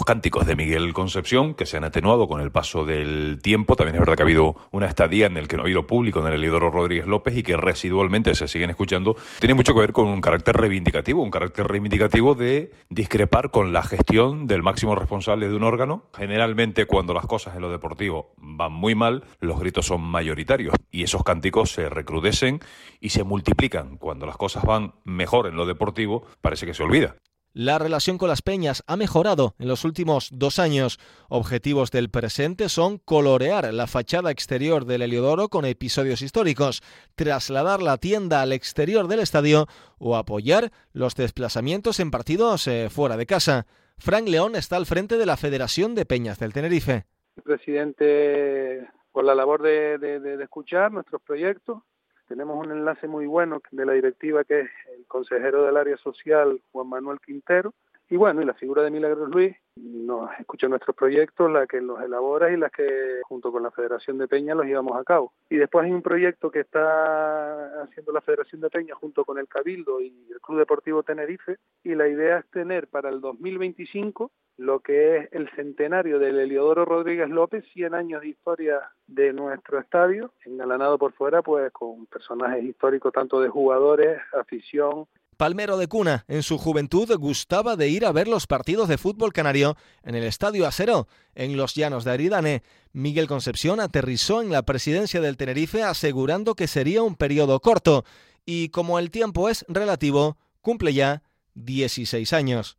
los 0.00 0.04
cánticos 0.04 0.46
de 0.46 0.56
Miguel 0.56 0.92
Concepción, 0.92 1.54
que 1.54 1.66
se 1.66 1.76
han 1.76 1.84
atenuado 1.84 2.28
con 2.28 2.40
el 2.40 2.50
paso 2.50 2.84
del 2.84 3.38
tiempo. 3.42 3.76
También 3.76 3.96
es 3.96 4.00
verdad 4.00 4.16
que 4.16 4.22
ha 4.22 4.24
habido 4.24 4.56
una 4.70 4.86
estadía 4.86 5.26
en 5.26 5.36
el 5.36 5.48
que 5.48 5.56
no 5.56 5.62
ha 5.62 5.66
habido 5.66 5.86
público 5.86 6.20
en 6.20 6.26
el 6.26 6.34
Elidoro 6.34 6.70
Rodríguez 6.70 7.06
López 7.06 7.36
y 7.36 7.42
que 7.42 7.56
residualmente 7.56 8.34
se 8.34 8.48
siguen 8.48 8.70
escuchando. 8.70 9.16
Tiene 9.38 9.54
mucho 9.54 9.74
que 9.74 9.80
ver 9.80 9.92
con 9.92 10.06
un 10.06 10.20
carácter 10.20 10.56
reivindicativo, 10.56 11.22
un 11.22 11.30
carácter 11.30 11.66
reivindicativo 11.66 12.34
de 12.34 12.72
discrepar 12.88 13.50
con 13.50 13.72
la 13.72 13.82
gestión 13.82 14.46
del 14.46 14.62
máximo 14.62 14.94
responsable 14.94 15.48
de 15.48 15.54
un 15.54 15.64
órgano. 15.64 16.04
Generalmente 16.14 16.86
cuando 16.86 17.14
las 17.14 17.26
cosas 17.26 17.56
en 17.56 17.62
lo 17.62 17.70
deportivo 17.70 18.32
van 18.36 18.72
muy 18.72 18.94
mal, 18.94 19.24
los 19.40 19.60
gritos 19.60 19.86
son 19.86 20.02
mayoritarios 20.02 20.74
y 20.90 21.02
esos 21.02 21.24
cánticos 21.24 21.72
se 21.72 21.88
recrudecen 21.88 22.60
y 23.00 23.10
se 23.10 23.24
multiplican. 23.24 23.96
Cuando 23.96 24.26
las 24.26 24.36
cosas 24.36 24.64
van 24.64 24.94
mejor 25.04 25.46
en 25.46 25.56
lo 25.56 25.66
deportivo, 25.66 26.26
parece 26.40 26.66
que 26.66 26.74
se 26.74 26.82
olvida. 26.82 27.16
La 27.52 27.80
relación 27.80 28.16
con 28.16 28.28
las 28.28 28.42
peñas 28.42 28.84
ha 28.86 28.96
mejorado 28.96 29.56
en 29.58 29.66
los 29.66 29.84
últimos 29.84 30.30
dos 30.32 30.60
años. 30.60 31.00
Objetivos 31.28 31.90
del 31.90 32.08
presente 32.08 32.68
son 32.68 32.98
colorear 32.98 33.74
la 33.74 33.88
fachada 33.88 34.30
exterior 34.30 34.84
del 34.84 35.02
Heliodoro 35.02 35.48
con 35.48 35.64
episodios 35.64 36.22
históricos, 36.22 36.80
trasladar 37.16 37.82
la 37.82 37.98
tienda 37.98 38.40
al 38.40 38.52
exterior 38.52 39.08
del 39.08 39.18
estadio 39.18 39.66
o 39.98 40.16
apoyar 40.16 40.70
los 40.92 41.16
desplazamientos 41.16 41.98
en 41.98 42.12
partidos 42.12 42.68
eh, 42.68 42.88
fuera 42.88 43.16
de 43.16 43.26
casa. 43.26 43.66
Frank 43.98 44.28
León 44.28 44.54
está 44.54 44.76
al 44.76 44.86
frente 44.86 45.18
de 45.18 45.26
la 45.26 45.36
Federación 45.36 45.96
de 45.96 46.06
Peñas 46.06 46.38
del 46.38 46.52
Tenerife. 46.52 47.06
Presidente, 47.42 48.88
por 49.10 49.24
la 49.24 49.34
labor 49.34 49.62
de 49.62 50.38
escuchar 50.40 50.92
nuestros 50.92 51.20
proyectos, 51.22 51.82
tenemos 52.30 52.64
un 52.64 52.70
enlace 52.70 53.08
muy 53.08 53.26
bueno 53.26 53.60
de 53.72 53.84
la 53.84 53.92
directiva 53.92 54.44
que 54.44 54.60
es 54.60 54.70
el 54.96 55.04
consejero 55.08 55.64
del 55.64 55.76
área 55.76 55.96
social, 55.96 56.62
Juan 56.70 56.88
Manuel 56.88 57.18
Quintero, 57.18 57.74
y 58.10 58.16
bueno, 58.16 58.42
y 58.42 58.44
la 58.44 58.54
figura 58.54 58.82
de 58.82 58.90
Milagros 58.90 59.30
Luis 59.30 59.56
nos 59.76 60.28
escucha 60.40 60.66
nuestros 60.68 60.96
proyectos, 60.96 61.48
la 61.48 61.68
que 61.68 61.80
los 61.80 62.02
elabora 62.02 62.52
y 62.52 62.56
la 62.56 62.68
que 62.68 63.20
junto 63.22 63.52
con 63.52 63.62
la 63.62 63.70
Federación 63.70 64.18
de 64.18 64.26
Peña 64.26 64.54
los 64.56 64.66
llevamos 64.66 64.98
a 64.98 65.04
cabo. 65.04 65.32
Y 65.48 65.56
después 65.56 65.86
hay 65.86 65.92
un 65.92 66.02
proyecto 66.02 66.50
que 66.50 66.60
está 66.60 67.82
haciendo 67.82 68.10
la 68.12 68.20
Federación 68.20 68.60
de 68.62 68.68
Peña 68.68 68.96
junto 68.96 69.24
con 69.24 69.38
el 69.38 69.46
Cabildo 69.46 70.00
y 70.00 70.26
el 70.28 70.40
Club 70.40 70.58
Deportivo 70.58 71.04
Tenerife 71.04 71.58
y 71.84 71.94
la 71.94 72.08
idea 72.08 72.38
es 72.38 72.50
tener 72.50 72.88
para 72.88 73.10
el 73.10 73.20
2025 73.20 74.32
lo 74.56 74.80
que 74.80 75.16
es 75.16 75.28
el 75.32 75.48
centenario 75.56 76.18
del 76.18 76.38
Heliodoro 76.38 76.84
Rodríguez 76.84 77.30
López, 77.30 77.64
100 77.72 77.94
años 77.94 78.20
de 78.20 78.28
historia 78.28 78.90
de 79.06 79.32
nuestro 79.32 79.78
estadio, 79.78 80.32
engalanado 80.44 80.98
por 80.98 81.12
fuera 81.12 81.42
pues 81.42 81.72
con 81.72 82.06
personajes 82.06 82.64
históricos 82.64 83.12
tanto 83.12 83.40
de 83.40 83.48
jugadores, 83.48 84.20
afición, 84.34 85.06
Palmero 85.40 85.78
de 85.78 85.88
cuna, 85.88 86.26
en 86.28 86.42
su 86.42 86.58
juventud 86.58 87.10
gustaba 87.16 87.74
de 87.74 87.88
ir 87.88 88.04
a 88.04 88.12
ver 88.12 88.28
los 88.28 88.46
partidos 88.46 88.90
de 88.90 88.98
fútbol 88.98 89.32
canario 89.32 89.74
en 90.02 90.14
el 90.14 90.24
Estadio 90.24 90.66
Acero, 90.66 91.08
en 91.34 91.56
los 91.56 91.74
llanos 91.74 92.04
de 92.04 92.10
Aridane. 92.10 92.62
Miguel 92.92 93.26
Concepción 93.26 93.80
aterrizó 93.80 94.42
en 94.42 94.50
la 94.50 94.66
presidencia 94.66 95.22
del 95.22 95.38
Tenerife 95.38 95.82
asegurando 95.82 96.54
que 96.54 96.68
sería 96.68 97.02
un 97.02 97.14
periodo 97.14 97.58
corto 97.60 98.04
y 98.44 98.68
como 98.68 98.98
el 98.98 99.10
tiempo 99.10 99.48
es 99.48 99.64
relativo, 99.66 100.36
cumple 100.60 100.92
ya 100.92 101.22
16 101.54 102.34
años. 102.34 102.76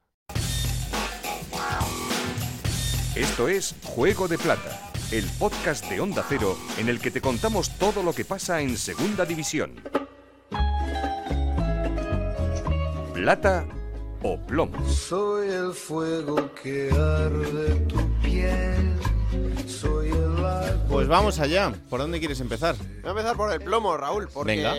Esto 3.15 3.47
es 3.47 3.73
Juego 3.81 4.27
de 4.27 4.37
Plata, 4.37 4.91
el 5.11 5.25
podcast 5.39 5.89
de 5.89 5.99
Onda 5.99 6.23
Cero 6.29 6.55
en 6.77 6.89
el 6.89 6.99
que 6.99 7.09
te 7.09 7.21
contamos 7.21 7.75
todo 7.79 8.03
lo 8.03 8.13
que 8.13 8.23
pasa 8.23 8.61
en 8.61 8.77
Segunda 8.77 9.25
División. 9.25 9.81
Plata 13.21 13.65
o 14.23 14.35
plomo. 14.47 14.83
Soy 14.89 15.47
el 15.49 15.73
fuego 15.73 16.49
que 16.55 16.89
arde 16.91 17.75
tu 17.87 17.97
piel. 18.19 18.95
Soy 19.67 20.09
el 20.09 20.87
Pues 20.89 21.07
vamos 21.07 21.39
allá. 21.39 21.71
¿Por 21.87 21.99
dónde 21.99 22.17
quieres 22.17 22.39
empezar? 22.39 22.75
Voy 22.77 23.05
a 23.05 23.09
empezar 23.11 23.37
por 23.37 23.51
el 23.53 23.61
plomo, 23.61 23.95
Raúl, 23.95 24.27
porque 24.33 24.55
Venga. 24.55 24.73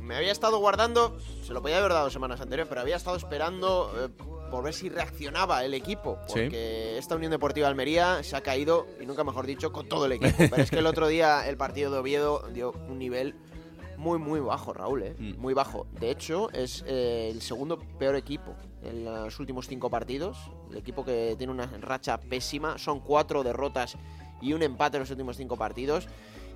me 0.00 0.16
había 0.16 0.32
estado 0.32 0.58
guardando, 0.60 1.18
se 1.46 1.52
lo 1.52 1.60
podía 1.60 1.76
haber 1.78 1.92
dado 1.92 2.08
semanas 2.08 2.40
anteriores, 2.40 2.68
pero 2.70 2.80
había 2.80 2.96
estado 2.96 3.18
esperando 3.18 3.92
eh, 4.02 4.08
por 4.50 4.64
ver 4.64 4.72
si 4.72 4.88
reaccionaba 4.88 5.62
el 5.62 5.74
equipo, 5.74 6.18
Sí. 6.26 6.40
porque 6.40 6.96
esta 6.96 7.16
Unión 7.16 7.30
Deportiva 7.32 7.68
Almería 7.68 8.22
se 8.22 8.34
ha 8.34 8.40
caído, 8.40 8.86
y 8.98 9.04
nunca 9.04 9.24
mejor 9.24 9.44
dicho, 9.46 9.72
con 9.72 9.86
todo 9.90 10.06
el 10.06 10.12
equipo. 10.12 10.36
Pero 10.50 10.62
es 10.62 10.70
que 10.70 10.78
el 10.78 10.86
otro 10.86 11.06
día 11.06 11.46
el 11.46 11.58
partido 11.58 11.90
de 11.92 11.98
Oviedo 11.98 12.48
dio 12.54 12.72
un 12.88 12.98
nivel 12.98 13.34
muy, 13.98 14.18
muy 14.18 14.38
bajo, 14.38 14.72
Raúl, 14.72 15.02
¿eh? 15.02 15.16
Mm. 15.18 15.40
Muy 15.40 15.54
bajo. 15.54 15.86
De 15.98 16.10
hecho, 16.10 16.50
es 16.52 16.84
eh, 16.86 17.30
el 17.32 17.42
segundo 17.42 17.80
peor 17.98 18.14
equipo 18.14 18.54
en 18.82 19.04
los 19.04 19.38
últimos 19.40 19.66
cinco 19.66 19.90
partidos. 19.90 20.38
El 20.70 20.76
equipo 20.76 21.04
que 21.04 21.34
tiene 21.36 21.52
una 21.52 21.66
racha 21.66 22.18
pésima. 22.18 22.78
Son 22.78 23.00
cuatro 23.00 23.42
derrotas 23.42 23.96
y 24.40 24.52
un 24.52 24.62
empate 24.62 24.96
en 24.96 25.00
los 25.02 25.10
últimos 25.10 25.36
cinco 25.36 25.56
partidos. 25.56 26.06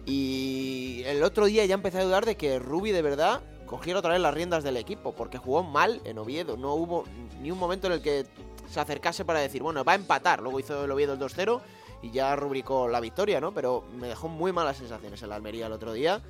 Y 0.07 1.03
el 1.05 1.23
otro 1.25 1.47
día 1.47 1.67
ya 1.67 1.75
empecé 1.75 1.99
a 1.99 2.05
dudar 2.05 2.25
de 2.25 2.37
que 2.37 2.61
Rubi 2.61 2.93
de 2.93 3.03
verdad 3.03 3.43
cogiera 3.67 3.99
otra 3.99 4.13
vez 4.13 4.21
las 4.21 4.35
riendas 4.35 4.63
del 4.63 4.77
equipo, 4.77 5.13
porque 5.13 5.39
jugó 5.39 5.65
mal 5.65 6.01
en 6.05 6.19
Oviedo. 6.19 6.57
No 6.57 6.75
hubo 6.75 7.05
ni 7.41 7.51
un 7.51 7.59
momento 7.59 7.89
en 7.89 7.95
el 7.95 8.03
que 8.03 8.25
se 8.71 8.79
acercase 8.79 9.25
para 9.25 9.41
decir, 9.41 9.63
bueno, 9.63 9.83
va 9.83 9.93
a 9.93 9.97
empatar. 9.97 10.41
Luego 10.41 10.61
hizo 10.61 10.85
el 10.85 10.91
Oviedo 10.93 11.15
el 11.15 11.19
2-0 11.19 11.61
y 12.03 12.11
ya 12.13 12.37
rubricó 12.37 12.87
la 12.87 13.01
victoria, 13.01 13.41
¿no? 13.41 13.53
Pero 13.53 13.83
me 13.99 14.07
dejó 14.07 14.29
muy 14.29 14.53
malas 14.53 14.77
sensaciones 14.77 15.21
en 15.25 15.29
la 15.29 15.35
Almería 15.35 15.67
el 15.67 15.73
otro 15.73 15.93
día 15.93 16.23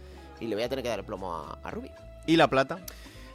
y 0.43 0.47
le 0.49 0.55
voy 0.57 0.65
a 0.65 0.69
tener 0.69 0.83
que 0.83 0.89
dar 0.89 0.99
el 0.99 1.05
plomo 1.05 1.35
a, 1.35 1.59
a 1.63 1.71
Rubi. 1.71 1.91
¿Y 2.27 2.37
la 2.37 2.49
plata? 2.49 2.79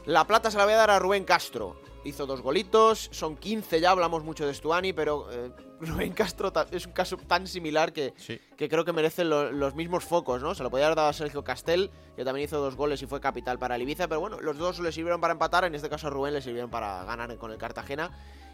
La 0.06 0.24
plata 0.26 0.50
se 0.50 0.56
la 0.58 0.64
voy 0.64 0.74
a 0.74 0.76
dar 0.76 0.90
a 0.90 0.98
Rubén 0.98 1.24
Castro. 1.24 1.80
Hizo 2.04 2.24
dos 2.26 2.40
golitos, 2.40 3.08
son 3.12 3.36
15 3.36 3.80
ya, 3.80 3.90
hablamos 3.90 4.22
mucho 4.24 4.46
de 4.46 4.54
Stuani, 4.54 4.92
pero 4.92 5.28
eh, 5.30 5.50
Rubén 5.80 6.12
Castro 6.12 6.52
es 6.70 6.86
un 6.86 6.92
caso 6.92 7.16
tan 7.18 7.46
similar 7.46 7.92
que, 7.92 8.14
que 8.56 8.68
creo 8.68 8.84
que 8.84 8.92
merece 8.92 9.24
lo- 9.24 9.50
los 9.52 9.74
mismos 9.74 10.04
focos, 10.04 10.40
¿no? 10.40 10.54
Se 10.54 10.62
lo 10.62 10.70
podía 10.70 10.86
haber 10.86 10.96
dado 10.96 11.08
a 11.08 11.12
Sergio 11.12 11.42
Castel, 11.44 11.90
que 12.16 12.24
también 12.24 12.44
hizo 12.46 12.58
dos 12.60 12.76
goles 12.76 13.02
y 13.02 13.06
fue 13.06 13.20
capital 13.20 13.58
para 13.58 13.74
el 13.76 13.82
Ibiza, 13.82 14.06
pero 14.08 14.20
bueno, 14.20 14.40
los 14.40 14.56
dos 14.56 14.78
le 14.78 14.92
sirvieron 14.92 15.20
para 15.20 15.32
empatar, 15.32 15.64
en 15.64 15.74
este 15.74 15.90
caso 15.90 16.06
a 16.06 16.10
Rubén 16.10 16.32
le 16.34 16.40
sirvieron 16.40 16.70
para 16.70 17.04
ganar 17.04 17.36
con 17.36 17.50
el 17.50 17.58
Cartagena 17.58 18.10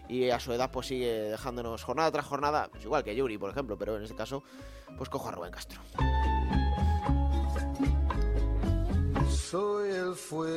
y 0.08 0.30
a 0.30 0.40
su 0.40 0.52
edad 0.52 0.70
pues 0.72 0.86
sigue 0.88 1.12
dejándonos 1.30 1.84
jornada 1.84 2.10
tras 2.10 2.26
jornada, 2.26 2.68
pues 2.72 2.82
igual 2.84 3.04
que 3.04 3.14
Yuri, 3.14 3.38
por 3.38 3.50
ejemplo, 3.50 3.76
pero 3.78 3.96
en 3.96 4.02
este 4.02 4.16
caso 4.16 4.42
pues 4.98 5.08
cojo 5.10 5.28
a 5.28 5.32
Rubén 5.32 5.52
Castro. 5.52 5.80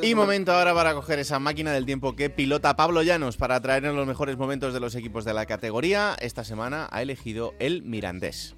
Y 0.01 0.15
momento 0.15 0.53
ahora 0.53 0.73
para 0.73 0.93
coger 0.93 1.19
esa 1.19 1.39
máquina 1.39 1.71
del 1.71 1.85
tiempo 1.85 2.15
que 2.15 2.29
pilota 2.29 2.75
Pablo 2.75 3.03
Llanos 3.03 3.37
para 3.37 3.59
traernos 3.61 3.95
los 3.95 4.07
mejores 4.07 4.37
momentos 4.37 4.73
de 4.73 4.79
los 4.79 4.95
equipos 4.95 5.25
de 5.25 5.33
la 5.33 5.45
categoría. 5.45 6.15
Esta 6.19 6.43
semana 6.43 6.87
ha 6.91 7.01
elegido 7.01 7.53
el 7.59 7.83
Mirandés. 7.83 8.55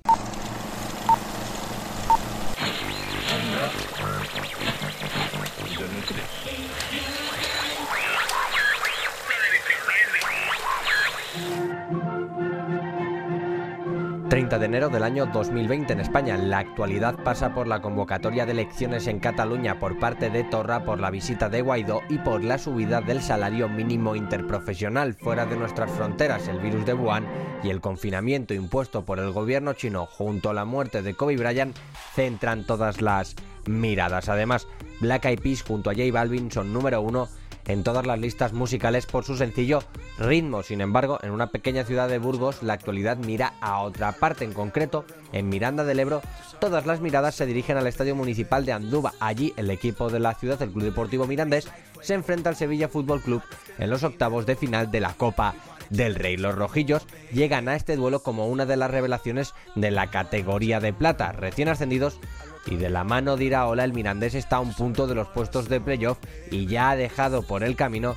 30 14.29 14.59
de 14.59 14.65
enero 14.67 14.89
del 14.89 15.01
año 15.01 15.25
2020 15.25 15.91
en 15.91 15.99
España. 16.01 16.37
La 16.37 16.59
actualidad 16.59 17.17
pasa 17.23 17.51
por 17.51 17.65
la 17.65 17.81
convocatoria 17.81 18.45
de 18.45 18.51
elecciones 18.51 19.07
en 19.07 19.19
Cataluña 19.19 19.79
por 19.79 19.97
parte 19.97 20.29
de 20.29 20.43
Torra, 20.43 20.85
por 20.85 20.99
la 20.99 21.09
visita 21.09 21.49
de 21.49 21.63
Guaidó 21.63 22.01
y 22.09 22.19
por 22.19 22.43
la 22.43 22.59
subida 22.59 23.01
del 23.01 23.23
salario 23.23 23.67
mínimo 23.67 24.15
interprofesional 24.15 25.15
fuera 25.15 25.47
de 25.47 25.57
nuestras 25.57 25.89
fronteras, 25.89 26.47
el 26.47 26.59
virus 26.59 26.85
de 26.85 26.93
Wuhan 26.93 27.25
y 27.63 27.71
el 27.71 27.81
confinamiento 27.81 28.53
impuesto 28.53 29.03
por 29.03 29.17
el 29.17 29.31
gobierno 29.31 29.73
chino 29.73 30.05
junto 30.05 30.51
a 30.51 30.53
la 30.53 30.63
muerte 30.63 31.01
de 31.01 31.15
Kobe 31.15 31.35
Bryant 31.35 31.75
centran 32.13 32.65
todas 32.65 33.01
las 33.01 33.35
miradas. 33.65 34.29
Además, 34.29 34.67
Black 34.99 35.25
Eyed 35.25 35.39
Peas 35.39 35.63
junto 35.63 35.89
a 35.89 35.95
J 35.95 36.03
Balvin 36.13 36.51
son 36.51 36.71
número 36.71 37.01
uno 37.01 37.29
en 37.69 37.83
todas 37.83 38.05
las 38.05 38.19
listas 38.19 38.51
musicales 38.51 39.05
por 39.05 39.23
su 39.23 39.37
sencillo 39.37 39.83
ritmo. 40.17 40.63
Sin 40.63 40.81
embargo, 40.81 41.19
en 41.21 41.31
una 41.31 41.47
pequeña 41.47 41.85
ciudad 41.85 42.09
de 42.09 42.17
Burgos, 42.17 42.63
la 42.63 42.73
actualidad 42.73 43.17
mira 43.17 43.53
a 43.61 43.81
otra 43.81 44.11
parte. 44.11 44.43
En 44.43 44.53
concreto, 44.53 45.05
en 45.31 45.49
Miranda 45.49 45.83
del 45.83 45.99
Ebro, 45.99 46.21
todas 46.59 46.87
las 46.87 46.99
miradas 46.99 47.35
se 47.35 47.45
dirigen 47.45 47.77
al 47.77 47.85
Estadio 47.85 48.15
Municipal 48.15 48.65
de 48.65 48.73
Anduba. 48.73 49.13
Allí, 49.19 49.53
el 49.55 49.69
equipo 49.69 50.09
de 50.09 50.19
la 50.19 50.33
ciudad, 50.33 50.61
el 50.63 50.71
Club 50.71 50.83
Deportivo 50.83 51.27
Mirandés, 51.27 51.69
se 52.01 52.15
enfrenta 52.15 52.49
al 52.49 52.55
Sevilla 52.55 52.89
Fútbol 52.89 53.21
Club 53.21 53.43
en 53.77 53.91
los 53.91 54.03
octavos 54.03 54.47
de 54.47 54.55
final 54.55 54.89
de 54.89 55.01
la 55.01 55.13
Copa 55.13 55.53
del 55.91 56.15
Rey. 56.15 56.37
Los 56.37 56.55
rojillos 56.55 57.05
llegan 57.31 57.67
a 57.67 57.75
este 57.75 57.95
duelo 57.95 58.23
como 58.23 58.47
una 58.47 58.65
de 58.65 58.77
las 58.77 58.89
revelaciones 58.89 59.53
de 59.75 59.91
la 59.91 60.09
categoría 60.09 60.79
de 60.79 60.93
plata, 60.93 61.33
recién 61.33 61.69
ascendidos 61.69 62.19
y 62.65 62.75
de 62.75 62.89
la 62.89 63.03
mano 63.03 63.37
de 63.37 63.45
Iraola 63.45 63.83
el 63.83 63.93
Mirandés 63.93 64.35
está 64.35 64.57
a 64.57 64.61
un 64.61 64.73
punto 64.73 65.07
de 65.07 65.15
los 65.15 65.27
puestos 65.29 65.69
de 65.69 65.81
playoff 65.81 66.17
y 66.51 66.67
ya 66.67 66.91
ha 66.91 66.95
dejado 66.95 67.43
por 67.43 67.63
el 67.63 67.75
camino 67.75 68.15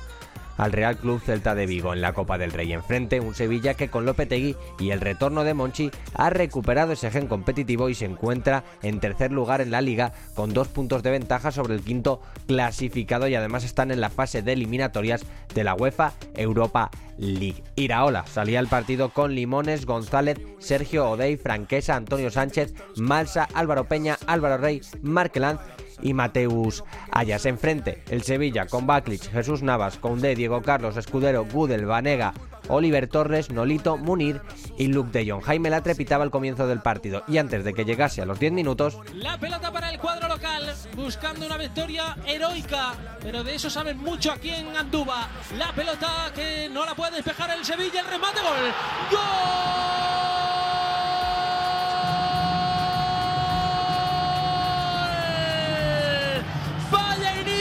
al 0.57 0.71
Real 0.71 0.97
Club 0.97 1.21
Celta 1.21 1.55
de 1.55 1.65
Vigo 1.65 1.93
en 1.93 2.01
la 2.01 2.13
Copa 2.13 2.37
del 2.37 2.51
Rey. 2.51 2.73
Enfrente, 2.73 3.19
un 3.19 3.35
Sevilla 3.35 3.73
que 3.73 3.89
con 3.89 4.05
Lopetegui 4.05 4.55
y 4.79 4.91
el 4.91 5.01
retorno 5.01 5.43
de 5.43 5.53
Monchi 5.53 5.91
ha 6.13 6.29
recuperado 6.29 6.93
ese 6.93 7.11
gen 7.11 7.27
competitivo 7.27 7.89
y 7.89 7.95
se 7.95 8.05
encuentra 8.05 8.63
en 8.81 8.99
tercer 8.99 9.31
lugar 9.31 9.61
en 9.61 9.71
la 9.71 9.81
liga 9.81 10.13
con 10.35 10.53
dos 10.53 10.67
puntos 10.67 11.03
de 11.03 11.11
ventaja 11.11 11.51
sobre 11.51 11.75
el 11.75 11.83
quinto 11.83 12.21
clasificado 12.47 13.27
y 13.27 13.35
además 13.35 13.63
están 13.63 13.91
en 13.91 14.01
la 14.01 14.09
fase 14.09 14.41
de 14.41 14.53
eliminatorias 14.53 15.25
de 15.53 15.63
la 15.63 15.75
UEFA 15.75 16.13
Europa 16.35 16.91
League. 17.17 17.63
Iraola 17.75 18.25
salía 18.25 18.59
al 18.59 18.67
partido 18.67 19.09
con 19.09 19.35
Limones, 19.35 19.85
González, 19.85 20.39
Sergio 20.59 21.09
Odey, 21.09 21.37
Franquesa, 21.37 21.95
Antonio 21.95 22.31
Sánchez, 22.31 22.73
Malsa, 22.97 23.47
Álvaro 23.53 23.85
Peña, 23.85 24.17
Álvaro 24.27 24.57
Rey, 24.57 24.81
Markeland 25.01 25.59
y 26.03 26.13
Mateus 26.13 26.83
Ayas. 27.11 27.45
Enfrente, 27.45 28.03
el 28.09 28.23
Sevilla 28.23 28.67
con 28.67 28.85
Baklich, 28.85 29.31
Jesús 29.31 29.63
Navas, 29.63 29.97
Conde, 29.97 30.35
Diego 30.35 30.61
Carlos, 30.61 30.97
Escudero, 30.97 31.45
Gudel, 31.45 31.85
Vanega, 31.85 32.33
Oliver 32.67 33.07
Torres, 33.07 33.49
Nolito, 33.49 33.97
Munir 33.97 34.41
y 34.77 34.87
Luke 34.87 35.11
de 35.11 35.29
Jong. 35.29 35.43
Jaime 35.43 35.69
la 35.69 35.81
trepitaba 35.81 36.23
al 36.23 36.31
comienzo 36.31 36.67
del 36.67 36.81
partido 36.81 37.23
y 37.27 37.37
antes 37.37 37.63
de 37.63 37.73
que 37.73 37.85
llegase 37.85 38.21
a 38.21 38.25
los 38.25 38.39
10 38.39 38.53
minutos. 38.53 38.97
La 39.13 39.37
pelota 39.37 39.71
para 39.71 39.91
el 39.91 39.99
cuadro 39.99 40.27
local, 40.27 40.73
buscando 40.95 41.45
una 41.45 41.57
victoria 41.57 42.17
heroica, 42.25 42.93
pero 43.21 43.43
de 43.43 43.55
eso 43.55 43.69
saben 43.69 43.97
mucho 43.97 44.31
aquí 44.31 44.49
en 44.49 44.75
Anduba. 44.75 45.27
La 45.57 45.71
pelota 45.73 46.31
que 46.33 46.69
no 46.69 46.85
la 46.85 46.95
puede 46.95 47.17
despejar 47.17 47.57
el 47.57 47.65
Sevilla, 47.65 48.01
el 48.01 48.07
remate 48.07 48.39
gol. 48.41 48.71
¡Gol! 49.11 50.22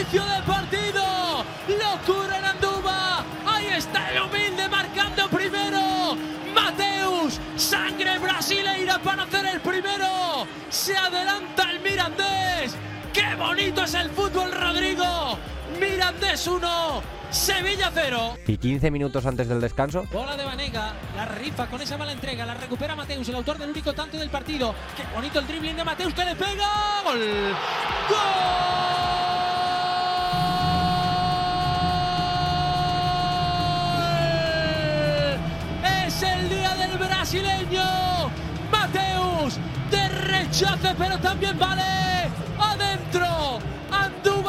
Inicio 0.02 0.24
del 0.24 0.42
partido. 0.42 1.44
Locura 1.68 2.38
en 2.38 2.44
Anduba. 2.44 3.24
Ahí 3.46 3.66
está 3.66 4.10
el 4.10 4.22
humilde 4.22 4.68
marcando 4.68 5.28
primero. 5.28 6.16
Mateus, 6.54 7.40
sangre 7.56 8.18
brasileira 8.18 8.98
para 8.98 9.22
hacer 9.22 9.46
el 9.46 9.60
primero. 9.60 10.46
Se 10.70 10.96
adelanta 10.96 11.70
el 11.70 11.80
Mirandés. 11.80 12.76
¡Qué 13.12 13.34
bonito 13.36 13.84
es 13.84 13.94
el 13.94 14.10
fútbol, 14.10 14.50
Rodrigo! 14.52 15.38
Mirandés 15.78 16.46
1, 16.46 17.02
Sevilla 17.30 17.90
0. 17.92 18.36
Y 18.46 18.56
15 18.56 18.90
minutos 18.90 19.24
antes 19.26 19.48
del 19.48 19.60
descanso, 19.60 20.04
Bola 20.10 20.36
de 20.36 20.44
Vanega, 20.44 20.94
la 21.16 21.26
rifa 21.26 21.66
con 21.66 21.80
esa 21.80 21.96
mala 21.96 22.12
entrega, 22.12 22.46
la 22.46 22.54
recupera 22.54 22.96
Mateus, 22.96 23.28
el 23.28 23.36
autor 23.36 23.58
del 23.58 23.70
único 23.70 23.92
tanto 23.92 24.16
del 24.16 24.30
partido. 24.30 24.74
Qué 24.96 25.04
bonito 25.14 25.38
el 25.38 25.46
dribbling 25.46 25.76
de 25.76 25.84
Mateus 25.84 26.14
que 26.14 26.24
le 26.24 26.34
pega. 26.34 27.02
¡Gol! 27.04 27.54
¡Gol! 28.08 29.22
Brasileño. 37.32 38.30
Mateus 38.70 39.59
de 39.90 40.09
rechace, 40.09 40.94
pero 40.98 41.18
también 41.18 41.59
vale. 41.59 41.82
Adentro. 42.59 43.59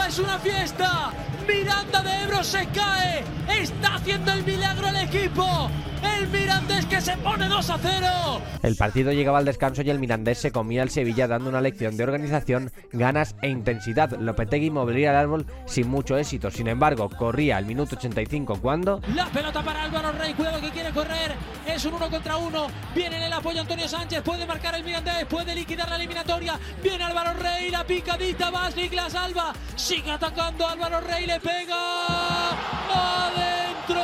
Es 0.08 0.20
una 0.20 0.38
fiesta. 0.38 1.12
Miranda 1.48 2.02
de 2.04 2.24
Ebro 2.24 2.44
se 2.44 2.68
cae. 2.68 3.24
Está 3.62 3.96
haciendo 3.96 4.32
el 4.34 4.44
milagro 4.44 4.88
el 4.88 4.98
equipo. 4.98 5.70
El 6.04 6.28
Mirandés 6.28 6.86
que 6.86 7.00
se 7.00 7.16
pone 7.18 7.48
2 7.48 7.70
a 7.70 7.78
0. 7.82 8.42
el 8.62 8.76
partido 8.76 9.14
llegaba 9.14 9.38
al 9.38 9.46
descanso 9.46 9.82
y 9.82 9.90
el 9.90 10.00
Mirandés 10.00 10.38
se 10.38 10.52
comía 10.52 10.82
al 10.82 10.90
Sevilla 10.90 11.28
dando 11.28 11.50
una 11.50 11.62
lección 11.62 11.96
de 11.96 12.04
organización, 12.04 12.72
ganas 12.92 13.36
e 13.42 13.50
intensidad. 13.50 14.12
Lopetegui 14.20 14.70
movería 14.70 15.12
el 15.12 15.16
árbol 15.16 15.46
sin 15.66 15.88
mucho 15.88 16.18
éxito. 16.18 16.52
Sin 16.52 16.68
embargo, 16.68 17.10
corría 17.10 17.56
al 17.56 17.66
minuto 17.66 17.96
85 17.96 18.60
cuando 18.62 19.02
La 19.16 19.28
pelota 19.28 19.64
para 19.64 19.84
Álvaro 19.84 20.12
Rey, 20.12 20.34
cuidado 20.34 20.60
que 20.60 20.72
quiere 20.72 20.92
correr. 20.92 21.34
Es 21.66 21.86
un 21.86 21.94
uno 21.94 22.10
contra 22.10 22.36
uno. 22.36 22.68
Viene 22.94 23.18
en 23.18 23.24
el 23.24 23.34
apoyo 23.34 23.62
Antonio 23.62 23.88
Sánchez. 23.88 24.22
Puede 24.22 24.46
marcar 24.46 24.76
el 24.76 24.84
Mirandés, 24.84 25.26
puede 25.26 25.56
liquidar 25.56 25.90
la 25.90 25.96
eliminatoria. 25.96 26.60
Viene 26.82 27.04
Álvaro 27.04 27.34
Rey, 27.40 27.70
la 27.72 27.86
picadita 27.86 28.52
va 28.52 28.70
Niklas 28.72 29.16
Alba. 29.16 29.54
Sigue 29.94 30.10
atacando 30.10 30.68
Álvaro 30.68 31.02
Rey, 31.02 31.28
le 31.28 31.40
pega. 31.40 32.50
Adentro. 32.90 34.02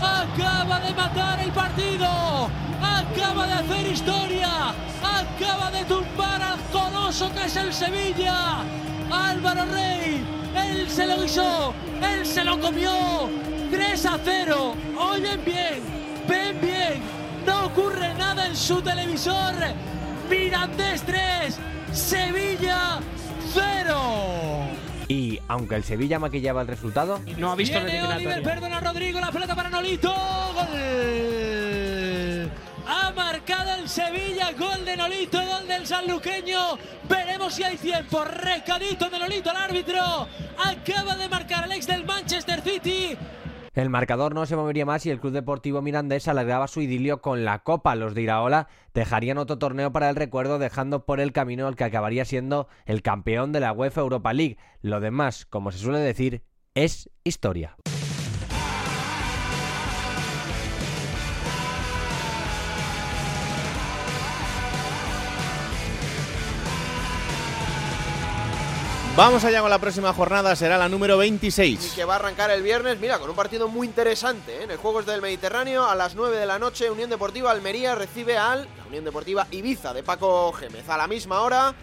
Acaba 0.00 0.78
de 0.78 0.94
matar 0.94 1.40
el 1.40 1.50
partido. 1.50 2.48
Acaba 2.80 3.46
de 3.48 3.52
hacer 3.54 3.86
historia. 3.90 4.48
Acaba 5.02 5.72
de 5.72 5.84
tumbar 5.86 6.40
al 6.40 6.60
coloso 6.70 7.32
que 7.34 7.46
es 7.46 7.56
el 7.56 7.74
Sevilla. 7.74 8.58
Álvaro 9.10 9.64
Rey. 9.72 10.24
Él 10.54 10.88
se 10.88 11.08
lo 11.08 11.24
hizo. 11.24 11.74
Él 12.00 12.24
se 12.24 12.44
lo 12.44 12.60
comió. 12.60 13.28
3 13.72 14.06
a 14.06 14.20
0. 14.24 14.76
Oyen 15.00 15.44
bien. 15.44 15.80
Ven 16.28 16.60
bien. 16.60 17.02
No 17.44 17.66
ocurre 17.66 18.14
nada 18.14 18.46
en 18.46 18.54
su 18.54 18.80
televisor. 18.80 19.52
Mirandés 20.30 21.02
3. 21.02 21.75
Sevilla 21.92 23.00
0. 23.52 23.94
y 25.08 25.38
aunque 25.48 25.76
el 25.76 25.84
Sevilla 25.84 26.18
maquillaba 26.18 26.62
el 26.62 26.68
resultado, 26.68 27.20
No 27.36 27.52
ha 27.52 27.56
visto 27.56 27.78
Viene 27.82 28.02
Oliver, 28.02 28.42
perdona 28.42 28.80
Rodrigo, 28.80 29.20
la 29.20 29.30
pelota 29.30 29.54
para 29.54 29.70
Nolito. 29.70 30.12
Gol. 30.54 32.50
Ha 32.88 33.12
marcado 33.12 33.74
el 33.74 33.88
Sevilla, 33.88 34.52
gol 34.58 34.84
de 34.84 34.96
Nolito, 34.96 35.38
gol 35.44 35.66
del 35.66 35.86
sanluqueño. 35.86 36.78
Veremos 37.08 37.54
si 37.54 37.62
hay 37.64 37.76
tiempo. 37.76 38.24
Recadito 38.24 39.08
de 39.10 39.18
Nolito 39.18 39.50
al 39.50 39.56
árbitro. 39.56 40.28
Acaba 40.64 41.16
de 41.16 41.28
marcar 41.28 41.64
el 41.64 41.72
ex 41.72 41.86
del 41.86 42.04
Manchester 42.04 42.60
City. 42.62 43.16
El 43.76 43.90
marcador 43.90 44.34
no 44.34 44.46
se 44.46 44.56
movería 44.56 44.86
más 44.86 45.04
y 45.04 45.10
el 45.10 45.20
Club 45.20 45.34
Deportivo 45.34 45.82
Mirandés 45.82 46.28
alargaba 46.28 46.66
su 46.66 46.80
idilio 46.80 47.20
con 47.20 47.44
la 47.44 47.58
Copa. 47.58 47.94
Los 47.94 48.14
de 48.14 48.22
Iraola 48.22 48.68
dejarían 48.94 49.36
otro 49.36 49.58
torneo 49.58 49.92
para 49.92 50.08
el 50.08 50.16
recuerdo, 50.16 50.58
dejando 50.58 51.04
por 51.04 51.20
el 51.20 51.32
camino 51.32 51.68
el 51.68 51.76
que 51.76 51.84
acabaría 51.84 52.24
siendo 52.24 52.68
el 52.86 53.02
campeón 53.02 53.52
de 53.52 53.60
la 53.60 53.72
UEFA 53.72 54.00
Europa 54.00 54.32
League. 54.32 54.56
Lo 54.80 55.00
demás, 55.00 55.44
como 55.44 55.72
se 55.72 55.78
suele 55.78 55.98
decir, 55.98 56.42
es 56.74 57.10
historia. 57.22 57.76
Vamos 69.16 69.44
allá 69.44 69.62
con 69.62 69.70
la 69.70 69.78
próxima 69.78 70.12
jornada, 70.12 70.54
será 70.54 70.76
la 70.76 70.90
número 70.90 71.16
26. 71.16 71.92
Y 71.92 71.96
que 71.96 72.04
va 72.04 72.12
a 72.12 72.16
arrancar 72.16 72.50
el 72.50 72.62
viernes, 72.62 73.00
mira, 73.00 73.18
con 73.18 73.30
un 73.30 73.34
partido 73.34 73.66
muy 73.66 73.86
interesante 73.86 74.58
¿eh? 74.58 74.64
en 74.64 74.70
el 74.70 74.76
Juegos 74.76 75.06
del 75.06 75.22
Mediterráneo. 75.22 75.86
A 75.86 75.94
las 75.94 76.14
9 76.14 76.36
de 76.36 76.44
la 76.44 76.58
noche, 76.58 76.90
Unión 76.90 77.08
Deportiva 77.08 77.50
Almería 77.50 77.94
recibe 77.94 78.36
al 78.36 78.68
la 78.76 78.86
Unión 78.86 79.06
Deportiva 79.06 79.46
Ibiza 79.50 79.94
de 79.94 80.02
Paco 80.02 80.52
Gémez. 80.52 80.86
A 80.90 80.98
la 80.98 81.06
misma 81.06 81.40
hora, 81.40 81.74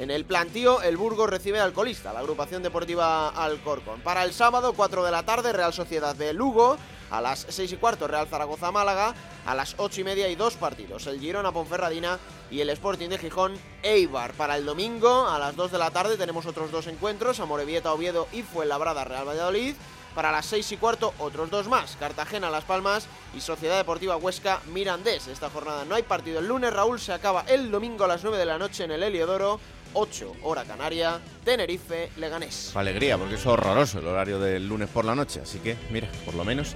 en 0.00 0.10
el 0.10 0.24
plantío, 0.24 0.80
el 0.80 0.96
Burgos 0.96 1.28
recibe 1.28 1.60
al 1.60 1.74
colista, 1.74 2.14
la 2.14 2.20
agrupación 2.20 2.62
deportiva 2.62 3.28
Alcorcón. 3.28 4.00
Para 4.00 4.24
el 4.24 4.32
sábado, 4.32 4.72
4 4.72 5.04
de 5.04 5.10
la 5.10 5.24
tarde, 5.24 5.52
Real 5.52 5.74
Sociedad 5.74 6.16
de 6.16 6.32
Lugo. 6.32 6.78
A 7.10 7.20
las 7.20 7.44
6 7.50 7.72
y 7.72 7.76
cuarto, 7.76 8.08
Real 8.08 8.26
Zaragoza 8.26 8.72
Málaga. 8.72 9.14
A 9.44 9.54
las 9.54 9.74
8 9.76 10.00
y 10.00 10.04
media 10.04 10.28
y 10.28 10.36
dos 10.36 10.54
partidos, 10.54 11.06
el 11.06 11.20
Girona 11.20 11.52
Ponferradina 11.52 12.18
y 12.50 12.62
el 12.62 12.70
Sporting 12.70 13.10
de 13.10 13.18
Gijón 13.18 13.58
Eibar. 13.82 14.32
Para 14.32 14.56
el 14.56 14.64
domingo, 14.64 15.28
a 15.28 15.38
las 15.38 15.54
2 15.54 15.70
de 15.70 15.78
la 15.78 15.90
tarde, 15.90 16.16
tenemos 16.16 16.46
otros 16.46 16.70
dos 16.70 16.86
encuentros, 16.86 17.38
Amorebieta 17.38 17.92
Oviedo 17.92 18.26
y 18.32 18.40
Fuenlabrada 18.40 19.04
Real 19.04 19.28
Valladolid. 19.28 19.74
Para 20.14 20.32
las 20.32 20.46
6 20.46 20.72
y 20.72 20.76
cuarto, 20.78 21.12
otros 21.18 21.50
dos 21.50 21.68
más, 21.68 21.96
Cartagena 22.00 22.50
Las 22.50 22.64
Palmas 22.64 23.06
y 23.36 23.40
Sociedad 23.40 23.76
Deportiva 23.76 24.16
Huesca 24.16 24.60
Mirandés. 24.72 25.28
Esta 25.28 25.50
jornada 25.50 25.84
no 25.84 25.94
hay 25.94 26.02
partido 26.02 26.40
el 26.40 26.48
lunes, 26.48 26.72
Raúl 26.72 26.98
se 26.98 27.12
acaba 27.12 27.44
el 27.46 27.70
domingo 27.70 28.04
a 28.04 28.08
las 28.08 28.24
9 28.24 28.38
de 28.38 28.46
la 28.46 28.58
noche 28.58 28.84
en 28.84 28.90
el 28.90 29.02
Heliodoro. 29.02 29.60
8 29.92 30.32
hora 30.42 30.64
canaria, 30.64 31.20
Tenerife, 31.44 32.10
Leganés. 32.16 32.74
Alegría, 32.76 33.18
porque 33.18 33.34
es 33.34 33.46
horroroso 33.46 33.98
el 33.98 34.06
horario 34.06 34.38
del 34.38 34.66
lunes 34.68 34.88
por 34.88 35.04
la 35.04 35.14
noche, 35.14 35.40
así 35.42 35.58
que, 35.58 35.76
mira, 35.90 36.08
por 36.24 36.34
lo 36.34 36.44
menos. 36.44 36.74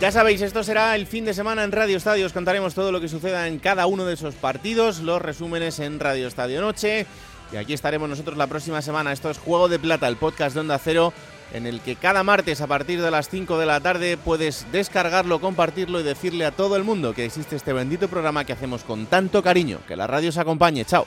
Ya 0.00 0.10
sabéis, 0.10 0.42
esto 0.42 0.64
será 0.64 0.96
el 0.96 1.06
fin 1.06 1.24
de 1.24 1.32
semana 1.32 1.62
en 1.62 1.70
Radio 1.70 1.96
Estadio. 1.96 2.26
Os 2.26 2.32
contaremos 2.32 2.74
todo 2.74 2.90
lo 2.90 3.00
que 3.00 3.08
suceda 3.08 3.46
en 3.46 3.60
cada 3.60 3.86
uno 3.86 4.04
de 4.04 4.14
esos 4.14 4.34
partidos, 4.34 4.98
los 4.98 5.22
resúmenes 5.22 5.78
en 5.78 6.00
Radio 6.00 6.26
Estadio 6.26 6.60
Noche. 6.60 7.06
Y 7.52 7.56
aquí 7.56 7.72
estaremos 7.72 8.08
nosotros 8.08 8.36
la 8.36 8.48
próxima 8.48 8.82
semana. 8.82 9.12
Esto 9.12 9.30
es 9.30 9.38
Juego 9.38 9.68
de 9.68 9.78
Plata, 9.78 10.08
el 10.08 10.16
podcast 10.16 10.54
de 10.54 10.60
Onda 10.60 10.78
Cero, 10.78 11.12
en 11.52 11.66
el 11.66 11.80
que 11.80 11.96
cada 11.96 12.24
martes 12.24 12.60
a 12.62 12.66
partir 12.66 13.00
de 13.00 13.10
las 13.10 13.28
5 13.28 13.58
de 13.58 13.66
la 13.66 13.78
tarde 13.78 14.16
puedes 14.16 14.66
descargarlo, 14.72 15.40
compartirlo 15.40 16.00
y 16.00 16.02
decirle 16.02 16.46
a 16.46 16.50
todo 16.50 16.76
el 16.76 16.82
mundo 16.82 17.14
que 17.14 17.24
existe 17.24 17.54
este 17.54 17.72
bendito 17.72 18.08
programa 18.08 18.44
que 18.44 18.54
hacemos 18.54 18.82
con 18.82 19.06
tanto 19.06 19.42
cariño. 19.42 19.78
Que 19.86 19.94
la 19.94 20.06
radio 20.06 20.30
os 20.30 20.38
acompañe. 20.38 20.84
Chao. 20.84 21.06